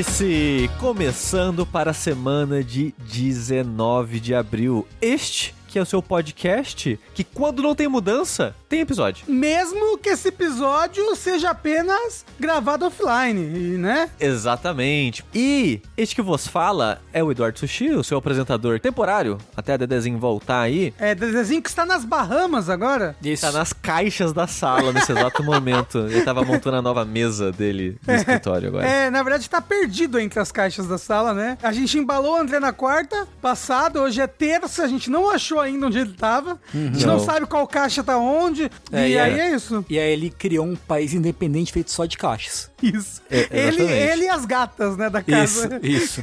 Vértice 0.00 0.70
começando 0.78 1.66
para 1.66 1.90
a 1.90 1.94
semana 1.94 2.64
de 2.64 2.94
19 3.00 4.18
de 4.18 4.34
abril. 4.34 4.86
Este 4.98 5.54
que 5.70 5.78
é 5.78 5.82
o 5.82 5.86
seu 5.86 6.02
podcast, 6.02 6.98
que 7.14 7.22
quando 7.22 7.62
não 7.62 7.76
tem 7.76 7.86
mudança, 7.86 8.54
tem 8.68 8.80
episódio. 8.80 9.24
Mesmo 9.28 9.96
que 9.98 10.08
esse 10.08 10.28
episódio 10.28 11.14
seja 11.14 11.50
apenas 11.50 12.24
gravado 12.38 12.86
offline, 12.86 13.78
né? 13.78 14.10
Exatamente. 14.18 15.24
E 15.32 15.80
este 15.96 16.16
que 16.16 16.22
vos 16.22 16.46
fala 16.48 17.00
é 17.12 17.22
o 17.22 17.30
Eduardo 17.30 17.58
Sushi, 17.58 17.90
o 17.90 18.02
seu 18.02 18.18
apresentador 18.18 18.80
temporário, 18.80 19.38
até 19.56 19.74
a 19.74 19.76
Dedezinho 19.76 20.18
voltar 20.18 20.60
aí. 20.60 20.92
É, 20.98 21.14
Dedezinho 21.14 21.62
que 21.62 21.68
está 21.68 21.86
nas 21.86 22.04
Bahamas 22.04 22.68
agora. 22.68 23.14
Isso. 23.22 23.42
Tá 23.42 23.52
nas 23.52 23.72
caixas 23.72 24.32
da 24.32 24.48
sala 24.48 24.92
nesse 24.92 25.12
exato 25.12 25.44
momento. 25.44 25.98
Ele 26.10 26.22
tava 26.22 26.44
montando 26.44 26.78
a 26.78 26.82
nova 26.82 27.04
mesa 27.04 27.52
dele 27.52 27.96
no 28.04 28.14
escritório 28.14 28.68
agora. 28.68 28.86
É, 28.86 29.08
na 29.08 29.22
verdade 29.22 29.48
tá 29.48 29.60
perdido 29.60 30.18
entre 30.18 30.40
as 30.40 30.50
caixas 30.50 30.88
da 30.88 30.98
sala, 30.98 31.32
né? 31.32 31.56
A 31.62 31.72
gente 31.72 31.96
embalou 31.96 32.32
o 32.32 32.40
André 32.40 32.58
na 32.58 32.72
quarta 32.72 33.28
passada, 33.40 34.02
hoje 34.02 34.20
é 34.20 34.26
terça, 34.26 34.82
a 34.82 34.88
gente 34.88 35.08
não 35.08 35.30
achou 35.30 35.59
ainda 35.60 35.86
onde 35.86 35.98
ele 35.98 36.12
tava. 36.12 36.58
Uhum. 36.74 36.88
A 36.88 36.92
gente 36.92 37.06
não. 37.06 37.18
não 37.18 37.24
sabe 37.24 37.46
qual 37.46 37.66
caixa 37.66 38.02
tá 38.02 38.16
onde. 38.16 38.70
É, 38.92 39.08
e, 39.08 39.18
aí 39.18 39.40
é 39.40 39.54
isso. 39.54 39.84
E 39.88 39.98
aí 39.98 40.12
ele 40.12 40.30
criou 40.30 40.66
um 40.66 40.76
país 40.76 41.12
independente 41.12 41.72
feito 41.72 41.90
só 41.90 42.04
de 42.04 42.16
caixas. 42.16 42.70
Isso. 42.82 43.22
É, 43.30 43.48
ele, 43.50 43.82
ele 43.82 44.24
e 44.24 44.28
as 44.28 44.44
gatas, 44.44 44.96
né, 44.96 45.08
da 45.10 45.22
casa. 45.22 45.80
Isso, 45.82 46.20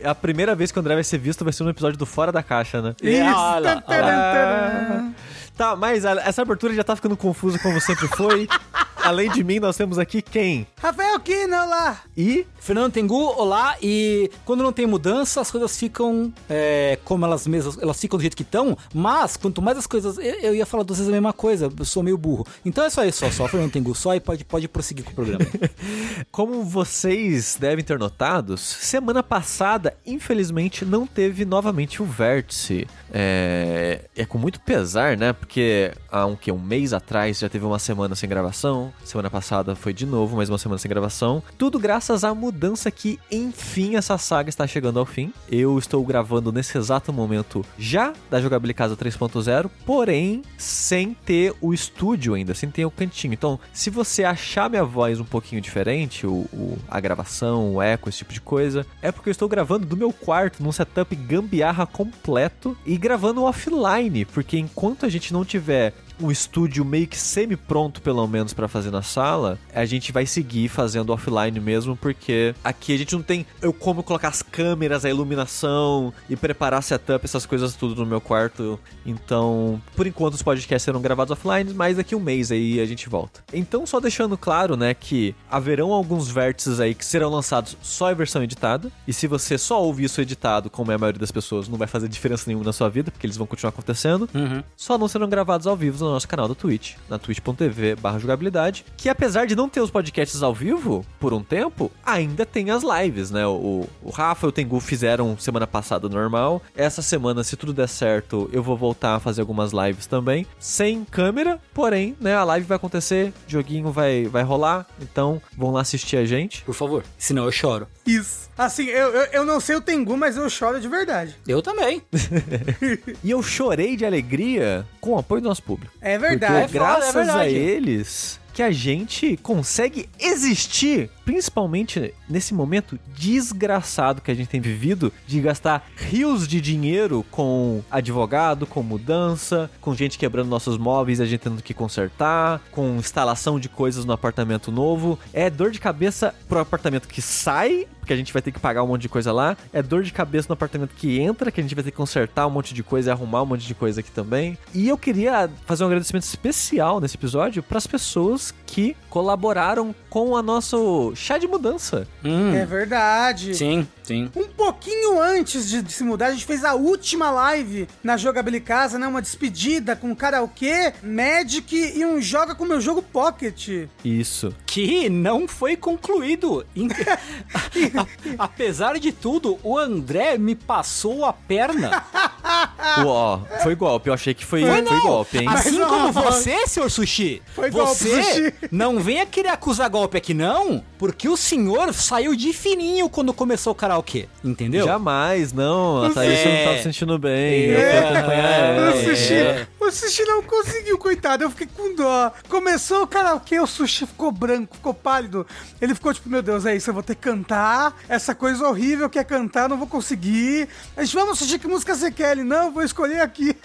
é 0.00 0.08
a 0.08 0.14
primeira 0.14 0.54
vez 0.54 0.70
que 0.70 0.78
o 0.78 0.80
André 0.80 0.94
vai 0.94 1.04
ser 1.04 1.18
visto 1.18 1.44
vai 1.44 1.52
ser 1.52 1.64
no 1.64 1.70
episódio 1.70 1.98
do 1.98 2.06
Fora 2.06 2.30
da 2.30 2.42
Caixa, 2.42 2.80
né? 2.80 2.94
Isso. 3.02 3.36
Olha, 3.36 3.82
olha. 3.86 5.14
Tá, 5.56 5.76
mas 5.76 6.04
essa 6.04 6.42
abertura 6.42 6.74
já 6.74 6.82
tá 6.82 6.96
ficando 6.96 7.16
confusa 7.16 7.58
como 7.60 7.80
sempre 7.80 8.08
foi. 8.08 8.48
Além 9.04 9.30
de 9.30 9.44
mim, 9.44 9.60
nós 9.60 9.76
temos 9.76 9.98
aqui 9.98 10.22
quem? 10.22 10.66
Rafael 10.80 11.20
Kina, 11.20 11.66
olá! 11.66 12.00
E? 12.16 12.46
Fernando 12.58 12.90
Tengu, 12.90 13.34
olá! 13.36 13.76
E 13.82 14.30
quando 14.46 14.62
não 14.62 14.72
tem 14.72 14.86
mudança, 14.86 15.42
as 15.42 15.50
coisas 15.50 15.76
ficam 15.76 16.32
é, 16.48 16.98
como 17.04 17.26
elas 17.26 17.46
mesmas, 17.46 17.76
elas 17.76 18.00
ficam 18.00 18.16
do 18.16 18.22
jeito 18.22 18.34
que 18.34 18.42
estão, 18.42 18.78
mas 18.94 19.36
quanto 19.36 19.60
mais 19.60 19.76
as 19.76 19.86
coisas. 19.86 20.16
Eu, 20.16 20.34
eu, 20.40 20.54
ia 20.54 20.64
falar 20.64 20.84
duas 20.84 20.98
vezes 20.98 21.10
a 21.10 21.12
mesma 21.12 21.34
coisa, 21.34 21.70
eu 21.78 21.84
sou 21.84 22.02
meio 22.02 22.16
burro. 22.16 22.46
Então 22.64 22.82
é 22.82 22.88
só 22.88 23.04
isso, 23.04 23.18
só, 23.18 23.30
só 23.30 23.46
Fernando 23.46 23.72
Tengu, 23.72 23.94
só 23.94 24.14
e 24.14 24.20
pode, 24.20 24.42
pode 24.42 24.66
prosseguir 24.68 25.04
com 25.04 25.10
o 25.10 25.14
programa. 25.14 25.44
como 26.32 26.64
vocês 26.64 27.58
devem 27.60 27.84
ter 27.84 27.98
notado, 27.98 28.56
semana 28.56 29.22
passada, 29.22 29.94
infelizmente, 30.06 30.82
não 30.86 31.06
teve 31.06 31.44
novamente 31.44 32.02
o 32.02 32.06
vértice. 32.06 32.86
É, 33.12 34.00
é 34.16 34.24
com 34.24 34.38
muito 34.38 34.58
pesar, 34.60 35.14
né? 35.18 35.34
Porque 35.34 35.92
há 36.10 36.24
um, 36.24 36.36
que, 36.36 36.50
um 36.50 36.58
mês 36.58 36.94
atrás 36.94 37.38
já 37.38 37.50
teve 37.50 37.66
uma 37.66 37.78
semana 37.78 38.14
sem 38.14 38.26
gravação. 38.26 38.93
Semana 39.02 39.30
passada 39.30 39.74
foi 39.74 39.92
de 39.92 40.06
novo, 40.06 40.36
mais 40.36 40.48
uma 40.48 40.58
semana 40.58 40.78
sem 40.78 40.88
gravação. 40.88 41.42
Tudo 41.58 41.78
graças 41.78 42.24
à 42.24 42.34
mudança 42.34 42.90
que, 42.90 43.18
enfim, 43.30 43.96
essa 43.96 44.16
saga 44.18 44.48
está 44.48 44.66
chegando 44.66 44.98
ao 44.98 45.06
fim. 45.06 45.32
Eu 45.50 45.78
estou 45.78 46.04
gravando 46.04 46.52
nesse 46.52 46.76
exato 46.76 47.12
momento 47.12 47.64
já 47.78 48.12
da 48.30 48.40
Jogabilidade 48.40 48.74
Casa 48.74 48.96
3.0, 48.96 49.70
porém 49.86 50.42
sem 50.58 51.14
ter 51.14 51.54
o 51.60 51.72
estúdio 51.72 52.34
ainda, 52.34 52.54
sem 52.54 52.70
ter 52.70 52.84
o 52.84 52.90
cantinho. 52.90 53.32
Então, 53.32 53.58
se 53.72 53.88
você 53.88 54.24
achar 54.24 54.68
minha 54.68 54.84
voz 54.84 55.20
um 55.20 55.24
pouquinho 55.24 55.60
diferente, 55.60 56.26
o, 56.26 56.46
o, 56.52 56.78
a 56.88 56.98
gravação, 56.98 57.74
o 57.74 57.82
eco, 57.82 58.08
esse 58.08 58.18
tipo 58.18 58.32
de 58.32 58.40
coisa, 58.40 58.86
é 59.00 59.12
porque 59.12 59.28
eu 59.28 59.32
estou 59.32 59.48
gravando 59.48 59.86
do 59.86 59.96
meu 59.96 60.12
quarto, 60.12 60.62
num 60.62 60.72
setup 60.72 61.14
gambiarra 61.14 61.86
completo 61.86 62.76
e 62.84 62.96
gravando 62.96 63.44
offline, 63.44 64.24
porque 64.24 64.58
enquanto 64.58 65.06
a 65.06 65.08
gente 65.08 65.32
não 65.32 65.44
tiver 65.44 65.94
um 66.20 66.30
estúdio 66.30 66.84
meio 66.84 67.06
que 67.06 67.18
semi-pronto, 67.18 68.00
pelo 68.00 68.26
menos, 68.26 68.52
para 68.52 68.68
fazer 68.68 68.90
na 68.90 69.02
sala, 69.02 69.58
a 69.74 69.84
gente 69.84 70.12
vai 70.12 70.26
seguir 70.26 70.68
fazendo 70.68 71.10
offline 71.10 71.58
mesmo, 71.60 71.96
porque 71.96 72.54
aqui 72.62 72.94
a 72.94 72.98
gente 72.98 73.14
não 73.14 73.22
tem 73.22 73.46
eu 73.60 73.72
como 73.72 74.02
colocar 74.02 74.28
as 74.28 74.42
câmeras, 74.42 75.04
a 75.04 75.10
iluminação 75.10 76.12
e 76.28 76.36
preparar 76.36 76.82
setup, 76.82 77.24
essas 77.24 77.46
coisas 77.46 77.74
tudo 77.74 78.02
no 78.02 78.06
meu 78.06 78.20
quarto. 78.20 78.78
Então, 79.04 79.80
por 79.96 80.06
enquanto 80.06 80.34
os 80.34 80.42
podcasts 80.42 80.84
serão 80.84 81.00
gravados 81.00 81.32
offline, 81.32 81.72
mas 81.74 81.96
daqui 81.96 82.14
um 82.14 82.20
mês 82.20 82.50
aí 82.52 82.80
a 82.80 82.86
gente 82.86 83.08
volta. 83.08 83.42
Então, 83.52 83.86
só 83.86 84.00
deixando 84.00 84.36
claro, 84.36 84.76
né, 84.76 84.94
que 84.94 85.34
haverão 85.50 85.92
alguns 85.92 86.28
vértices 86.28 86.80
aí 86.80 86.94
que 86.94 87.04
serão 87.04 87.30
lançados 87.30 87.76
só 87.82 88.10
em 88.12 88.14
versão 88.14 88.42
editada, 88.42 88.90
e 89.06 89.12
se 89.12 89.26
você 89.26 89.58
só 89.58 89.82
ouvir 89.82 90.04
isso 90.04 90.20
editado, 90.20 90.70
como 90.70 90.92
é 90.92 90.94
a 90.94 90.98
maioria 90.98 91.20
das 91.20 91.32
pessoas, 91.32 91.68
não 91.68 91.78
vai 91.78 91.88
fazer 91.88 92.08
diferença 92.08 92.44
nenhuma 92.46 92.64
na 92.64 92.72
sua 92.72 92.88
vida, 92.88 93.10
porque 93.10 93.26
eles 93.26 93.36
vão 93.36 93.46
continuar 93.46 93.70
acontecendo, 93.70 94.28
uhum. 94.34 94.62
só 94.76 94.98
não 94.98 95.08
serão 95.08 95.28
gravados 95.28 95.66
ao 95.66 95.76
vivo 95.76 96.03
no 96.04 96.12
nosso 96.12 96.28
canal 96.28 96.46
do 96.48 96.54
Twitch, 96.54 96.94
na 97.08 97.18
twitch.tv 97.18 97.96
jogabilidade, 98.18 98.84
que 98.96 99.08
apesar 99.08 99.46
de 99.46 99.56
não 99.56 99.68
ter 99.68 99.80
os 99.80 99.90
podcasts 99.90 100.42
ao 100.42 100.54
vivo 100.54 101.04
por 101.18 101.32
um 101.32 101.42
tempo, 101.42 101.90
ainda 102.04 102.46
tem 102.46 102.70
as 102.70 102.82
lives, 102.82 103.30
né? 103.30 103.46
O, 103.46 103.88
o 104.02 104.10
Rafa 104.10 104.46
e 104.46 104.48
o 104.48 104.52
Tengu 104.52 104.80
fizeram 104.80 105.36
semana 105.38 105.66
passada 105.66 106.08
normal. 106.08 106.62
Essa 106.76 107.02
semana, 107.02 107.42
se 107.42 107.56
tudo 107.56 107.72
der 107.72 107.88
certo, 107.88 108.48
eu 108.52 108.62
vou 108.62 108.76
voltar 108.76 109.16
a 109.16 109.20
fazer 109.20 109.40
algumas 109.40 109.72
lives 109.72 110.06
também, 110.06 110.46
sem 110.58 111.04
câmera, 111.04 111.60
porém, 111.72 112.16
né, 112.20 112.34
a 112.34 112.44
live 112.44 112.66
vai 112.66 112.76
acontecer, 112.76 113.32
joguinho 113.46 113.90
vai, 113.90 114.26
vai 114.26 114.42
rolar, 114.42 114.86
então 115.00 115.40
vão 115.56 115.72
lá 115.72 115.80
assistir 115.80 116.16
a 116.16 116.24
gente. 116.24 116.62
Por 116.62 116.74
favor, 116.74 117.04
senão 117.18 117.44
eu 117.44 117.52
choro. 117.52 117.86
Isso. 118.06 118.50
Assim, 118.56 118.84
eu, 118.84 119.08
eu, 119.08 119.24
eu 119.32 119.44
não 119.44 119.58
sei 119.58 119.76
o 119.76 119.80
Tengu, 119.80 120.16
mas 120.16 120.36
eu 120.36 120.48
choro 120.48 120.80
de 120.80 120.88
verdade. 120.88 121.36
Eu 121.46 121.62
também. 121.62 122.02
e 123.24 123.30
eu 123.30 123.42
chorei 123.42 123.96
de 123.96 124.04
alegria 124.04 124.86
com 125.00 125.12
o 125.12 125.18
apoio 125.18 125.40
do 125.40 125.48
nosso 125.48 125.62
público. 125.62 125.92
É 126.00 126.18
verdade. 126.18 126.64
Porque, 126.64 126.78
graças 126.78 127.08
é 127.08 127.12
verdade. 127.12 127.40
a 127.40 127.48
eles 127.48 128.40
que 128.54 128.62
a 128.62 128.70
gente 128.70 129.36
consegue 129.38 130.08
existir, 130.18 131.10
principalmente 131.24 132.14
nesse 132.28 132.54
momento 132.54 132.96
desgraçado 133.18 134.22
que 134.22 134.30
a 134.30 134.34
gente 134.34 134.48
tem 134.48 134.60
vivido 134.60 135.12
de 135.26 135.40
gastar 135.40 135.84
rios 135.96 136.46
de 136.46 136.60
dinheiro 136.60 137.26
com 137.32 137.82
advogado, 137.90 138.64
com 138.64 138.80
mudança, 138.80 139.68
com 139.80 139.92
gente 139.92 140.16
quebrando 140.16 140.48
nossos 140.48 140.78
móveis 140.78 141.20
a 141.20 141.26
gente 141.26 141.40
tendo 141.40 141.62
que 141.62 141.74
consertar, 141.74 142.62
com 142.70 142.96
instalação 142.96 143.58
de 143.58 143.68
coisas 143.68 144.04
no 144.04 144.12
apartamento 144.12 144.70
novo. 144.70 145.18
É 145.32 145.50
dor 145.50 145.72
de 145.72 145.80
cabeça 145.80 146.32
pro 146.48 146.60
apartamento 146.60 147.08
que 147.08 147.20
sai 147.20 147.88
porque 148.04 148.12
a 148.12 148.16
gente 148.16 148.32
vai 148.34 148.42
ter 148.42 148.52
que 148.52 148.60
pagar 148.60 148.82
um 148.82 148.86
monte 148.86 149.02
de 149.02 149.08
coisa 149.08 149.32
lá. 149.32 149.56
É 149.72 149.82
dor 149.82 150.02
de 150.02 150.12
cabeça 150.12 150.46
no 150.48 150.52
apartamento 150.52 150.94
que 150.94 151.18
entra, 151.18 151.50
que 151.50 151.58
a 151.58 151.62
gente 151.62 151.74
vai 151.74 151.82
ter 151.82 151.90
que 151.90 151.96
consertar 151.96 152.46
um 152.46 152.50
monte 152.50 152.74
de 152.74 152.82
coisa 152.82 153.10
e 153.10 153.12
arrumar 153.12 153.42
um 153.42 153.46
monte 153.46 153.66
de 153.66 153.74
coisa 153.74 154.00
aqui 154.00 154.10
também. 154.10 154.58
E 154.74 154.88
eu 154.88 154.98
queria 154.98 155.50
fazer 155.64 155.84
um 155.84 155.86
agradecimento 155.86 156.24
especial 156.24 157.00
nesse 157.00 157.16
episódio 157.16 157.62
para 157.62 157.78
as 157.78 157.86
pessoas 157.86 158.54
que 158.66 158.94
colaboraram 159.08 159.94
com 160.10 160.30
o 160.30 160.42
nosso 160.42 161.12
chá 161.16 161.38
de 161.38 161.48
mudança. 161.48 162.06
Hum. 162.22 162.54
É 162.54 162.66
verdade. 162.66 163.54
Sim, 163.54 163.88
sim. 164.04 164.30
Um 164.36 164.46
pouquinho 164.48 165.20
antes 165.20 165.68
de, 165.68 165.82
de, 165.82 165.92
se 165.92 166.04
mudar, 166.04 166.26
a 166.26 166.32
gente 166.32 166.46
fez 166.46 166.64
a 166.64 166.74
última 166.74 167.30
live 167.30 167.88
na 168.02 168.16
Jogabilidade 168.16 168.54
Casa, 168.64 168.98
né? 168.98 169.06
Uma 169.06 169.20
despedida 169.20 169.94
com 169.96 170.14
karaokê, 170.14 170.94
Magic 171.02 171.76
e 171.76 172.04
um 172.04 172.20
Joga 172.20 172.54
com 172.54 172.64
meu 172.64 172.80
jogo 172.80 173.02
Pocket. 173.02 173.88
Isso. 174.04 174.54
Que 174.66 175.08
não 175.10 175.46
foi 175.46 175.76
concluído. 175.76 176.64
apesar 178.38 178.98
de 178.98 179.12
tudo, 179.12 179.58
o 179.62 179.78
André 179.78 180.38
me 180.38 180.54
passou 180.54 181.24
a 181.24 181.32
perna. 181.32 182.04
Ó, 183.06 183.40
foi 183.62 183.74
golpe. 183.74 184.08
Eu 184.08 184.14
achei 184.14 184.34
que 184.34 184.44
foi, 184.44 184.62
foi, 184.62 184.84
foi 184.84 185.00
golpe, 185.00 185.38
hein? 185.38 185.48
Assim 185.48 185.78
Mas 185.78 185.88
como 185.88 186.12
não. 186.12 186.12
você, 186.12 186.66
senhor 186.66 186.90
Sushi. 186.90 187.42
Foi 187.54 187.70
você 187.70 188.08
golpe, 188.08 188.34
sushi. 188.34 188.54
não 188.70 189.00
venha 189.00 189.26
querer 189.26 189.48
acusar 189.48 189.88
golpe 189.90 190.16
aqui, 190.16 190.34
não, 190.34 190.82
porque 190.98 191.28
o 191.28 191.36
senhor 191.36 191.92
saiu 191.92 192.34
de 192.34 192.52
fininho 192.52 193.08
quando 193.08 193.32
começou 193.32 193.72
o 193.72 193.76
karaokê, 193.76 193.93
entendeu? 194.42 194.86
Jamais, 194.86 195.52
não. 195.52 196.04
A 196.04 196.10
Thaís 196.10 196.38
é... 196.38 196.44
não 196.44 196.64
tava 196.64 196.76
se 196.78 196.82
sentindo 196.84 197.18
bem. 197.18 197.70
É... 197.70 197.98
Eu 197.98 198.30
é... 198.30 198.90
O 198.90 199.04
sushi, 199.04 199.34
é... 199.34 199.66
o 199.80 199.90
sushi 199.90 200.24
não 200.24 200.42
conseguiu, 200.42 200.98
coitado. 200.98 201.44
Eu 201.44 201.50
fiquei 201.50 201.66
com 201.66 201.94
dó. 201.94 202.32
Começou 202.48 203.02
o 203.02 203.06
karaokê, 203.06 203.60
o 203.60 203.66
sushi 203.66 204.06
ficou 204.06 204.32
branco, 204.32 204.76
ficou 204.76 204.94
pálido. 204.94 205.46
Ele 205.80 205.94
ficou 205.94 206.12
tipo, 206.14 206.28
meu 206.28 206.42
Deus, 206.42 206.66
é 206.66 206.74
isso, 206.74 206.90
eu 206.90 206.94
vou 206.94 207.02
ter 207.02 207.14
que 207.14 207.22
cantar. 207.22 207.96
Essa 208.08 208.34
coisa 208.34 208.66
horrível 208.68 209.08
que 209.10 209.18
é 209.18 209.24
cantar, 209.24 209.68
não 209.68 209.76
vou 209.76 209.86
conseguir. 209.86 210.68
A 210.96 211.04
gente, 211.04 211.14
vamos, 211.14 211.38
sushi, 211.38 211.58
que 211.58 211.68
música 211.68 211.94
você 211.94 212.10
quer? 212.10 212.32
Ele, 212.32 212.44
não, 212.44 212.72
vou 212.72 212.82
escolher 212.82 213.20
aqui. 213.20 213.56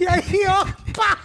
E 0.00 0.06
aí, 0.06 0.44
ó, 0.48 0.66
pá! 0.92 1.18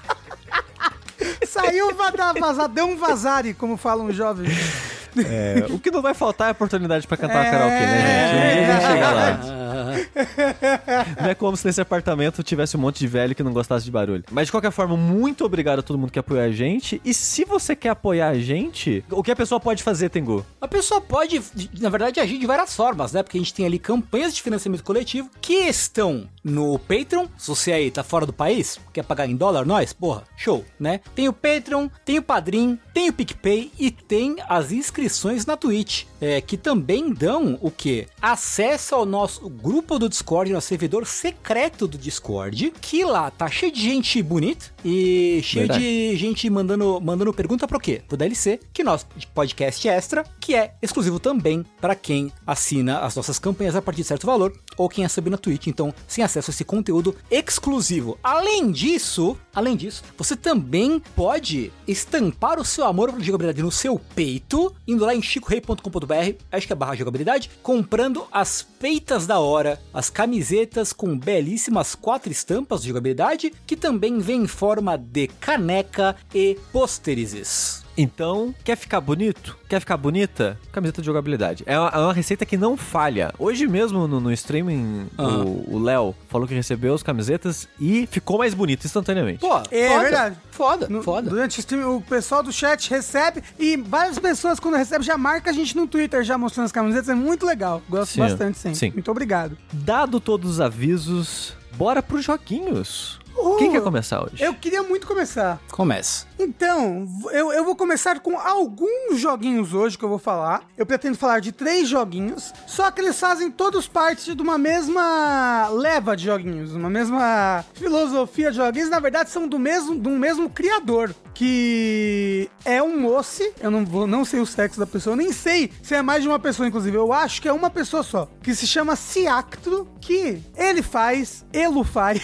Saiu 1.48 1.94
vazar, 1.95 2.68
deu 2.68 2.86
um 2.86 2.98
vazare, 2.98 3.54
como 3.54 3.77
falam 3.77 4.07
os 4.07 4.16
jovens. 4.16 5.00
É, 5.18 5.66
o 5.69 5.80
que 5.80 5.92
não 5.92 6.02
vai 6.02 6.13
faltar 6.13 6.50
é 6.50 6.52
oportunidade 6.52 7.06
para 7.06 7.18
cantar 7.18 7.46
é, 7.46 7.52
karaokê, 7.52 7.75
né, 7.75 8.31
gente? 8.31 8.62
Um 8.62 8.66
dia 8.66 8.75
a 8.75 8.80
gente 8.80 8.92
chega 8.92 9.12
lá. 9.12 9.61
Não 11.21 11.29
é 11.29 11.35
como 11.35 11.56
se 11.56 11.65
nesse 11.65 11.81
apartamento 11.81 12.44
tivesse 12.44 12.77
um 12.77 12.79
monte 12.79 13.00
de 13.00 13.07
velho 13.07 13.35
que 13.35 13.44
não 13.44 13.53
gostasse 13.53 13.85
de 13.85 13.91
barulho. 13.91 14.23
Mas 14.31 14.47
de 14.47 14.51
qualquer 14.51 14.71
forma, 14.71 14.95
muito 14.95 15.45
obrigado 15.45 15.79
a 15.79 15.81
todo 15.81 15.97
mundo 15.97 16.12
que 16.12 16.19
apoia 16.19 16.45
a 16.45 16.51
gente. 16.51 17.01
E 17.03 17.13
se 17.13 17.45
você 17.45 17.75
quer 17.75 17.89
apoiar 17.89 18.29
a 18.29 18.39
gente, 18.39 19.03
o 19.09 19.23
que 19.23 19.31
a 19.31 19.35
pessoa 19.35 19.59
pode 19.59 19.83
fazer, 19.83 20.09
Tengu? 20.09 20.45
A 20.59 20.68
pessoa 20.68 21.01
pode, 21.01 21.41
na 21.79 21.89
verdade, 21.89 22.19
agir 22.19 22.38
de 22.38 22.45
várias 22.45 22.75
formas, 22.75 23.12
né? 23.12 23.23
Porque 23.23 23.38
a 23.38 23.41
gente 23.41 23.53
tem 23.53 23.65
ali 23.65 23.79
campanhas 23.79 24.33
de 24.33 24.41
financiamento 24.41 24.83
coletivo 24.83 25.29
que 25.41 25.53
estão 25.53 26.27
no 26.44 26.77
Patreon. 26.79 27.27
Se 27.38 27.47
você 27.47 27.71
aí 27.71 27.91
tá 27.91 28.03
fora 28.03 28.25
do 28.25 28.33
país, 28.33 28.79
quer 28.94 29.03
pagar 29.03 29.27
em 29.27 29.35
dólar, 29.35 29.65
nós, 29.65 29.94
porra, 29.94 30.24
show, 30.35 30.65
né? 30.79 31.00
Tem 31.15 31.27
o 31.27 31.33
Patreon, 31.33 31.88
tem 32.06 32.19
o 32.19 32.24
Padrim, 32.24 32.79
tem 32.94 33.09
o 33.09 33.13
PicPay 33.13 33.71
e 33.79 33.91
tem 33.91 34.38
as 34.47 34.71
inscrições 34.71 35.45
na 35.45 35.56
Twitch, 35.56 36.06
é, 36.19 36.41
que 36.41 36.57
também 36.57 37.13
dão 37.13 37.57
o 37.62 37.69
que? 37.69 38.07
Acesso 38.21 38.95
ao 38.95 39.06
nosso 39.06 39.50
grupo 39.62 40.00
do 40.00 40.10
Discord, 40.10 40.52
nosso 40.52 40.68
servidor 40.68 41.06
secreto 41.06 41.88
do 41.88 41.98
Discord, 41.98 42.74
que 42.81 43.06
lá 43.06 43.30
tá 43.30 43.48
cheio 43.48 43.72
de 43.72 43.80
gente 43.80 44.22
bonita 44.24 44.70
e 44.83 45.42
cheio 45.44 45.68
Verdade. 45.68 45.83
de 45.83 46.16
gente 46.16 46.50
mandando, 46.50 47.00
mandando 47.01 47.33
pergunta 47.33 47.68
pro 47.68 47.80
quê? 47.80 48.01
Pro 48.07 48.18
DLC, 48.18 48.60
que 48.74 48.83
nosso 48.83 49.06
podcast 49.33 49.88
extra, 49.88 50.24
que 50.39 50.56
é 50.56 50.74
exclusivo 50.81 51.19
também 51.19 51.66
para 51.80 51.95
quem 51.95 52.31
assina 52.45 53.00
as 53.00 53.16
nossas 53.16 53.39
campanhas 53.39 53.75
a 53.75 53.81
partir 53.81 54.01
de 54.01 54.07
certo 54.07 54.25
valor 54.25 54.54
ou 54.78 54.89
quem 54.89 55.04
é 55.04 55.07
sub 55.07 55.30
na 55.30 55.38
Twitch, 55.38 55.68
então 55.68 55.94
sem 56.07 56.24
acesso 56.24 56.51
a 56.51 56.54
esse 56.54 56.63
conteúdo 56.63 57.16
exclusivo. 57.30 58.18
Além 58.24 58.72
disso, 58.72 59.38
além 59.54 59.75
disso, 59.75 60.04
você 60.18 60.36
também 60.36 61.01
pode 61.16 61.72
estampar 61.88 62.60
o 62.60 62.66
seu 62.66 62.86
amor 62.86 63.12
pela 63.12 63.24
jogabilidade 63.24 63.62
no 63.62 63.72
seu 63.72 64.00
peito, 64.16 64.74
indo 64.88 65.06
lá 65.06 65.13
em 65.13 65.22
chicorei.com.br, 65.22 66.36
acho 66.51 66.68
que 66.68 66.74
é 66.74 66.75
barra 66.75 66.95
jogabilidade, 66.95 67.51
comprando 67.62 68.25
as 68.31 68.62
peitas 68.62 69.27
da 69.27 69.39
hora, 69.39 69.80
as 69.94 70.10
camisetas 70.10 70.94
com 70.94 71.18
belíssimas 71.18 71.95
quatro 71.95 72.31
estampas 72.31 72.81
de 72.81 72.88
jogabilidade, 72.88 73.54
que 73.68 73.75
também 73.75 74.19
vem 74.19 74.44
em 74.44 74.48
forma 74.71 74.97
de 74.97 75.27
caneca 75.27 76.15
e 76.33 76.57
pôsteres. 76.71 77.81
Então, 77.97 78.56
quer 78.63 78.77
ficar 78.77 79.01
bonito? 79.01 79.57
Quer 79.68 79.81
ficar 79.81 79.97
bonita? 79.97 80.57
Camiseta 80.71 81.01
de 81.01 81.06
jogabilidade. 81.07 81.62
É 81.68 81.77
uma, 81.77 81.89
é 81.89 81.97
uma 81.97 82.13
receita 82.13 82.45
que 82.45 82.56
não 82.56 82.77
falha. 82.77 83.33
Hoje 83.38 83.68
mesmo 83.68 84.07
no, 84.07 84.21
no 84.21 84.31
streaming, 84.31 85.07
Ah. 85.18 85.27
o- 85.68 85.77
Léo 85.77 86.15
falou 86.29 86.47
que 86.47 86.53
recebeu 86.53 86.94
as 86.94 87.03
camisetas 87.03 87.68
e 87.77 88.07
ficou 88.07 88.38
mais 88.38 88.53
bonito 88.53 88.85
instantaneamente. 88.85 89.39
Pô, 89.41 89.57
É 89.69 89.89
foda, 89.89 90.01
verdade. 90.03 90.38
Foda, 90.51 90.88
No- 90.88 91.03
foda. 91.03 91.29
Durante 91.29 91.57
o 91.57 91.59
stream, 91.59 91.97
o 91.97 92.01
pessoal 92.01 92.41
do 92.41 92.53
chat 92.53 92.89
recebe 92.89 93.44
e 93.59 93.75
várias 93.75 94.17
pessoas, 94.17 94.57
quando 94.57 94.75
recebem, 94.77 95.03
já 95.06 95.17
marca 95.17 95.50
a 95.50 95.53
gente 95.53 95.75
no 95.75 95.85
Twitter, 95.85 96.24
já 96.24 96.38
mostrando 96.38 96.67
as 96.67 96.71
camisetas. 96.71 97.09
É 97.09 97.13
muito 97.13 97.45
legal. 97.45 97.81
Gosto 97.89 98.13
Sim, 98.13 98.21
bastante, 98.21 98.57
sim. 98.57 98.74
sim. 98.74 98.91
Muito 98.91 99.12
obrigado. 99.12 99.57
Dado 99.74 100.21
todos 100.21 100.50
os 100.50 100.62
avisos, 100.62 101.57
bora 101.75 102.01
pros 102.01 102.24
joguinhos. 102.24 103.19
Uhul. 103.36 103.57
Quem 103.57 103.72
quer 103.72 103.81
começar 103.81 104.24
hoje? 104.24 104.44
Eu 104.44 104.54
queria 104.54 104.83
muito 104.83 105.07
começar. 105.07 105.60
Começa. 105.72 106.25
Então, 106.39 107.07
eu, 107.31 107.51
eu 107.51 107.63
vou 107.63 107.75
começar 107.75 108.19
com 108.19 108.38
alguns 108.38 109.19
joguinhos 109.19 109.74
hoje 109.74 109.98
que 109.98 110.04
eu 110.04 110.10
vou 110.10 110.18
falar. 110.18 110.63
Eu 110.78 110.86
pretendo 110.86 111.18
falar 111.18 111.39
de 111.39 111.51
três 111.51 111.88
joguinhos, 111.88 112.54
só 112.68 112.89
que 112.92 113.01
eles 113.01 113.19
fazem 113.19 113.51
todos 113.51 113.88
parte 113.88 114.33
de 114.33 114.42
uma 114.42 114.57
mesma 114.57 115.68
leva 115.69 116.16
de 116.16 116.25
joguinhos, 116.25 116.74
uma 116.74 116.89
mesma 116.89 117.63
filosofia 117.74 118.51
de 118.51 118.57
joguinhos. 118.57 118.89
Na 118.89 119.00
verdade, 119.00 119.30
são 119.30 119.48
do 119.48 119.60
mesmo, 119.60 119.95
do 119.95 120.10
mesmo 120.12 120.50
criador, 120.50 121.13
que 121.34 122.50
é 122.66 122.81
um 122.81 123.00
moço. 123.00 123.44
Eu 123.60 123.72
não, 123.72 123.86
vou, 123.86 124.07
não 124.07 124.25
sei 124.25 124.39
o 124.39 124.45
sexo 124.45 124.80
da 124.80 124.86
pessoa, 124.88 125.16
nem 125.16 125.31
sei 125.31 125.72
se 125.81 125.95
é 125.95 126.01
mais 126.01 126.24
de 126.24 126.30
uma 126.30 126.39
pessoa, 126.39 126.68
inclusive. 126.68 126.98
Eu 126.98 127.13
acho 127.13 127.42
que 127.42 127.48
é 127.48 127.54
uma 127.54 127.69
pessoa 127.69 128.04
só, 128.04 128.27
que 128.42 128.54
se 128.56 128.68
chama 128.68 128.95
Ciactro, 128.95 129.88
que 130.00 130.42
ele 130.56 130.81
faz, 130.81 131.45
Elo 131.54 131.84
faz, 131.84 132.22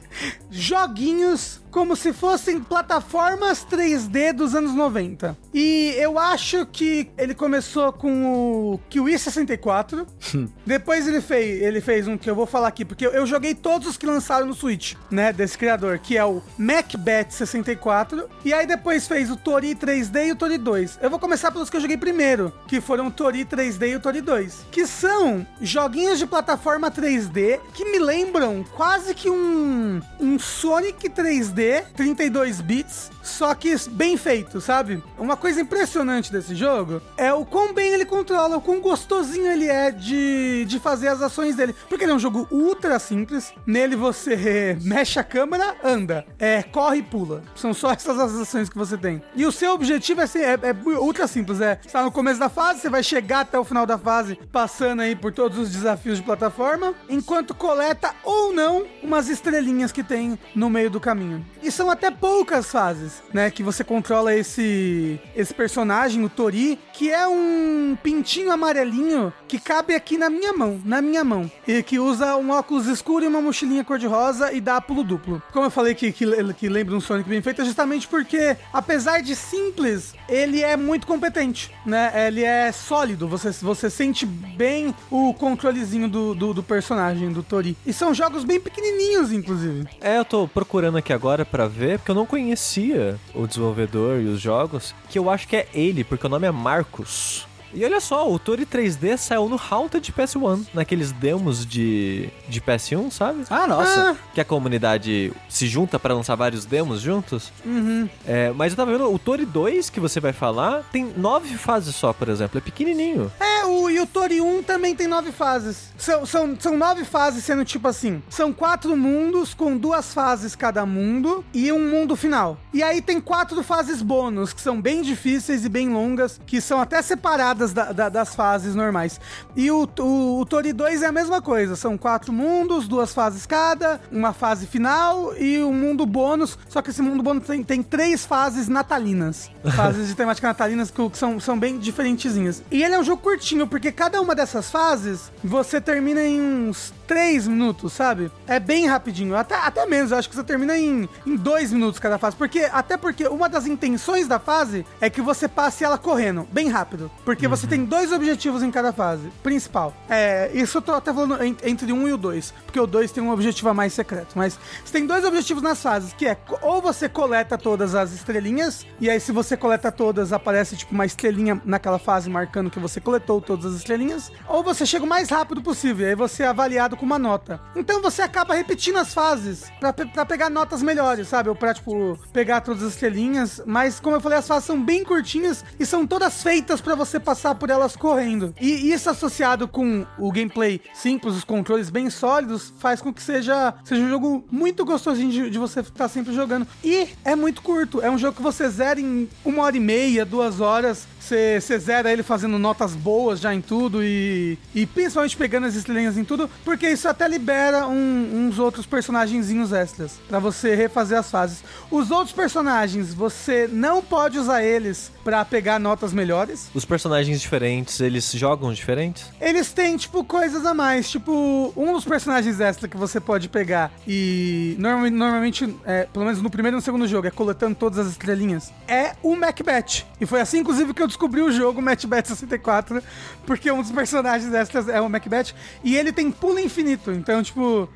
joguinhos 0.56 1.60
como 1.76 1.94
se 1.94 2.10
fossem 2.10 2.58
plataformas 2.58 3.62
3D 3.70 4.32
dos 4.32 4.54
anos 4.54 4.72
90. 4.72 5.36
E 5.52 5.92
eu 5.98 6.18
acho 6.18 6.64
que 6.64 7.10
ele 7.18 7.34
começou 7.34 7.92
com 7.92 8.72
o 8.72 8.80
Kiwi 8.88 9.18
64. 9.18 10.06
Depois 10.64 11.06
ele 11.06 11.20
fez, 11.20 11.60
ele 11.60 11.82
fez 11.82 12.08
um 12.08 12.16
que 12.16 12.30
eu 12.30 12.34
vou 12.34 12.46
falar 12.46 12.68
aqui, 12.68 12.82
porque 12.82 13.06
eu, 13.06 13.10
eu 13.10 13.26
joguei 13.26 13.54
todos 13.54 13.88
os 13.88 13.98
que 13.98 14.06
lançaram 14.06 14.46
no 14.46 14.54
Switch, 14.54 14.94
né, 15.10 15.34
desse 15.34 15.58
criador, 15.58 15.98
que 15.98 16.16
é 16.16 16.24
o 16.24 16.42
Macbeth 16.56 17.26
64. 17.28 18.26
E 18.42 18.54
aí 18.54 18.66
depois 18.66 19.06
fez 19.06 19.30
o 19.30 19.36
Tori 19.36 19.74
3D 19.74 20.28
e 20.28 20.32
o 20.32 20.36
Tori 20.36 20.56
2. 20.56 21.00
Eu 21.02 21.10
vou 21.10 21.18
começar 21.18 21.50
pelos 21.50 21.68
que 21.68 21.76
eu 21.76 21.82
joguei 21.82 21.98
primeiro, 21.98 22.54
que 22.66 22.80
foram 22.80 23.08
o 23.08 23.10
Tori 23.10 23.44
3D 23.44 23.90
e 23.90 23.96
o 23.96 24.00
Tori 24.00 24.22
2, 24.22 24.64
que 24.72 24.86
são 24.86 25.46
joguinhos 25.60 26.18
de 26.18 26.26
plataforma 26.26 26.90
3D 26.90 27.60
que 27.74 27.84
me 27.84 27.98
lembram 27.98 28.64
quase 28.74 29.14
que 29.14 29.28
um 29.28 30.00
um 30.18 30.38
Sonic 30.38 31.10
3D 31.10 31.65
32 31.96 32.62
bits, 32.62 33.10
só 33.26 33.54
que 33.54 33.74
bem 33.90 34.16
feito, 34.16 34.60
sabe? 34.60 35.02
Uma 35.18 35.36
coisa 35.36 35.60
impressionante 35.60 36.32
desse 36.32 36.54
jogo 36.54 37.02
é 37.16 37.32
o 37.32 37.44
quão 37.44 37.74
bem 37.74 37.92
ele 37.92 38.04
controla, 38.04 38.56
o 38.56 38.60
quão 38.60 38.80
gostosinho 38.80 39.50
ele 39.50 39.66
é 39.66 39.90
de, 39.90 40.64
de 40.66 40.78
fazer 40.78 41.08
as 41.08 41.20
ações 41.20 41.56
dele. 41.56 41.74
Porque 41.88 42.04
ele 42.04 42.12
é 42.12 42.14
um 42.14 42.18
jogo 42.18 42.46
ultra 42.50 42.98
simples. 42.98 43.52
Nele 43.66 43.96
você 43.96 44.76
mexe 44.82 45.18
a 45.18 45.24
câmera, 45.24 45.76
anda, 45.82 46.24
é, 46.38 46.62
corre 46.62 46.98
e 46.98 47.02
pula. 47.02 47.42
São 47.54 47.74
só 47.74 47.92
essas 47.92 48.18
as 48.18 48.34
ações 48.34 48.68
que 48.68 48.78
você 48.78 48.96
tem. 48.96 49.22
E 49.34 49.44
o 49.44 49.52
seu 49.52 49.72
objetivo 49.72 50.20
é, 50.20 50.26
ser, 50.26 50.40
é, 50.40 50.70
é 50.70 50.72
ultra 50.98 51.26
simples, 51.26 51.60
é 51.60 51.78
estar 51.84 52.02
no 52.02 52.12
começo 52.12 52.40
da 52.40 52.48
fase, 52.48 52.80
você 52.80 52.90
vai 52.90 53.02
chegar 53.02 53.40
até 53.40 53.58
o 53.58 53.64
final 53.64 53.86
da 53.86 53.98
fase 53.98 54.38
passando 54.52 55.02
aí 55.02 55.14
por 55.16 55.32
todos 55.32 55.58
os 55.58 55.70
desafios 55.70 56.18
de 56.18 56.24
plataforma, 56.24 56.94
enquanto 57.08 57.54
coleta 57.54 58.14
ou 58.24 58.52
não 58.52 58.86
umas 59.02 59.28
estrelinhas 59.28 59.92
que 59.92 60.02
tem 60.02 60.38
no 60.54 60.70
meio 60.70 60.90
do 60.90 61.00
caminho. 61.00 61.44
E 61.62 61.70
são 61.70 61.90
até 61.90 62.10
poucas 62.10 62.70
fases, 62.70 63.15
né, 63.32 63.50
que 63.50 63.62
você 63.62 63.82
controla 63.84 64.34
esse 64.34 65.20
esse 65.34 65.52
personagem, 65.52 66.24
o 66.24 66.28
Tori, 66.28 66.78
que 66.92 67.10
é 67.10 67.26
um 67.26 67.96
pintinho 68.02 68.50
amarelinho 68.50 69.32
que 69.46 69.58
cabe 69.58 69.94
aqui 69.94 70.16
na 70.16 70.30
minha 70.30 70.52
mão, 70.52 70.80
na 70.84 71.00
minha 71.02 71.22
mão, 71.22 71.50
e 71.66 71.82
que 71.82 71.98
usa 71.98 72.36
um 72.36 72.50
óculos 72.50 72.86
escuro 72.86 73.24
e 73.24 73.28
uma 73.28 73.40
mochilinha 73.40 73.84
cor-de-rosa 73.84 74.52
e 74.52 74.60
dá 74.60 74.80
pulo 74.80 75.04
duplo. 75.04 75.42
Como 75.52 75.66
eu 75.66 75.70
falei 75.70 75.94
que, 75.94 76.10
que, 76.12 76.24
que 76.54 76.68
lembra 76.68 76.96
um 76.96 77.00
Sonic 77.00 77.28
bem 77.28 77.42
feito, 77.42 77.62
é 77.62 77.64
justamente 77.64 78.08
porque, 78.08 78.56
apesar 78.72 79.20
de 79.20 79.36
simples, 79.36 80.14
ele 80.28 80.62
é 80.62 80.76
muito 80.76 81.06
competente, 81.06 81.70
né? 81.84 82.12
Ele 82.26 82.42
é 82.42 82.72
sólido, 82.72 83.28
você, 83.28 83.50
você 83.50 83.90
sente 83.90 84.26
bem 84.26 84.94
o 85.10 85.34
controlezinho 85.34 86.08
do, 86.08 86.34
do, 86.34 86.54
do 86.54 86.62
personagem, 86.62 87.30
do 87.32 87.42
Tori. 87.42 87.76
E 87.86 87.92
são 87.92 88.14
jogos 88.14 88.44
bem 88.44 88.60
pequenininhos, 88.60 89.32
inclusive. 89.32 89.86
É, 90.00 90.18
eu 90.18 90.24
tô 90.24 90.48
procurando 90.48 90.98
aqui 90.98 91.12
agora 91.12 91.44
pra 91.44 91.66
ver, 91.66 91.98
porque 91.98 92.10
eu 92.10 92.14
não 92.14 92.26
conhecia 92.26 93.05
o 93.34 93.46
desenvolvedor 93.46 94.20
e 94.20 94.26
os 94.26 94.40
jogos, 94.40 94.94
que 95.08 95.18
eu 95.18 95.30
acho 95.30 95.46
que 95.46 95.56
é 95.56 95.68
ele, 95.72 96.04
porque 96.04 96.26
o 96.26 96.30
nome 96.30 96.46
é 96.46 96.50
Marcos. 96.50 97.45
E 97.72 97.84
olha 97.84 98.00
só, 98.00 98.30
o 98.30 98.38
Tori 98.38 98.64
3D 98.64 99.16
saiu 99.16 99.48
no 99.48 99.60
Haunted 99.70 100.12
PS1, 100.12 100.66
naqueles 100.72 101.12
demos 101.12 101.66
de, 101.66 102.28
de 102.48 102.60
PS1, 102.60 103.10
sabe? 103.10 103.44
Ah, 103.50 103.66
nossa. 103.66 104.16
Que 104.34 104.40
a 104.40 104.44
comunidade 104.44 105.32
se 105.48 105.66
junta 105.66 105.98
pra 105.98 106.14
lançar 106.14 106.34
vários 106.36 106.64
demos 106.64 107.00
juntos. 107.00 107.52
Uhum. 107.64 108.08
É, 108.26 108.52
mas 108.52 108.72
eu 108.72 108.76
tava 108.76 108.92
vendo, 108.92 109.12
o 109.12 109.18
Tori 109.18 109.44
2 109.44 109.90
que 109.90 110.00
você 110.00 110.20
vai 110.20 110.32
falar, 110.32 110.84
tem 110.92 111.12
nove 111.16 111.56
fases 111.56 111.94
só, 111.94 112.12
por 112.12 112.28
exemplo. 112.28 112.58
É 112.58 112.60
pequenininho. 112.60 113.30
É, 113.40 113.64
o, 113.64 113.90
e 113.90 114.00
o 114.00 114.06
Tori 114.06 114.40
1 114.40 114.62
também 114.62 114.94
tem 114.94 115.06
nove 115.06 115.32
fases. 115.32 115.92
São, 115.98 116.24
são, 116.24 116.56
são 116.58 116.76
nove 116.76 117.04
fases 117.04 117.44
sendo 117.44 117.64
tipo 117.64 117.88
assim: 117.88 118.22
são 118.28 118.52
quatro 118.52 118.96
mundos 118.96 119.54
com 119.54 119.76
duas 119.76 120.14
fases 120.14 120.54
cada 120.54 120.86
mundo 120.86 121.44
e 121.52 121.70
um 121.72 121.90
mundo 121.90 122.16
final. 122.16 122.58
E 122.72 122.82
aí 122.82 123.00
tem 123.00 123.20
quatro 123.20 123.62
fases 123.62 124.02
bônus, 124.02 124.52
que 124.52 124.60
são 124.60 124.80
bem 124.80 125.02
difíceis 125.02 125.64
e 125.64 125.68
bem 125.68 125.88
longas, 125.88 126.40
que 126.46 126.60
são 126.60 126.80
até 126.80 127.00
separadas 127.02 127.55
da- 127.56 127.92
da- 127.92 128.08
das 128.08 128.34
fases 128.34 128.74
normais. 128.74 129.20
E 129.56 129.70
o, 129.70 129.88
o, 129.98 130.40
o 130.40 130.46
Tori 130.46 130.72
2 130.72 131.02
é 131.02 131.06
a 131.06 131.12
mesma 131.12 131.40
coisa: 131.42 131.74
são 131.76 131.96
quatro 131.98 132.32
mundos, 132.32 132.86
duas 132.86 133.12
fases 133.12 133.46
cada, 133.46 134.00
uma 134.12 134.32
fase 134.32 134.66
final 134.66 135.36
e 135.36 135.62
um 135.62 135.72
mundo 135.72 136.04
bônus. 136.06 136.58
Só 136.68 136.82
que 136.82 136.90
esse 136.90 137.02
mundo 137.02 137.22
bônus 137.22 137.46
tem, 137.46 137.62
tem 137.62 137.82
três 137.82 138.24
fases 138.26 138.68
natalinas. 138.68 139.50
Fases 139.76 140.08
de 140.08 140.14
temática 140.14 140.46
natalinas 140.46 140.90
que, 140.90 141.10
que 141.10 141.18
são, 141.18 141.38
são 141.40 141.58
bem 141.58 141.78
diferentezinhas. 141.78 142.62
E 142.70 142.82
ele 142.82 142.94
é 142.94 142.98
um 142.98 143.04
jogo 143.04 143.20
curtinho, 143.22 143.66
porque 143.66 143.90
cada 143.92 144.20
uma 144.20 144.34
dessas 144.34 144.70
fases 144.70 145.32
você 145.42 145.80
termina 145.80 146.22
em 146.22 146.40
uns 146.40 146.92
3 147.06 147.46
minutos, 147.46 147.92
sabe? 147.92 148.30
É 148.46 148.58
bem 148.58 148.86
rapidinho. 148.86 149.36
Até, 149.36 149.54
até 149.54 149.86
menos, 149.86 150.10
eu 150.10 150.18
acho 150.18 150.28
que 150.28 150.34
você 150.34 150.42
termina 150.44 150.76
em, 150.78 151.08
em 151.26 151.36
2 151.36 151.72
minutos 151.72 152.00
cada 152.00 152.18
fase. 152.18 152.36
Porque, 152.36 152.68
até 152.72 152.96
porque 152.96 153.26
uma 153.28 153.48
das 153.48 153.66
intenções 153.66 154.26
da 154.26 154.38
fase 154.38 154.84
é 155.00 155.08
que 155.08 155.20
você 155.20 155.46
passe 155.48 155.84
ela 155.84 155.98
correndo, 155.98 156.46
bem 156.52 156.68
rápido. 156.68 157.10
Porque 157.24 157.46
você 157.48 157.66
tem 157.66 157.84
dois 157.84 158.12
objetivos 158.12 158.62
em 158.62 158.70
cada 158.70 158.92
fase, 158.92 159.28
principal. 159.42 159.94
É, 160.08 160.50
isso 160.54 160.78
eu 160.78 160.82
tô 160.82 160.92
até 160.92 161.12
falando 161.12 161.42
en- 161.42 161.56
entre 161.64 161.92
um 161.92 162.08
e 162.08 162.12
o 162.12 162.16
dois. 162.16 162.52
Porque 162.64 162.80
o 162.80 162.86
dois 162.86 163.10
tem 163.12 163.22
um 163.22 163.30
objetivo 163.30 163.68
a 163.68 163.74
mais 163.74 163.92
secreto. 163.92 164.32
Mas 164.36 164.58
você 164.84 164.92
tem 164.92 165.06
dois 165.06 165.24
objetivos 165.24 165.62
nas 165.62 165.82
fases, 165.82 166.12
que 166.12 166.26
é 166.26 166.36
ou 166.62 166.80
você 166.82 167.08
coleta 167.08 167.56
todas 167.56 167.94
as 167.94 168.12
estrelinhas, 168.12 168.86
e 169.00 169.08
aí 169.10 169.20
se 169.20 169.32
você 169.32 169.56
coleta 169.56 169.90
todas, 169.92 170.32
aparece 170.32 170.76
tipo 170.76 170.92
uma 170.94 171.04
estrelinha 171.06 171.60
naquela 171.64 171.98
fase 171.98 172.28
marcando 172.30 172.70
que 172.70 172.78
você 172.78 173.00
coletou 173.00 173.40
todas 173.40 173.66
as 173.66 173.74
estrelinhas, 173.74 174.30
ou 174.48 174.62
você 174.62 174.84
chega 174.86 175.04
o 175.04 175.08
mais 175.08 175.28
rápido 175.28 175.62
possível, 175.62 176.06
e 176.06 176.10
aí 176.10 176.14
você 176.14 176.42
é 176.42 176.46
avaliado 176.48 176.95
com 176.96 177.06
uma 177.06 177.18
nota. 177.18 177.60
Então 177.74 178.02
você 178.02 178.22
acaba 178.22 178.54
repetindo 178.54 178.96
as 178.96 179.12
fases 179.14 179.70
pra, 179.78 179.92
pra 179.92 180.26
pegar 180.26 180.50
notas 180.50 180.82
melhores, 180.82 181.28
sabe? 181.28 181.48
Ou 181.48 181.54
pra, 181.54 181.74
tipo, 181.74 182.18
pegar 182.32 182.60
todas 182.60 182.82
as 182.82 182.92
estrelinhas. 182.94 183.60
Mas, 183.66 184.00
como 184.00 184.16
eu 184.16 184.20
falei, 184.20 184.38
as 184.38 184.46
fases 184.46 184.66
são 184.66 184.82
bem 184.82 185.04
curtinhas 185.04 185.64
e 185.78 185.86
são 185.86 186.06
todas 186.06 186.42
feitas 186.42 186.80
pra 186.80 186.94
você 186.94 187.20
passar 187.20 187.54
por 187.54 187.70
elas 187.70 187.96
correndo. 187.96 188.54
E 188.60 188.92
isso 188.92 189.10
associado 189.10 189.68
com 189.68 190.06
o 190.18 190.32
gameplay 190.32 190.80
simples, 190.94 191.36
os 191.36 191.44
controles 191.44 191.90
bem 191.90 192.10
sólidos, 192.10 192.72
faz 192.78 193.00
com 193.00 193.12
que 193.12 193.22
seja, 193.22 193.74
seja 193.84 194.02
um 194.02 194.08
jogo 194.08 194.44
muito 194.50 194.84
gostosinho 194.84 195.30
de, 195.30 195.50
de 195.50 195.58
você 195.58 195.80
estar 195.80 196.08
sempre 196.08 196.34
jogando. 196.34 196.66
E 196.82 197.08
é 197.24 197.34
muito 197.36 197.62
curto. 197.62 198.00
É 198.00 198.10
um 198.10 198.18
jogo 198.18 198.36
que 198.36 198.42
você 198.42 198.68
zera 198.68 199.00
em 199.00 199.28
uma 199.44 199.62
hora 199.62 199.76
e 199.76 199.80
meia, 199.80 200.24
duas 200.24 200.60
horas. 200.60 201.06
Você 201.26 201.78
zera 201.78 202.12
ele 202.12 202.22
fazendo 202.22 202.56
notas 202.58 202.92
boas 202.94 203.40
já 203.40 203.52
em 203.52 203.60
tudo 203.60 204.02
e, 204.02 204.56
e 204.74 204.86
principalmente 204.86 205.36
pegando 205.36 205.66
as 205.66 205.74
estrelinhas 205.74 206.16
em 206.16 206.24
tudo, 206.24 206.48
porque 206.64 206.88
isso 206.88 207.08
até 207.08 207.26
libera 207.26 207.86
um- 207.88 208.46
uns 208.46 208.58
outros 208.60 208.86
personagenzinhos 208.86 209.72
extras 209.72 210.20
pra 210.28 210.38
você 210.38 210.74
refazer 210.76 211.18
as 211.18 211.30
fases. 211.30 211.64
Os 211.90 212.10
outros 212.10 212.32
personagens, 212.32 213.12
você 213.12 213.68
não 213.70 214.00
pode 214.02 214.38
usar 214.38 214.62
eles 214.62 215.10
pra 215.24 215.44
pegar 215.44 215.80
notas 215.80 216.12
melhores. 216.12 216.70
Os 216.72 216.84
personagens 216.84 217.40
diferentes, 217.40 217.98
eles 218.00 218.30
jogam 218.32 218.72
diferentes? 218.72 219.24
Eles 219.40 219.72
têm, 219.72 219.96
tipo, 219.96 220.24
coisas 220.24 220.64
a 220.64 220.72
mais. 220.74 221.10
Tipo, 221.10 221.72
um 221.76 221.92
dos 221.92 222.04
personagens 222.04 222.60
extra 222.60 222.86
que 222.88 222.96
você 222.96 223.18
pode 223.18 223.48
pegar 223.48 223.92
e 224.06 224.76
norma- 224.78 225.10
normalmente, 225.10 225.74
é, 225.84 226.04
pelo 226.04 226.24
menos 226.24 226.40
no 226.40 226.48
primeiro 226.50 226.76
e 226.76 226.78
no 226.78 226.82
segundo 226.82 227.08
jogo, 227.08 227.26
é 227.26 227.30
coletando 227.30 227.74
todas 227.74 227.98
as 227.98 228.06
estrelinhas, 228.08 228.72
é 228.86 229.14
o 229.22 229.34
Macbeth. 229.34 230.04
E 230.20 230.26
foi 230.26 230.40
assim, 230.40 230.58
inclusive, 230.58 230.94
que 230.94 231.02
eu 231.02 231.08
descobri 231.16 231.40
o 231.40 231.50
jogo 231.50 231.80
Macbeth 231.80 232.26
64, 232.26 233.02
porque 233.46 233.72
um 233.72 233.80
dos 233.80 233.90
personagens 233.90 234.52
extras 234.52 234.86
é 234.88 235.00
o 235.00 235.08
Macbeth 235.08 235.54
e 235.82 235.96
ele 235.96 236.12
tem 236.12 236.30
pulo 236.30 236.58
infinito. 236.60 237.10
Então, 237.10 237.42
tipo, 237.42 237.88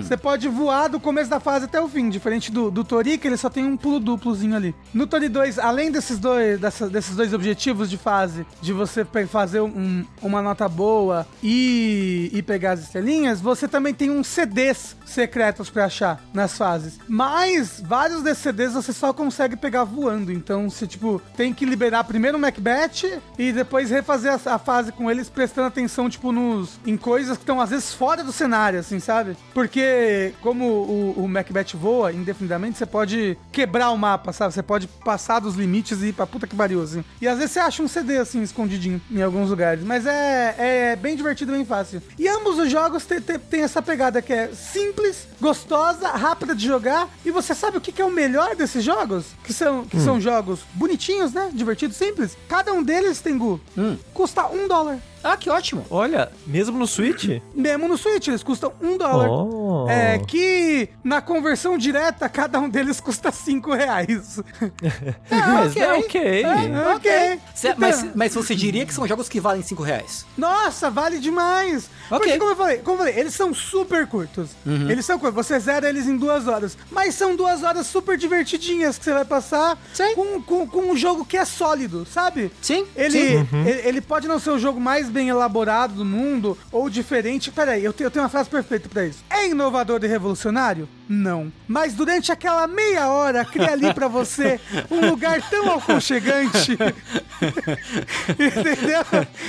você 0.00 0.16
pode 0.16 0.48
voar 0.48 0.88
do 0.88 1.00
começo 1.00 1.28
da 1.28 1.40
fase 1.40 1.64
até 1.64 1.80
o 1.80 1.88
fim, 1.88 2.08
diferente 2.08 2.52
do, 2.52 2.70
do 2.70 2.84
Tori, 2.84 3.18
que 3.18 3.26
ele 3.26 3.36
só 3.36 3.50
tem 3.50 3.64
um 3.64 3.76
pulo 3.76 3.98
duplozinho 3.98 4.54
ali. 4.54 4.74
No 4.94 5.06
Tori 5.06 5.28
2, 5.28 5.58
além 5.58 5.90
desses 5.90 6.18
dois, 6.18 6.60
dessa- 6.60 6.88
desses 6.88 7.16
dois 7.16 7.34
objetivos 7.34 7.90
de 7.90 7.98
fase, 7.98 8.46
de 8.62 8.72
você 8.72 9.04
fazer 9.28 9.60
um- 9.60 10.04
uma 10.22 10.40
nota 10.40 10.68
boa 10.68 11.26
e, 11.42 12.30
e 12.32 12.42
pegar 12.42 12.72
as 12.72 12.80
estrelinhas, 12.80 13.40
você 13.40 13.66
também 13.66 13.92
tem 13.92 14.10
uns 14.10 14.28
CDs 14.28 14.96
secretos 15.04 15.68
pra 15.68 15.86
achar 15.86 16.22
nas 16.32 16.56
fases. 16.56 16.98
Mas 17.08 17.82
vários 17.84 18.22
desses 18.22 18.42
CDs 18.44 18.74
você 18.74 18.92
só 18.92 19.12
consegue 19.12 19.56
pegar 19.56 19.82
voando. 19.84 20.30
Então 20.32 20.70
você, 20.70 20.86
tipo, 20.86 21.20
tem 21.36 21.52
que 21.52 21.64
liberar 21.64 22.04
primeiro 22.04 22.38
o 22.38 22.40
Macbeth 22.60 23.20
e 23.38 23.52
depois 23.52 23.90
refazer 23.90 24.32
a, 24.32 24.54
a 24.54 24.58
fase 24.58 24.92
com 24.92 25.10
eles, 25.10 25.28
prestando 25.28 25.68
atenção, 25.68 26.08
tipo, 26.08 26.30
nos, 26.30 26.78
em 26.86 26.96
coisas 26.96 27.36
que 27.36 27.42
estão 27.42 27.60
às 27.60 27.70
vezes 27.70 27.92
fora 27.92 28.22
do 28.22 28.32
cenário, 28.32 28.78
assim, 28.78 29.00
sabe? 29.00 29.36
Porque 29.54 30.34
como 30.42 30.66
o, 30.66 31.24
o 31.24 31.28
Macbeth 31.28 31.74
voa 31.74 32.12
indefinidamente, 32.12 32.78
você 32.78 32.86
pode 32.86 33.36
quebrar 33.50 33.90
o 33.90 33.98
mapa, 33.98 34.32
sabe? 34.32 34.52
Você 34.52 34.62
pode 34.62 34.86
passar 34.86 35.40
dos 35.40 35.54
limites 35.56 36.02
e 36.02 36.08
ir 36.08 36.12
pra 36.12 36.26
puta 36.26 36.46
que 36.46 36.54
pariu, 36.54 36.82
assim. 36.82 37.02
E 37.20 37.26
às 37.26 37.38
vezes 37.38 37.52
você 37.52 37.60
acha 37.60 37.82
um 37.82 37.88
CD, 37.88 38.18
assim, 38.18 38.42
escondidinho 38.42 39.00
em 39.10 39.22
alguns 39.22 39.48
lugares. 39.48 39.82
Mas 39.82 40.06
é, 40.06 40.54
é 40.58 40.96
bem 40.96 41.16
divertido, 41.16 41.52
bem 41.52 41.64
fácil. 41.64 42.02
E 42.18 42.28
ambos 42.28 42.58
os 42.58 42.70
jogos 42.70 43.06
têm 43.06 43.62
essa 43.62 43.80
pegada 43.80 44.20
que 44.20 44.32
é 44.32 44.48
simples, 44.48 45.26
gostosa, 45.40 46.08
rápida 46.08 46.54
de 46.54 46.66
jogar. 46.66 47.08
E 47.24 47.30
você 47.30 47.54
sabe 47.54 47.78
o 47.78 47.80
que, 47.80 47.92
que 47.92 48.02
é 48.02 48.04
o 48.04 48.10
melhor 48.10 48.54
desses 48.54 48.84
jogos? 48.84 49.26
Que 49.44 49.52
são, 49.52 49.84
que 49.84 49.98
são 49.98 50.20
jogos 50.20 50.60
bonitinhos, 50.74 51.32
né? 51.32 51.50
Divertidos, 51.52 51.96
simples. 51.96 52.36
Cada 52.50 52.72
um 52.72 52.82
deles, 52.82 53.20
Tengu, 53.20 53.60
custa 54.12 54.48
um 54.48 54.66
dólar. 54.66 54.98
Ah, 55.22 55.36
que 55.36 55.50
ótimo. 55.50 55.84
Olha, 55.90 56.30
mesmo 56.46 56.78
no 56.78 56.86
Switch? 56.86 57.40
Mesmo 57.54 57.86
no 57.88 57.96
Switch, 57.98 58.28
eles 58.28 58.42
custam 58.42 58.72
um 58.80 58.96
dólar. 58.96 59.28
Oh. 59.30 59.86
É 59.88 60.18
que 60.18 60.88
na 61.04 61.20
conversão 61.20 61.76
direta, 61.76 62.28
cada 62.28 62.58
um 62.58 62.68
deles 62.68 63.00
custa 63.02 63.30
cinco 63.30 63.72
reais. 63.74 64.40
Mas 65.30 65.72
ok. 65.72 65.82
é 65.82 65.92
ok. 65.94 66.42
É, 66.42 66.94
ok. 66.94 67.40
Cê- 67.54 67.68
Então, 67.68 67.74
mas, 67.80 68.06
mas 68.14 68.34
você 68.34 68.54
diria 68.54 68.84
que 68.86 68.94
são 68.94 69.06
jogos 69.06 69.28
que 69.28 69.40
valem 69.40 69.62
5 69.62 69.82
reais? 69.82 70.24
Nossa, 70.36 70.90
vale 70.90 71.18
demais. 71.18 71.90
Ok. 72.10 72.18
Porque, 72.18 72.38
como 72.38 72.50
eu 72.52 72.56
falei, 72.56 72.78
como 72.78 72.94
eu 72.94 72.98
falei, 73.06 73.18
eles 73.20 73.34
são 73.34 73.52
super 73.54 74.06
curtos. 74.06 74.50
Eles 74.66 75.04
são 75.04 75.18
curtos. 75.18 75.34
Você 75.46 75.58
zera 75.58 75.88
eles 75.88 76.06
em 76.06 76.16
duas 76.16 76.46
horas. 76.48 76.76
Mas 76.90 77.14
são 77.14 77.36
duas 77.36 77.62
horas 77.62 77.86
super 77.86 78.16
divertidinhas 78.16 78.98
que 78.98 79.04
você 79.04 79.12
vai 79.12 79.24
passar 79.24 79.78
Sim. 79.92 80.14
com, 80.14 80.42
com, 80.42 80.66
com 80.66 80.80
um 80.92 80.96
jogo 80.96 81.24
que 81.24 81.36
é 81.36 81.44
sólido, 81.44 82.06
sabe? 82.06 82.50
Sim, 82.62 82.86
Ele, 82.96 83.10
sim. 83.46 83.46
ele, 83.66 83.88
ele 83.88 84.00
pode 84.00 84.26
não 84.28 84.38
ser 84.38 84.50
o 84.50 84.58
jogo 84.58 84.80
mais 84.80 85.08
bem 85.10 85.28
elaborado 85.28 85.94
do 85.94 86.04
mundo 86.04 86.56
ou 86.72 86.88
diferente. 86.88 87.50
Peraí, 87.50 87.84
eu, 87.84 87.92
te- 87.92 88.02
eu 88.02 88.10
tenho 88.10 88.22
uma 88.24 88.28
frase 88.30 88.48
perfeita 88.48 88.88
pra 88.88 89.04
isso. 89.06 89.18
É 89.28 89.48
inovador 89.48 90.02
e 90.02 90.06
revolucionário? 90.06 90.88
Não. 91.08 91.52
Mas 91.66 91.92
durante 91.94 92.30
aquela 92.32 92.66
meia 92.66 93.08
hora, 93.08 93.44
cria 93.44 93.72
ali 93.72 93.92
pra 93.92 94.06
você 94.08 94.60
um 94.90 95.08
lugar 95.10 95.40
tão 95.50 95.72
aconchegante. 95.74 96.78
Entendeu? 98.30 99.00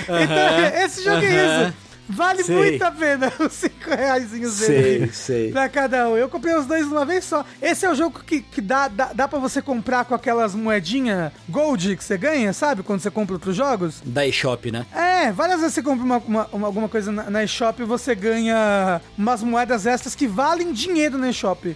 Então, 0.04 0.84
esse 0.86 1.04
jogo 1.04 1.24
é 1.24 1.66
isso. 1.68 1.74
Vale 2.12 2.44
Sei. 2.44 2.56
muito 2.56 2.82
a 2.84 2.92
pena 2.92 3.32
os 3.40 3.54
5 3.54 3.90
reais 3.90 4.30
dele 4.32 5.10
sei. 5.14 5.52
pra 5.52 5.68
cada 5.70 6.10
um. 6.10 6.18
Eu 6.18 6.30
comprei 6.30 6.54
os 6.56 6.66
dois 6.66 6.86
de 6.88 6.92
uma 6.92 7.06
vez 7.06 7.24
só. 7.26 7.46
Esse 7.62 7.86
é 7.86 7.90
o 7.92 7.96
jogo 7.96 8.22
que, 8.26 8.42
que 8.42 8.62
dá, 8.62 8.88
dá, 8.88 9.12
dá 9.14 9.28
pra 9.28 9.40
você 9.40 9.62
comprar 9.62 10.06
com 10.06 10.14
aquelas 10.14 10.54
moedinhas 10.54 11.32
gold 11.50 11.96
que 11.96 12.04
você 12.04 12.18
ganha, 12.18 12.54
sabe? 12.54 12.84
Quando 12.84 13.00
você 13.02 13.10
compra 13.12 13.36
outros 13.36 13.56
jogos. 13.56 14.02
Da 14.06 14.26
eShop, 14.28 14.72
né? 14.72 14.86
É, 14.94 15.32
várias 15.32 15.60
vezes 15.60 15.74
você 15.76 15.82
compra 15.84 16.04
uma, 16.04 16.18
uma- 16.18 16.48
uma- 16.52 16.68
alguma 16.68 16.90
coisa 16.90 17.12
na, 17.12 17.30
na 17.30 17.44
eShop 17.44 17.82
e 17.82 17.86
você 17.86 18.14
ganha 18.16 19.02
umas 19.18 19.44
moedas 19.44 19.86
extras 19.86 20.16
que 20.16 20.28
valem 20.28 20.72
dinheiro 20.74 21.18
na 21.18 21.30
eShop. 21.30 21.76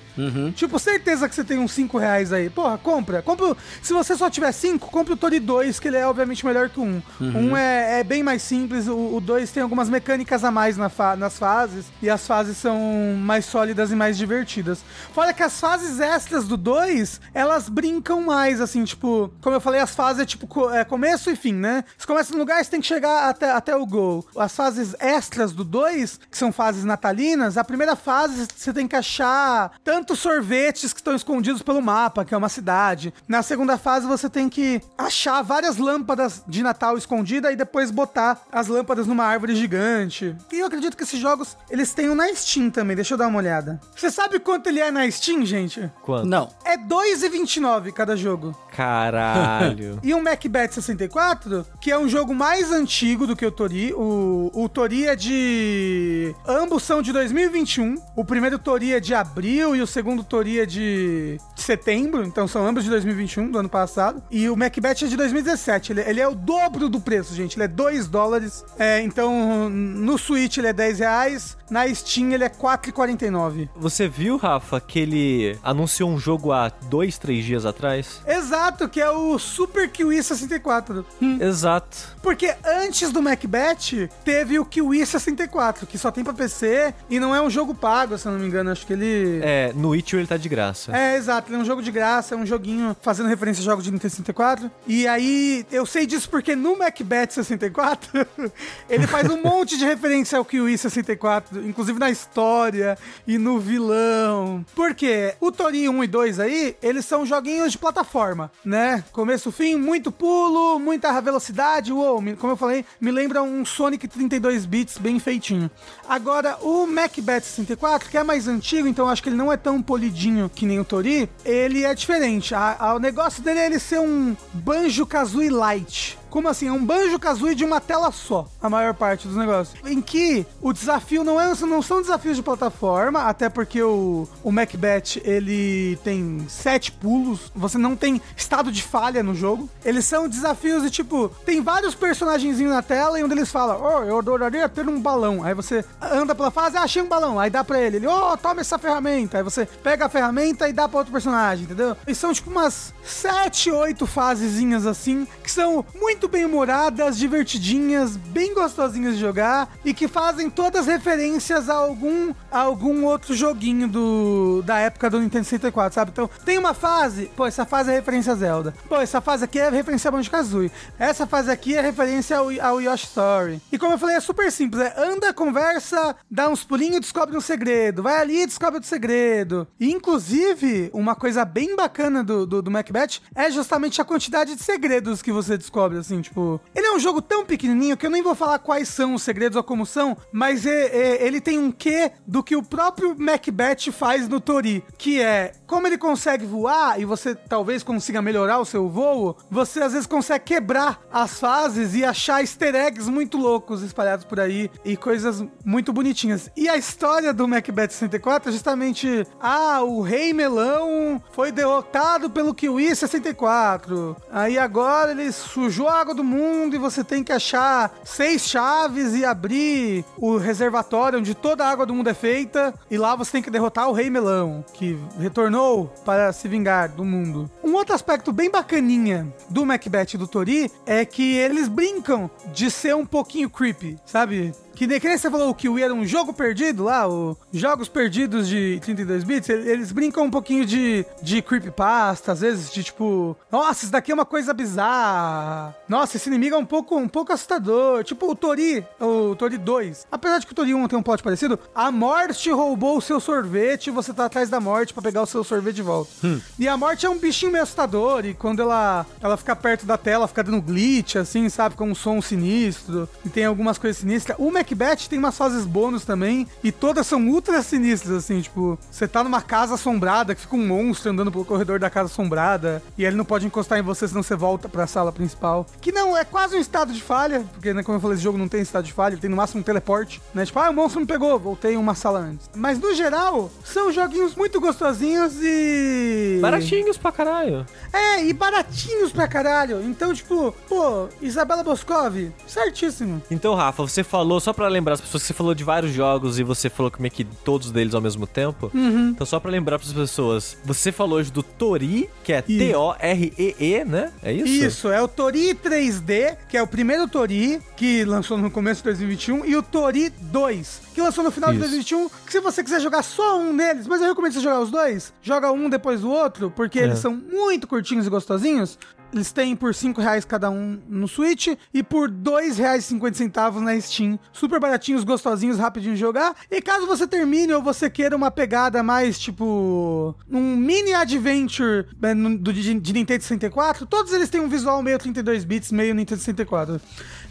Tipo, 0.56 0.80
certeza 0.80 1.28
que 1.30 1.36
você 1.36 1.44
tem 1.44 1.60
uns 1.60 1.72
5 1.72 1.98
reais 1.98 2.32
aí. 2.34 2.50
Porra, 2.50 2.78
compra. 2.78 3.22
compra 3.22 3.56
se 3.82 3.94
você 3.94 4.16
só 4.16 4.30
tiver 4.30 4.52
5, 4.52 4.90
compre 4.90 5.14
o 5.14 5.18
Tori 5.18 5.40
2, 5.40 5.80
que 5.80 5.88
ele 5.88 5.98
é 5.98 6.06
obviamente 6.08 6.46
melhor 6.46 6.70
que 6.70 6.80
o 6.80 6.84
1. 6.84 7.02
Um 7.22 7.56
é, 7.58 8.00
é 8.00 8.04
bem 8.04 8.24
mais 8.24 8.42
simples, 8.42 8.88
o 8.88 9.20
2 9.22 9.52
tem 9.52 9.62
algumas 9.64 9.90
mecânicas 9.90 10.25
a 10.34 10.52
mais 10.52 10.78
na 10.78 10.90
fa- 10.90 11.16
nas 11.16 11.38
fases, 11.38 11.86
e 12.02 12.10
as 12.10 12.26
fases 12.26 12.58
são 12.58 12.78
mais 13.20 13.46
sólidas 13.46 13.92
e 13.92 13.96
mais 13.96 14.18
divertidas. 14.18 14.80
Fora 15.14 15.34
que 15.34 15.44
as 15.44 15.60
fases 15.60 16.00
extras 16.00 16.46
do 16.48 16.58
2, 16.58 17.20
elas 17.34 17.70
brincam 17.70 18.22
mais, 18.22 18.60
assim, 18.62 18.84
tipo, 18.84 19.32
como 19.42 19.56
eu 19.56 19.62
falei, 19.62 19.80
as 19.82 19.94
fases 19.96 20.22
é 20.24 20.26
tipo 20.26 20.48
co- 20.48 20.72
é 20.72 20.84
começo 20.84 21.30
e 21.30 21.36
fim, 21.36 21.54
né? 21.54 21.84
Você 21.98 22.08
começa 22.08 22.32
no 22.34 22.40
lugar, 22.40 22.64
você 22.64 22.72
tem 22.72 22.82
que 22.82 22.88
chegar 22.88 23.30
até, 23.30 23.52
até 23.52 23.76
o 23.76 23.86
gol. 23.86 24.26
As 24.38 24.56
fases 24.56 24.96
extras 25.00 25.52
do 25.52 25.64
2, 25.64 26.20
que 26.32 26.38
são 26.38 26.52
fases 26.52 26.84
natalinas, 26.84 27.58
a 27.58 27.64
primeira 27.64 27.96
fase 27.96 28.48
você 28.56 28.72
tem 28.74 28.88
que 28.88 28.96
achar 28.96 29.72
tantos 29.84 30.20
sorvetes 30.20 30.94
que 30.94 31.00
estão 31.00 31.16
escondidos 31.16 31.62
pelo 31.62 31.82
mapa, 31.82 32.24
que 32.24 32.34
é 32.34 32.38
uma 32.38 32.50
cidade. 32.50 33.14
Na 33.28 33.42
segunda 33.44 33.78
fase 33.78 34.06
você 34.08 34.30
tem 34.30 34.48
que 34.50 34.82
achar 34.98 35.42
várias 35.42 35.78
lâmpadas 35.78 36.44
de 36.48 36.64
Natal 36.64 36.98
escondidas 36.98 37.52
e 37.52 37.56
depois 37.56 37.92
botar 37.92 38.42
as 38.52 38.68
lâmpadas 38.68 39.08
numa 39.08 39.24
árvore 39.26 39.56
gigante. 39.56 40.15
E 40.24 40.60
eu 40.60 40.68
acredito 40.68 40.96
que 40.96 41.04
esses 41.04 41.20
jogos, 41.20 41.58
eles 41.70 41.94
têm 41.94 42.10
um 42.10 42.16
na 42.16 42.28
Steam 42.34 42.70
também, 42.70 42.96
deixa 42.96 43.14
eu 43.14 43.18
dar 43.18 43.28
uma 43.28 43.40
olhada. 43.40 43.80
Você 43.96 44.10
sabe 44.10 44.40
quanto 44.40 44.68
ele 44.68 44.80
é 44.80 44.92
na 44.92 45.10
Steam, 45.10 45.46
gente? 45.46 45.92
Quanto? 46.02 46.28
Não. 46.28 46.50
É 46.64 46.78
2,29 46.78 47.92
cada 47.92 48.16
jogo. 48.16 48.56
Caralho. 48.76 50.00
E 50.06 50.14
um 50.14 50.22
Macbeth 50.22 50.74
64, 50.74 51.66
que 51.82 51.90
é 51.90 51.98
um 51.98 52.08
jogo 52.08 52.34
mais 52.36 52.72
antigo 52.72 53.26
do 53.26 53.36
que 53.36 53.46
o 53.46 53.52
Tori. 53.52 53.94
O, 53.94 54.52
o 54.54 54.70
Tori 54.70 55.08
é 55.08 55.16
de. 55.16 56.36
Ambos 56.48 56.84
são 56.84 57.02
de 57.02 57.12
2021. 57.12 57.96
O 58.16 58.24
primeiro 58.24 58.60
Tori 58.60 58.94
é 58.94 59.00
de 59.00 59.14
abril 59.14 59.76
e 59.76 59.82
o 59.82 59.88
segundo 59.88 60.24
Tori 60.24 60.60
é 60.60 60.66
de 60.66 61.40
setembro. 61.56 62.24
Então 62.24 62.48
são 62.48 62.68
ambos 62.68 62.84
de 62.84 62.90
2021, 62.90 63.50
do 63.50 63.58
ano 63.58 63.70
passado. 63.70 64.22
E 64.30 64.48
o 64.50 64.56
Macbeth 64.56 65.04
é 65.04 65.08
de 65.08 65.18
2017. 65.18 65.94
Ele, 65.94 66.02
ele 66.02 66.22
é 66.22 66.28
o 66.28 66.36
dobro 66.36 66.88
do 66.88 67.00
preço, 67.00 67.34
gente. 67.34 67.56
Ele 67.58 67.64
é 67.64 67.68
2 67.68 68.08
dólares. 68.08 68.64
É, 68.78 69.02
então 69.02 69.70
no 70.06 70.20
Switch 70.20 70.58
ele 70.58 70.68
é 70.68 70.74
10 70.74 71.00
reais. 71.00 71.58
Na 71.70 71.92
Steam 71.94 72.32
ele 72.32 72.44
é 72.44 72.50
4,49. 72.50 73.70
Você 73.76 74.08
viu, 74.08 74.38
Rafa, 74.38 74.80
que 74.80 75.00
ele 75.00 75.58
anunciou 75.64 76.12
um 76.12 76.20
jogo 76.20 76.52
há 76.52 76.70
dois, 76.70 77.18
três 77.18 77.44
dias 77.44 77.66
atrás? 77.66 78.22
Exato, 78.28 78.88
que 78.88 79.02
é 79.02 79.10
o 79.10 79.40
Super 79.40 79.90
Kiwi 79.90 80.22
64. 80.22 81.04
Exato. 81.42 82.16
Porque 82.22 82.56
antes 82.64 83.12
do 83.12 83.20
Macbeth, 83.20 84.08
teve 84.24 84.60
o 84.60 84.66
Kiwi 84.66 85.04
64, 85.06 85.88
que 85.88 85.98
só 85.98 86.12
tem 86.12 86.24
pra 86.24 86.34
PC 86.34 86.94
e 87.10 87.20
não 87.20 87.34
é 87.34 87.42
um 87.42 87.50
jogo 87.50 87.74
pago, 87.74 88.16
se 88.18 88.28
eu 88.28 88.34
não 88.34 88.40
me 88.40 88.46
engano. 88.46 88.70
Acho 88.70 88.86
que 88.86 88.94
ele. 88.94 89.40
É, 89.42 89.74
no 89.74 89.90
Witcher 89.90 90.20
ele 90.20 90.28
tá 90.28 90.38
de 90.38 90.48
graça. 90.48 90.96
É, 90.96 91.16
exato, 91.16 91.50
ele 91.50 91.58
é 91.58 91.62
um 91.62 91.66
jogo 91.66 91.82
de 91.82 91.92
graça, 91.92 92.36
é 92.36 92.38
um 92.38 92.46
joguinho 92.46 92.96
fazendo 93.02 93.28
referência 93.28 93.62
a 93.62 93.66
jogos 93.66 93.84
de 93.84 93.92
Nintendo 93.92 94.12
64. 94.12 94.70
E 94.86 95.08
aí, 95.08 95.66
eu 95.72 95.86
sei 95.86 96.06
disso 96.06 96.30
porque 96.30 96.56
no 96.56 96.78
Macbeth 96.78 97.32
64, 97.32 98.28
ele 98.88 99.08
faz 99.08 99.28
um 99.30 99.42
monte 99.42 99.78
de 99.80 99.85
grande 99.86 99.96
referência 99.96 100.38
ao 100.38 100.46
Kiwi 100.46 100.78
64, 100.78 101.66
inclusive 101.68 102.00
na 102.00 102.10
história 102.10 102.98
e 103.28 103.38
no 103.38 103.60
vilão. 103.60 104.66
Porque 104.76 105.36
o 105.40 105.52
Tori 105.52 105.88
1 105.88 106.04
e 106.04 106.08
2 106.08 106.40
aí, 106.40 106.76
eles 106.82 107.06
são 107.06 107.26
joguinhos 107.26 107.72
de 107.72 107.78
plataforma, 107.78 108.52
né? 108.64 109.04
Começo, 109.12 109.52
fim, 109.52 109.76
muito 109.76 110.12
pulo, 110.12 110.80
muita 110.80 111.22
velocidade. 111.22 111.94
Uou, 111.94 112.22
como 112.38 112.54
eu 112.54 112.58
falei, 112.58 112.84
me 113.00 113.12
lembra 113.12 113.44
um 113.44 113.64
Sonic 113.64 114.08
32 114.08 114.66
bits 114.66 114.98
bem 114.98 115.20
feitinho. 115.20 115.70
Agora, 116.10 116.58
o 116.62 116.88
Macbeth 116.88 117.42
64, 117.42 118.10
que 118.10 118.18
é 118.18 118.24
mais 118.24 118.48
antigo, 118.48 118.88
então 118.88 119.08
acho 119.08 119.22
que 119.22 119.30
ele 119.30 119.36
não 119.36 119.52
é 119.52 119.58
tão 119.58 119.82
polidinho 119.82 120.50
que 120.54 120.66
nem 120.66 120.80
o 120.80 120.86
Tori, 120.86 121.30
ele 121.44 121.84
é 121.84 121.94
diferente. 121.94 122.56
A, 122.56 122.76
a, 122.80 122.96
o 122.96 123.00
negócio 123.00 123.44
dele 123.44 123.60
é 123.60 123.66
ele 123.68 123.80
ser 123.80 124.00
um 124.00 124.36
Banjo-Kazooie 124.54 125.50
Light. 125.50 126.18
Como 126.36 126.50
assim? 126.50 126.68
É 126.68 126.72
um 126.74 126.86
banjo 126.86 127.18
kazooie 127.18 127.56
de 127.56 127.64
uma 127.64 127.80
tela 127.80 128.12
só, 128.12 128.46
a 128.62 128.70
maior 128.70 128.94
parte 128.94 129.26
dos 129.26 129.38
negócios. 129.38 129.80
Em 129.86 130.02
que 130.02 130.46
o 130.62 130.74
desafio 130.74 131.24
não, 131.24 131.40
é, 131.40 131.56
não 131.62 131.82
são 131.82 132.02
desafios 132.02 132.36
de 132.36 132.44
plataforma, 132.44 133.22
até 133.22 133.48
porque 133.48 133.82
o, 133.82 134.28
o 134.44 134.52
Macbeth 134.52 135.22
ele 135.24 135.98
tem 136.04 136.46
sete 136.50 136.92
pulos, 136.92 137.54
você 137.56 137.78
não 137.78 137.96
tem 137.96 138.22
estado 138.36 138.70
de 138.70 138.84
falha 138.84 139.24
no 139.24 139.34
jogo. 139.34 139.70
Eles 139.86 140.04
são 140.04 140.28
desafios 140.28 140.84
de 140.84 140.90
tipo, 140.90 141.30
tem 141.46 141.62
vários 141.62 141.96
personagenzinhos 141.96 142.74
na 142.74 142.82
tela 142.82 143.18
e 143.18 143.24
um 143.24 143.30
deles 143.30 143.50
fala: 143.50 143.78
Oh, 143.78 144.04
eu 144.04 144.20
adoraria 144.20 144.68
ter 144.68 144.90
um 144.90 145.00
balão. 145.00 145.42
Aí 145.42 145.54
você 145.54 145.86
anda 146.02 146.36
pela 146.36 146.52
fase, 146.52 146.76
ah, 146.76 146.82
achei 146.82 147.02
um 147.02 147.08
balão. 147.08 147.40
Aí 147.40 147.50
dá 147.50 147.64
pra 147.64 147.80
ele, 147.80 147.96
ele, 147.96 148.08
oh, 148.08 148.36
toma 148.36 148.60
essa 148.60 148.78
ferramenta. 148.78 149.38
Aí 149.38 149.44
você 149.44 149.66
pega 149.66 150.08
a 150.08 150.10
ferramenta 150.10 150.68
e 150.68 150.74
dá 150.74 150.90
pra 150.90 150.98
outro 150.98 151.14
personagem, 151.14 151.64
entendeu? 151.64 151.96
E 152.06 152.14
são 152.14 152.34
tipo 152.34 152.50
umas 152.50 152.94
sete, 153.06 153.72
oito 153.72 154.06
fasezinhas 154.06 154.86
assim, 154.86 155.26
que 155.42 155.50
são 155.50 155.86
muito 155.96 156.25
muito 156.26 156.32
bem-humoradas, 156.32 157.18
divertidinhas, 157.18 158.18
bem 158.18 158.54
gostosinhas 158.54 159.14
de 159.14 159.22
jogar 159.22 159.70
e 159.86 159.94
que 159.94 160.08
fazem 160.08 160.50
todas 160.50 160.88
referências 160.88 161.70
a 161.70 161.76
algum, 161.76 162.34
a 162.52 162.62
algum 162.62 163.06
outro 163.06 163.36
joguinho 163.36 163.88
do, 163.88 164.64
da 164.66 164.80
época 164.80 165.08
do 165.08 165.20
Nintendo 165.20 165.46
64, 165.46 165.94
sabe? 165.94 166.12
Então, 166.12 166.28
tem 166.44 166.58
uma 166.58 166.74
fase, 166.74 167.30
pô, 167.36 167.46
essa 167.46 167.64
fase 167.64 167.92
é 167.92 167.94
referência 167.94 168.34
a 168.34 168.36
Zelda. 168.36 168.74
Pô, 168.90 168.96
essa 168.96 169.22
fase 169.22 169.44
aqui 169.44 169.60
é 169.60 169.70
referência 169.70 170.08
a 170.08 170.12
Banjo-Kazooie. 170.12 170.72
Essa 170.98 171.28
fase 171.28 171.52
aqui 171.52 171.76
é 171.76 171.82
referência 171.82 172.38
ao, 172.38 172.48
ao 172.60 172.82
Yoshi 172.82 173.06
Story. 173.06 173.62
E 173.72 173.78
como 173.78 173.94
eu 173.94 174.00
falei, 174.00 174.16
é 174.16 174.20
super 174.20 174.52
simples, 174.52 174.82
é 174.82 174.96
anda, 174.98 175.32
conversa, 175.32 176.16
dá 176.30 176.50
uns 176.50 176.64
pulinhos, 176.64 177.02
descobre 177.02 177.38
um 177.38 177.42
segredo. 177.42 178.02
Vai 178.02 178.20
ali 178.20 178.42
e 178.42 178.48
descobre 178.48 178.78
outro 178.78 178.90
segredo. 178.90 179.68
E, 179.80 179.92
inclusive, 179.92 180.90
uma 180.92 181.14
coisa 181.14 181.46
bem 181.46 181.76
bacana 181.76 182.24
do, 182.24 182.48
do, 182.48 182.62
do 182.64 182.72
Macbeth 182.72 183.20
é 183.36 183.52
justamente 183.52 184.02
a 184.02 184.06
quantidade 184.06 184.56
de 184.56 184.64
segredos 184.64 185.22
que 185.22 185.32
você 185.32 185.56
descobre, 185.56 186.00
assim 186.00 186.15
assim, 186.16 186.22
tipo. 186.22 186.60
Ele 186.74 186.88
é 186.88 186.92
um 186.94 187.00
jogo 187.00 187.22
tão 187.22 187.46
pequenininho 187.46 187.98
que 187.98 188.06
eu 188.06 188.10
nem 188.10 188.22
vou 188.22 188.36
falar 188.36 188.60
quais 188.60 188.88
são 188.88 189.14
os 189.14 189.24
segredos 189.24 189.56
ou 189.56 189.64
como 189.64 189.86
são, 189.86 190.18
mas 190.32 190.66
é, 190.66 190.86
é, 190.88 191.26
ele 191.26 191.42
tem 191.42 191.60
um 191.60 191.72
quê 191.72 192.12
do 192.26 192.44
que 192.44 192.56
o 192.56 192.64
próprio 192.64 193.16
Macbeth 193.18 193.92
faz 193.92 194.28
no 194.28 194.40
Tori, 194.40 194.84
que 194.98 195.22
é 195.22 195.54
como 195.68 195.88
ele 195.88 195.98
consegue 195.98 196.46
voar 196.46 197.00
e 197.00 197.06
você 197.06 197.36
talvez 197.36 197.84
consiga 197.84 198.22
melhorar 198.22 198.60
o 198.60 198.66
seu 198.66 198.88
voo, 198.88 199.38
você 199.50 199.82
às 199.82 199.94
vezes 199.94 200.08
consegue 200.08 200.46
quebrar 200.46 201.02
as 201.12 201.40
fases 201.40 201.96
e 201.96 202.04
achar 202.04 202.42
easter 202.42 202.76
eggs 202.76 203.10
muito 203.10 203.38
loucos 203.38 203.82
espalhados 203.82 204.26
por 204.26 204.40
aí 204.40 204.70
e 204.84 204.96
coisas 204.96 205.44
muito 205.64 205.92
bonitinhas. 205.92 206.50
E 206.56 206.70
a 206.70 206.78
história 206.78 207.34
do 207.34 207.48
Macbeth 207.48 207.90
64 207.90 208.50
é 208.50 208.52
justamente: 208.52 209.26
ah, 209.40 209.82
o 209.82 210.02
Rei 210.02 210.34
Melão 210.34 211.22
foi 211.32 211.52
derrotado 211.52 212.30
pelo 212.30 212.54
Kiwi 212.54 212.96
64. 212.96 214.16
Aí 214.32 214.58
agora 214.58 215.12
ele 215.12 215.32
sujou 215.32 215.88
a 215.88 215.95
água 216.00 216.14
do 216.14 216.24
mundo 216.24 216.76
e 216.76 216.80
você 216.80 217.04
tem 217.04 217.24
que 217.24 217.32
achar 217.32 217.94
seis 218.04 218.48
chaves 218.48 219.14
e 219.14 219.26
abrir 219.26 220.06
o 220.18 220.38
reservatório 220.38 221.20
onde 221.20 221.34
toda 221.34 221.66
a 221.66 221.70
água 221.70 221.86
do 221.86 221.94
mundo 221.94 222.10
é 222.10 222.14
feita. 222.14 222.74
E 222.90 222.98
lá 222.98 223.16
você 223.16 223.34
tem 223.34 223.42
que 223.42 223.50
derrotar 223.50 223.90
o 223.90 223.94
Rei 223.94 224.10
Melão, 224.10 224.64
que 224.74 224.98
retornou 225.20 225.94
para 226.06 226.32
se 226.34 226.48
vingar 226.48 226.90
do 226.90 227.04
mundo. 227.04 227.50
Um 227.64 227.74
outro 227.74 227.96
aspecto 227.96 228.32
bem 228.32 228.50
bacaninha 228.50 229.34
do 229.50 229.66
Macbeth 229.66 230.14
e 230.14 230.18
do 230.18 230.28
Tori 230.28 230.72
é 230.86 231.06
que 231.06 231.36
eles 231.36 231.68
brincam 231.68 232.30
de 232.54 232.70
ser 232.70 232.96
um 232.96 233.06
pouquinho 233.06 233.50
creepy, 233.50 233.98
sabe? 234.06 234.54
Que 234.76 234.86
nem, 234.86 235.00
que 235.00 235.08
nem 235.08 235.18
você 235.18 235.32
falou 235.32 235.54
que 235.54 235.70
o 235.70 235.80
era 235.80 235.94
um 235.94 236.06
jogo 236.06 236.34
perdido 236.34 236.84
lá, 236.84 237.08
o 237.08 237.38
Jogos 237.52 237.88
Perdidos 237.88 238.48
de 238.48 238.80
32 238.82 239.24
bits, 239.24 239.50
eles 239.50 239.92
brincam 239.92 240.26
um 240.26 240.32
pouquinho 240.32 240.66
de, 240.66 241.06
de 241.22 241.42
creepypasta, 241.42 242.34
às 242.34 242.42
vezes, 242.42 242.72
de 242.72 242.84
tipo, 242.84 243.38
nossa, 243.52 243.84
isso 243.84 243.92
daqui 243.92 244.12
é 244.12 244.14
uma 244.14 244.26
coisa 244.26 244.54
bizarra. 244.54 245.76
Nossa, 245.88 246.18
esse 246.18 246.28
inimigo 246.28 246.56
é 246.56 246.60
um 246.60 246.66
pouco, 246.66 246.98
um 246.98 247.08
pouco 247.08 247.32
assustador. 247.32 248.04
Tipo 248.04 248.30
o 248.30 248.36
Tori, 248.36 248.86
o 249.00 249.36
Tori 249.36 249.58
2. 249.58 250.08
Apesar 250.12 250.40
de 250.40 250.46
que 250.46 250.52
o 250.52 250.56
Tori 250.56 250.74
1 250.74 250.88
tem 250.88 251.00
um 251.00 251.04
plot 251.04 251.24
parecido, 251.24 251.60
a 251.74 251.92
morte 251.92 252.52
roubou 252.52 252.98
o 252.98 253.02
seu 253.02 253.20
sorvete 253.20 253.88
e 253.88 253.92
você 253.92 254.14
tá 254.14 254.26
atrás 254.26 254.50
da 254.50 254.60
morte 254.60 254.94
para 254.94 255.04
pegar 255.04 255.22
o 255.22 255.26
seu 255.26 255.44
sorvete 255.44 255.76
de 255.76 255.82
volta. 255.82 256.12
Hum. 256.24 256.42
E 256.60 256.68
a 256.68 256.76
morte 256.76 257.06
é 257.06 257.10
um 257.10 257.18
bichinho 257.18 257.52
meio 257.52 257.64
assustador 257.64 258.26
e 258.26 258.34
quando 258.34 258.62
ela, 258.62 259.06
ela 259.22 259.38
fica 259.38 259.56
perto 259.56 259.86
da 259.86 259.98
tela, 259.98 260.28
fica 260.28 260.44
dando 260.44 260.62
glitch, 260.62 261.16
assim, 261.16 261.48
sabe, 261.50 261.76
com 261.76 261.90
um 261.90 261.96
som 261.96 262.22
sinistro 262.22 263.08
e 263.26 263.30
tem 263.30 263.46
algumas 263.46 263.78
coisas 263.78 263.98
sinistras. 264.02 264.38
O 264.40 264.52
Macbeth 264.66 265.08
tem 265.08 265.20
umas 265.20 265.38
fases 265.38 265.66
bônus 265.66 266.04
também, 266.04 266.48
e 266.64 266.72
todas 266.72 267.06
são 267.06 267.28
ultra 267.28 267.62
sinistras, 267.62 268.18
assim, 268.18 268.42
tipo, 268.42 268.78
você 268.90 269.08
tá 269.08 269.24
numa 269.24 269.42
casa 269.42 269.76
assombrada, 269.76 270.34
que 270.34 270.42
fica 270.42 270.56
um 270.56 270.66
monstro 270.66 271.12
andando 271.12 271.32
pelo 271.32 271.46
corredor 271.46 271.80
da 271.80 271.90
casa 271.90 272.12
assombrada, 272.12 272.82
e 272.98 273.06
ele 273.06 273.16
não 273.16 273.26
pode 273.26 273.46
encostar 273.46 273.78
em 273.78 273.84
você, 273.84 274.08
senão 274.08 274.24
você 274.24 274.36
volta 274.36 274.68
pra 274.68 274.88
sala 274.88 275.12
principal. 275.12 275.66
Que 275.80 275.92
não, 275.92 276.18
é 276.18 276.26
quase 276.26 276.56
um 276.56 276.60
estado 276.60 276.92
de 276.92 277.02
falha, 277.02 277.46
porque, 277.54 277.74
né, 277.74 277.84
como 277.84 277.98
eu 277.98 278.02
falei, 278.02 278.16
esse 278.16 278.24
jogo 278.24 278.38
não 278.38 278.48
tem 278.48 278.62
estado 278.62 278.86
de 278.86 278.94
falha, 278.94 279.14
ele 279.14 279.22
tem 279.22 279.30
no 279.30 279.36
máximo 279.38 279.60
um 279.60 279.64
teleporte, 279.64 280.22
né? 280.34 280.46
Tipo, 280.46 280.60
ah, 280.60 280.70
o 280.70 280.74
monstro 280.74 281.02
me 281.02 281.06
pegou, 281.06 281.38
voltei 281.38 281.78
uma 281.78 281.94
sala 281.94 282.20
antes. 282.20 282.50
Mas, 282.56 282.80
no 282.80 282.94
geral, 282.96 283.52
são 283.64 283.92
joguinhos 283.92 284.36
muito 284.36 284.60
gostosinhos 284.60 285.34
e... 285.42 286.40
Baratinhos 286.42 286.98
pra 286.98 287.12
caralho. 287.12 287.66
É, 287.94 288.24
e 288.24 288.34
baratinhos 288.34 289.12
pra 289.12 289.28
caralho. 289.28 289.82
Então, 289.84 290.14
tipo, 290.14 290.54
pô, 290.68 291.08
Isabela 291.22 291.64
Boscov, 291.64 292.32
certíssimo. 292.48 293.22
Então, 293.30 293.54
Rafa, 293.54 293.84
você 293.84 294.04
falou, 294.04 294.40
só 294.40 294.54
pra 294.56 294.68
lembrar 294.68 294.94
as 294.94 295.02
pessoas 295.02 295.24
que 295.24 295.28
você 295.28 295.34
falou 295.34 295.54
de 295.54 295.64
vários 295.64 295.92
jogos 295.92 296.40
e 296.40 296.44
você 296.44 296.70
falou 296.70 296.90
como 296.90 297.06
é 297.06 297.10
que 297.10 297.24
todos 297.24 297.72
deles 297.72 297.94
ao 297.94 298.02
mesmo 298.02 298.26
tempo. 298.26 298.72
Uhum. 298.74 299.10
Então, 299.10 299.28
só 299.28 299.40
pra 299.40 299.52
lembrar 299.52 299.78
pras 299.78 299.94
pessoas, 299.94 300.58
você 300.64 300.92
falou 300.92 301.20
hoje 301.20 301.32
do 301.32 301.44
Tori, 301.44 302.10
que 302.24 302.34
é 302.34 302.42
T-O-R-E-E, 302.42 303.86
né? 303.86 304.12
É 304.24 304.32
isso? 304.32 304.48
Isso, 304.48 304.90
é 304.90 305.02
o 305.02 305.08
Tori 305.08 305.54
3D, 305.54 306.38
que 306.48 306.58
é 306.58 306.64
o 306.64 306.68
primeiro 306.68 307.08
Tori, 307.08 307.62
que 307.76 308.06
lançou 308.06 308.38
no 308.38 308.50
começo 308.50 308.82
de 308.82 308.86
2021, 308.86 309.46
e 309.46 309.56
o 309.56 309.62
Tori 309.62 310.10
2, 310.10 310.82
que 310.94 311.02
lançou 311.02 311.24
no 311.24 311.32
final 311.32 311.52
Isso. 311.52 311.62
de 311.62 311.68
2021, 311.68 312.10
que 312.26 312.32
se 312.32 312.40
você 312.40 312.64
quiser 312.64 312.80
jogar 312.80 313.04
só 313.04 313.40
um 313.40 313.56
deles, 313.56 313.88
mas 313.88 314.02
eu 314.02 314.08
recomendo 314.08 314.34
você 314.34 314.40
jogar 314.40 314.62
os 314.62 314.72
dois, 314.72 315.14
joga 315.22 315.52
um 315.52 315.70
depois 315.70 316.02
do 316.02 316.10
outro, 316.10 316.50
porque 316.50 316.80
é. 316.80 316.84
eles 316.84 317.00
são 317.00 317.14
muito 317.14 317.68
curtinhos 317.68 318.08
e 318.08 318.10
gostosinhos. 318.10 318.78
Eles 319.16 319.32
têm 319.32 319.56
por 319.56 319.74
5 319.74 320.02
reais 320.02 320.26
cada 320.26 320.50
um 320.50 320.78
no 320.90 321.08
Switch 321.08 321.48
e 321.74 321.82
por 321.82 322.10
R$ 322.10 322.16
2,50 322.16 323.62
na 323.62 323.80
Steam. 323.80 324.20
Super 324.34 324.60
baratinhos, 324.60 325.06
gostosinhos, 325.06 325.58
rapidinho 325.58 325.94
de 325.94 326.00
jogar. 326.02 326.36
E 326.52 326.62
caso 326.62 326.86
você 326.86 327.08
termine 327.08 327.54
ou 327.54 327.64
você 327.64 327.90
queira 327.90 328.14
uma 328.14 328.30
pegada 328.30 328.84
mais 328.84 329.18
tipo. 329.18 330.14
um 330.30 330.58
mini 330.58 330.94
adventure 330.94 331.86
né, 331.98 332.14
do, 332.14 332.52
de, 332.52 332.74
de 332.74 332.94
Nintendo 332.94 333.24
64, 333.24 333.86
todos 333.86 334.12
eles 334.12 334.30
têm 334.30 334.42
um 334.42 334.50
visual 334.50 334.84
meio 334.84 335.00
32 335.00 335.46
bits, 335.46 335.72
meio 335.72 335.96
Nintendo 335.96 336.20
64. 336.20 336.82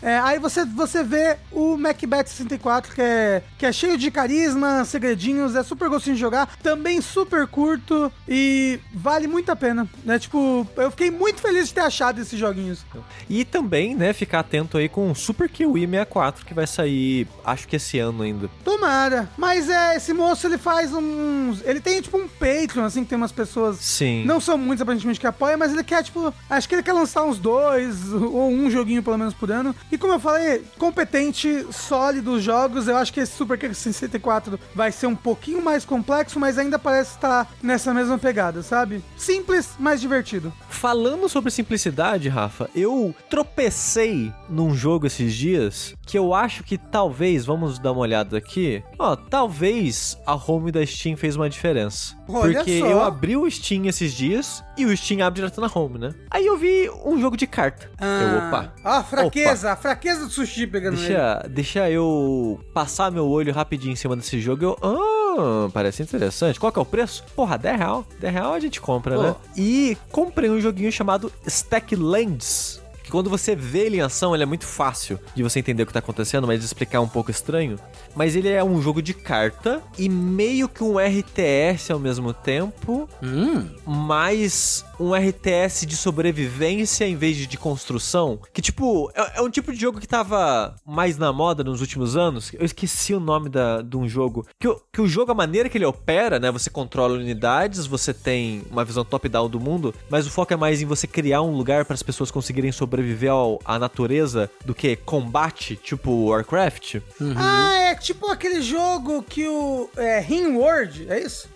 É, 0.05 0.19
aí 0.19 0.39
você, 0.39 0.67
você 0.67 1.03
vê 1.03 1.39
o 1.51 1.79
Macbeth 1.79 2.27
64, 2.27 2.95
que 2.95 3.01
é, 3.01 3.43
que 3.57 3.65
é 3.65 3.73
cheio 3.73 3.97
de 3.97 4.11
carisma, 4.11 4.85
segredinhos, 4.85 5.57
é 5.57 5.63
super 5.63 5.89
gostosinho 5.89 6.17
de 6.17 6.21
jogar, 6.21 6.59
também 6.63 7.01
super 7.01 7.47
curto 7.47 8.13
e 8.29 8.79
vale 8.93 9.27
muito 9.27 9.51
a 9.51 9.57
pena. 9.57 9.89
Né? 10.05 10.19
Tipo, 10.19 10.69
eu 10.77 10.91
fiquei 10.91 11.11
muito 11.11 11.41
feliz 11.41 11.69
de 11.69 11.75
ter 11.75 11.81
achado 11.81 12.21
esses 12.21 12.39
joguinhos. 12.39 12.85
E 13.31 13.47
também, 13.47 13.95
né, 13.95 14.13
ficar 14.13 14.41
atento 14.41 14.77
aí 14.77 14.91
com 14.91 15.11
o 15.11 15.15
Super 15.15 15.49
Kiwi 15.49 15.87
64, 15.87 16.45
que 16.45 16.53
vai 16.53 16.67
sair, 16.67 17.27
acho 17.43 17.67
que 17.67 17.77
esse 17.77 17.99
ano 17.99 18.23
ainda. 18.23 18.51
Tomara. 18.63 19.31
Mas 19.39 19.71
é, 19.71 19.97
esse 19.97 20.13
moço, 20.13 20.47
ele 20.47 20.59
faz 20.59 20.93
uns... 20.93 21.63
Ele 21.65 21.81
tem, 21.81 22.03
tipo, 22.03 22.19
um 22.19 22.29
Patreon, 22.29 22.85
assim, 22.85 23.05
que 23.05 23.09
tem 23.09 23.17
umas 23.17 23.33
pessoas... 23.33 23.79
Sim. 23.79 24.27
Não 24.27 24.39
são 24.39 24.59
muitos, 24.59 24.83
aparentemente, 24.83 25.19
que 25.19 25.27
apoiam, 25.27 25.57
mas 25.57 25.73
ele 25.73 25.83
quer, 25.83 26.03
tipo... 26.05 26.35
Acho 26.51 26.69
que 26.69 26.75
ele 26.75 26.83
quer 26.83 26.93
lançar 26.93 27.25
uns 27.25 27.39
dois 27.39 28.13
ou 28.13 28.51
um 28.51 28.71
joguinho, 28.71 29.03
pelo 29.03 29.17
menos, 29.17 29.33
por 29.33 29.51
ano. 29.51 29.75
E 29.95 29.99
como 29.99 30.15
eu 30.15 30.21
falei, 30.21 30.65
competente, 30.77 31.67
sólido 31.71 32.41
jogos. 32.41 32.89
Eu 32.89 32.97
acho 32.97 33.13
que 33.13 33.21
esse 33.21 33.33
Super 33.33 33.57
King 33.57 33.73
64 33.73 34.59
vai 34.75 34.91
ser 34.91 35.07
um 35.07 35.15
pouquinho 35.15 35.63
mais 35.63 35.85
complexo, 35.85 36.41
mas 36.41 36.59
ainda 36.59 36.77
parece 36.77 37.13
estar 37.13 37.49
nessa 37.63 37.95
mesma 37.95 38.19
pegada, 38.19 38.63
sabe? 38.63 39.01
Simples, 39.17 39.71
mas 39.79 40.01
divertido. 40.01 40.53
Falando 40.69 41.29
sobre 41.29 41.51
simplicidade 41.51 41.85
simplicidade, 41.85 42.29
Rafa, 42.29 42.71
eu 42.75 43.15
tropecei 43.29 44.33
num 44.49 44.75
jogo 44.75 45.07
esses 45.07 45.35
dias 45.35 45.95
que 46.07 46.17
eu 46.17 46.35
acho 46.35 46.63
que 46.63 46.79
talvez, 46.79 47.45
vamos 47.45 47.79
dar 47.79 47.93
uma 47.93 48.01
olhada 48.01 48.39
aqui, 48.39 48.83
ó, 48.99 49.17
talvez 49.17 50.19
a 50.27 50.35
home 50.35 50.71
da 50.71 50.85
Steam 50.85 51.17
fez 51.17 51.37
uma 51.37 51.49
diferença. 51.49 52.17
Olha 52.29 52.59
porque 52.59 52.81
só. 52.81 52.87
eu 52.87 53.03
abri 53.03 53.37
o 53.37 53.51
Steam 53.51 53.87
esses 53.87 54.13
dias 54.13 54.63
e 54.77 54.85
o 54.85 54.97
Steam 54.97 55.25
abre 55.25 55.41
direto 55.41 55.61
na 55.61 55.71
home, 55.73 55.99
né? 55.99 56.15
Aí 56.31 56.47
eu 56.47 56.57
vi 56.57 56.91
um 57.05 57.21
jogo 57.21 57.37
de 57.37 57.47
carta. 57.47 57.91
eu, 58.01 58.49
opa. 58.49 58.73
Ah, 58.83 59.03
fraqueza, 59.03 59.73
a 59.73 59.77
fraqueza 59.77 60.25
do 60.25 60.31
sushi 60.31 60.67
pegando 60.67 60.95
ele. 60.97 61.07
Deixa, 61.07 61.47
deixa 61.49 61.91
eu 61.91 62.61
passar 62.73 63.11
meu 63.11 63.27
olho 63.29 63.53
rapidinho 63.53 63.93
em 63.93 63.97
cima 63.97 64.17
desse 64.17 64.41
jogo. 64.41 64.65
Eu, 64.65 64.79
ah, 64.83 65.69
parece 65.73 66.03
interessante. 66.03 66.59
Qual 66.59 66.73
que 66.73 66.79
é 66.79 66.83
o 66.83 66.87
preço? 66.87 67.25
Porra, 67.35 67.57
10 67.57 67.79
real. 67.79 68.07
10 68.21 68.33
real 68.33 68.55
a 68.55 68.61
gente 68.61 68.81
compra, 68.81 69.17
Pô. 69.17 69.23
né? 69.23 69.35
E 69.57 69.97
comprei 70.11 70.51
um 70.51 70.61
joguinho 70.61 70.91
chamado 70.91 71.33
Stacklands. 71.47 72.79
Que 72.79 72.84
quando 73.15 73.31
você 73.31 73.55
vê 73.55 73.87
ele 73.87 73.99
em 73.99 74.01
ação, 74.01 74.35
ele 74.35 74.43
é 74.43 74.47
muito 74.47 74.67
fácil 74.67 75.21
de 75.37 75.43
você 75.43 75.61
entender 75.61 75.85
o 75.85 75.87
que 75.87 75.93
tá 75.93 76.01
acontecendo, 76.01 76.47
mas 76.49 76.59
de 76.61 76.67
explicar 76.67 76.99
é 76.99 77.01
um 77.01 77.09
pouco 77.09 77.31
estranho. 77.31 77.79
Mas 78.17 78.35
ele 78.35 78.49
é 78.49 78.63
um 78.65 78.83
jogo 78.83 79.01
de 79.01 79.15
carta 79.15 79.81
e 79.97 80.09
meio 80.09 80.69
que 80.69 80.83
um 80.83 80.99
RTS 80.99 81.93
ao 81.93 81.99
mesmo 82.01 82.33
tempo, 82.35 83.09
Hum. 83.23 83.69
mais 83.87 84.85
um 85.01 85.15
RTS 85.15 85.87
de 85.87 85.97
sobrevivência 85.97 87.07
em 87.07 87.17
vez 87.17 87.37
de 87.37 87.45
de 87.47 87.59
construção. 87.59 88.39
Que, 88.53 88.63
tipo, 88.63 89.11
é, 89.15 89.39
é 89.39 89.43
um 89.43 89.51
tipo 89.51 89.73
de 89.73 89.79
jogo 89.79 90.01
que 90.01 90.09
tava 90.09 90.75
mais 90.87 91.19
na 91.19 91.33
moda 91.33 91.63
nos 91.63 91.81
últimos 91.81 92.17
anos. 92.17 92.51
Eu 92.55 92.65
esqueci 92.65 93.13
o 93.15 93.21
nome 93.21 93.49
da, 93.49 93.83
de 93.83 93.97
um 93.97 94.09
jogo. 94.09 94.47
Que, 94.59 94.67
o- 94.67 94.81
que 94.93 95.01
o 95.01 95.07
jogo, 95.07 95.31
a 95.31 95.35
maneira 95.35 95.69
que 95.69 95.77
ele 95.79 95.85
opera, 95.85 96.39
né? 96.41 96.51
Você 96.51 96.71
controla 96.71 97.15
unidades, 97.19 97.87
você 97.87 98.13
tem 98.15 98.63
uma 98.71 98.85
visão 98.85 99.05
top-down 99.05 99.49
do 99.49 99.61
mundo, 99.61 99.95
mas 100.09 100.27
o 100.27 100.31
foco 100.31 100.53
é 100.53 100.57
mais 100.57 100.81
em 100.81 100.87
você 100.87 101.07
criar 101.07 101.43
um 101.43 101.55
lugar 101.57 101.85
para 101.85 101.95
as 101.95 102.03
pessoas 102.03 102.31
conseguirem 102.31 102.73
sobreviver 102.73 103.31
ao, 103.31 103.61
à 103.65 103.79
natureza 103.79 104.51
do 104.65 104.75
que 104.75 104.97
combate, 104.97 105.77
tipo 105.77 106.29
Warcraft. 106.31 106.97
Ah, 107.37 107.75
é 107.91 107.95
tipo 107.95 108.27
aquele 108.31 108.63
jogo 108.63 109.23
que 109.23 109.47
o. 109.47 109.89
É 109.97 110.19
Ringworld, 110.21 111.07
é 111.11 111.21
isso? 111.23 111.49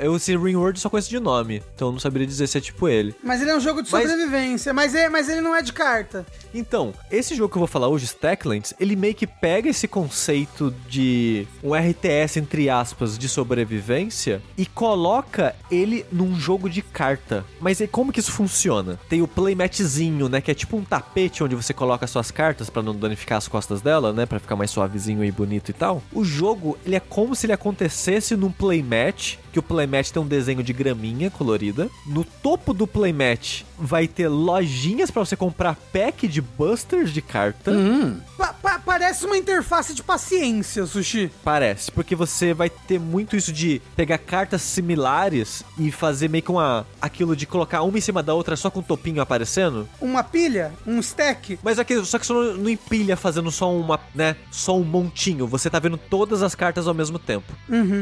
Eu 0.00 0.16
esse 0.16 0.36
Ringworld 0.36 0.80
só 0.80 0.88
conheço 0.88 1.10
de 1.10 1.20
nome, 1.20 1.62
então 1.74 1.88
eu 1.88 1.92
não 1.92 2.00
saberia 2.00 2.26
dizer 2.26 2.46
se 2.46 2.58
é 2.58 2.60
tipo 2.60 2.83
ele. 2.88 3.14
Mas 3.22 3.40
ele 3.40 3.50
é 3.50 3.56
um 3.56 3.60
jogo 3.60 3.82
de 3.82 3.90
Mas- 3.90 4.08
sobrevivência. 4.08 4.72
Mas, 4.72 4.94
é, 4.94 5.08
mas 5.08 5.28
ele 5.28 5.40
não 5.40 5.54
é 5.54 5.62
de 5.62 5.72
carta. 5.72 6.26
Então, 6.52 6.92
esse 7.10 7.34
jogo 7.34 7.50
que 7.50 7.56
eu 7.56 7.60
vou 7.60 7.66
falar 7.68 7.88
hoje, 7.88 8.04
Stacklands, 8.06 8.74
ele 8.78 8.94
meio 8.96 9.14
que 9.14 9.26
pega 9.26 9.68
esse 9.68 9.88
conceito 9.88 10.72
de 10.88 11.46
um 11.62 11.74
RTS, 11.74 12.38
entre 12.38 12.68
aspas, 12.70 13.16
de 13.18 13.28
sobrevivência 13.28 14.40
e 14.56 14.66
coloca 14.66 15.54
ele 15.70 16.04
num 16.12 16.38
jogo 16.38 16.68
de 16.68 16.82
carta. 16.82 17.44
Mas 17.60 17.80
aí 17.80 17.88
como 17.88 18.12
que 18.12 18.20
isso 18.20 18.32
funciona? 18.32 18.98
Tem 19.08 19.22
o 19.22 19.28
playmatzinho, 19.28 20.28
né, 20.28 20.40
que 20.40 20.50
é 20.50 20.54
tipo 20.54 20.76
um 20.76 20.84
tapete 20.84 21.42
onde 21.42 21.54
você 21.54 21.72
coloca 21.72 22.06
suas 22.06 22.30
cartas 22.30 22.68
pra 22.70 22.82
não 22.82 22.94
danificar 22.94 23.38
as 23.38 23.48
costas 23.48 23.80
dela, 23.80 24.12
né, 24.12 24.26
Pra 24.26 24.38
ficar 24.40 24.56
mais 24.56 24.70
suavezinho 24.70 25.24
e 25.24 25.30
bonito 25.30 25.68
e 25.70 25.72
tal. 25.72 26.02
O 26.12 26.24
jogo, 26.24 26.76
ele 26.84 26.96
é 26.96 27.00
como 27.00 27.34
se 27.36 27.46
ele 27.46 27.52
acontecesse 27.52 28.34
num 28.36 28.50
playmat, 28.50 29.36
que 29.52 29.58
o 29.58 29.62
playmat 29.62 30.10
tem 30.10 30.20
um 30.20 30.26
desenho 30.26 30.62
de 30.62 30.72
graminha 30.72 31.30
colorida. 31.30 31.88
No 32.06 32.24
topo 32.24 32.73
do 32.74 32.86
playmat 32.86 33.62
vai 33.78 34.06
ter 34.06 34.28
lojinhas 34.28 35.10
pra 35.10 35.24
você 35.24 35.36
comprar 35.36 35.76
pack 35.92 36.28
de 36.28 36.40
busters 36.40 37.12
de 37.12 37.20
carta. 37.22 37.70
Hum. 37.70 38.18
Pa- 38.36 38.52
pa- 38.52 38.78
parece 38.78 39.24
uma 39.26 39.36
interface 39.36 39.94
de 39.94 40.02
paciência, 40.02 40.86
Sushi. 40.86 41.30
Parece, 41.42 41.90
porque 41.90 42.14
você 42.14 42.52
vai 42.54 42.68
ter 42.70 42.98
muito 43.00 43.36
isso 43.36 43.52
de 43.52 43.80
pegar 43.96 44.18
cartas 44.18 44.62
similares 44.62 45.64
e 45.78 45.90
fazer 45.90 46.28
meio 46.28 46.42
que 46.42 46.50
uma 46.50 46.86
aquilo 47.00 47.34
de 47.34 47.46
colocar 47.46 47.82
uma 47.82 47.98
em 47.98 48.00
cima 48.00 48.22
da 48.22 48.34
outra 48.34 48.56
só 48.56 48.70
com 48.70 48.80
o 48.80 48.82
topinho 48.82 49.20
aparecendo. 49.20 49.88
Uma 50.00 50.22
pilha, 50.22 50.72
um 50.86 50.98
stack. 51.00 51.58
Mas 51.62 51.78
aqui, 51.78 52.02
só 52.04 52.18
que 52.18 52.26
você 52.26 52.32
não, 52.32 52.54
não 52.54 52.70
empilha 52.70 53.16
fazendo 53.16 53.50
só 53.50 53.72
uma, 53.74 53.98
né, 54.14 54.36
só 54.50 54.76
um 54.78 54.84
montinho. 54.84 55.46
Você 55.46 55.68
tá 55.68 55.78
vendo 55.78 55.96
todas 55.96 56.42
as 56.42 56.54
cartas 56.54 56.86
ao 56.86 56.94
mesmo 56.94 57.18
tempo. 57.18 57.52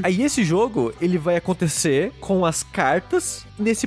Aí 0.03 0.23
esse 0.23 0.45
jogo, 0.45 0.93
ele 1.01 1.19
vai 1.19 1.37
acontecer 1.37 2.13
com 2.21 2.45
as 2.45 2.63
cartas 2.63 3.45
nesse 3.59 3.87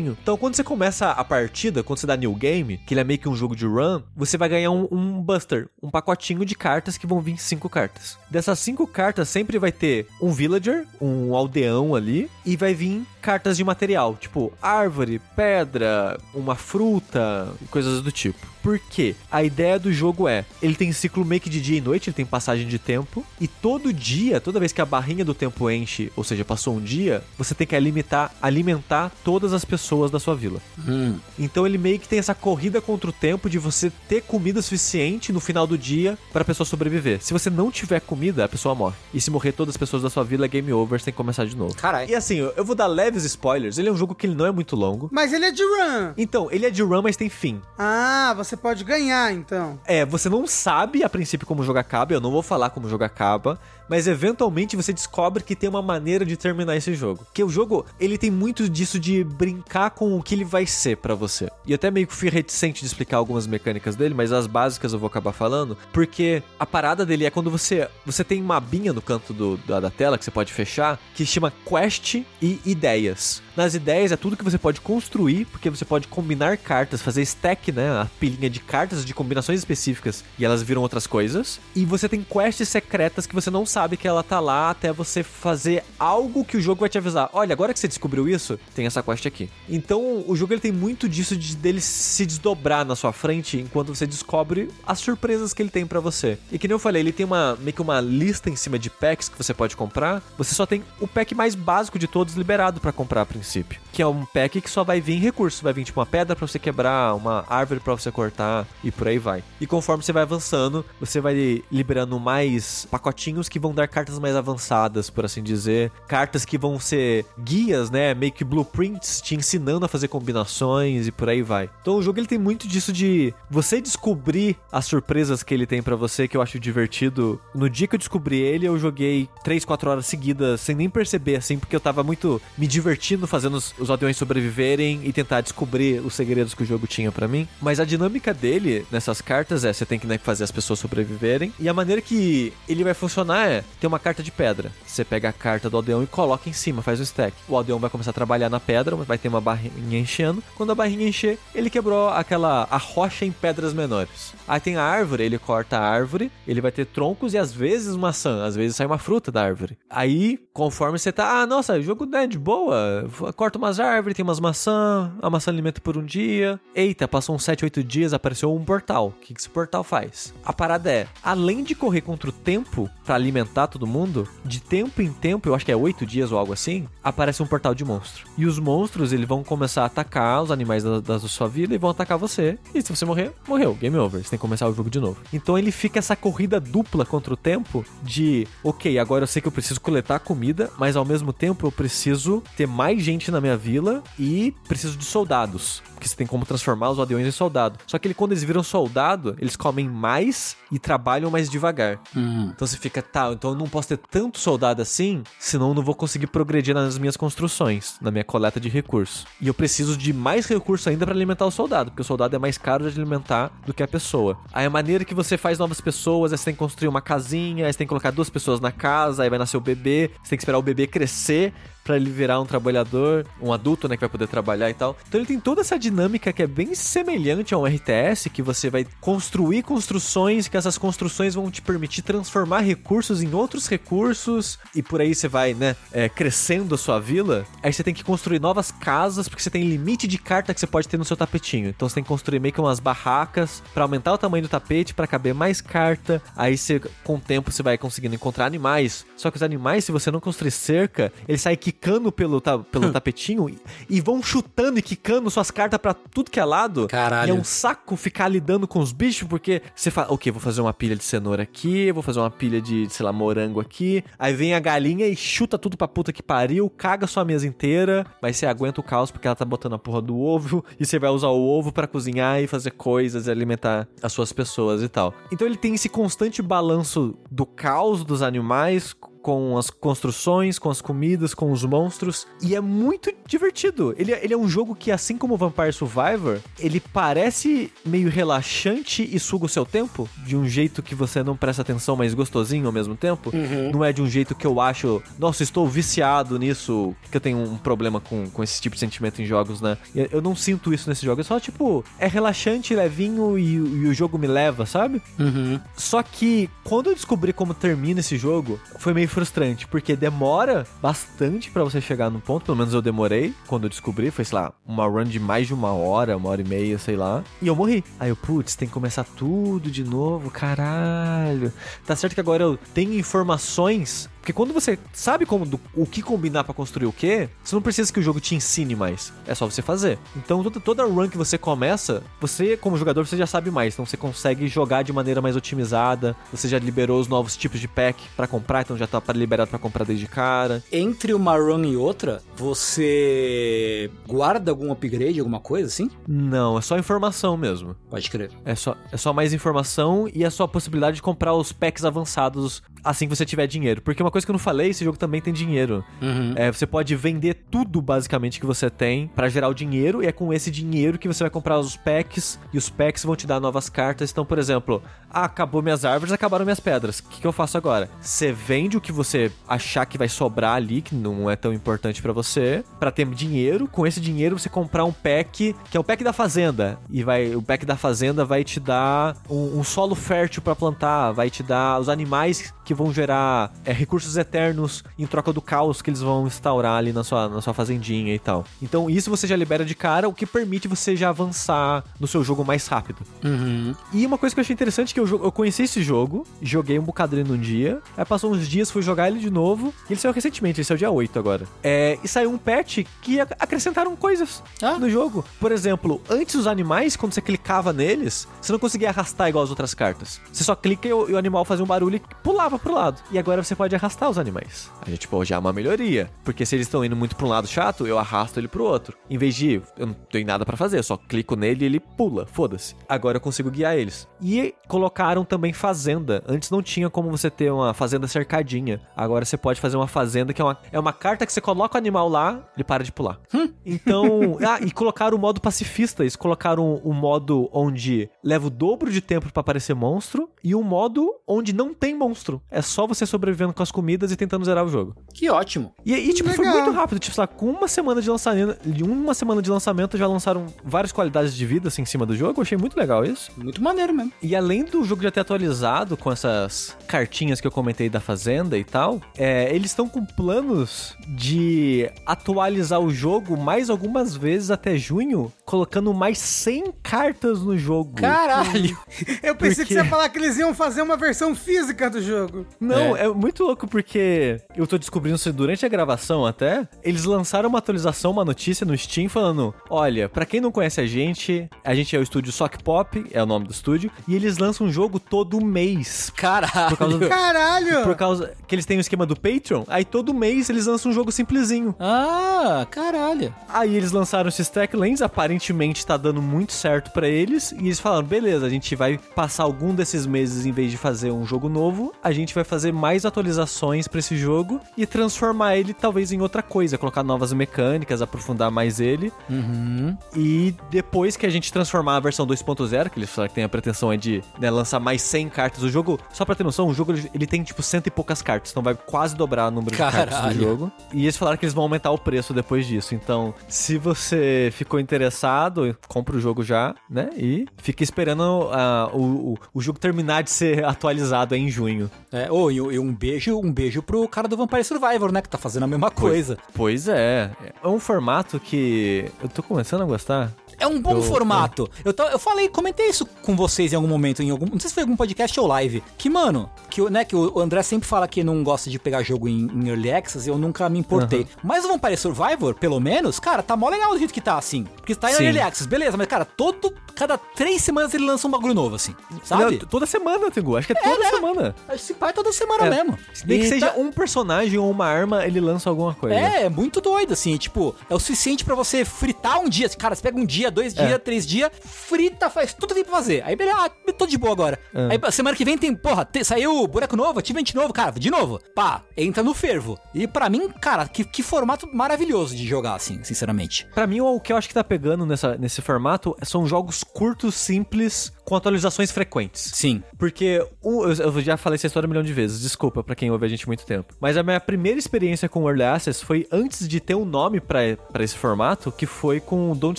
playmatzinho. 0.00 0.16
Então 0.20 0.36
quando 0.36 0.54
você 0.54 0.64
começa 0.64 1.10
a 1.10 1.24
partida, 1.24 1.82
quando 1.82 1.98
você 1.98 2.06
dá 2.06 2.16
new 2.16 2.34
game, 2.34 2.78
que 2.78 2.94
ele 2.94 3.00
é 3.00 3.04
meio 3.04 3.18
que 3.18 3.28
um 3.28 3.36
jogo 3.36 3.54
de 3.54 3.66
run, 3.66 4.02
você 4.16 4.36
vai 4.36 4.48
ganhar 4.48 4.70
um, 4.70 4.88
um 4.90 5.20
buster, 5.20 5.68
um 5.82 5.90
pacotinho 5.90 6.44
de 6.44 6.54
cartas 6.54 6.96
que 6.96 7.06
vão 7.06 7.20
vir 7.20 7.38
cinco 7.38 7.68
cartas. 7.68 8.18
Dessas 8.30 8.58
cinco 8.58 8.86
cartas 8.86 9.28
sempre 9.28 9.58
vai 9.58 9.72
ter 9.72 10.06
um 10.20 10.30
villager, 10.30 10.86
um 11.00 11.34
aldeão 11.34 11.94
ali, 11.94 12.30
e 12.44 12.56
vai 12.56 12.74
vir 12.74 13.04
cartas 13.20 13.56
de 13.56 13.64
material, 13.64 14.16
tipo 14.16 14.52
árvore, 14.62 15.20
pedra, 15.36 16.18
uma 16.34 16.54
fruta, 16.54 17.52
coisas 17.70 18.02
do 18.02 18.10
tipo. 18.10 18.49
Por 18.62 18.78
quê? 18.78 19.14
A 19.30 19.42
ideia 19.42 19.78
do 19.78 19.92
jogo 19.92 20.28
é, 20.28 20.44
ele 20.62 20.74
tem 20.74 20.92
ciclo 20.92 21.24
meio 21.24 21.40
que 21.40 21.50
de 21.50 21.60
dia 21.60 21.78
e 21.78 21.80
noite, 21.80 22.08
ele 22.08 22.14
tem 22.14 22.26
passagem 22.26 22.66
de 22.66 22.78
tempo, 22.78 23.24
e 23.40 23.48
todo 23.48 23.92
dia, 23.92 24.40
toda 24.40 24.60
vez 24.60 24.72
que 24.72 24.80
a 24.80 24.86
barrinha 24.86 25.24
do 25.24 25.34
tempo 25.34 25.70
enche, 25.70 26.12
ou 26.14 26.22
seja, 26.22 26.44
passou 26.44 26.76
um 26.76 26.80
dia, 26.80 27.24
você 27.36 27.54
tem 27.54 27.66
que 27.66 27.74
alimentar, 27.74 28.32
alimentar 28.40 29.10
todas 29.24 29.52
as 29.52 29.64
pessoas 29.64 30.10
da 30.10 30.20
sua 30.20 30.34
vila. 30.34 30.60
Hum. 30.86 31.18
Então 31.38 31.66
ele 31.66 31.78
meio 31.78 31.98
que 31.98 32.08
tem 32.08 32.18
essa 32.18 32.34
corrida 32.34 32.80
contra 32.80 33.10
o 33.10 33.12
tempo 33.12 33.50
de 33.50 33.58
você 33.58 33.90
ter 34.08 34.22
comida 34.22 34.62
suficiente 34.62 35.32
no 35.32 35.40
final 35.40 35.66
do 35.66 35.76
dia 35.76 36.16
para 36.32 36.42
a 36.42 36.44
pessoa 36.44 36.66
sobreviver. 36.66 37.20
Se 37.20 37.32
você 37.32 37.50
não 37.50 37.70
tiver 37.70 38.00
comida, 38.00 38.44
a 38.44 38.48
pessoa 38.48 38.74
morre. 38.74 38.96
E 39.12 39.20
se 39.20 39.30
morrer 39.30 39.52
todas 39.52 39.74
as 39.74 39.78
pessoas 39.78 40.02
da 40.02 40.10
sua 40.10 40.22
vila, 40.22 40.44
é 40.44 40.48
game 40.48 40.72
over, 40.72 40.98
você 40.98 41.06
tem 41.06 41.12
que 41.12 41.18
começar 41.18 41.44
de 41.46 41.56
novo. 41.56 41.74
Caralho. 41.74 42.08
E 42.08 42.14
assim, 42.14 42.36
eu 42.36 42.60
eu 42.60 42.64
vou 42.64 42.76
dar 42.76 42.86
leves 42.86 43.24
spoilers. 43.24 43.78
Ele 43.78 43.88
é 43.88 43.92
um 43.92 43.96
jogo 43.96 44.14
que 44.14 44.26
ele 44.26 44.34
não 44.34 44.44
é 44.44 44.50
muito 44.50 44.76
longo. 44.76 45.08
Mas 45.10 45.32
ele 45.32 45.46
é 45.46 45.50
de 45.50 45.62
run. 45.62 46.12
Então, 46.18 46.48
ele 46.50 46.66
é 46.66 46.70
de 46.70 46.82
run, 46.82 47.00
mas 47.00 47.16
tem 47.16 47.30
fim. 47.30 47.60
Ah, 47.78 48.34
você 48.36 48.49
pode 48.56 48.84
ganhar 48.84 49.32
então. 49.32 49.78
É, 49.84 50.04
você 50.04 50.28
não 50.28 50.46
sabe 50.46 51.02
a 51.02 51.08
princípio 51.08 51.46
como 51.46 51.62
o 51.62 51.64
jogo 51.64 51.78
acaba, 51.78 52.12
eu 52.12 52.20
não 52.20 52.30
vou 52.30 52.42
falar 52.42 52.70
como 52.70 52.86
o 52.86 52.90
jogo 52.90 53.04
acaba, 53.04 53.58
mas 53.90 54.06
eventualmente 54.06 54.76
você 54.76 54.92
descobre 54.92 55.42
que 55.42 55.56
tem 55.56 55.68
uma 55.68 55.82
maneira 55.82 56.24
de 56.24 56.36
terminar 56.36 56.76
esse 56.76 56.94
jogo. 56.94 57.26
Que 57.34 57.42
o 57.42 57.48
jogo, 57.48 57.84
ele 57.98 58.16
tem 58.16 58.30
muito 58.30 58.68
disso 58.68 59.00
de 59.00 59.24
brincar 59.24 59.90
com 59.90 60.16
o 60.16 60.22
que 60.22 60.32
ele 60.32 60.44
vai 60.44 60.64
ser 60.64 60.96
pra 60.98 61.12
você. 61.12 61.50
E 61.66 61.74
até 61.74 61.90
meio 61.90 62.06
que 62.06 62.14
fui 62.14 62.28
reticente 62.30 62.80
de 62.80 62.86
explicar 62.86 63.16
algumas 63.16 63.48
mecânicas 63.48 63.96
dele, 63.96 64.14
mas 64.14 64.30
as 64.30 64.46
básicas 64.46 64.92
eu 64.92 64.98
vou 65.00 65.08
acabar 65.08 65.32
falando, 65.32 65.76
porque 65.92 66.40
a 66.56 66.64
parada 66.64 67.04
dele 67.04 67.24
é 67.24 67.30
quando 67.30 67.50
você 67.50 67.88
você 68.06 68.22
tem 68.22 68.40
uma 68.40 68.58
abinha 68.58 68.92
no 68.92 69.02
canto 69.02 69.32
do, 69.32 69.56
da, 69.56 69.80
da 69.80 69.90
tela 69.90 70.16
que 70.16 70.24
você 70.24 70.30
pode 70.30 70.52
fechar, 70.52 70.96
que 71.12 71.26
chama 71.26 71.52
Quest 71.66 72.14
e 72.40 72.60
Ideias. 72.64 73.42
Nas 73.56 73.74
ideias 73.74 74.12
é 74.12 74.16
tudo 74.16 74.36
que 74.36 74.44
você 74.44 74.56
pode 74.56 74.80
construir, 74.80 75.44
porque 75.46 75.68
você 75.68 75.84
pode 75.84 76.06
combinar 76.06 76.56
cartas, 76.56 77.02
fazer 77.02 77.22
stack, 77.22 77.72
né? 77.72 77.90
A 77.90 78.06
pilhinha 78.20 78.48
de 78.48 78.60
cartas 78.60 79.04
de 79.04 79.12
combinações 79.12 79.58
específicas 79.58 80.24
e 80.38 80.44
elas 80.44 80.62
viram 80.62 80.80
outras 80.80 81.06
coisas. 81.06 81.60
E 81.74 81.84
você 81.84 82.08
tem 82.08 82.22
quests 82.22 82.68
secretas 82.68 83.26
que 83.26 83.34
você 83.34 83.50
não 83.50 83.66
sabe 83.66 83.79
que 83.96 84.06
ela 84.06 84.22
tá 84.22 84.40
lá 84.40 84.70
até 84.70 84.92
você 84.92 85.22
fazer 85.22 85.84
algo 85.98 86.44
que 86.44 86.56
o 86.56 86.60
jogo 86.60 86.80
vai 86.80 86.88
te 86.88 86.98
avisar. 86.98 87.30
Olha, 87.32 87.52
agora 87.52 87.72
que 87.72 87.80
você 87.80 87.88
descobriu 87.88 88.28
isso, 88.28 88.58
tem 88.74 88.86
essa 88.86 89.02
quest 89.02 89.26
aqui. 89.26 89.50
Então 89.68 90.24
o 90.26 90.36
jogo 90.36 90.52
ele 90.52 90.60
tem 90.60 90.72
muito 90.72 91.08
disso 91.08 91.36
de 91.36 91.56
dele 91.56 91.80
se 91.80 92.24
desdobrar 92.26 92.84
na 92.84 92.96
sua 92.96 93.12
frente 93.12 93.58
enquanto 93.58 93.94
você 93.94 94.06
descobre 94.06 94.68
as 94.86 94.98
surpresas 94.98 95.52
que 95.52 95.62
ele 95.62 95.70
tem 95.70 95.86
pra 95.86 96.00
você. 96.00 96.38
E 96.50 96.58
que 96.58 96.66
nem 96.66 96.74
eu 96.74 96.78
falei, 96.78 97.02
ele 97.02 97.12
tem 97.12 97.26
uma 97.26 97.56
meio 97.60 97.72
que 97.72 97.82
uma 97.82 98.00
lista 98.00 98.50
em 98.50 98.56
cima 98.56 98.78
de 98.78 98.90
packs 98.90 99.28
que 99.28 99.36
você 99.36 99.52
pode 99.54 99.76
comprar. 99.76 100.22
Você 100.38 100.54
só 100.54 100.66
tem 100.66 100.82
o 101.00 101.06
pack 101.06 101.34
mais 101.34 101.54
básico 101.54 101.98
de 101.98 102.06
todos 102.06 102.34
liberado 102.34 102.80
pra 102.80 102.92
comprar 102.92 103.22
a 103.22 103.26
princípio, 103.26 103.80
que 103.92 104.02
é 104.02 104.06
um 104.06 104.24
pack 104.24 104.60
que 104.60 104.70
só 104.70 104.84
vai 104.84 105.00
vir 105.00 105.18
recurso, 105.18 105.62
vai 105.62 105.72
vir 105.72 105.84
tipo 105.84 106.00
uma 106.00 106.06
pedra 106.06 106.36
pra 106.36 106.46
você 106.46 106.58
quebrar, 106.58 107.14
uma 107.14 107.44
árvore 107.48 107.80
pra 107.80 107.94
você 107.94 108.10
cortar 108.10 108.66
e 108.82 108.90
por 108.90 109.08
aí 109.08 109.18
vai. 109.18 109.42
E 109.60 109.66
conforme 109.66 110.02
você 110.02 110.12
vai 110.12 110.22
avançando, 110.22 110.84
você 110.98 111.20
vai 111.20 111.62
liberando 111.70 112.18
mais 112.18 112.86
pacotinhos 112.90 113.48
que 113.48 113.58
vão 113.58 113.69
dar 113.74 113.88
cartas 113.88 114.18
mais 114.18 114.36
avançadas, 114.36 115.10
por 115.10 115.24
assim 115.24 115.42
dizer, 115.42 115.90
cartas 116.06 116.44
que 116.44 116.58
vão 116.58 116.78
ser 116.78 117.24
guias, 117.38 117.90
né, 117.90 118.14
meio 118.14 118.32
que 118.32 118.44
blueprints 118.44 119.20
te 119.20 119.34
ensinando 119.34 119.84
a 119.84 119.88
fazer 119.88 120.08
combinações 120.08 121.06
e 121.06 121.12
por 121.12 121.28
aí 121.28 121.42
vai. 121.42 121.70
Então 121.80 121.96
o 121.96 122.02
jogo 122.02 122.18
ele 122.18 122.26
tem 122.26 122.38
muito 122.38 122.68
disso 122.68 122.92
de 122.92 123.34
você 123.50 123.80
descobrir 123.80 124.56
as 124.70 124.86
surpresas 124.86 125.42
que 125.42 125.54
ele 125.54 125.66
tem 125.66 125.82
pra 125.82 125.96
você, 125.96 126.28
que 126.28 126.36
eu 126.36 126.42
acho 126.42 126.58
divertido. 126.58 127.40
No 127.54 127.68
dia 127.68 127.86
que 127.86 127.94
eu 127.94 127.98
descobri 127.98 128.40
ele, 128.40 128.66
eu 128.66 128.78
joguei 128.78 129.28
3, 129.42 129.64
4 129.64 129.90
horas 129.90 130.06
seguidas 130.06 130.60
sem 130.60 130.74
nem 130.74 130.88
perceber 130.88 131.36
assim, 131.36 131.58
porque 131.58 131.74
eu 131.74 131.80
tava 131.80 132.02
muito 132.02 132.40
me 132.56 132.66
divertindo 132.66 133.26
fazendo 133.26 133.56
os, 133.56 133.74
os 133.78 133.90
aldeões 133.90 134.16
sobreviverem 134.16 135.00
e 135.04 135.12
tentar 135.12 135.40
descobrir 135.40 136.00
os 136.00 136.14
segredos 136.14 136.54
que 136.54 136.62
o 136.62 136.66
jogo 136.66 136.86
tinha 136.86 137.10
pra 137.10 137.28
mim. 137.28 137.46
Mas 137.60 137.80
a 137.80 137.84
dinâmica 137.84 138.32
dele 138.32 138.86
nessas 138.90 139.20
cartas 139.20 139.64
é 139.64 139.72
você 139.72 139.86
tem 139.86 139.98
que 139.98 140.06
né, 140.06 140.18
fazer 140.18 140.44
as 140.44 140.50
pessoas 140.50 140.78
sobreviverem 140.78 141.52
e 141.58 141.68
a 141.68 141.74
maneira 141.74 142.02
que 142.02 142.52
ele 142.68 142.84
vai 142.84 142.94
funcionar 142.94 143.48
é 143.48 143.59
tem 143.80 143.88
uma 143.88 143.98
carta 143.98 144.22
de 144.22 144.30
pedra. 144.30 144.72
Você 144.86 145.04
pega 145.04 145.28
a 145.28 145.32
carta 145.32 145.68
do 145.68 145.76
aldeão 145.76 146.02
e 146.02 146.06
coloca 146.06 146.48
em 146.48 146.52
cima, 146.52 146.82
faz 146.82 147.00
o 147.00 147.02
stack. 147.02 147.36
O 147.48 147.56
aldeão 147.56 147.78
vai 147.78 147.90
começar 147.90 148.10
a 148.10 148.14
trabalhar 148.14 148.48
na 148.48 148.60
pedra, 148.60 148.96
vai 148.96 149.18
ter 149.18 149.28
uma 149.28 149.40
barrinha 149.40 149.98
enchendo. 149.98 150.42
Quando 150.56 150.72
a 150.72 150.74
barrinha 150.74 151.08
encher, 151.08 151.38
ele 151.54 151.70
quebrou 151.70 152.08
aquela 152.08 152.66
a 152.70 152.76
rocha 152.76 153.24
em 153.24 153.32
pedras 153.32 153.72
menores. 153.72 154.32
Aí 154.46 154.60
tem 154.60 154.76
a 154.76 154.82
árvore, 154.82 155.24
ele 155.24 155.38
corta 155.38 155.78
a 155.78 155.88
árvore, 155.88 156.30
ele 156.46 156.60
vai 156.60 156.72
ter 156.72 156.86
troncos 156.86 157.34
e 157.34 157.38
às 157.38 157.52
vezes 157.52 157.96
maçã, 157.96 158.44
às 158.44 158.56
vezes 158.56 158.76
sai 158.76 158.86
uma 158.86 158.98
fruta 158.98 159.30
da 159.30 159.42
árvore. 159.42 159.78
Aí, 159.88 160.38
conforme 160.52 160.98
você 160.98 161.12
tá, 161.12 161.40
ah, 161.40 161.46
nossa, 161.46 161.80
jogo 161.80 162.08
é 162.14 162.26
de 162.26 162.38
boa, 162.38 163.08
corta 163.36 163.58
umas 163.58 163.78
árvores, 163.78 164.16
tem 164.16 164.22
umas 164.22 164.40
maçã, 164.40 165.12
a 165.22 165.30
maçã 165.30 165.50
alimenta 165.50 165.80
por 165.80 165.96
um 165.96 166.04
dia. 166.04 166.60
Eita, 166.74 167.06
passou 167.06 167.34
uns 167.34 167.44
7, 167.44 167.64
8 167.64 167.84
dias, 167.84 168.12
apareceu 168.12 168.54
um 168.54 168.64
portal. 168.64 169.08
O 169.08 169.12
que, 169.12 169.34
que 169.34 169.40
esse 169.40 169.48
portal 169.48 169.84
faz? 169.84 170.34
A 170.44 170.52
parada 170.52 170.90
é, 170.90 171.06
além 171.22 171.62
de 171.62 171.74
correr 171.74 172.00
contra 172.00 172.30
o 172.30 172.32
tempo 172.32 172.90
para 173.04 173.14
alimentar 173.14 173.39
todo 173.66 173.86
mundo, 173.86 174.26
de 174.44 174.60
tempo 174.60 175.02
em 175.02 175.12
tempo, 175.12 175.48
eu 175.48 175.54
acho 175.54 175.64
que 175.64 175.72
é 175.72 175.76
8 175.76 176.06
dias 176.06 176.32
ou 176.32 176.38
algo 176.38 176.52
assim, 176.52 176.86
aparece 177.02 177.42
um 177.42 177.46
portal 177.46 177.74
de 177.74 177.84
monstro. 177.84 178.26
E 178.36 178.46
os 178.46 178.58
monstros, 178.58 179.12
eles 179.12 179.26
vão 179.26 179.42
começar 179.42 179.82
a 179.82 179.86
atacar 179.86 180.42
os 180.42 180.50
animais 180.50 180.82
da, 180.82 181.00
da 181.00 181.18
sua 181.18 181.48
vida 181.48 181.74
e 181.74 181.78
vão 181.78 181.90
atacar 181.90 182.18
você. 182.18 182.58
E 182.74 182.82
se 182.82 182.94
você 182.94 183.04
morrer, 183.04 183.32
morreu, 183.46 183.74
game 183.74 183.96
over. 183.96 184.22
Você 184.22 184.30
tem 184.30 184.38
que 184.38 184.42
começar 184.42 184.68
o 184.68 184.74
jogo 184.74 184.90
de 184.90 185.00
novo. 185.00 185.18
Então 185.32 185.58
ele 185.58 185.70
fica 185.70 185.98
essa 185.98 186.16
corrida 186.16 186.60
dupla 186.60 187.04
contra 187.04 187.32
o 187.32 187.36
tempo 187.36 187.84
de, 188.02 188.46
ok, 188.62 188.98
agora 188.98 189.24
eu 189.24 189.28
sei 189.28 189.40
que 189.42 189.48
eu 189.48 189.52
preciso 189.52 189.80
coletar 189.80 190.18
comida, 190.20 190.70
mas 190.78 190.96
ao 190.96 191.04
mesmo 191.04 191.32
tempo 191.32 191.66
eu 191.66 191.72
preciso 191.72 192.42
ter 192.56 192.66
mais 192.66 193.02
gente 193.02 193.30
na 193.30 193.40
minha 193.40 193.56
vila 193.56 194.02
e 194.18 194.54
preciso 194.66 194.96
de 194.96 195.04
soldados 195.04 195.82
porque 196.00 196.08
você 196.08 196.16
tem 196.16 196.26
como 196.26 196.46
transformar 196.46 196.88
os 196.90 196.98
aldeões 196.98 197.26
em 197.26 197.30
soldado. 197.30 197.78
Só 197.86 197.98
que 197.98 198.08
ele, 198.08 198.14
quando 198.14 198.32
eles 198.32 198.42
viram 198.42 198.62
soldado, 198.62 199.36
eles 199.38 199.54
comem 199.54 199.86
mais 199.86 200.56
e 200.72 200.78
trabalham 200.78 201.30
mais 201.30 201.50
devagar. 201.50 202.00
Hum. 202.16 202.50
Então 202.54 202.66
você 202.66 202.78
fica, 202.78 203.02
tá, 203.02 203.29
então 203.32 203.50
eu 203.50 203.56
não 203.56 203.68
posso 203.68 203.88
ter 203.88 203.98
tanto 203.98 204.38
soldado 204.38 204.82
assim, 204.82 205.22
senão 205.38 205.68
eu 205.68 205.74
não 205.74 205.82
vou 205.82 205.94
conseguir 205.94 206.26
progredir 206.26 206.74
nas 206.74 206.98
minhas 206.98 207.16
construções, 207.16 207.96
na 208.00 208.10
minha 208.10 208.24
coleta 208.24 208.60
de 208.60 208.68
recursos. 208.68 209.26
E 209.40 209.48
eu 209.48 209.54
preciso 209.54 209.96
de 209.96 210.12
mais 210.12 210.46
recursos 210.46 210.86
ainda 210.86 211.04
para 211.04 211.14
alimentar 211.14 211.46
o 211.46 211.50
soldado, 211.50 211.90
porque 211.90 212.02
o 212.02 212.04
soldado 212.04 212.36
é 212.36 212.38
mais 212.38 212.58
caro 212.58 212.90
de 212.90 212.98
alimentar 212.98 213.50
do 213.66 213.74
que 213.74 213.82
a 213.82 213.88
pessoa. 213.88 214.38
Aí 214.52 214.66
a 214.66 214.70
maneira 214.70 215.04
que 215.04 215.14
você 215.14 215.36
faz 215.36 215.58
novas 215.58 215.80
pessoas, 215.80 216.32
é 216.32 216.36
você 216.36 216.46
tem 216.46 216.54
que 216.54 216.58
construir 216.58 216.88
uma 216.88 217.00
casinha, 217.00 217.66
aí 217.66 217.72
você 217.72 217.78
tem 217.78 217.86
que 217.86 217.90
colocar 217.90 218.10
duas 218.10 218.30
pessoas 218.30 218.60
na 218.60 218.72
casa, 218.72 219.22
aí 219.22 219.30
vai 219.30 219.38
nascer 219.38 219.56
o 219.56 219.60
bebê, 219.60 220.10
você 220.22 220.30
tem 220.30 220.36
que 220.38 220.42
esperar 220.42 220.58
o 220.58 220.62
bebê 220.62 220.86
crescer 220.86 221.52
para 221.84 221.96
ele 221.96 222.10
virar 222.10 222.40
um 222.40 222.46
trabalhador, 222.46 223.26
um 223.40 223.52
adulto, 223.52 223.88
né, 223.88 223.96
que 223.96 224.00
vai 224.00 224.08
poder 224.08 224.28
trabalhar 224.28 224.70
e 224.70 224.74
tal. 224.74 224.96
Então 225.08 225.20
ele 225.20 225.26
tem 225.26 225.40
toda 225.40 225.60
essa 225.60 225.78
dinâmica 225.78 226.32
que 226.32 226.42
é 226.42 226.46
bem 226.46 226.74
semelhante 226.74 227.54
a 227.54 227.58
um 227.58 227.64
RTS, 227.64 228.30
que 228.30 228.42
você 228.42 228.70
vai 228.70 228.86
construir 229.00 229.62
construções, 229.62 230.48
que 230.48 230.56
essas 230.56 230.78
construções 230.78 231.34
vão 231.34 231.50
te 231.50 231.62
permitir 231.62 232.02
transformar 232.02 232.60
recursos 232.60 233.22
em 233.22 233.32
outros 233.34 233.66
recursos, 233.66 234.58
e 234.74 234.82
por 234.82 235.00
aí 235.00 235.14
você 235.14 235.28
vai, 235.28 235.54
né, 235.54 235.76
é, 235.92 236.08
crescendo 236.08 236.74
a 236.74 236.78
sua 236.78 237.00
vila. 237.00 237.44
Aí 237.62 237.72
você 237.72 237.82
tem 237.82 237.94
que 237.94 238.04
construir 238.04 238.40
novas 238.40 238.70
casas, 238.70 239.28
porque 239.28 239.42
você 239.42 239.50
tem 239.50 239.64
limite 239.64 240.06
de 240.06 240.18
carta 240.18 240.52
que 240.54 240.60
você 240.60 240.66
pode 240.66 240.88
ter 240.88 240.96
no 240.96 241.04
seu 241.04 241.16
tapetinho. 241.16 241.68
Então 241.68 241.88
você 241.88 241.96
tem 241.96 242.04
que 242.04 242.08
construir 242.08 242.40
meio 242.40 242.52
que 242.52 242.60
umas 242.60 242.80
barracas 242.80 243.62
para 243.74 243.84
aumentar 243.84 244.12
o 244.12 244.18
tamanho 244.18 244.42
do 244.42 244.48
tapete, 244.48 244.94
para 244.94 245.06
caber 245.06 245.34
mais 245.34 245.60
carta. 245.60 246.22
Aí 246.36 246.56
você, 246.56 246.80
com 247.04 247.16
o 247.16 247.20
tempo, 247.20 247.50
você 247.50 247.62
vai 247.62 247.76
conseguindo 247.78 248.14
encontrar 248.14 248.46
animais. 248.46 249.06
Só 249.16 249.30
que 249.30 249.36
os 249.36 249.42
animais, 249.42 249.84
se 249.84 249.92
você 249.92 250.10
não 250.10 250.20
construir 250.20 250.50
cerca, 250.50 251.12
eles 251.28 251.40
saem 251.40 251.56
que 251.56 251.72
quicando 251.80 252.12
pelo, 252.12 252.42
ta, 252.42 252.58
pelo 252.58 252.92
tapetinho 252.92 253.48
e 253.88 254.00
vão 254.02 254.22
chutando 254.22 254.78
e 254.78 254.82
quicando 254.82 255.30
suas 255.30 255.50
cartas 255.50 255.80
para 255.80 255.94
tudo 255.94 256.30
que 256.30 256.38
é 256.38 256.44
lado. 256.44 256.86
Caralho. 256.86 257.28
E 257.28 257.30
é 257.30 257.34
um 257.34 257.42
saco 257.42 257.96
ficar 257.96 258.28
lidando 258.28 258.68
com 258.68 258.78
os 258.78 258.92
bichos, 258.92 259.26
porque 259.26 259.62
você 259.74 259.90
fala, 259.90 260.12
ok, 260.12 260.30
vou 260.30 260.40
fazer 260.40 260.60
uma 260.60 260.74
pilha 260.74 260.94
de 260.94 261.02
cenoura 261.02 261.42
aqui, 261.42 261.90
vou 261.90 262.02
fazer 262.02 262.20
uma 262.20 262.30
pilha 262.30 262.60
de, 262.60 262.86
sei 262.90 263.04
lá, 263.04 263.12
morango 263.12 263.60
aqui. 263.60 264.04
Aí 264.18 264.34
vem 264.34 264.52
a 264.54 264.60
galinha 264.60 265.08
e 265.08 265.16
chuta 265.16 265.58
tudo 265.58 265.76
pra 265.76 265.88
puta 265.88 266.12
que 266.12 266.22
pariu, 266.22 266.68
caga 266.68 267.06
sua 267.06 267.24
mesa 267.24 267.46
inteira, 267.46 268.06
mas 268.20 268.36
você 268.36 268.44
aguenta 268.44 268.80
o 268.80 268.84
caos 268.84 269.10
porque 269.10 269.26
ela 269.26 269.34
tá 269.34 269.44
botando 269.46 269.72
a 269.74 269.78
porra 269.78 270.02
do 270.02 270.18
ovo 270.20 270.62
e 270.78 270.84
você 270.84 270.98
vai 270.98 271.08
usar 271.08 271.28
o 271.28 271.40
ovo 271.40 271.72
para 271.72 271.86
cozinhar 271.86 272.42
e 272.42 272.46
fazer 272.46 272.72
coisas 272.72 273.26
e 273.26 273.30
alimentar 273.30 273.88
as 274.02 274.12
suas 274.12 274.32
pessoas 274.32 274.82
e 274.82 274.88
tal. 274.88 275.14
Então 275.32 275.46
ele 275.46 275.56
tem 275.56 275.74
esse 275.74 275.88
constante 275.88 276.42
balanço 276.42 277.16
do 277.30 277.46
caos 277.46 278.04
dos 278.04 278.20
animais 278.20 278.94
com 279.22 279.56
as 279.58 279.70
construções, 279.70 280.58
com 280.58 280.70
as 280.70 280.80
comidas, 280.80 281.34
com 281.34 281.52
os 281.52 281.64
monstros. 281.64 282.26
E 282.42 282.54
é 282.54 282.60
muito 282.60 283.12
divertido. 283.26 283.94
Ele, 283.98 284.12
é, 284.12 284.24
ele 284.24 284.34
é 284.34 284.36
um 284.36 284.48
jogo 284.48 284.74
que, 284.74 284.90
assim 284.90 285.16
como 285.16 285.36
Vampire 285.36 285.72
Survivor, 285.72 286.38
ele 286.58 286.80
parece 286.80 287.72
meio 287.84 288.08
relaxante 288.08 289.08
e 289.10 289.18
suga 289.18 289.46
o 289.46 289.48
seu 289.48 289.64
tempo. 289.64 290.08
De 290.24 290.36
um 290.36 290.48
jeito 290.48 290.82
que 290.82 290.94
você 290.94 291.22
não 291.22 291.36
presta 291.36 291.62
atenção, 291.62 291.96
mas 291.96 292.14
gostosinho 292.14 292.66
ao 292.66 292.72
mesmo 292.72 292.96
tempo. 292.96 293.30
Uhum. 293.34 293.70
Não 293.72 293.84
é 293.84 293.92
de 293.92 294.02
um 294.02 294.08
jeito 294.08 294.34
que 294.34 294.46
eu 294.46 294.60
acho, 294.60 295.02
nossa, 295.18 295.42
estou 295.42 295.68
viciado 295.68 296.38
nisso, 296.38 296.94
que 297.10 297.16
eu 297.16 297.20
tenho 297.20 297.38
um 297.38 297.56
problema 297.56 298.00
com, 298.00 298.28
com 298.30 298.42
esse 298.42 298.60
tipo 298.60 298.74
de 298.74 298.80
sentimento 298.80 299.20
em 299.20 299.26
jogos, 299.26 299.60
né? 299.60 299.76
Eu 299.94 300.20
não 300.20 300.34
sinto 300.34 300.72
isso 300.72 300.88
nesse 300.88 301.04
jogo. 301.04 301.20
É 301.20 301.24
só, 301.24 301.38
tipo, 301.38 301.84
é 301.98 302.06
relaxante, 302.06 302.74
levinho 302.74 303.38
e, 303.38 303.54
e 303.54 303.86
o 303.86 303.94
jogo 303.94 304.18
me 304.18 304.26
leva, 304.26 304.64
sabe? 304.64 305.02
Uhum. 305.18 305.60
Só 305.76 306.02
que 306.02 306.48
quando 306.64 306.88
eu 306.88 306.94
descobri 306.94 307.32
como 307.32 307.52
termina 307.52 308.00
esse 308.00 308.16
jogo, 308.16 308.58
foi 308.78 308.94
meio 308.94 309.09
frustrante, 309.10 309.66
porque 309.66 309.94
demora 309.96 310.66
bastante 310.80 311.50
para 311.50 311.64
você 311.64 311.80
chegar 311.80 312.10
no 312.10 312.20
ponto, 312.20 312.46
pelo 312.46 312.56
menos 312.56 312.72
eu 312.72 312.80
demorei 312.80 313.34
quando 313.46 313.64
eu 313.64 313.70
descobri, 313.70 314.10
foi, 314.10 314.24
sei 314.24 314.38
lá, 314.38 314.52
uma 314.66 314.86
run 314.86 315.04
de 315.04 315.20
mais 315.20 315.46
de 315.46 315.54
uma 315.54 315.72
hora, 315.72 316.16
uma 316.16 316.30
hora 316.30 316.40
e 316.40 316.44
meia, 316.44 316.78
sei 316.78 316.96
lá, 316.96 317.22
e 317.42 317.46
eu 317.46 317.56
morri. 317.56 317.84
Aí 317.98 318.08
eu, 318.08 318.16
putz, 318.16 318.54
tem 318.56 318.68
que 318.68 318.74
começar 318.74 319.04
tudo 319.04 319.70
de 319.70 319.84
novo, 319.84 320.30
caralho. 320.30 321.52
Tá 321.86 321.94
certo 321.96 322.14
que 322.14 322.20
agora 322.20 322.42
eu 322.42 322.58
tenho 322.72 322.94
informações 322.94 324.08
porque 324.20 324.32
quando 324.32 324.52
você 324.52 324.78
sabe 324.92 325.24
como 325.24 325.46
do, 325.46 325.58
o 325.74 325.86
que 325.86 326.02
combinar 326.02 326.44
para 326.44 326.54
construir 326.54 326.86
o 326.86 326.92
que, 326.92 327.28
você 327.42 327.54
não 327.54 327.62
precisa 327.62 327.92
que 327.92 327.98
o 327.98 328.02
jogo 328.02 328.20
te 328.20 328.34
ensine 328.34 328.76
mais. 328.76 329.12
É 329.26 329.34
só 329.34 329.46
você 329.46 329.62
fazer. 329.62 329.98
Então 330.16 330.42
toda, 330.42 330.60
toda 330.60 330.84
run 330.84 331.08
que 331.08 331.16
você 331.16 331.38
começa, 331.38 332.02
você 332.20 332.56
como 332.56 332.76
jogador 332.76 333.06
você 333.06 333.16
já 333.16 333.26
sabe 333.26 333.50
mais. 333.50 333.74
Então 333.74 333.86
você 333.86 333.96
consegue 333.96 334.46
jogar 334.46 334.82
de 334.82 334.92
maneira 334.92 335.22
mais 335.22 335.36
otimizada. 335.36 336.14
Você 336.30 336.48
já 336.48 336.58
liberou 336.58 337.00
os 337.00 337.08
novos 337.08 337.36
tipos 337.36 337.58
de 337.58 337.66
pack 337.66 338.02
para 338.16 338.26
comprar, 338.26 338.62
então 338.62 338.76
já 338.76 338.86
tá 338.86 339.00
liberado 339.12 339.50
para 339.50 339.58
comprar 339.58 339.84
desde 339.84 340.06
cara. 340.06 340.62
Entre 340.70 341.14
uma 341.14 341.36
run 341.36 341.64
e 341.64 341.76
outra, 341.76 342.22
você 342.36 343.90
guarda 344.06 344.50
algum 344.50 344.70
upgrade, 344.70 345.18
alguma 345.18 345.40
coisa 345.40 345.68
assim? 345.68 345.90
Não, 346.06 346.58
é 346.58 346.60
só 346.60 346.78
informação 346.78 347.36
mesmo. 347.36 347.74
Pode 347.88 348.10
crer. 348.10 348.30
É 348.44 348.54
só, 348.54 348.76
é 348.92 348.96
só 348.96 349.12
mais 349.12 349.32
informação 349.32 350.08
e 350.14 350.24
é 350.24 350.30
só 350.30 350.44
a 350.44 350.48
possibilidade 350.48 350.96
de 350.96 351.02
comprar 351.02 351.34
os 351.34 351.52
packs 351.52 351.84
avançados 351.84 352.62
assim 352.84 353.06
que 353.08 353.16
você 353.16 353.24
tiver 353.24 353.46
dinheiro. 353.46 353.80
Porque 353.80 354.02
uma 354.02 354.09
coisa 354.10 354.26
que 354.26 354.30
eu 354.30 354.34
não 354.34 354.38
falei, 354.38 354.70
esse 354.70 354.84
jogo 354.84 354.98
também 354.98 355.20
tem 355.20 355.32
dinheiro. 355.32 355.84
Uhum. 356.00 356.34
É, 356.36 356.50
você 356.50 356.66
pode 356.66 356.94
vender 356.96 357.34
tudo 357.50 357.80
basicamente 357.80 358.40
que 358.40 358.46
você 358.46 358.70
tem 358.70 359.08
para 359.08 359.28
gerar 359.28 359.48
o 359.48 359.54
dinheiro 359.54 360.02
e 360.02 360.06
é 360.06 360.12
com 360.12 360.32
esse 360.32 360.50
dinheiro 360.50 360.98
que 360.98 361.08
você 361.08 361.24
vai 361.24 361.30
comprar 361.30 361.58
os 361.58 361.76
packs 361.76 362.38
e 362.52 362.58
os 362.58 362.68
packs 362.68 363.04
vão 363.04 363.16
te 363.16 363.26
dar 363.26 363.40
novas 363.40 363.68
cartas. 363.68 364.10
Então, 364.10 364.24
por 364.24 364.38
exemplo, 364.38 364.82
ah, 365.10 365.24
acabou 365.24 365.60
minhas 365.60 365.84
árvores, 365.84 366.12
acabaram 366.12 366.44
minhas 366.44 366.60
pedras. 366.60 367.00
O 367.00 367.04
que, 367.04 367.20
que 367.20 367.26
eu 367.26 367.32
faço 367.32 367.58
agora? 367.58 367.90
Você 368.00 368.32
vende 368.32 368.76
o 368.76 368.80
que 368.80 368.92
você 368.92 369.32
achar 369.46 369.84
que 369.84 369.98
vai 369.98 370.08
sobrar 370.08 370.54
ali, 370.54 370.80
que 370.80 370.94
não 370.94 371.28
é 371.28 371.36
tão 371.36 371.52
importante 371.52 372.00
para 372.00 372.12
você, 372.12 372.64
para 372.78 372.90
ter 372.90 373.06
dinheiro. 373.06 373.66
Com 373.66 373.86
esse 373.86 374.00
dinheiro 374.00 374.38
você 374.38 374.48
comprar 374.48 374.84
um 374.84 374.92
pack, 374.92 375.54
que 375.70 375.76
é 375.76 375.80
o 375.80 375.84
pack 375.84 376.04
da 376.04 376.12
fazenda. 376.12 376.78
E 376.88 377.02
vai, 377.02 377.34
o 377.34 377.42
pack 377.42 377.66
da 377.66 377.76
fazenda 377.76 378.24
vai 378.24 378.44
te 378.44 378.60
dar 378.60 379.16
um, 379.28 379.58
um 379.58 379.64
solo 379.64 379.94
fértil 379.94 380.42
para 380.42 380.54
plantar, 380.54 381.10
vai 381.12 381.28
te 381.28 381.42
dar 381.42 381.80
os 381.80 381.88
animais 381.88 382.54
que 382.64 382.72
vão 382.72 382.92
gerar 382.92 383.52
é, 383.64 383.72
recursos 383.72 383.99
eternos 384.16 384.84
em 384.98 385.06
troca 385.06 385.32
do 385.32 385.40
caos 385.40 385.82
que 385.82 385.90
eles 385.90 386.00
vão 386.00 386.26
instaurar 386.26 386.76
ali 386.76 386.92
na 386.92 387.04
sua, 387.04 387.28
na 387.28 387.40
sua 387.40 387.54
fazendinha 387.54 388.14
e 388.14 388.18
tal. 388.18 388.44
Então 388.62 388.88
isso 388.88 389.10
você 389.10 389.26
já 389.26 389.36
libera 389.36 389.64
de 389.64 389.74
cara, 389.74 390.08
o 390.08 390.14
que 390.14 390.26
permite 390.26 390.68
você 390.68 390.96
já 390.96 391.08
avançar 391.08 391.84
no 391.98 392.06
seu 392.06 392.22
jogo 392.22 392.44
mais 392.44 392.66
rápido. 392.66 392.98
Uhum. 393.24 393.74
E 393.92 394.06
uma 394.06 394.18
coisa 394.18 394.34
que 394.34 394.40
eu 394.40 394.42
achei 394.42 394.54
interessante 394.54 394.90
é 394.90 394.94
que 394.94 395.00
eu, 395.00 395.06
eu 395.06 395.32
conheci 395.32 395.62
esse 395.64 395.82
jogo, 395.82 396.26
joguei 396.42 396.78
um 396.78 396.82
bocado 396.82 397.16
ele 397.16 397.28
num 397.28 397.38
dia, 397.38 397.80
aí 397.96 398.04
passou 398.04 398.32
uns 398.32 398.48
dias, 398.48 398.70
fui 398.70 398.82
jogar 398.82 399.08
ele 399.08 399.18
de 399.18 399.30
novo, 399.30 399.72
e 399.88 399.92
ele 399.92 400.00
saiu 400.00 400.12
recentemente, 400.12 400.60
esse 400.60 400.72
é 400.72 400.74
o 400.74 400.78
dia 400.78 400.90
8 400.90 401.18
agora. 401.18 401.46
É, 401.62 401.98
e 402.02 402.08
saiu 402.08 402.30
um 402.30 402.38
patch 402.38 402.84
que 403.02 403.20
acrescentaram 403.20 403.94
coisas 403.96 404.42
ah. 404.62 404.78
no 404.78 404.88
jogo. 404.88 405.24
Por 405.38 405.52
exemplo, 405.52 406.00
antes 406.08 406.34
os 406.34 406.46
animais, 406.46 406.96
quando 406.96 407.12
você 407.12 407.20
clicava 407.20 407.72
neles, 407.72 408.26
você 408.40 408.52
não 408.52 408.58
conseguia 408.58 408.88
arrastar 408.88 409.28
igual 409.28 409.44
as 409.44 409.50
outras 409.50 409.74
cartas. 409.74 410.20
Você 410.32 410.44
só 410.44 410.54
clica 410.54 410.88
e 410.88 410.92
o, 410.92 411.10
e 411.10 411.12
o 411.12 411.18
animal 411.18 411.44
fazia 411.44 411.64
um 411.64 411.68
barulho 411.68 411.96
e 411.96 412.02
pulava 412.22 412.58
pro 412.58 412.74
lado. 412.74 413.00
E 413.10 413.18
agora 413.18 413.42
você 413.42 413.54
pode 413.54 413.74
arrastar 413.74 413.89
os 414.08 414.18
animais. 414.18 414.70
A 414.80 414.90
gente, 414.90 415.08
pô, 415.08 415.24
já 415.24 415.36
é 415.36 415.38
uma 415.38 415.52
melhoria. 415.52 416.10
Porque 416.24 416.44
se 416.46 416.54
eles 416.54 416.66
estão 416.66 416.84
indo 416.84 416.96
muito 416.96 417.16
pra 417.16 417.26
um 417.26 417.28
lado 417.28 417.46
chato, 417.46 417.86
eu 417.86 417.98
arrasto 417.98 418.38
ele 418.38 418.48
pro 418.48 418.64
outro. 418.64 418.96
Em 419.08 419.18
vez 419.18 419.34
de, 419.34 419.60
eu 419.76 419.86
não 419.86 419.94
tenho 419.94 420.26
nada 420.26 420.44
para 420.44 420.56
fazer, 420.56 420.78
eu 420.78 420.82
só 420.82 420.96
clico 420.96 421.36
nele 421.36 421.64
e 421.64 421.66
ele 421.66 421.80
pula, 421.80 422.26
foda-se. 422.26 422.74
Agora 422.88 423.16
eu 423.16 423.20
consigo 423.20 423.50
guiar 423.50 423.76
eles. 423.76 424.08
E 424.20 424.54
colocaram 424.68 425.24
também 425.24 425.52
fazenda. 425.52 426.22
Antes 426.26 426.50
não 426.50 426.62
tinha 426.62 426.88
como 426.90 427.10
você 427.10 427.30
ter 427.30 427.50
uma 427.50 427.74
fazenda 427.74 428.06
cercadinha. 428.06 428.80
Agora 428.96 429.24
você 429.24 429.36
pode 429.36 429.60
fazer 429.60 429.76
uma 429.76 429.88
fazenda 429.88 430.32
que 430.32 430.40
é 430.40 430.44
uma, 430.44 430.58
é 430.72 430.78
uma 430.78 430.92
carta 430.92 431.26
que 431.26 431.32
você 431.32 431.40
coloca 431.40 431.76
o 431.76 431.78
animal 431.78 432.08
lá, 432.08 432.48
ele 432.56 432.64
para 432.64 432.84
de 432.84 432.92
pular. 432.92 433.18
Hum. 433.34 433.52
Então, 433.64 434.38
ah, 434.46 434.60
e 434.60 434.70
colocaram 434.70 435.16
o 435.16 435.20
modo 435.20 435.40
pacifista. 435.40 436.02
Eles 436.02 436.16
colocaram 436.16 436.80
o 436.84 436.90
um 436.90 436.94
modo 436.94 437.48
onde 437.52 438.08
leva 438.22 438.46
o 438.46 438.50
dobro 438.50 438.90
de 438.90 439.00
tempo 439.00 439.32
para 439.32 439.40
aparecer 439.40 439.74
monstro 439.74 440.30
e 440.42 440.54
um 440.54 440.62
modo 440.62 441.14
onde 441.26 441.52
não 441.52 441.74
tem 441.74 441.94
monstro. 441.94 442.40
é 442.50 442.62
só 442.62 442.86
você 442.86 443.04
sobrevivendo 443.06 443.52
com 443.52 443.62
as 443.62 443.70
comidas 443.80 444.12
e 444.12 444.16
tentando 444.16 444.44
zerar 444.44 444.64
o 444.64 444.68
jogo. 444.68 444.94
Que 445.14 445.30
ótimo. 445.30 445.74
E, 445.84 445.94
e 445.94 446.12
tipo, 446.12 446.28
foi 446.30 446.44
Legal. 446.44 446.62
muito 446.62 446.76
rápido. 446.76 446.98
Tipo, 446.98 447.14
sei 447.14 447.22
lá, 447.22 447.26
com 447.26 447.46
uma 447.46 447.66
semana 447.66 448.02
de 448.02 448.10
lançamento, 448.10 448.68
de 448.68 448.84
uma 448.84 449.14
semana 449.14 449.40
de 449.40 449.50
lançamento 449.50 449.96
já 449.96 450.06
lançaram 450.06 450.46
várias 450.62 450.92
qualidades 450.92 451.34
de 451.34 451.46
vida 451.46 451.68
assim, 451.68 451.82
em 451.82 451.86
cima 451.86 452.04
do 452.04 452.14
jogo. 452.14 452.38
Eu 452.38 452.42
achei 452.42 452.58
muito 452.58 452.76
legal 452.76 453.04
isso. 453.04 453.32
Muito 453.36 453.62
maneiro 453.62 453.94
mesmo. 453.94 454.12
E 454.22 454.36
além 454.36 454.64
do 454.64 454.84
jogo 454.84 455.02
já 455.02 455.10
ter 455.10 455.20
atualizado 455.20 455.96
com 455.96 456.12
essas 456.12 456.76
cartinhas 456.86 457.40
que 457.40 457.46
eu 457.46 457.50
comentei 457.50 457.88
da 457.88 458.00
Fazenda 458.00 458.58
e 458.58 458.64
tal, 458.64 459.00
é, 459.16 459.54
eles 459.54 459.70
estão 459.70 459.88
com 459.88 460.04
planos 460.04 460.94
de 461.08 461.90
atualizar 462.04 462.80
o 462.80 462.90
jogo 462.90 463.36
mais 463.36 463.70
algumas 463.70 464.14
vezes 464.14 464.50
até 464.50 464.76
junho, 464.76 465.32
colocando 465.44 465.92
mais 465.94 466.18
100 466.18 466.74
cartas 466.82 467.40
no 467.40 467.56
jogo. 467.56 467.94
Caralho. 467.94 468.78
Eu 469.22 469.34
pensei 469.34 469.64
Por 469.64 469.68
que 469.68 469.74
você 469.74 469.80
ia 469.80 469.84
falar 469.84 470.08
que 470.08 470.18
eles 470.18 470.36
iam 470.38 470.54
fazer 470.54 470.82
uma 470.82 470.96
versão 470.96 471.34
física 471.34 471.88
do 471.88 472.02
jogo. 472.02 472.46
Não, 472.60 472.96
é. 472.96 473.08
muito 473.08 473.44
louco 473.44 473.66
porque 473.70 474.38
eu 474.56 474.66
tô 474.66 474.76
descobrindo 474.76 475.16
isso 475.16 475.32
durante 475.32 475.64
a 475.64 475.68
gravação 475.68 476.26
até. 476.26 476.68
Eles 476.82 477.04
lançaram 477.04 477.48
uma 477.48 477.58
atualização, 477.58 478.10
uma 478.10 478.24
notícia 478.24 478.66
no 478.66 478.76
Steam 478.76 479.08
falando: 479.08 479.54
olha, 479.70 480.08
pra 480.08 480.26
quem 480.26 480.40
não 480.40 480.50
conhece 480.52 480.80
a 480.80 480.86
gente, 480.86 481.48
a 481.64 481.74
gente 481.74 481.94
é 481.94 481.98
o 481.98 482.02
estúdio 482.02 482.32
Sock 482.32 482.62
Pop, 482.62 483.06
é 483.12 483.22
o 483.22 483.26
nome 483.26 483.46
do 483.46 483.52
estúdio, 483.52 483.90
e 484.06 484.14
eles 484.14 484.38
lançam 484.38 484.66
um 484.66 484.70
jogo 484.72 484.98
todo 484.98 485.42
mês. 485.44 486.10
Caralho. 486.16 486.68
Por 486.70 486.76
causa 486.76 486.98
do- 486.98 487.08
Caralho! 487.08 487.82
Por 487.84 487.94
causa 487.96 488.32
que 488.46 488.54
eles 488.54 488.66
têm 488.66 488.76
o 488.78 488.80
esquema 488.80 489.06
do 489.06 489.14
Patreon, 489.18 489.64
aí 489.68 489.84
todo 489.84 490.12
mês 490.12 490.50
eles 490.50 490.66
lançam 490.66 490.90
um 490.90 490.94
jogo 490.94 491.12
simplesinho. 491.12 491.74
Ah, 491.78 492.66
caralho. 492.70 493.32
Aí 493.48 493.76
emes 493.76 493.92
lançaram 493.92 494.28
esse 494.28 494.42
Stacklands, 494.42 495.00
aparentemente 495.02 495.86
tá 495.86 495.96
dando 495.96 496.20
muito 496.20 496.52
certo 496.52 496.90
pra 496.92 497.08
eles, 497.08 497.52
e 497.52 497.58
eles 497.66 497.78
falaram: 497.80 498.06
beleza, 498.06 498.46
a 498.46 498.50
gente 498.50 498.74
vai 498.74 498.98
passar 499.14 499.44
algum 499.44 499.74
desses 499.74 500.06
meses, 500.06 500.44
em 500.46 500.52
vez 500.52 500.70
de 500.70 500.76
fazer 500.76 501.10
um 501.10 501.24
jogo 501.24 501.48
novo, 501.48 501.92
a 502.02 502.10
gente 502.12 502.34
vai 502.34 502.42
fazer 502.44 502.72
mais 502.72 503.04
atualizações 503.04 503.59
pra 503.90 503.98
esse 503.98 504.16
jogo 504.16 504.60
e 504.76 504.86
transformar 504.86 505.56
ele 505.56 505.74
talvez 505.74 506.12
em 506.12 506.20
outra 506.20 506.42
coisa, 506.42 506.78
colocar 506.78 507.02
novas 507.02 507.32
mecânicas, 507.32 508.00
aprofundar 508.00 508.50
mais 508.50 508.80
ele. 508.80 509.12
Uhum. 509.28 509.96
E 510.16 510.54
depois 510.70 511.16
que 511.16 511.26
a 511.26 511.30
gente 511.30 511.52
transformar 511.52 511.96
a 511.96 512.00
versão 512.00 512.26
2.0, 512.26 512.88
que 512.88 512.98
eles 512.98 513.10
falaram 513.10 513.28
que 513.28 513.34
tem 513.34 513.44
a 513.44 513.48
pretensão 513.48 513.92
é 513.92 513.96
de 513.96 514.22
né, 514.38 514.50
lançar 514.50 514.80
mais 514.80 515.02
100 515.02 515.28
cartas. 515.28 515.62
O 515.62 515.68
jogo, 515.68 515.98
só 516.12 516.24
pra 516.24 516.34
ter 516.34 516.44
noção, 516.44 516.68
o 516.68 516.74
jogo 516.74 516.92
ele, 516.92 517.10
ele 517.14 517.26
tem 517.26 517.42
tipo 517.42 517.62
cento 517.62 517.86
e 517.86 517.90
poucas 517.90 518.22
cartas, 518.22 518.50
então 518.50 518.62
vai 518.62 518.74
quase 518.74 519.14
dobrar 519.14 519.48
o 519.48 519.50
número 519.50 519.72
de 519.72 519.78
cartas 519.78 520.14
Caralho. 520.14 520.34
do 520.34 520.44
jogo. 520.44 520.72
E 520.92 521.02
eles 521.02 521.16
falaram 521.16 521.36
que 521.36 521.44
eles 521.44 521.54
vão 521.54 521.64
aumentar 521.64 521.90
o 521.90 521.98
preço 521.98 522.32
depois 522.32 522.66
disso. 522.66 522.94
Então, 522.94 523.34
se 523.48 523.76
você 523.76 524.50
ficou 524.52 524.80
interessado, 524.80 525.76
compra 525.88 526.16
o 526.16 526.20
jogo 526.20 526.42
já, 526.42 526.74
né? 526.88 527.10
E 527.16 527.46
fica 527.58 527.82
esperando 527.82 528.48
ah, 528.52 528.90
o, 528.92 529.32
o, 529.32 529.38
o 529.54 529.60
jogo 529.60 529.78
terminar 529.78 530.22
de 530.22 530.30
ser 530.30 530.64
atualizado 530.66 531.34
em 531.34 531.48
junho. 531.48 531.90
É, 532.12 532.28
e 532.28 532.78
um 532.78 532.94
beijo, 532.94 533.39
um 533.44 533.52
beijo 533.52 533.82
pro 533.82 534.06
cara 534.08 534.26
do 534.28 534.36
Vampire 534.36 534.64
Survivor, 534.64 535.12
né? 535.12 535.20
Que 535.22 535.28
tá 535.28 535.38
fazendo 535.38 535.64
a 535.64 535.66
mesma 535.66 535.90
coisa. 535.90 536.36
Pois 536.54 536.88
é. 536.88 537.30
É 537.62 537.68
um 537.68 537.78
formato 537.78 538.38
que 538.40 539.10
eu 539.22 539.28
tô 539.28 539.42
começando 539.42 539.82
a 539.82 539.84
gostar. 539.84 540.32
É 540.58 540.66
um 540.66 540.78
bom 540.80 540.96
Eu- 540.96 541.02
formato. 541.02 541.70
Eu, 541.82 541.94
ta- 541.94 542.10
eu 542.12 542.18
falei, 542.18 542.46
comentei 542.48 542.88
isso 542.90 543.06
com 543.22 543.34
vocês 543.34 543.72
em 543.72 543.76
algum 543.76 543.88
momento, 543.88 544.22
em 544.22 544.28
algum. 544.30 544.44
Não 544.44 544.60
sei 544.60 544.68
se 544.68 544.74
foi 544.74 544.82
algum 544.82 544.94
podcast 544.94 545.40
ou 545.40 545.46
live. 545.46 545.82
Que, 545.96 546.10
mano, 546.10 546.50
que, 546.68 546.82
o- 546.82 546.90
né, 546.90 547.02
que 547.02 547.16
o 547.16 547.38
André 547.40 547.62
sempre 547.62 547.88
fala 547.88 548.06
que 548.06 548.22
não 548.22 548.44
gosta 548.44 548.68
de 548.68 548.78
pegar 548.78 549.02
jogo 549.02 549.26
em, 549.26 549.46
em 549.54 549.68
Early 549.68 549.90
Access, 549.90 550.28
eu 550.28 550.36
nunca 550.36 550.68
me 550.68 550.78
importei. 550.78 551.26
Mas 551.42 551.64
o 551.64 551.68
Vampire 551.68 551.96
Survivor, 551.96 552.54
pelo 552.54 552.78
menos, 552.78 553.18
cara, 553.18 553.42
tá 553.42 553.56
mó 553.56 553.70
legal 553.70 553.92
do 553.92 553.98
jeito 553.98 554.12
que 554.12 554.20
tá, 554.20 554.36
assim. 554.36 554.64
Porque 554.64 554.94
tá 554.94 555.10
em 555.10 555.14
Sim. 555.14 555.24
Early 555.24 555.40
Access, 555.40 555.66
beleza, 555.66 555.96
mas, 555.96 556.06
cara, 556.06 556.26
todo. 556.26 556.74
Cada 557.00 557.16
três 557.18 557.62
semanas 557.62 557.94
ele 557.94 558.04
lança 558.04 558.28
um 558.28 558.30
bagulho 558.30 558.52
novo, 558.54 558.76
assim. 558.76 558.94
Sabe? 559.24 559.58
Não, 559.58 559.66
toda 559.66 559.86
semana, 559.86 560.30
Tengu. 560.30 560.56
Acho 560.56 560.66
que 560.66 560.74
é 560.74 560.80
toda 560.82 560.98
né? 560.98 561.10
semana. 561.10 561.54
Esse 561.72 561.94
pai 561.94 562.12
toda 562.12 562.30
semana 562.32 562.66
É, 562.66 562.70
mesmo. 562.70 562.98
Nem 563.24 563.40
que 563.40 563.48
seja 563.48 563.70
tá- 563.70 563.78
um 563.78 563.90
personagem 563.90 564.58
ou 564.58 564.70
uma 564.70 564.86
arma, 564.86 565.24
ele 565.26 565.40
lança 565.40 565.70
alguma 565.70 565.94
coisa. 565.94 566.14
É, 566.14 566.44
é 566.44 566.48
muito 566.50 566.80
doido, 566.80 567.12
assim, 567.14 567.36
tipo, 567.38 567.74
é 567.88 567.94
o 567.94 567.98
suficiente 567.98 568.44
pra 568.44 568.54
você 568.54 568.84
fritar 568.84 569.40
um 569.40 569.48
dia. 569.48 569.68
Cara, 569.70 569.94
você 569.94 570.02
pega 570.02 570.18
um 570.18 570.26
dia, 570.26 570.50
dois 570.50 570.74
dias, 570.74 570.90
É. 570.92 570.98
três 570.98 571.26
dias, 571.26 571.50
frita, 571.64 572.28
faz 572.28 572.52
tudo 572.52 572.68
que 572.68 572.74
tem 572.74 572.84
pra 572.84 572.92
fazer. 572.94 573.22
Aí, 573.24 573.34
beleza, 573.34 573.56
ah, 573.58 573.70
tô 573.96 574.06
de 574.06 574.18
boa 574.18 574.32
agora. 574.32 574.58
É. 574.74 574.88
Aí, 574.92 575.12
semana 575.12 575.34
que 575.36 575.44
vem 575.44 575.56
tem, 575.56 575.74
porra, 575.74 576.04
te- 576.04 576.22
saiu 576.24 576.66
boneco 576.66 576.96
novo, 576.96 577.18
ativement 577.18 577.44
novo, 577.54 577.72
cara, 577.72 577.92
de 577.92 578.10
novo. 578.10 578.38
Pá, 578.54 578.82
entra 578.96 579.22
no 579.22 579.32
fervo. 579.32 579.78
E 579.94 580.06
pra 580.06 580.28
mim, 580.28 580.48
cara, 580.60 580.86
que, 580.86 581.02
que 581.04 581.22
formato 581.22 581.68
maravilhoso 581.72 582.36
de 582.36 582.46
jogar, 582.46 582.74
assim, 582.74 583.02
sinceramente. 583.02 583.66
Pra 583.74 583.86
mim, 583.86 584.00
o 584.00 584.20
que 584.20 584.32
eu 584.32 584.36
acho 584.36 584.48
que 584.48 584.54
tá 584.54 584.62
pegando 584.62 585.06
nessa, 585.06 585.36
nesse 585.38 585.62
formato 585.62 586.14
são 586.22 586.46
jogos 586.46 586.84
curtos, 586.94 587.34
simples, 587.34 588.12
com 588.24 588.36
atualizações 588.36 588.90
frequentes. 588.90 589.50
Sim. 589.54 589.82
Porque 589.98 590.44
o- 590.62 590.84
eu, 590.84 590.92
eu 590.92 591.20
já 591.20 591.36
falei 591.36 591.56
essa 591.56 591.66
história 591.66 591.86
um 591.86 591.90
milhão 591.90 592.02
de 592.02 592.12
vezes, 592.12 592.40
desculpa 592.40 592.82
pra 592.82 592.94
quem 592.94 593.10
ouve 593.10 593.26
a 593.26 593.28
gente 593.28 593.46
muito 593.46 593.64
tempo. 593.66 593.94
Mas 594.00 594.16
a 594.16 594.22
minha 594.22 594.38
primeira 594.40 594.78
experiência 594.78 595.28
com 595.28 595.42
o 595.42 595.48
Early 595.48 595.64
Access 595.64 596.04
foi 596.04 596.26
antes 596.30 596.68
de 596.68 596.78
ter 596.80 596.94
um 596.94 597.04
nome 597.04 597.40
pra 597.40 597.60
pra 597.92 598.04
esse 598.04 598.16
formato, 598.16 598.70
que 598.72 598.86
foi 598.86 599.20
com 599.20 599.50
o 599.50 599.54
Don't 599.54 599.78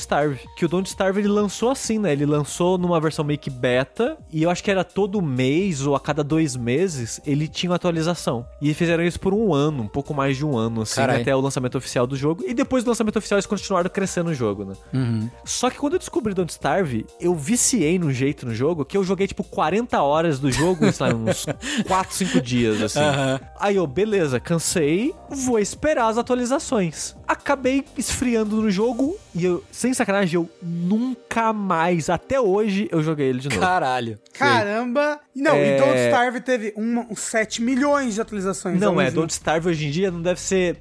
Starve. 0.00 0.40
Que 0.56 0.64
o 0.64 0.68
Don't 0.68 0.88
Starve 0.88 1.20
ele 1.20 1.28
lançou 1.28 1.70
assim, 1.70 1.98
né? 1.98 2.12
Ele 2.12 2.26
lançou 2.26 2.76
numa 2.76 3.00
versão 3.00 3.24
meio 3.24 3.38
que 3.38 3.50
beta, 3.50 4.16
e 4.32 4.42
eu 4.42 4.50
acho 4.50 4.62
que 4.64 4.70
era 4.70 4.82
todo 4.84 5.22
mês 5.22 5.86
ou 5.86 5.94
a 5.94 6.00
cada 6.00 6.22
dois 6.24 6.56
meses 6.56 7.20
ele 7.26 7.46
tinha 7.48 7.70
uma 7.70 7.76
atualização. 7.76 8.44
E 8.60 8.74
fizeram 8.74 9.04
isso 9.04 9.18
por 9.20 9.32
um 9.32 9.54
ano, 9.54 9.84
um 9.84 9.88
pouco 9.88 10.12
mais 10.12 10.36
de 10.36 10.44
um 10.44 10.56
ano, 10.56 10.82
assim, 10.82 10.96
Carai. 10.96 11.20
até 11.22 11.34
o 11.34 11.40
lançamento 11.40 11.78
oficial 11.78 12.06
do 12.06 12.16
jogo. 12.16 12.44
E 12.46 12.52
depois 12.54 12.82
do 12.84 12.88
lançamento 12.88 13.16
oficial 13.16 13.36
eles 13.38 13.46
continuaram 13.46 13.88
crescendo 13.90 14.30
o 14.30 14.34
jogo, 14.34 14.64
né? 14.64 14.74
Uhum. 14.92 15.30
Só 15.44 15.70
que 15.70 15.76
quando 15.78 15.94
eu 15.94 15.98
descobri 15.98 16.34
Don't 16.34 16.50
Starve, 16.50 16.89
eu 17.20 17.34
viciei 17.34 17.98
no 17.98 18.12
jeito 18.12 18.46
no 18.46 18.54
jogo 18.54 18.84
que 18.84 18.96
eu 18.96 19.04
joguei 19.04 19.26
tipo 19.26 19.42
40 19.44 20.00
horas 20.02 20.38
do 20.38 20.50
jogo 20.50 20.86
em 20.86 20.92
sei 20.92 21.06
lá, 21.06 21.14
uns 21.14 21.46
4, 21.86 22.14
5 22.14 22.40
dias, 22.40 22.82
assim. 22.82 23.00
Aham. 23.00 23.40
Aí 23.58 23.76
eu, 23.76 23.86
beleza, 23.86 24.38
cansei, 24.40 25.14
vou 25.28 25.58
esperar 25.58 26.08
as 26.08 26.18
atualizações. 26.18 27.14
Acabei 27.26 27.84
esfriando 27.96 28.60
no 28.60 28.70
jogo 28.70 29.16
e 29.34 29.44
eu, 29.44 29.62
sem 29.70 29.94
sacanagem, 29.94 30.34
eu 30.34 30.50
nunca 30.62 31.52
mais, 31.52 32.10
até 32.10 32.40
hoje, 32.40 32.88
eu 32.90 33.02
joguei 33.02 33.28
ele 33.28 33.38
de 33.40 33.48
novo. 33.48 33.60
Caralho. 33.60 34.18
Caramba! 34.32 35.20
Não, 35.34 35.54
É. 35.54 35.76
e 35.76 35.78
Don't 35.80 35.98
Starve 35.98 36.40
teve 36.40 36.74
um, 36.76 37.06
uns 37.10 37.20
7 37.20 37.62
milhões 37.62 38.14
de 38.14 38.20
atualizações. 38.20 38.80
Não, 38.80 39.00
é. 39.00 39.10
Don't 39.10 39.32
Starve 39.32 39.68
hoje 39.68 39.86
em 39.86 39.90
dia 39.90 40.10
não 40.10 40.20
deve 40.22 40.40
ser. 40.40 40.78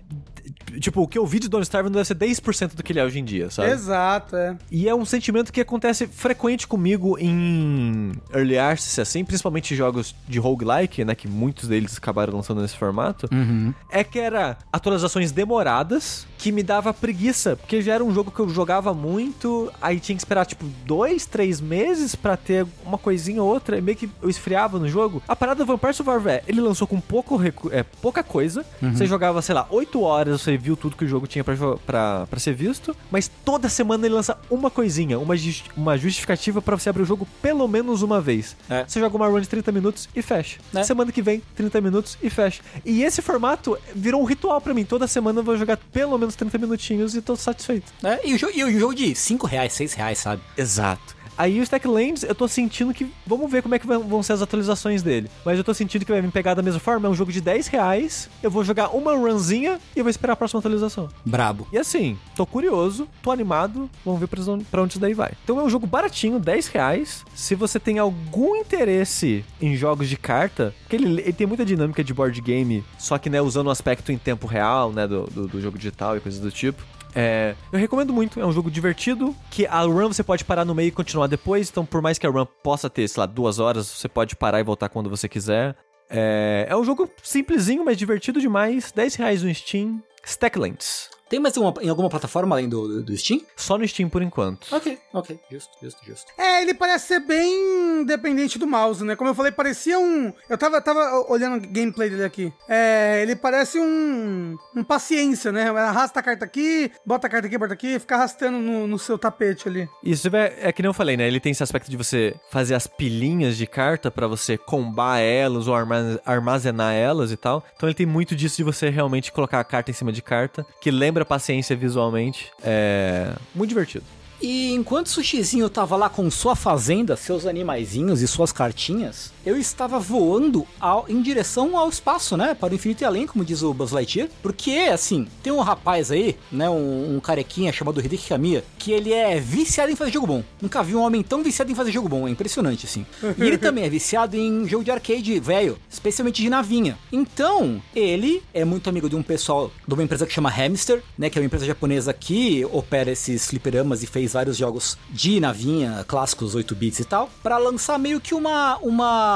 Tipo, 0.80 1.02
o 1.02 1.08
que 1.08 1.18
eu 1.18 1.26
vi 1.26 1.40
de 1.40 1.48
Don't 1.50 1.64
Starve 1.64 1.90
não 1.90 1.94
deve 1.94 2.06
ser 2.06 2.16
10% 2.16 2.76
do 2.76 2.84
que 2.84 2.92
ele 2.92 3.00
é 3.00 3.04
hoje 3.06 3.20
em 3.20 3.24
dia, 3.26 3.50
sabe? 3.50 3.72
Exato, 3.72 4.36
é. 4.36 4.56
E 4.72 4.88
é 4.88 4.94
um 4.96 5.06
sentimento 5.06 5.52
que 5.52 5.62
acontece 5.62 6.08
frequente 6.08 6.68
comigo 6.68 7.18
em 7.20 8.12
Early 8.34 8.58
Access, 8.58 9.00
assim, 9.02 9.24
principalmente 9.24 9.76
jogos 9.76 10.16
de 10.28 10.40
roguelike, 10.40 11.04
né, 11.06 11.16
que 11.16 11.28
muitos 11.28 11.68
deles 11.70 11.98
acabaram 11.98 12.34
lançando 12.36 12.62
nesse 12.62 12.76
formato, 12.78 13.28
Uhum. 13.32 13.74
é 13.90 14.04
que 14.04 14.20
era 14.20 14.58
atualizações 14.72 15.32
demoradas, 15.32 16.28
que 16.38 16.52
me 16.52 16.64
dava 16.64 16.94
preguiça, 16.94 17.56
porque 17.58 17.82
já 17.82 17.94
era 17.96 18.04
um 18.04 18.14
jogo 18.14 18.32
que 18.32 18.40
eu 18.40 18.48
jogava 18.50 18.94
muito, 18.94 19.72
aí 19.82 20.00
tinha 20.00 20.16
que 20.16 20.22
esperar, 20.22 20.46
tipo, 20.46 20.66
dois, 20.86 21.26
três 21.26 21.60
meses 21.60 22.16
pra 22.16 22.38
ter 22.38 22.66
uma 22.86 22.98
coisinha 22.98 23.42
ou 23.44 23.50
outra, 23.50 23.78
e 23.78 23.82
meio 23.82 23.98
que 23.98 24.10
eu 24.22 24.30
esfriava 24.30 24.80
no 24.80 24.88
jogo. 24.88 25.22
A 25.28 25.36
parada 25.36 25.64
do 25.64 25.66
Vampire 25.66 25.94
Survivor 25.94 26.28
é, 26.32 26.42
ele 26.48 26.62
lançou 26.62 26.88
com 26.88 27.00
pouco 27.00 27.36
recu- 27.36 27.70
é, 27.74 27.84
pouca 27.84 28.24
coisa, 28.24 28.66
você 28.82 29.06
jogava, 29.06 29.42
sei 29.42 29.54
lá, 29.56 29.68
oito 29.70 30.02
horas, 30.02 30.42
você 30.42 30.58
viu 30.60 30.76
tudo 30.78 30.96
que 30.96 31.06
o 31.06 31.08
jogo 31.08 31.26
tinha 31.28 31.44
pra 31.44 32.28
ser 32.38 32.54
visto, 32.54 32.96
mas 33.10 33.30
toda 33.44 33.70
semana 33.70 34.06
ele 34.06 34.16
lança 34.16 34.38
uma 34.50 34.70
coisinha, 34.70 35.18
uma, 35.18 35.36
uma 35.76 35.98
justificativa 35.98 36.62
pra 36.62 36.78
você 36.78 36.90
abrir 36.90 37.04
o 37.04 37.06
jogo 37.06 37.28
pelo 37.42 37.68
menos 37.68 38.02
uma 38.02 38.22
vez. 38.22 38.56
É. 38.70 38.86
Você 38.88 39.00
joga 39.00 39.16
uma 39.16 39.28
run 39.28 39.42
de 39.42 39.50
30 39.50 39.72
minutos 39.72 40.10
e 40.16 40.22
fecha. 40.22 40.60
É. 40.76 40.84
Semana 40.84 41.12
que 41.12 41.22
vem, 41.22 41.42
30 41.56 41.82
minutos 41.82 42.18
e 42.22 42.30
fecha. 42.30 42.62
E 42.86 43.04
esse 43.04 43.22
formato 43.22 43.78
virou 43.96 44.22
um 44.22 44.26
ritual 44.26 44.60
pra 44.62 44.74
mim. 44.74 44.86
Toda 44.86 45.08
semana 45.08 45.40
eu 45.40 45.44
vou 45.44 45.58
jogar 45.58 45.78
pelo 45.78 46.18
menos 46.18 46.36
30 46.36 46.58
minutinhos 46.58 47.16
e 47.16 47.22
tô 47.22 47.36
satisfeito. 47.36 47.92
É, 48.04 48.28
e, 48.28 48.34
o 48.34 48.38
jogo, 48.38 48.54
e 48.56 48.64
o 48.64 48.80
jogo 48.80 48.96
de 48.96 49.16
5 49.16 49.48
reais, 49.48 49.74
6 49.74 49.94
reais, 49.94 50.20
sabe? 50.20 50.42
Exato. 50.58 51.19
Aí 51.40 51.58
o 51.58 51.64
Stacklands, 51.64 52.24
eu 52.24 52.36
tô 52.36 52.50
sentindo 52.50 52.94
que. 52.94 53.10
Vamos 53.26 53.50
ver 53.50 53.64
como 53.64 53.74
é 53.74 53.80
que 53.80 53.88
vão 53.88 54.22
ser 54.22 54.34
as 54.34 54.42
atualizações 54.42 55.02
dele. 55.02 55.30
Mas 55.46 55.58
eu 55.58 55.64
tô 55.64 55.74
sentindo 55.74 56.04
que 56.04 56.12
vai 56.12 56.22
me 56.22 56.30
pegar 56.30 56.54
da 56.54 56.62
mesma 56.62 56.82
forma. 56.82 57.08
É 57.08 57.10
um 57.12 57.16
jogo 57.16 57.32
de 57.32 57.40
10 57.40 57.68
reais. 57.68 58.30
Eu 58.44 58.52
vou 58.52 58.62
jogar 58.62 58.90
uma 58.90 59.16
runzinha 59.16 59.80
e 59.96 60.00
eu 60.00 60.04
vou 60.04 60.10
esperar 60.12 60.34
a 60.34 60.36
próxima 60.36 60.60
atualização. 60.60 61.08
Brabo. 61.26 61.66
E 61.72 61.78
assim, 61.78 62.18
tô 62.36 62.46
curioso, 62.46 63.08
tô 63.24 63.32
animado, 63.32 63.90
vamos 64.04 64.20
ver 64.20 64.28
pra 64.28 64.42
onde- 64.82 64.92
isso 64.92 65.00
daí 65.00 65.14
vai. 65.14 65.32
Então 65.46 65.58
é 65.60 65.64
um 65.64 65.70
jogo 65.70 65.88
baratinho, 65.88 66.40
10 66.40 66.68
reais. 66.68 67.24
Se 67.34 67.56
você 67.56 67.80
tem 67.80 68.00
algum 68.00 68.58
interesse 68.58 69.46
em 69.62 69.78
jogos 69.78 70.10
de 70.10 70.18
carta, 70.18 70.74
porque 70.82 70.98
ele, 70.98 71.22
ele 71.22 71.32
tem 71.34 71.48
muita 71.48 71.64
dinâmica 71.64 72.04
de 72.04 72.14
board 72.14 72.42
game, 72.42 72.84
só 72.98 73.18
que 73.18 73.30
né, 73.30 73.42
usando 73.42 73.68
o 73.68 73.72
aspecto 73.72 74.12
em 74.12 74.18
tempo 74.18 74.46
real, 74.46 74.92
né, 74.92 75.08
do, 75.08 75.24
do, 75.28 75.48
do 75.48 75.62
jogo 75.62 75.78
digital 75.78 76.18
e 76.18 76.20
coisas 76.20 76.42
do 76.42 76.52
tipo. 76.52 76.84
É, 77.16 77.56
eu 77.72 77.80
recomendo 77.80 78.14
muito, 78.14 78.40
é 78.40 78.46
um 78.46 78.52
jogo 78.52 78.70
divertido, 78.70 79.36
que 79.50 79.66
a 79.66 79.82
run 79.82 80.08
você 80.10 80.24
pode 80.24 80.46
parar 80.46 80.64
no 80.66 80.76
meio 80.76 80.90
e 80.90 80.92
continuar 80.92 81.28
depois, 81.28 81.70
então 81.70 81.86
por 81.86 82.02
mais 82.02 82.18
que 82.18 82.28
a 82.28 82.30
run 82.30 82.46
possa 82.64 82.90
ter, 82.90 83.08
sei 83.08 83.22
lá, 83.22 83.26
duas 83.26 83.60
horas, 83.60 83.88
você 83.88 84.08
pode 84.08 84.36
parar 84.36 84.60
e 84.60 84.64
voltar 84.64 84.90
quando 84.90 85.10
você 85.10 85.28
quiser. 85.28 85.76
É, 86.10 86.68
é 86.70 86.76
um 86.76 86.84
jogo 86.84 87.10
simplesinho, 87.24 87.86
mas 87.86 87.98
divertido 87.98 88.40
demais, 88.40 88.92
10 88.92 89.16
reais 89.16 89.44
no 89.44 89.54
Steam, 89.54 90.02
Stacklands. 90.24 91.10
Tem 91.30 91.40
mais 91.40 91.56
uma, 91.58 91.74
em 91.82 91.90
alguma 91.90 92.10
plataforma 92.10 92.56
além 92.56 92.68
do, 92.68 93.04
do, 93.04 93.16
Steam? 93.18 93.42
Só 93.56 93.78
no 93.78 93.88
Steam 93.88 94.10
por 94.10 94.22
enquanto. 94.22 94.68
Ok, 94.74 94.98
ok. 95.14 95.40
Justo, 95.52 95.72
justo, 95.82 96.06
justo. 96.06 96.32
É, 96.38 96.62
ele 96.62 96.74
parece 96.74 97.08
ser 97.08 97.20
bem 97.20 98.04
dependente 98.06 98.58
do 98.58 98.66
mouse, 98.66 99.04
né? 99.04 99.16
Como 99.16 99.30
eu 99.30 99.36
falei, 99.36 99.52
parecia 99.52 100.00
um. 100.00 100.34
Eu 100.50 100.58
tava, 100.58 100.82
tava 100.82 101.26
olhando 101.30 101.64
o 101.64 101.68
gameplay 101.68 102.10
dele 102.10 102.24
aqui. 102.24 102.52
É, 102.68 103.22
ele 103.22 103.36
parece 103.36 103.80
um. 103.80 104.58
Um 104.76 104.84
paciência, 104.84 105.52
né? 105.52 105.70
Arrasta 105.70 106.20
a 106.20 106.24
carta 106.24 106.46
aqui, 106.46 106.92
bota 107.06 107.28
a 107.28 107.30
carta 107.30 107.48
aqui, 107.48 107.58
bota 107.58 107.74
aqui, 107.74 108.00
fica 108.00 108.16
arrastando 108.16 108.58
no, 108.58 108.88
no 108.88 108.98
seu 108.98 109.18
tapete 109.18 109.68
ali. 109.68 109.88
Isso 110.04 110.36
é, 110.36 110.54
é 110.62 110.72
que 110.72 110.82
nem 110.82 110.90
eu 110.90 110.94
falei, 110.94 111.16
né? 111.16 111.28
Ele 111.28 111.40
tem 111.40 111.52
esse 111.52 111.62
aspecto 111.62 111.92
de 111.92 111.98
você 111.98 112.36
fazer 112.50 112.74
as 112.74 112.88
pilhinhas 112.88 113.56
de 113.56 113.68
carta 113.68 114.10
pra 114.10 114.26
você 114.28 114.58
combar 114.58 115.20
elas 115.20 115.68
ou 115.68 115.76
arma- 115.76 116.20
armazenar 116.26 116.94
elas 116.94 117.32
e 117.32 117.38
tal. 117.38 117.64
Então 117.76 117.88
ele 117.88 117.94
tem 117.96 118.06
muito 118.06 118.36
disso 118.36 118.58
de 118.58 118.64
você 118.64 118.90
realmente 118.90 119.32
colocar 119.32 119.60
a 119.60 119.64
carta 119.64 119.92
em 119.92 119.94
cima 119.94 120.12
de 120.12 120.22
carta, 120.22 120.66
que 120.82 120.90
lembra 120.90 121.19
paciência 121.26 121.76
visualmente. 121.76 122.52
É 122.64 123.34
muito 123.54 123.70
divertido. 123.70 124.06
E 124.42 124.74
enquanto 124.74 125.08
o 125.08 125.10
Sushizinho 125.10 125.70
tava 125.70 125.98
lá 125.98 126.10
com 126.10 126.30
sua 126.32 126.56
fazenda, 126.56 127.18
seus 127.18 127.46
animaizinhos 127.46 128.22
e 128.22 128.28
suas 128.28 128.54
cartinhas, 128.54 129.34
eu 129.46 129.58
estava 129.58 130.00
voando 130.00 130.66
ao- 130.80 131.06
em 131.10 131.22
direção 131.22 131.78
ao 131.78 131.90
espaço, 131.90 132.36
né? 132.38 132.54
Para 132.54 132.72
o 132.74 132.76
infinito 132.76 133.02
e 133.02 133.06
além, 133.06 133.26
como 133.28 133.44
diz 133.46 133.62
o 133.64 133.74
Buzz 133.74 133.92
Lightyear. 133.92 134.30
Porque, 134.42 134.72
assim, 134.92 135.28
tem 135.44 135.52
um 135.54 135.60
rapaz 135.62 136.12
aí, 136.12 136.38
né? 136.52 136.70
Um, 136.70 137.16
um 137.16 137.20
carequinha 137.20 137.72
chamado 137.72 138.00
Hideki 138.00 138.28
Kamiya, 138.30 138.64
que 138.78 138.92
ele 138.92 139.14
é 139.14 139.40
viciado 139.40 139.92
em 139.92 139.96
fazer 139.96 140.12
jogo 140.12 140.28
bom. 140.28 140.44
Nunca 140.62 140.84
vi 140.84 140.96
um 140.96 141.02
homem 141.02 141.22
tão 141.24 141.44
viciado 141.44 141.72
em 141.72 141.76
fazer 141.76 141.92
jogo 141.92 142.10
bom, 142.10 142.28
é 142.28 142.32
impressionante, 142.32 142.86
assim. 142.86 143.06
E 143.38 143.44
ele 143.44 143.58
também 143.58 143.84
é 143.86 143.90
viciado 143.90 144.36
em 144.38 144.68
jogo 144.68 144.84
de 144.84 144.92
arcade 144.92 145.40
velho, 145.40 145.78
especialmente 145.90 146.42
de 146.42 146.50
navinha. 146.50 146.98
Então, 147.12 147.82
ele 147.96 148.42
é 148.54 148.64
muito 148.66 148.90
amigo 148.90 149.10
de 149.10 149.16
um 149.16 149.24
pessoal 149.24 149.72
de 149.88 149.94
uma 149.94 150.04
empresa 150.04 150.26
que 150.26 150.34
chama 150.34 150.50
Hamster, 150.50 151.02
né? 151.18 151.30
Que 151.30 151.38
é 151.38 151.42
uma 151.42 151.46
empresa 151.46 151.66
japonesa 151.66 152.14
que 152.14 152.66
opera 152.72 153.12
esses 153.12 153.48
fliperamas 153.48 154.04
e 154.04 154.08
fez 154.08 154.34
vários 154.34 154.58
jogos 154.58 154.98
de 155.10 155.40
navinha, 155.40 156.04
clássicos 156.08 156.56
8 156.56 156.76
bits 156.76 157.00
e 157.00 157.06
tal, 157.06 157.30
para 157.44 157.58
lançar 157.58 157.98
meio 158.00 158.20
que 158.20 158.34
uma 158.34 158.78
uma 158.78 159.29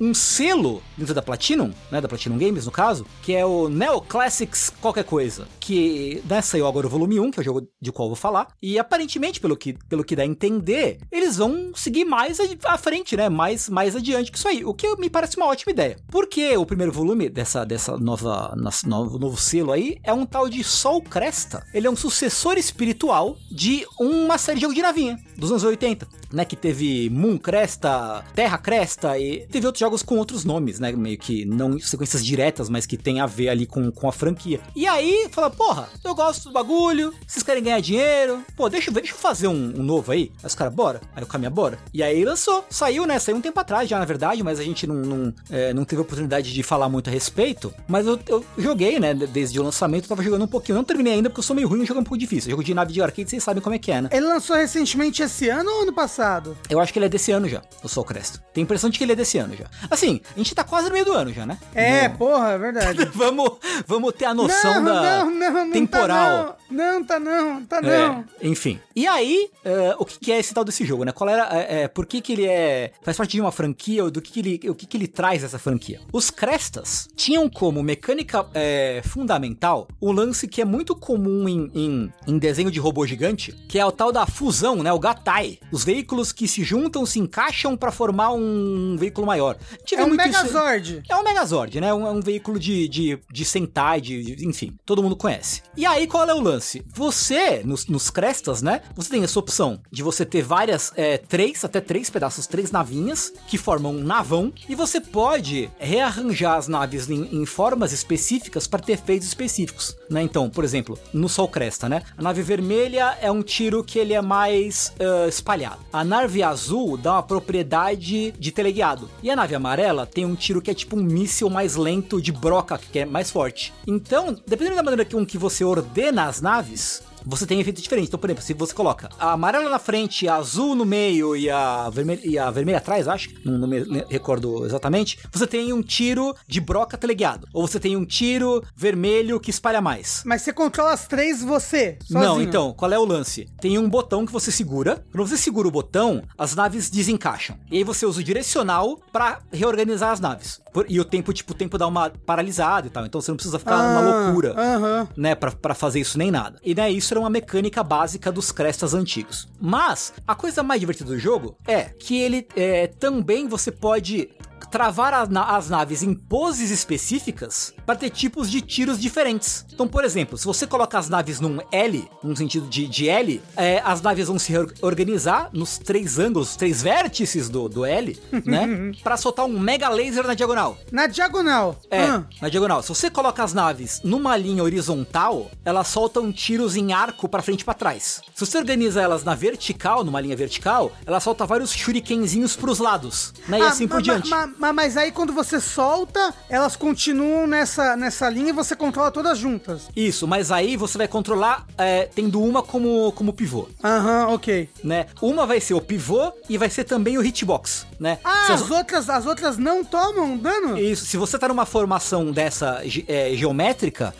um 0.00 0.14
selo 0.14 0.82
dentro 0.96 1.14
da 1.14 1.22
Platinum, 1.22 1.72
né, 1.90 2.00
da 2.00 2.08
Platinum 2.08 2.38
Games 2.38 2.66
no 2.66 2.72
caso, 2.72 3.06
que 3.22 3.34
é 3.34 3.44
o 3.44 3.68
Neo 3.68 4.00
Classics 4.00 4.72
qualquer 4.80 5.04
coisa, 5.04 5.46
que 5.68 6.22
né, 6.26 6.40
saiu 6.40 6.66
agora 6.66 6.86
o 6.86 6.90
volume 6.90 7.20
1, 7.20 7.30
que 7.30 7.40
é 7.40 7.42
o 7.42 7.44
jogo 7.44 7.68
de 7.78 7.92
qual 7.92 8.06
eu 8.06 8.14
vou 8.14 8.16
falar, 8.16 8.48
e 8.62 8.78
aparentemente 8.78 9.38
pelo 9.38 9.54
que 9.54 9.74
pelo 9.86 10.02
que 10.02 10.16
dá 10.16 10.22
a 10.22 10.26
entender, 10.26 10.96
eles 11.12 11.36
vão 11.36 11.72
seguir 11.74 12.06
mais 12.06 12.38
à 12.64 12.78
frente, 12.78 13.14
né, 13.14 13.28
mais 13.28 13.68
mais 13.68 13.94
adiante 13.94 14.32
que 14.32 14.38
isso 14.38 14.48
aí, 14.48 14.64
o 14.64 14.72
que 14.72 14.96
me 14.96 15.10
parece 15.10 15.36
uma 15.36 15.44
ótima 15.44 15.72
ideia. 15.72 15.98
Porque 16.10 16.56
o 16.56 16.64
primeiro 16.64 16.90
volume 16.90 17.28
dessa 17.28 17.66
dessa 17.66 17.98
nova 17.98 18.56
novo, 18.86 19.18
novo 19.18 19.36
selo 19.36 19.72
aí 19.72 19.98
é 20.02 20.12
um 20.12 20.24
tal 20.24 20.48
de 20.48 20.64
Sol 20.64 21.02
Cresta. 21.02 21.62
Ele 21.74 21.86
é 21.86 21.90
um 21.90 21.96
sucessor 21.96 22.56
espiritual 22.56 23.36
de 23.50 23.84
uma 24.00 24.38
série 24.38 24.56
de 24.56 24.62
jogo 24.62 24.74
de 24.74 24.80
navinha 24.80 25.18
dos 25.36 25.50
anos 25.50 25.64
80, 25.64 26.08
né, 26.32 26.44
que 26.44 26.56
teve 26.56 27.08
Moon 27.10 27.38
Cresta, 27.38 28.24
Terra 28.34 28.58
Cresta 28.58 29.18
e 29.18 29.46
teve 29.46 29.66
outros 29.66 29.80
jogos 29.80 30.02
com 30.02 30.16
outros 30.16 30.44
nomes, 30.44 30.80
né, 30.80 30.90
meio 30.92 31.16
que 31.16 31.44
não 31.44 31.78
sequências 31.78 32.24
diretas, 32.24 32.68
mas 32.68 32.86
que 32.86 32.96
tem 32.96 33.20
a 33.20 33.26
ver 33.26 33.50
ali 33.50 33.66
com, 33.66 33.92
com 33.92 34.08
a 34.08 34.12
franquia. 34.12 34.60
E 34.74 34.86
aí, 34.86 35.28
fala, 35.30 35.50
porra, 35.58 35.88
eu 36.04 36.14
gosto 36.14 36.44
do 36.44 36.52
bagulho, 36.52 37.12
vocês 37.26 37.42
querem 37.42 37.60
ganhar 37.60 37.80
dinheiro, 37.80 38.44
pô, 38.56 38.68
deixa 38.68 38.90
eu 38.90 38.94
ver, 38.94 39.00
deixa 39.00 39.16
eu 39.16 39.18
fazer 39.18 39.48
um, 39.48 39.74
um 39.76 39.82
novo 39.82 40.12
aí. 40.12 40.30
Aí 40.40 40.46
os 40.46 40.54
caras, 40.54 40.72
bora. 40.72 41.00
Aí 41.16 41.22
o 41.24 41.26
Caminha, 41.26 41.50
bora. 41.50 41.76
E 41.92 42.00
aí 42.00 42.24
lançou, 42.24 42.64
saiu, 42.70 43.04
né, 43.04 43.18
saiu 43.18 43.36
um 43.36 43.40
tempo 43.40 43.58
atrás 43.58 43.88
já, 43.88 43.98
na 43.98 44.04
verdade, 44.04 44.40
mas 44.44 44.60
a 44.60 44.62
gente 44.62 44.86
não, 44.86 44.94
não, 44.94 45.34
é, 45.50 45.74
não 45.74 45.84
teve 45.84 46.00
oportunidade 46.00 46.54
de 46.54 46.62
falar 46.62 46.88
muito 46.88 47.10
a 47.10 47.12
respeito, 47.12 47.74
mas 47.88 48.06
eu, 48.06 48.20
eu 48.28 48.44
joguei, 48.56 49.00
né, 49.00 49.12
desde 49.12 49.58
o 49.58 49.64
lançamento, 49.64 50.04
eu 50.04 50.08
tava 50.10 50.22
jogando 50.22 50.44
um 50.44 50.48
pouquinho, 50.48 50.76
eu 50.76 50.78
não 50.78 50.84
terminei 50.84 51.14
ainda 51.14 51.28
porque 51.28 51.40
eu 51.40 51.44
sou 51.44 51.56
meio 51.56 51.66
ruim, 51.66 51.82
o 51.82 51.84
jogo 51.84 51.98
é 51.98 52.02
um 52.02 52.04
pouco 52.04 52.18
difícil. 52.18 52.52
Jogo 52.52 52.62
de 52.62 52.72
nave 52.72 52.92
de 52.92 53.02
arcade, 53.02 53.28
vocês 53.28 53.42
sabem 53.42 53.60
como 53.60 53.74
é 53.74 53.78
que 53.80 53.90
é, 53.90 54.00
né? 54.00 54.10
Ele 54.12 54.26
lançou 54.26 54.54
recentemente 54.54 55.24
esse 55.24 55.48
ano 55.48 55.68
ou 55.68 55.82
ano 55.82 55.92
passado? 55.92 56.56
Eu 56.70 56.78
acho 56.78 56.92
que 56.92 57.00
ele 57.00 57.06
é 57.06 57.08
desse 57.08 57.32
ano 57.32 57.48
já, 57.48 57.62
o 57.82 57.88
Sol 57.88 58.04
Crest. 58.04 58.38
Tem 58.54 58.62
a 58.62 58.64
impressão 58.64 58.88
de 58.88 58.96
que 58.96 59.04
ele 59.04 59.12
é 59.12 59.16
desse 59.16 59.38
ano 59.38 59.56
já. 59.56 59.64
Assim, 59.90 60.20
a 60.36 60.38
gente 60.38 60.54
tá 60.54 60.62
quase 60.62 60.86
no 60.86 60.92
meio 60.92 61.04
do 61.04 61.12
ano 61.12 61.32
já, 61.32 61.44
né? 61.44 61.58
É, 61.74 62.08
porra, 62.08 62.50
é 62.50 62.58
verdade. 62.58 63.04
vamos, 63.12 63.50
vamos 63.86 64.12
ter 64.14 64.26
a 64.26 64.34
noção 64.34 64.84
da 64.84 65.24
não, 65.24 65.30
não, 65.30 65.47
não 65.50 65.70
temporal. 65.70 66.46
Tá 66.52 66.56
não. 66.70 66.92
não, 67.00 67.04
tá 67.04 67.20
não, 67.20 67.64
tá 67.64 67.78
É, 67.78 68.08
não. 68.08 68.24
enfim. 68.42 68.78
E 68.94 69.06
aí, 69.06 69.50
é, 69.64 69.94
o 69.98 70.04
que, 70.04 70.18
que 70.18 70.32
é 70.32 70.38
esse 70.38 70.52
tal 70.52 70.64
desse 70.64 70.84
jogo, 70.84 71.04
né? 71.04 71.12
Qual 71.12 71.28
era. 71.28 71.48
É, 71.56 71.82
é, 71.82 71.88
por 71.88 72.06
que, 72.06 72.20
que 72.20 72.32
ele 72.32 72.46
é. 72.46 72.92
faz 73.02 73.16
parte 73.16 73.32
de 73.32 73.40
uma 73.40 73.52
franquia, 73.52 74.04
ou 74.04 74.10
do 74.10 74.20
que, 74.20 74.32
que 74.32 74.40
ele. 74.40 74.70
O 74.70 74.74
que, 74.74 74.86
que 74.86 74.96
ele 74.96 75.06
traz 75.08 75.42
essa 75.44 75.58
franquia? 75.58 76.00
Os 76.12 76.30
Crestas 76.30 77.08
tinham 77.16 77.48
como 77.48 77.82
mecânica 77.82 78.46
é, 78.54 79.02
fundamental 79.04 79.88
o 80.00 80.10
lance 80.12 80.48
que 80.48 80.60
é 80.60 80.64
muito 80.64 80.94
comum 80.96 81.48
em, 81.48 81.70
em, 81.74 82.12
em 82.26 82.38
desenho 82.38 82.70
de 82.70 82.78
robô 82.80 83.06
gigante, 83.06 83.52
que 83.68 83.78
é 83.78 83.84
o 83.86 83.92
tal 83.92 84.10
da 84.12 84.26
fusão, 84.26 84.82
né? 84.82 84.92
O 84.92 84.98
Gatai. 84.98 85.58
Os 85.70 85.84
veículos 85.84 86.32
que 86.32 86.48
se 86.48 86.62
juntam, 86.64 87.04
se 87.06 87.18
encaixam 87.18 87.76
pra 87.76 87.90
formar 87.92 88.32
um 88.32 88.96
veículo 88.98 89.26
maior. 89.26 89.56
Tive 89.84 90.02
É 90.02 90.04
um 90.04 90.08
muito 90.08 90.20
isso- 90.28 90.38
Megazord. 90.44 91.02
é 91.08 91.16
um 91.16 91.22
Megazord, 91.22 91.80
né? 91.80 91.92
Um, 91.94 92.06
é 92.06 92.10
um 92.10 92.20
veículo 92.20 92.58
de, 92.58 92.88
de, 92.88 93.18
de 93.30 93.44
Sentai, 93.44 94.00
de, 94.00 94.34
de- 94.36 94.46
enfim, 94.46 94.76
todo 94.84 95.02
mundo 95.02 95.16
conhece. 95.16 95.37
E 95.76 95.86
aí, 95.86 96.06
qual 96.06 96.28
é 96.28 96.34
o 96.34 96.40
lance? 96.40 96.84
Você, 96.94 97.62
nos, 97.64 97.86
nos 97.86 98.10
Crestas, 98.10 98.62
né? 98.62 98.82
Você 98.94 99.10
tem 99.10 99.22
essa 99.22 99.38
opção 99.38 99.80
de 99.90 100.02
você 100.02 100.24
ter 100.24 100.42
várias, 100.42 100.92
é, 100.96 101.18
três, 101.18 101.64
até 101.64 101.80
três 101.80 102.10
pedaços, 102.10 102.46
três 102.46 102.70
navinhas, 102.70 103.32
que 103.46 103.58
formam 103.58 103.94
um 103.94 104.02
navão, 104.02 104.52
e 104.68 104.74
você 104.74 105.00
pode 105.00 105.70
rearranjar 105.78 106.56
as 106.56 106.68
naves 106.68 107.08
em, 107.08 107.34
em 107.34 107.46
formas 107.46 107.92
específicas 107.92 108.66
para 108.66 108.80
ter 108.80 108.92
efeitos 108.92 109.28
específicos, 109.28 109.96
né? 110.08 110.22
Então, 110.22 110.48
por 110.48 110.64
exemplo, 110.64 110.98
no 111.12 111.28
Sol 111.28 111.48
Cresta, 111.48 111.88
né? 111.88 112.02
A 112.16 112.22
nave 112.22 112.42
vermelha 112.42 113.16
é 113.20 113.30
um 113.30 113.42
tiro 113.42 113.84
que 113.84 113.98
ele 113.98 114.14
é 114.14 114.22
mais 114.22 114.92
ah, 115.00 115.28
espalhado. 115.28 115.78
A 115.92 116.04
nave 116.04 116.42
azul 116.42 116.96
dá 116.96 117.14
uma 117.14 117.22
propriedade 117.22 118.32
de 118.32 118.52
teleguiado. 118.52 119.08
E 119.22 119.30
a 119.30 119.36
nave 119.36 119.54
amarela 119.54 120.06
tem 120.06 120.24
um 120.24 120.34
tiro 120.34 120.62
que 120.62 120.70
é 120.70 120.74
tipo 120.74 120.96
um 120.96 121.02
míssil 121.02 121.50
mais 121.50 121.76
lento 121.76 122.20
de 122.20 122.32
broca, 122.32 122.78
que 122.78 123.00
é 123.00 123.06
mais 123.06 123.30
forte. 123.30 123.72
Então, 123.86 124.36
dependendo 124.46 124.76
da 124.76 124.82
maneira 124.82 125.04
com 125.04 125.24
que 125.24 125.38
você 125.38 125.64
ordena 125.64 126.24
as 126.24 126.40
naves, 126.40 127.02
você 127.28 127.46
tem 127.46 127.60
efeito 127.60 127.82
diferente. 127.82 128.08
Então, 128.08 128.18
por 128.18 128.28
exemplo, 128.28 128.42
se 128.42 128.54
você 128.54 128.74
coloca 128.74 129.08
a 129.18 129.32
amarela 129.32 129.68
na 129.68 129.78
frente, 129.78 130.26
a 130.26 130.36
azul 130.36 130.74
no 130.74 130.84
meio 130.84 131.36
e 131.36 131.50
a 131.50 131.90
vermelha, 131.90 132.20
e 132.24 132.38
a 132.38 132.50
vermelha 132.50 132.78
atrás, 132.78 133.06
acho, 133.06 133.30
não, 133.44 133.58
não 133.58 133.68
me 133.68 133.80
recordo 134.08 134.64
exatamente, 134.64 135.18
você 135.30 135.46
tem 135.46 135.72
um 135.72 135.82
tiro 135.82 136.34
de 136.46 136.60
broca 136.60 136.96
teleguiado. 136.96 137.46
Ou 137.52 137.66
você 137.66 137.78
tem 137.78 137.96
um 137.96 138.04
tiro 138.04 138.62
vermelho 138.74 139.38
que 139.38 139.50
espalha 139.50 139.80
mais. 139.80 140.22
Mas 140.24 140.42
você 140.42 140.52
controla 140.52 140.92
as 140.92 141.06
três 141.06 141.42
você, 141.42 141.98
sozinho. 142.00 142.20
Não, 142.20 142.42
então, 142.42 142.72
qual 142.72 142.92
é 142.92 142.98
o 142.98 143.04
lance? 143.04 143.46
Tem 143.60 143.78
um 143.78 143.88
botão 143.88 144.24
que 144.24 144.32
você 144.32 144.50
segura. 144.50 145.04
Quando 145.12 145.28
você 145.28 145.36
segura 145.36 145.68
o 145.68 145.70
botão, 145.70 146.22
as 146.36 146.54
naves 146.54 146.88
desencaixam. 146.88 147.58
E 147.70 147.76
aí 147.78 147.84
você 147.84 148.06
usa 148.06 148.20
o 148.20 148.24
direcional 148.24 148.98
pra 149.12 149.40
reorganizar 149.52 150.12
as 150.12 150.20
naves. 150.20 150.60
E 150.88 151.00
o 151.00 151.04
tempo, 151.04 151.32
tipo, 151.32 151.52
o 151.52 151.56
tempo 151.56 151.76
dá 151.78 151.86
uma 151.86 152.10
paralisada 152.10 152.86
e 152.86 152.90
tal. 152.90 153.06
Então 153.06 153.20
você 153.20 153.30
não 153.30 153.36
precisa 153.36 153.58
ficar 153.58 153.76
numa 153.76 153.98
Ah, 154.00 154.24
loucura. 154.26 154.54
Aham. 154.56 155.08
Né, 155.16 155.34
pra, 155.34 155.50
pra 155.50 155.74
fazer 155.74 156.00
isso 156.00 156.18
nem 156.18 156.30
nada. 156.30 156.58
E 156.64 156.74
né, 156.74 156.90
isso 156.90 157.12
era 157.12 157.20
uma 157.20 157.30
mecânica 157.30 157.82
básica 157.82 158.30
dos 158.30 158.52
Crestas 158.52 158.94
antigos. 158.94 159.48
Mas, 159.60 160.12
a 160.26 160.34
coisa 160.34 160.62
mais 160.62 160.80
divertida 160.80 161.10
do 161.10 161.18
jogo 161.18 161.56
é 161.66 161.84
que 161.84 162.18
ele 162.20 162.46
é, 162.56 162.86
também 162.86 163.48
você 163.48 163.70
pode 163.72 164.30
travar 164.70 165.28
na- 165.30 165.56
as 165.56 165.68
naves 165.68 166.02
em 166.02 166.14
poses 166.14 166.70
específicas 166.70 167.72
para 167.86 167.96
ter 167.96 168.10
tipos 168.10 168.50
de 168.50 168.60
tiros 168.60 169.00
diferentes. 169.00 169.64
Então, 169.72 169.86
por 169.88 170.04
exemplo, 170.04 170.36
se 170.36 170.44
você 170.44 170.66
coloca 170.66 170.98
as 170.98 171.08
naves 171.08 171.40
num 171.40 171.58
L, 171.72 172.08
num 172.22 172.36
sentido 172.36 172.66
de, 172.68 172.86
de 172.86 173.08
L, 173.08 173.40
é, 173.56 173.80
as 173.84 174.02
naves 174.02 174.28
vão 174.28 174.38
se 174.38 174.52
organizar 174.82 175.50
nos 175.52 175.78
três 175.78 176.18
ângulos, 176.18 176.50
os 176.50 176.56
três 176.56 176.82
vértices 176.82 177.48
do, 177.48 177.68
do 177.68 177.84
L, 177.84 178.18
né? 178.44 178.92
Para 179.02 179.16
soltar 179.16 179.46
um 179.46 179.58
mega 179.58 179.88
laser 179.88 180.26
na 180.26 180.34
diagonal. 180.34 180.76
Na 180.92 181.06
diagonal. 181.06 181.78
É, 181.90 182.02
Ah. 182.02 182.24
na 182.42 182.48
diagonal. 182.48 182.82
Se 182.82 182.88
você 182.88 183.10
coloca 183.10 183.42
as 183.42 183.52
naves 183.54 184.00
numa 184.04 184.36
linha 184.36 184.62
horizontal, 184.62 185.50
elas 185.64 185.88
soltam 185.88 186.32
tiros 186.32 186.76
em 186.76 186.92
arco 186.92 187.28
pra 187.28 187.42
frente 187.42 187.60
e 187.62 187.64
pra 187.64 187.74
trás. 187.74 188.20
Se 188.34 188.44
você 188.46 188.58
organiza 188.58 189.00
elas 189.00 189.24
na 189.24 189.34
vertical, 189.34 190.02
numa 190.04 190.20
linha 190.20 190.36
vertical, 190.36 190.92
ela 191.06 191.20
solta 191.20 191.44
vários 191.46 191.72
shurikenzinhos 191.72 192.56
pros 192.56 192.78
lados, 192.78 193.32
né? 193.48 193.58
E 193.58 193.62
Ah, 193.62 193.68
assim 193.68 193.86
por 193.88 194.00
diante. 194.02 194.28
ma- 194.28 194.46
ma- 194.46 194.57
mas 194.58 194.96
aí 194.96 195.12
quando 195.12 195.32
você 195.32 195.60
solta, 195.60 196.34
elas 196.48 196.76
continuam 196.76 197.46
nessa, 197.46 197.96
nessa 197.96 198.28
linha 198.28 198.50
e 198.50 198.52
você 198.52 198.74
controla 198.76 199.10
todas 199.10 199.38
juntas. 199.38 199.88
Isso, 199.94 200.26
mas 200.26 200.50
aí 200.50 200.76
você 200.76 200.98
vai 200.98 201.08
controlar 201.08 201.66
é, 201.76 202.08
tendo 202.14 202.42
uma 202.42 202.62
como, 202.62 203.12
como 203.12 203.32
pivô, 203.32 203.68
Aham, 203.82 204.28
ok. 204.28 204.68
né? 204.82 205.06
Uma 205.22 205.46
vai 205.46 205.60
ser 205.60 205.74
o 205.74 205.80
pivô 205.80 206.32
e 206.48 206.58
vai 206.58 206.68
ser 206.70 206.84
também 206.84 207.16
o 207.18 207.24
hitbox, 207.24 207.86
né? 207.98 208.18
Ah, 208.24 208.46
Se 208.46 208.52
as 208.52 208.70
outras, 208.70 209.08
as 209.08 209.26
outras 209.26 209.58
não 209.58 209.84
tomam 209.84 210.36
dano? 210.36 210.78
Isso, 210.78 211.06
se 211.06 211.16
você 211.16 211.38
tá 211.38 211.48
numa 211.48 211.66
formação 211.66 212.30
dessa 212.32 212.82
é, 213.06 213.32
geométrica, 213.34 214.14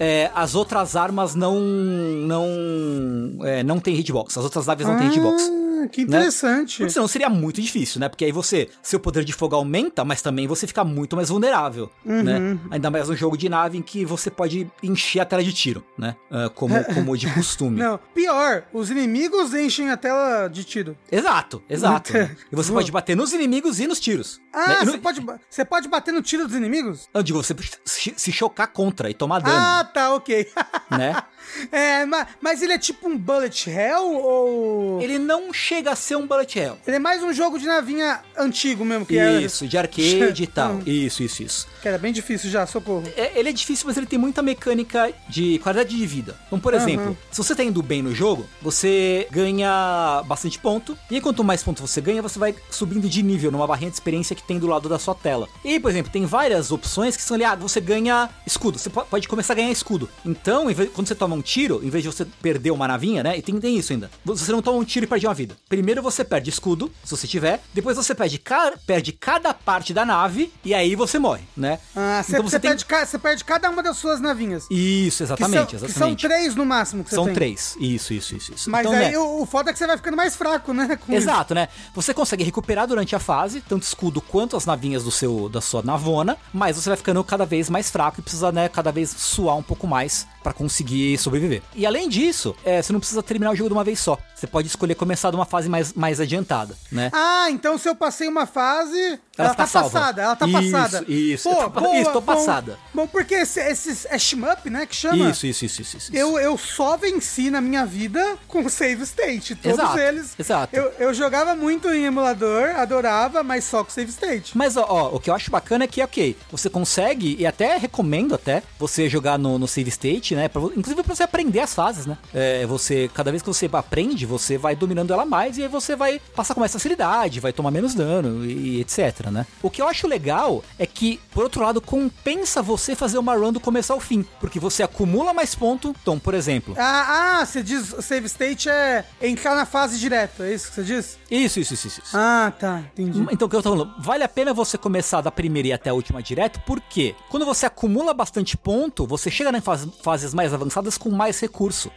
é, 0.00 0.30
as 0.34 0.54
outras 0.54 0.96
armas 0.96 1.34
não 1.34 1.60
não 1.60 3.46
é, 3.46 3.62
não 3.62 3.78
tem 3.80 3.94
hitbox. 3.96 4.36
As 4.36 4.44
outras 4.44 4.66
naves 4.66 4.86
não 4.86 4.96
tem 4.96 5.08
hitbox. 5.08 5.42
Ah, 5.84 5.88
que 5.88 6.02
interessante. 6.02 6.78
Porque 6.78 6.92
senão 6.92 7.08
seria 7.08 7.28
muito 7.28 7.60
difícil, 7.60 8.00
né? 8.00 8.08
Porque 8.08 8.24
aí 8.24 8.32
você, 8.32 8.68
seu 8.82 9.00
poder 9.00 9.24
de 9.24 9.32
fogo 9.32 9.56
aumenta, 9.56 9.81
mas 10.04 10.20
também 10.22 10.46
você 10.46 10.66
fica 10.66 10.84
muito 10.84 11.16
mais 11.16 11.28
vulnerável, 11.28 11.90
né? 12.04 12.58
Ainda 12.70 12.90
mais 12.90 13.08
um 13.08 13.16
jogo 13.16 13.36
de 13.36 13.48
nave 13.48 13.78
em 13.78 13.82
que 13.82 14.04
você 14.04 14.30
pode 14.30 14.70
encher 14.82 15.20
a 15.20 15.24
tela 15.24 15.42
de 15.42 15.52
tiro, 15.52 15.84
né? 15.96 16.16
Ah, 16.30 16.48
como, 16.54 16.74
como 16.94 17.16
de 17.16 17.32
costume. 17.32 17.78
Não, 17.78 17.98
pior, 18.14 18.64
os 18.72 18.90
inimigos 18.90 19.54
enchem 19.54 19.90
a 19.90 19.96
tela 19.96 20.48
de 20.48 20.64
tiro. 20.64 20.96
Exato, 21.10 21.62
exato. 21.68 22.12
né? 22.12 22.36
E 22.50 22.56
você 22.56 22.72
pode 22.72 22.90
bater 22.92 23.16
nos 23.16 23.32
inimigos 23.32 23.80
e 23.80 23.86
nos 23.86 24.00
tiros. 24.00 24.40
né? 24.52 24.76
Ah, 24.78 24.82
E 24.82 24.84
no- 24.84 24.92
você 24.92 24.98
pode, 24.98 25.26
você 25.48 25.64
pode 25.64 25.88
bater 25.88 26.12
no 26.12 26.22
tiro 26.22 26.46
dos 26.46 26.56
inimigos? 26.56 27.08
Eu 27.14 27.22
digo, 27.22 27.42
você 27.42 27.54
se 27.84 28.32
chocar 28.32 28.66
contra 28.68 29.08
e 29.08 29.14
tomar 29.14 29.40
dano, 29.40 29.56
Ah, 29.56 29.84
tá, 29.84 30.14
ok. 30.14 30.46
né? 30.90 31.22
é, 31.70 32.04
mas, 32.06 32.26
mas 32.40 32.62
ele 32.62 32.72
é 32.72 32.78
tipo 32.78 33.08
um 33.08 33.16
bullet 33.16 33.68
hell 33.70 34.14
ou... 34.14 35.00
Ele... 35.00 35.12
Ele 35.12 35.18
não 35.18 35.52
chega 35.52 35.92
a 35.92 35.96
ser 35.96 36.16
um 36.16 36.26
bullet 36.26 36.58
hell. 36.58 36.78
é 36.86 36.98
mais 36.98 37.22
um 37.22 37.32
jogo 37.34 37.58
de 37.58 37.66
navinha 37.66 38.20
antigo 38.36 38.82
mesmo, 38.82 39.04
que 39.04 39.18
era, 39.18 39.40
Isso, 39.42 39.68
de 39.72 39.78
arcade 39.78 40.42
e 40.42 40.46
tal. 40.46 40.80
Isso, 40.86 41.22
isso, 41.22 41.42
isso. 41.42 41.66
que 41.80 41.88
era 41.88 41.96
bem 41.98 42.12
difícil 42.12 42.50
já, 42.50 42.66
socorro. 42.66 43.04
É, 43.16 43.38
ele 43.38 43.48
é 43.48 43.52
difícil, 43.52 43.86
mas 43.86 43.96
ele 43.96 44.06
tem 44.06 44.18
muita 44.18 44.42
mecânica 44.42 45.10
de 45.28 45.58
qualidade 45.60 45.96
de 45.96 46.06
vida. 46.06 46.36
Então, 46.46 46.60
por 46.60 46.74
exemplo, 46.74 47.16
se 47.30 47.38
você 47.42 47.54
tá 47.54 47.64
indo 47.64 47.82
bem 47.82 48.02
no 48.02 48.14
jogo, 48.14 48.46
você 48.60 49.26
ganha 49.30 50.22
bastante 50.26 50.58
ponto. 50.58 50.96
E 51.10 51.14
aí, 51.16 51.20
quanto 51.20 51.42
mais 51.42 51.62
pontos 51.62 51.88
você 51.90 52.00
ganha, 52.00 52.20
você 52.22 52.38
vai 52.38 52.54
subindo 52.70 53.08
de 53.08 53.22
nível 53.22 53.50
numa 53.50 53.66
barrinha 53.66 53.90
de 53.90 53.96
experiência 53.96 54.36
que 54.36 54.42
tem 54.42 54.58
do 54.58 54.66
lado 54.66 54.88
da 54.88 54.98
sua 54.98 55.14
tela. 55.14 55.48
E 55.64 55.80
por 55.80 55.90
exemplo, 55.90 56.12
tem 56.12 56.26
várias 56.26 56.70
opções 56.70 57.16
que 57.16 57.22
são 57.22 57.34
ali, 57.34 57.44
ah, 57.44 57.54
você 57.54 57.80
ganha 57.80 58.28
escudo. 58.46 58.78
Você 58.78 58.90
po- 58.90 59.04
pode 59.06 59.26
começar 59.26 59.54
a 59.54 59.56
ganhar 59.56 59.70
escudo. 59.70 60.08
Então, 60.24 60.66
vez- 60.72 60.90
quando 60.92 61.08
você 61.08 61.14
toma 61.14 61.34
um 61.34 61.40
tiro, 61.42 61.80
em 61.82 61.88
vez 61.90 62.04
de 62.04 62.10
você 62.12 62.24
perder 62.42 62.70
uma 62.70 62.86
navinha, 62.86 63.22
né? 63.22 63.38
E 63.38 63.42
tem, 63.42 63.58
tem 63.58 63.76
isso 63.76 63.92
ainda. 63.92 64.10
Você 64.24 64.52
não 64.52 64.60
toma 64.62 64.78
um 64.78 64.84
tiro 64.84 65.04
e 65.04 65.08
perde 65.08 65.26
uma 65.26 65.34
vida. 65.34 65.56
Primeiro 65.68 66.02
você 66.02 66.24
perde 66.24 66.50
escudo, 66.50 66.90
se 67.04 67.10
você 67.16 67.26
tiver. 67.26 67.60
Depois 67.72 67.96
você 67.96 68.14
perde, 68.14 68.38
ca- 68.38 68.74
perde 68.86 69.12
cada 69.12 69.54
parte 69.64 69.92
da 69.94 70.04
nave. 70.04 70.52
E 70.64 70.74
aí 70.74 70.94
você 70.94 71.18
morre, 71.18 71.42
né? 71.56 71.78
Ah, 71.94 72.22
você 72.22 72.32
Então 72.32 72.42
você 72.48 72.58
tem- 72.60 72.70
perde, 72.76 72.86
você 73.10 73.18
perde 73.18 73.44
cada 73.44 73.70
uma 73.70 73.82
das 73.82 73.96
suas 73.96 74.20
navinhas. 74.20 74.66
Isso, 74.70 75.18
Que 75.18 75.22
exatamente, 75.24 75.56
são, 75.56 75.66
que 75.66 75.78
são 75.78 75.88
exatamente. 75.88 76.26
três 76.28 76.54
no 76.54 76.64
máximo 76.66 77.04
que 77.04 77.10
você 77.10 77.16
São 77.16 77.24
tem. 77.26 77.34
três. 77.34 77.76
Isso, 77.80 78.12
isso, 78.12 78.34
isso, 78.36 78.52
isso. 78.54 78.70
Mas 78.70 78.86
Então, 78.86 78.98
aí 78.98 79.12
né, 79.12 79.18
o, 79.18 79.42
o 79.42 79.46
foda 79.46 79.70
é 79.70 79.72
que 79.72 79.78
você 79.78 79.86
vai 79.86 79.96
ficando 79.96 80.16
mais 80.16 80.34
fraco, 80.36 80.72
né? 80.72 80.96
com 80.96 81.12
isso. 81.12 81.22
Exato, 81.22 81.54
né? 81.54 81.68
Você 81.94 82.12
consegue 82.14 82.44
recuperar 82.44 82.86
durante 82.86 83.14
a 83.14 83.18
fase, 83.18 83.60
tanto 83.60 83.82
escudo 83.82 84.20
quanto 84.20 84.56
as 84.56 84.66
navinhas 84.66 85.04
do 85.04 85.10
seu 85.10 85.48
da 85.48 85.60
sua 85.60 85.82
navona, 85.82 86.36
mas 86.52 86.76
você 86.76 86.88
vai 86.90 86.96
ficando 86.96 87.22
cada 87.24 87.44
vez 87.46 87.68
mais 87.70 87.90
fraco 87.90 88.20
e 88.20 88.22
precisa, 88.22 88.50
né, 88.52 88.68
cada 88.68 88.90
vez 88.92 89.10
suar 89.10 89.56
um 89.56 89.62
pouco 89.62 89.86
mais 89.86 90.26
pra 90.42 90.52
conseguir 90.52 91.16
sobreviver. 91.18 91.62
E 91.74 91.86
além 91.86 92.08
disso, 92.08 92.54
é, 92.64 92.82
você 92.82 92.92
não 92.92 93.00
precisa 93.00 93.22
terminar 93.22 93.52
o 93.52 93.56
jogo 93.56 93.68
de 93.70 93.74
uma 93.74 93.84
vez 93.84 93.98
só. 94.00 94.18
Você 94.34 94.46
pode 94.46 94.66
escolher 94.68 94.94
começar 94.96 95.30
de 95.30 95.36
uma 95.36 95.44
fase 95.46 95.68
mais, 95.68 95.92
mais 95.92 96.20
adiantada, 96.20 96.74
né? 96.90 97.10
Ah, 97.12 97.46
então 97.50 97.78
se 97.78 97.88
eu 97.88 97.94
passei 97.94 98.26
uma 98.28 98.44
fase, 98.46 98.98
ela, 99.38 99.48
Ela 99.48 99.48
tá 99.54 99.66
tá 99.66 99.82
passada, 99.82 100.22
ela 100.22 100.36
tá 100.36 100.46
Isso, 100.48 100.72
passada. 100.72 101.04
isso. 101.08 101.48
Pô, 101.48 101.54
tô- 101.70 101.80
boa, 101.80 101.96
isso, 101.96 102.12
tô 102.12 102.20
bom. 102.20 102.34
passada. 102.34 102.78
Bom, 102.92 103.06
porque 103.06 103.34
esse, 103.34 103.60
esses 103.60 104.04
é 104.06 104.18
shmup, 104.18 104.68
né, 104.68 104.84
que 104.84 104.96
chama? 104.96 105.30
Isso, 105.30 105.46
isso, 105.46 105.64
isso, 105.64 105.82
isso, 105.82 105.96
isso. 105.96 106.16
Eu, 106.16 106.38
eu 106.38 106.58
só 106.58 106.96
venci 106.96 107.50
na 107.50 107.60
minha 107.60 107.86
vida 107.86 108.36
com 108.48 108.68
save 108.68 109.02
state. 109.04 109.54
Todos 109.54 109.78
Exato, 109.78 109.98
eles. 109.98 110.34
exato. 110.38 110.74
Eu, 110.76 110.92
eu 110.98 111.14
jogava 111.14 111.54
muito 111.54 111.88
em 111.88 112.04
emulador, 112.04 112.70
adorava, 112.76 113.42
mas 113.42 113.64
só 113.64 113.84
com 113.84 113.90
save 113.90 114.10
state. 114.10 114.56
Mas 114.58 114.76
ó, 114.76 114.84
ó, 114.88 115.16
o 115.16 115.20
que 115.20 115.30
eu 115.30 115.34
acho 115.34 115.50
bacana 115.50 115.84
é 115.84 115.86
que, 115.86 116.02
ok, 116.02 116.36
você 116.50 116.68
consegue, 116.68 117.36
e 117.38 117.46
até 117.46 117.76
recomendo 117.76 118.34
até, 118.34 118.62
você 118.78 119.08
jogar 119.08 119.38
no, 119.38 119.58
no 119.58 119.68
save 119.68 119.88
state, 119.90 120.31
né? 120.34 120.48
pra 120.48 120.62
inclusive 120.62 121.02
pra 121.02 121.14
você 121.14 121.22
aprender 121.22 121.60
as 121.60 121.74
fases, 121.74 122.06
né? 122.06 122.16
É, 122.34 122.64
você, 122.66 123.10
cada 123.14 123.30
vez 123.30 123.42
que 123.42 123.48
você 123.48 123.68
aprende, 123.72 124.26
você 124.26 124.56
vai 124.58 124.74
dominando 124.76 125.12
ela 125.12 125.24
mais 125.24 125.58
e 125.58 125.62
aí 125.62 125.68
você 125.68 125.94
vai 125.96 126.20
passar 126.34 126.54
com 126.54 126.60
mais 126.60 126.72
facilidade, 126.72 127.40
vai 127.40 127.52
tomar 127.52 127.70
menos 127.70 127.94
dano 127.94 128.44
e, 128.44 128.80
etc, 128.80 129.26
né? 129.30 129.46
O 129.62 129.70
que 129.70 129.80
eu 129.82 129.88
acho 129.88 130.06
legal 130.06 130.62
é 130.78 130.86
que, 130.86 131.20
por 131.32 131.44
outro 131.44 131.62
lado, 131.62 131.80
compensa 131.80 132.62
você 132.62 132.94
fazer 132.94 133.18
uma 133.18 133.34
run 133.34 133.52
do 133.52 133.60
começo 133.60 133.92
ao 133.92 134.00
fim, 134.00 134.24
porque 134.40 134.58
você 134.60 134.82
acumula 134.82 135.32
mais 135.32 135.54
ponto. 135.54 135.94
Então, 136.02 136.18
por 136.18 136.34
exemplo, 136.34 136.74
Ah, 136.78 137.40
ah, 137.40 137.46
você 137.46 137.62
diz 137.62 137.94
save 138.00 138.26
state 138.26 138.68
é 138.68 139.04
entrar 139.20 139.54
na 139.54 139.64
fase 139.66 139.98
direto, 139.98 140.42
é 140.42 140.52
isso 140.54 140.68
que 140.68 140.74
você 140.74 140.82
diz? 140.84 141.18
isso, 141.30 141.60
isso, 141.60 141.74
isso, 141.74 141.86
isso. 141.88 142.02
Ah, 142.14 142.52
tá, 142.58 142.82
entendi. 142.92 143.20
Então, 143.30 143.46
o 143.46 143.50
que 143.50 143.56
eu 143.56 143.62
tô 143.62 143.70
falando, 143.72 143.94
vale 143.98 144.22
a 144.24 144.28
pena 144.28 144.52
você 144.52 144.76
começar 144.76 145.20
da 145.20 145.30
primeira 145.30 145.68
e 145.68 145.72
até 145.72 145.90
a 145.90 145.94
última 145.94 146.22
direto, 146.22 146.60
porque 146.66 147.14
quando 147.28 147.46
você 147.46 147.66
acumula 147.66 148.12
bastante 148.14 148.56
ponto, 148.56 149.06
você 149.06 149.30
chega 149.30 149.56
em 149.56 149.60
fase- 149.60 149.90
fases 150.22 150.34
mais 150.34 150.54
avançadas 150.54 150.96
com 150.96 151.10
mais 151.10 151.40
recurso. 151.40 151.90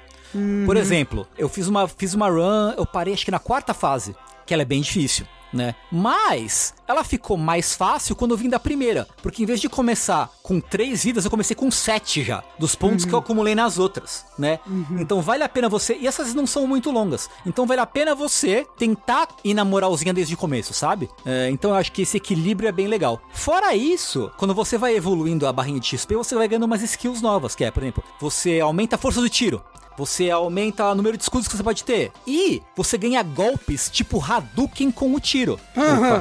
Por 0.65 0.75
exemplo, 0.75 1.25
eu 1.37 1.47
fiz 1.47 1.67
uma, 1.67 1.87
fiz 1.87 2.13
uma 2.13 2.27
run, 2.27 2.73
eu 2.75 2.85
parei 2.85 3.13
acho 3.13 3.23
que 3.23 3.31
na 3.31 3.39
quarta 3.39 3.73
fase, 3.73 4.13
que 4.45 4.53
ela 4.53 4.63
é 4.63 4.65
bem 4.65 4.81
difícil. 4.81 5.25
Né? 5.55 5.73
Mas 5.89 6.73
ela 6.85 7.01
ficou 7.03 7.37
mais 7.37 7.73
fácil 7.73 8.13
quando 8.13 8.31
eu 8.31 8.37
vim 8.37 8.49
da 8.49 8.59
primeira. 8.59 9.07
Porque 9.23 9.41
em 9.41 9.45
vez 9.45 9.61
de 9.61 9.69
começar 9.69 10.29
com 10.43 10.59
três 10.59 11.05
vidas, 11.05 11.23
eu 11.23 11.31
comecei 11.31 11.55
com 11.55 11.71
sete 11.71 12.21
já. 12.23 12.43
Dos 12.59 12.75
pontos 12.75 13.05
que 13.05 13.13
eu 13.13 13.19
acumulei 13.19 13.55
nas 13.55 13.79
outras, 13.79 14.25
né? 14.37 14.59
Então 14.99 15.21
vale 15.21 15.43
a 15.43 15.49
pena 15.49 15.69
você. 15.69 15.97
E 15.99 16.07
essas 16.07 16.33
não 16.33 16.45
são 16.45 16.67
muito 16.67 16.91
longas. 16.91 17.29
Então 17.45 17.65
vale 17.65 17.79
a 17.79 17.85
pena 17.85 18.13
você 18.13 18.67
tentar 18.77 19.29
ir 19.45 19.53
na 19.53 19.63
moralzinha 19.63 20.13
desde 20.13 20.33
o 20.33 20.37
começo, 20.37 20.73
sabe? 20.73 21.09
É, 21.25 21.49
então 21.49 21.71
eu 21.71 21.77
acho 21.77 21.93
que 21.93 22.01
esse 22.01 22.17
equilíbrio 22.17 22.67
é 22.67 22.71
bem 22.73 22.87
legal. 22.87 23.21
Fora 23.31 23.73
isso, 23.73 24.29
quando 24.37 24.53
você 24.53 24.77
vai 24.77 24.93
evoluindo 24.93 25.47
a 25.47 25.53
barrinha 25.53 25.79
de 25.79 25.87
XP, 25.87 26.15
você 26.15 26.35
vai 26.35 26.49
ganhando 26.49 26.65
umas 26.65 26.81
skills 26.81 27.21
novas. 27.21 27.55
Que 27.55 27.63
é, 27.63 27.71
por 27.71 27.81
exemplo, 27.81 28.03
você 28.19 28.59
aumenta 28.59 28.97
a 28.97 28.99
força 28.99 29.21
do 29.21 29.29
tiro. 29.29 29.63
Você 29.97 30.29
aumenta 30.29 30.85
o 30.85 30.95
número 30.95 31.15
de 31.17 31.23
escudos 31.23 31.47
que 31.47 31.55
você 31.55 31.63
pode 31.63 31.83
ter. 31.83 32.11
E 32.27 32.61
você 32.75 32.97
ganha 32.97 33.23
golpes 33.23 33.89
tipo 33.89 34.21
Hadouken 34.23 34.91
com 34.91 35.13
o 35.13 35.19
tiro. 35.19 35.59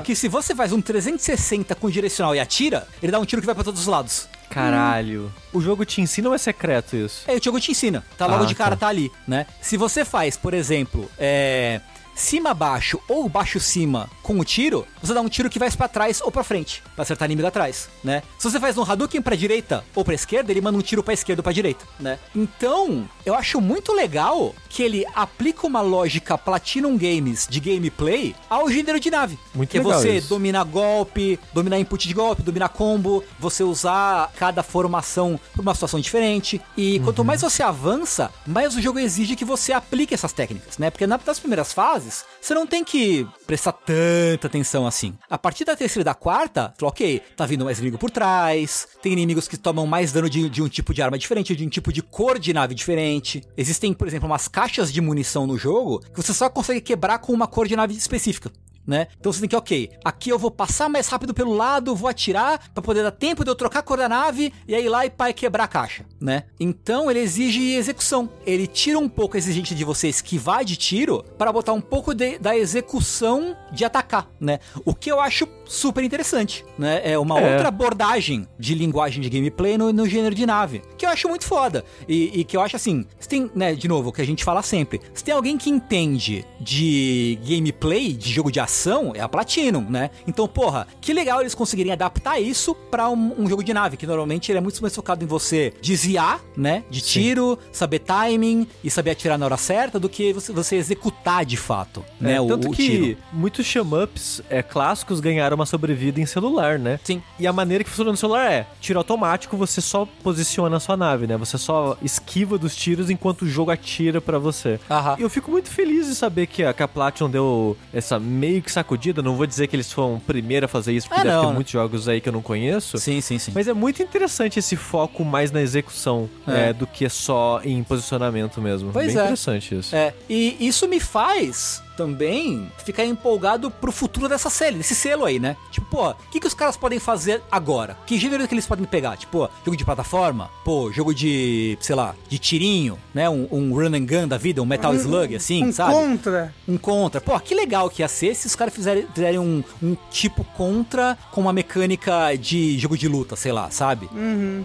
Que 0.05 0.14
se 0.14 0.29
você 0.29 0.55
faz 0.55 0.72
um 0.72 0.81
360 0.81 1.75
com 1.75 1.91
direcional 1.91 2.35
e 2.35 2.41
atira, 2.41 2.87
ele 3.03 3.11
dá 3.12 3.18
um 3.18 3.25
tiro 3.25 3.43
que 3.43 3.47
vai 3.47 3.55
pra 3.55 3.64
todos 3.64 3.81
os 3.81 3.87
lados. 3.87 4.29
Caralho. 4.51 5.33
O 5.53 5.61
jogo 5.61 5.85
te 5.85 6.01
ensina 6.01 6.29
ou 6.29 6.35
é 6.35 6.39
secreto 6.39 6.95
isso? 6.97 7.25
É, 7.27 7.35
o 7.35 7.43
jogo 7.43 7.59
te 7.59 7.72
ensina. 7.72 8.05
Tá 8.16 8.27
logo 8.27 8.45
Ah, 8.45 8.47
de 8.47 8.55
cara, 8.55 8.70
tá. 8.77 8.87
tá 8.87 8.89
ali, 8.89 9.11
né? 9.27 9.47
Se 9.61 9.77
você 9.77 10.05
faz, 10.05 10.37
por 10.37 10.55
exemplo, 10.55 11.11
é. 11.18 11.81
Cima 12.15 12.55
baixo 12.55 13.01
ou 13.09 13.29
baixo 13.29 13.59
cima 13.59 14.09
com 14.23 14.39
o 14.39 14.45
tiro, 14.45 14.87
você 15.03 15.12
dá 15.12 15.21
um 15.21 15.29
tiro 15.29 15.51
que 15.51 15.59
vai 15.59 15.71
pra 15.71 15.89
trás 15.89 16.21
ou 16.23 16.31
pra 16.31 16.45
frente, 16.45 16.83
pra 16.95 17.03
acertar 17.03 17.27
inimigo 17.27 17.49
atrás, 17.49 17.89
né? 18.03 18.23
Se 18.39 18.49
você 18.51 18.59
faz 18.61 18.79
um 18.79 18.83
Hadouken 18.83 19.21
pra 19.21 19.35
direita 19.37 19.85
ou 19.95 20.05
pra 20.05 20.15
esquerda, 20.15 20.51
ele 20.53 20.61
manda 20.61 20.79
um 20.79 20.83
tiro 20.83 21.03
pra 21.03 21.12
esquerda 21.12 21.41
ou 21.41 21.45
pra 21.45 21.53
direita, 21.53 21.85
né? 21.99 22.19
Então, 22.35 23.09
eu 23.27 23.35
acho 23.35 23.61
muito 23.61 23.93
legal 23.93 24.55
que 24.69 24.83
ele 24.83 25.05
aplica 25.15 25.67
uma 25.67 25.81
lógica 25.81 26.39
Platinum 26.39 26.97
Games 26.97 27.47
de 27.51 27.61
gameplay 27.61 28.35
ao 28.49 28.71
gênero 28.71 28.99
de 29.01 29.11
nave. 29.11 29.39
Muito 29.55 29.71
que 29.71 29.79
é 29.79 29.83
legal 29.83 29.99
você 30.01 30.17
isso. 30.19 30.29
dominar 30.29 30.65
golpe, 30.65 31.39
dominar 31.53 31.79
input 31.79 32.07
de 32.09 32.15
golpe, 32.15 32.43
dominar 32.43 32.69
combo, 32.71 33.23
você 33.39 33.62
usar 33.65 34.33
cada 34.37 34.62
formação 34.62 35.39
pra 35.53 35.62
uma 35.62 35.75
situação 35.75 36.01
diferente. 36.01 36.61
E 36.77 37.01
quanto 37.01 37.19
Uhum. 37.19 37.25
mais 37.25 37.43
você 37.43 37.62
avança, 37.62 38.31
mais 38.47 38.75
o 38.77 38.81
jogo 38.81 38.99
exige 38.99 39.37
que 39.37 39.45
você 39.45 39.73
aplique 39.73 40.15
essas 40.15 40.33
técnicas, 40.33 40.79
né? 40.79 40.91
Porque 40.91 41.07
na- 41.07 41.21
nas 41.25 41.39
primeiras 41.39 41.73
fases, 41.73 42.03
você 42.40 42.55
não 42.55 42.66
tem 42.66 42.84
que 42.84 43.26
prestar 43.46 43.72
tanta 43.72 44.46
atenção 44.46 44.86
assim. 44.86 45.14
A 45.28 45.38
partir 45.38 45.64
da 45.64 45.76
terceira 45.76 46.02
e 46.02 46.05
da 46.05 46.14
quarta, 46.14 46.74
ok, 46.80 47.20
tá 47.36 47.46
vindo 47.46 47.64
mais 47.64 47.78
inimigo 47.78 47.98
por 47.98 48.11
trás, 48.11 48.86
tem 49.02 49.12
inimigos 49.12 49.48
que 49.48 49.57
tomam 49.57 49.86
mais 49.86 50.12
dano 50.12 50.28
de, 50.28 50.48
de 50.48 50.62
um 50.62 50.68
tipo 50.68 50.92
de 50.92 51.02
arma 51.02 51.18
diferente, 51.18 51.55
de 51.55 51.64
um 51.64 51.68
tipo 51.68 51.92
de 51.92 52.02
cor 52.02 52.38
de 52.38 52.52
nave 52.52 52.74
diferente. 52.74 53.42
Existem, 53.57 53.92
por 53.92 54.07
exemplo, 54.07 54.26
umas 54.26 54.48
caixas 54.48 54.92
de 54.92 55.00
munição 55.00 55.46
no 55.46 55.59
jogo 55.59 56.00
que 56.00 56.22
você 56.22 56.32
só 56.32 56.48
consegue 56.48 56.80
quebrar 56.80 57.18
com 57.18 57.32
uma 57.32 57.46
cor 57.46 57.66
de 57.66 57.76
nave 57.76 57.94
específica 57.94 58.50
né? 58.87 59.07
Então 59.18 59.32
você 59.32 59.41
tem 59.41 59.49
que, 59.49 59.57
ok, 59.57 59.91
aqui 60.05 60.30
eu 60.30 60.39
vou 60.39 60.51
passar 60.51 60.89
mais 60.89 61.09
rápido 61.09 61.32
pelo 61.35 61.55
lado, 61.55 61.95
vou 61.95 62.09
atirar 62.09 62.70
pra 62.72 62.82
poder 62.82 63.03
dar 63.03 63.11
tempo 63.11 63.45
de 63.45 63.51
eu 63.51 63.55
trocar 63.55 63.80
a 63.80 63.82
cor 63.82 63.97
da 63.99 64.09
nave 64.09 64.53
e 64.68 64.74
aí 64.74 64.85
ir 64.85 64.89
lá 64.89 65.05
e 65.07 65.12
e 65.24 65.32
quebrar 65.32 65.64
a 65.64 65.68
caixa, 65.68 66.05
né? 66.20 66.45
Então 66.61 67.11
ele 67.11 67.20
exige 67.20 67.74
execução. 67.74 68.28
Ele 68.45 68.66
tira 68.66 68.99
um 68.99 69.09
pouco 69.09 69.37
a 69.37 69.39
exigência 69.39 69.74
de 69.74 69.85
você 69.85 70.09
esquivar 70.09 70.64
de 70.64 70.76
tiro 70.76 71.24
para 71.39 71.51
botar 71.53 71.72
um 71.72 71.80
pouco 71.80 72.12
de- 72.14 72.39
da 72.39 72.55
execução 72.57 73.57
de 73.72 73.85
atacar, 73.85 74.28
né? 74.39 74.59
O 74.85 74.95
que 74.95 75.11
eu 75.11 75.18
acho 75.20 75.49
super 75.64 76.05
interessante, 76.05 76.64
né? 76.78 77.01
É 77.05 77.18
uma 77.18 77.41
É. 77.41 77.53
outra 77.53 77.68
abordagem 77.68 78.47
de 78.59 78.74
linguagem 78.74 79.22
de 79.22 79.30
gameplay 79.30 79.78
no, 79.78 79.93
no 79.93 80.07
gênero 80.09 80.35
de 80.35 80.45
nave, 80.45 80.82
que 80.99 81.07
eu 81.07 81.11
acho 81.11 81.28
muito 81.28 81.45
foda. 81.47 81.85
E, 82.09 82.41
e 82.41 82.45
que 82.45 82.57
eu 82.57 82.61
acho 82.61 82.76
assim, 82.76 83.07
se 83.18 83.28
tem, 83.28 83.51
né, 83.55 83.74
de 83.74 83.89
novo, 83.89 84.11
o 84.11 84.12
que 84.12 84.20
a 84.20 84.26
gente 84.26 84.45
fala 84.45 84.62
sempre, 84.62 85.01
se 85.14 85.24
tem 85.24 85.35
alguém 85.35 85.57
que 85.57 85.70
entende 85.70 86.45
de 86.61 87.39
gameplay, 87.49 88.12
de 88.12 88.30
jogo 88.30 88.51
de 88.53 88.61
ação, 88.61 88.74
geração 88.75 89.12
é 89.14 89.20
a 89.20 89.29
Platinum, 89.29 89.87
né? 89.89 90.11
Então, 90.27 90.49
porra, 90.49 90.87
que 91.01 91.12
legal 91.12 91.41
eles 91.41 91.55
conseguirem 91.55 91.93
adaptar 91.93 92.41
isso 92.41 92.75
pra 92.75 93.09
um, 93.09 93.43
um 93.43 93.49
jogo 93.49 93.62
de 93.62 93.72
nave, 93.72 93.97
que 93.97 94.07
normalmente 94.07 94.51
ele 94.51 94.59
é 94.59 94.61
muito 94.61 94.81
mais 94.83 94.95
focado 94.95 95.25
em 95.25 95.27
você 95.27 95.72
desviar, 95.81 96.41
né? 96.57 96.83
De 96.91 97.01
tiro, 97.01 97.59
saber 97.72 98.01
timing 98.01 98.66
e 98.83 98.91
saber 98.91 99.12
atirar 99.12 99.39
na 99.39 99.47
hora 99.47 99.57
certa, 99.57 100.01
do 100.01 100.09
que 100.09 100.33
você, 100.33 100.53
você 100.53 100.77
executar 100.77 101.45
de 101.45 101.57
fato, 101.57 102.05
né? 102.20 102.35
É, 102.35 102.41
o, 102.41 102.47
tanto 102.49 102.68
o 102.68 102.72
que 102.72 102.87
tiro. 102.87 103.18
muitos 103.33 103.64
shmups 103.64 104.43
é, 104.51 104.62
clássicos 104.62 105.20
ganharam 105.20 105.55
uma 105.55 105.66
sobrevida 105.66 106.20
em 106.20 106.27
celular, 106.27 106.79
né? 106.79 106.99
Sim. 107.05 107.22
E 107.39 107.47
a 107.47 107.53
maneira 107.53 107.85
que 107.85 107.91
funciona 107.91 108.11
no 108.11 108.16
celular 108.16 108.51
é 108.51 108.66
tiro 108.81 108.99
automático, 108.99 109.57
você 109.57 109.81
só 109.81 110.07
posiciona 110.22 110.77
a 110.77 110.81
sua 110.81 110.97
nave, 110.97 111.27
né? 111.27 111.37
Você 111.37 111.57
só 111.57 111.97
esquiva 112.03 112.59
dos 112.59 112.75
tiros 112.75 113.09
enquanto 113.09 113.43
o 113.43 113.49
jogo 113.49 113.70
atira 113.70 114.20
pra 114.20 114.39
você. 114.39 114.81
Aham. 114.91 115.16
E 115.18 115.22
eu 115.22 115.31
fico 115.31 115.51
muito 115.51 115.70
feliz 115.70 116.07
de 116.07 116.14
saber 116.14 116.47
que 116.47 116.64
a, 116.64 116.72
que 116.72 116.83
a 116.83 116.89
Platinum 116.89 117.31
deu 117.31 117.77
essa 117.93 118.18
meio 118.18 118.64
que 118.65 118.73
sacudida. 118.73 119.23
Não 119.23 119.37
vou 119.37 119.47
dizer 119.47 119.67
que 119.69 119.77
eles 119.77 119.93
foram 119.93 120.15
o 120.17 120.21
primeiro 120.21 120.67
a 120.67 120.69
fazer 120.69 120.93
isso, 120.93 121.07
porque 121.09 121.21
Ah, 121.21 121.25
deve 121.25 121.37
não, 121.37 121.47
ter 121.49 121.55
muitos 121.55 121.73
jogos 121.73 122.09
aí 122.09 122.21
que 122.21 122.29
eu 122.29 122.33
não 122.33 122.43
conheço. 122.43 122.99
Sim, 122.99 123.21
sim, 123.21 123.39
sim. 123.39 123.53
Mas 123.55 123.69
é 123.69 123.73
muito 123.73 124.03
interessante 124.03 124.59
esse 124.59 124.75
foco 124.75 125.25
mais 125.25 125.53
na 125.53 125.61
execução 125.62 126.29
É. 126.49 126.71
é, 126.71 126.73
do 126.73 126.87
que 126.87 127.09
só 127.09 127.61
em 127.62 127.83
posicionamento 127.85 128.61
mesmo. 128.61 128.91
Pois 128.93 129.09
Bem 129.09 129.17
é. 129.19 129.23
interessante 129.25 129.75
isso. 129.79 129.95
É, 129.95 130.12
e 130.29 130.57
isso 130.67 130.89
me 130.89 130.99
faz 130.99 131.83
também 131.97 132.70
ficar 132.84 133.05
empolgado 133.05 133.70
pro 133.70 133.92
futuro 133.92 134.28
dessa 134.28 134.51
série, 134.51 134.76
desse 134.76 134.95
selo 134.95 135.24
aí, 135.24 135.38
né? 135.38 135.57
Tipo, 135.70 135.86
pô, 135.86 136.11
o 136.11 136.16
que, 136.30 136.40
que 136.40 136.47
os 136.47 136.55
caras 136.55 136.76
podem 136.76 136.99
fazer 136.99 137.42
agora? 137.51 137.97
Que 138.07 138.18
gênero 138.18 138.47
que 138.47 138.55
eles 138.55 138.66
podem 138.66 138.84
pegar? 138.84 139.16
Tipo, 139.16 139.49
jogo 139.64 139.76
de 139.76 139.84
plataforma? 139.84 140.51
Pô, 140.64 140.90
jogo 140.92 141.14
de, 141.14 141.78
sei 141.80 141.95
lá, 141.95 142.14
de 142.28 142.38
tirinho, 142.38 142.99
né? 143.12 143.28
Um, 143.28 143.49
um 143.51 143.74
run 143.74 143.95
and 143.95 144.07
gun 144.07 144.28
da 144.28 144.36
vida, 144.36 144.62
um 144.62 144.66
Metal 144.66 144.95
Slug, 144.95 145.34
assim, 145.36 145.64
um 145.64 145.72
sabe? 145.72 145.92
contra. 145.92 146.55
Um 146.66 146.76
contra. 146.76 147.20
Pô, 147.20 147.38
que 147.40 147.55
legal 147.55 147.88
que 147.88 148.03
ia 148.03 148.09
ser 148.09 148.34
se 148.34 148.47
os 148.47 148.55
caras 148.55 148.74
fizerem, 148.74 149.07
fizerem 149.14 149.38
um, 149.38 149.62
um 149.82 149.97
tipo 150.11 150.45
contra 150.57 151.16
com 151.30 151.40
uma 151.40 151.53
mecânica 151.53 152.34
de 152.36 152.78
jogo 152.78 152.97
de 152.97 153.09
luta, 153.09 153.36
sei 153.36 153.53
lá, 153.53 153.70
sabe? 153.70 154.09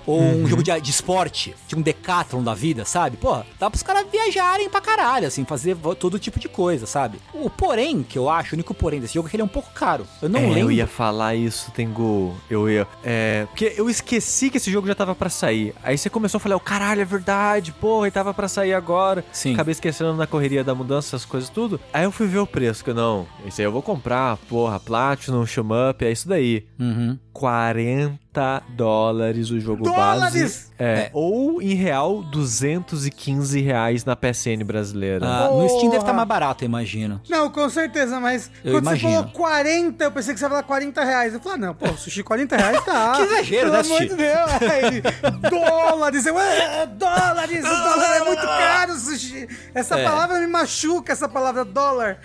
Ou 0.05 0.21
um 0.21 0.47
jogo 0.47 0.63
de, 0.63 0.79
de 0.81 0.91
esporte, 0.91 1.55
de 1.67 1.75
um 1.75 1.81
decathlon 1.81 2.43
da 2.43 2.53
vida, 2.53 2.85
sabe? 2.85 3.17
Pô, 3.17 3.37
dá 3.59 3.69
pros 3.69 3.83
caras 3.83 4.05
viajarem 4.11 4.69
pra 4.69 4.81
caralho, 4.81 5.27
assim, 5.27 5.45
fazer 5.45 5.77
todo 5.99 6.19
tipo 6.19 6.39
de 6.39 6.47
coisa, 6.47 6.85
sabe? 6.85 7.18
O 7.33 7.49
porém, 7.49 8.01
que 8.03 8.17
eu 8.17 8.29
acho, 8.29 8.53
o 8.53 8.55
único 8.55 8.73
porém 8.73 8.99
desse 8.99 9.13
jogo 9.13 9.27
é 9.27 9.29
que 9.29 9.35
ele 9.35 9.41
é 9.41 9.45
um 9.45 9.49
pouco 9.49 9.71
caro. 9.73 10.05
Eu 10.21 10.29
não 10.29 10.39
É, 10.39 10.43
lembro. 10.43 10.59
eu 10.59 10.71
ia 10.71 10.87
falar 10.87 11.35
isso, 11.35 11.71
Tengu. 11.71 12.35
Eu 12.49 12.69
ia. 12.69 12.87
É. 13.03 13.45
Porque 13.49 13.73
eu 13.77 13.89
esqueci 13.89 14.49
que 14.49 14.57
esse 14.57 14.71
jogo 14.71 14.87
já 14.87 14.95
tava 14.95 15.13
pra 15.13 15.29
sair. 15.29 15.73
Aí 15.83 15.97
você 15.97 16.09
começou 16.09 16.37
a 16.37 16.41
falar, 16.41 16.55
oh, 16.55 16.59
caralho, 16.59 17.01
é 17.01 17.05
verdade, 17.05 17.71
porra, 17.71 18.07
e 18.07 18.11
tava 18.11 18.33
pra 18.33 18.47
sair 18.47 18.73
agora. 18.73 19.23
Sim. 19.31 19.53
Acabei 19.53 19.71
esquecendo 19.73 20.13
na 20.15 20.25
correria 20.25 20.63
da 20.63 20.73
mudança, 20.73 21.09
essas 21.15 21.25
coisas 21.25 21.49
tudo. 21.49 21.79
Aí 21.93 22.03
eu 22.03 22.11
fui 22.11 22.25
ver 22.27 22.39
o 22.39 22.47
preço, 22.47 22.83
que 22.83 22.89
eu, 22.89 22.95
não, 22.95 23.27
esse 23.45 23.61
aí 23.61 23.65
eu 23.67 23.71
vou 23.71 23.81
comprar, 23.81 24.37
porra, 24.49 24.79
Platinum, 24.79 25.45
Shum 25.45 25.67
Up, 25.89 26.03
é 26.03 26.11
isso 26.11 26.27
daí. 26.27 26.65
Uhum. 26.79 27.17
40 27.39 28.63
dólares 28.75 29.49
o 29.49 29.59
jogo 29.59 29.83
Dólares? 29.83 30.41
base. 30.41 30.69
É, 30.79 30.89
É. 30.89 31.09
Ou 31.13 31.61
em 31.61 31.73
real, 31.73 32.21
215 32.23 33.59
reais 33.61 34.05
na 34.05 34.15
PSN 34.15 34.63
brasileira. 34.63 35.25
Ah, 35.25 35.49
no 35.51 35.67
Steam 35.67 35.83
deve 35.89 35.95
estar 35.97 36.05
Porra. 36.05 36.13
mais 36.13 36.27
barato, 36.27 36.63
eu 36.63 36.67
imagino. 36.67 37.21
Não, 37.29 37.49
com 37.49 37.69
certeza, 37.69 38.17
mas 38.19 38.49
Eu 38.63 38.73
quando 38.73 38.83
imagino. 38.85 39.09
você 39.11 39.17
falou 39.17 39.31
40, 39.33 40.03
eu 40.05 40.11
pensei 40.11 40.33
que 40.33 40.39
você 40.39 40.45
ia 40.45 40.49
falar 40.49 40.63
40 40.63 41.03
reais. 41.03 41.33
Eu 41.33 41.39
falei, 41.41 41.57
ah, 41.57 41.67
não, 41.67 41.73
pô, 41.75 41.87
sushi 41.97 42.23
40 42.23 42.55
reais 42.55 42.83
tá. 42.85 43.11
Que 43.17 43.21
exagero, 43.23 43.71
Pelo 43.71 43.73
né, 43.73 43.79
amor 43.79 43.97
Sushi? 43.97 44.09
de 44.09 44.15
Deus. 44.15 44.51
Aí, 44.71 45.01
dólares. 45.49 46.25
Eu, 46.25 46.39
"É, 46.39 46.85
dólares, 46.85 47.65
o 47.65 47.67
dólar 47.69 48.15
é 48.15 48.23
muito 48.23 48.41
caro, 48.41 48.95
sushi. 48.95 49.47
Essa 49.75 49.99
É. 49.99 50.03
palavra 50.05 50.39
me 50.39 50.47
machuca, 50.47 51.11
essa 51.11 51.27
palavra 51.27 51.65
dólar. 51.65 52.19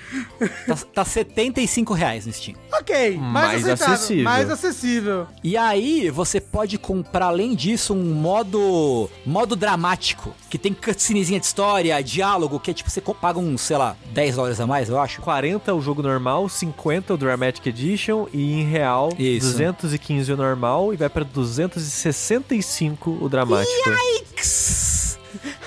Tá, 0.66 0.76
tá 0.94 1.04
75 1.04 1.92
reais 1.92 2.24
no 2.26 2.32
Steam. 2.32 2.56
Ok, 2.72 3.16
mais, 3.18 3.32
Mais 3.32 3.62
aceitável, 3.64 3.94
acessível. 3.94 4.24
Mais 4.24 4.50
acessível. 4.50 5.03
E 5.42 5.56
aí, 5.56 6.10
você 6.10 6.40
pode 6.40 6.78
comprar, 6.78 7.26
além 7.26 7.54
disso, 7.54 7.94
um 7.94 8.14
modo 8.14 9.10
modo 9.24 9.56
dramático, 9.56 10.34
que 10.48 10.58
tem 10.58 10.72
cutscenezinha 10.72 11.40
de 11.40 11.46
história, 11.46 12.02
diálogo, 12.02 12.60
que 12.60 12.70
é 12.70 12.74
tipo, 12.74 12.90
você 12.90 13.00
paga 13.00 13.38
uns, 13.38 13.60
sei 13.60 13.76
lá, 13.76 13.96
10 14.12 14.36
dólares 14.36 14.60
a 14.60 14.66
mais, 14.66 14.88
eu 14.88 14.98
acho. 14.98 15.20
40 15.20 15.74
o 15.74 15.80
jogo 15.80 16.02
normal, 16.02 16.48
50 16.48 17.14
o 17.14 17.16
Dramatic 17.16 17.66
Edition 17.66 18.26
e 18.32 18.60
em 18.60 18.64
real 18.64 19.12
Isso. 19.18 19.52
215 19.52 20.32
o 20.32 20.36
normal 20.36 20.92
e 20.92 20.96
vai 20.96 21.08
pra 21.08 21.24
265 21.24 23.18
o 23.20 23.28
dramático. 23.28 23.72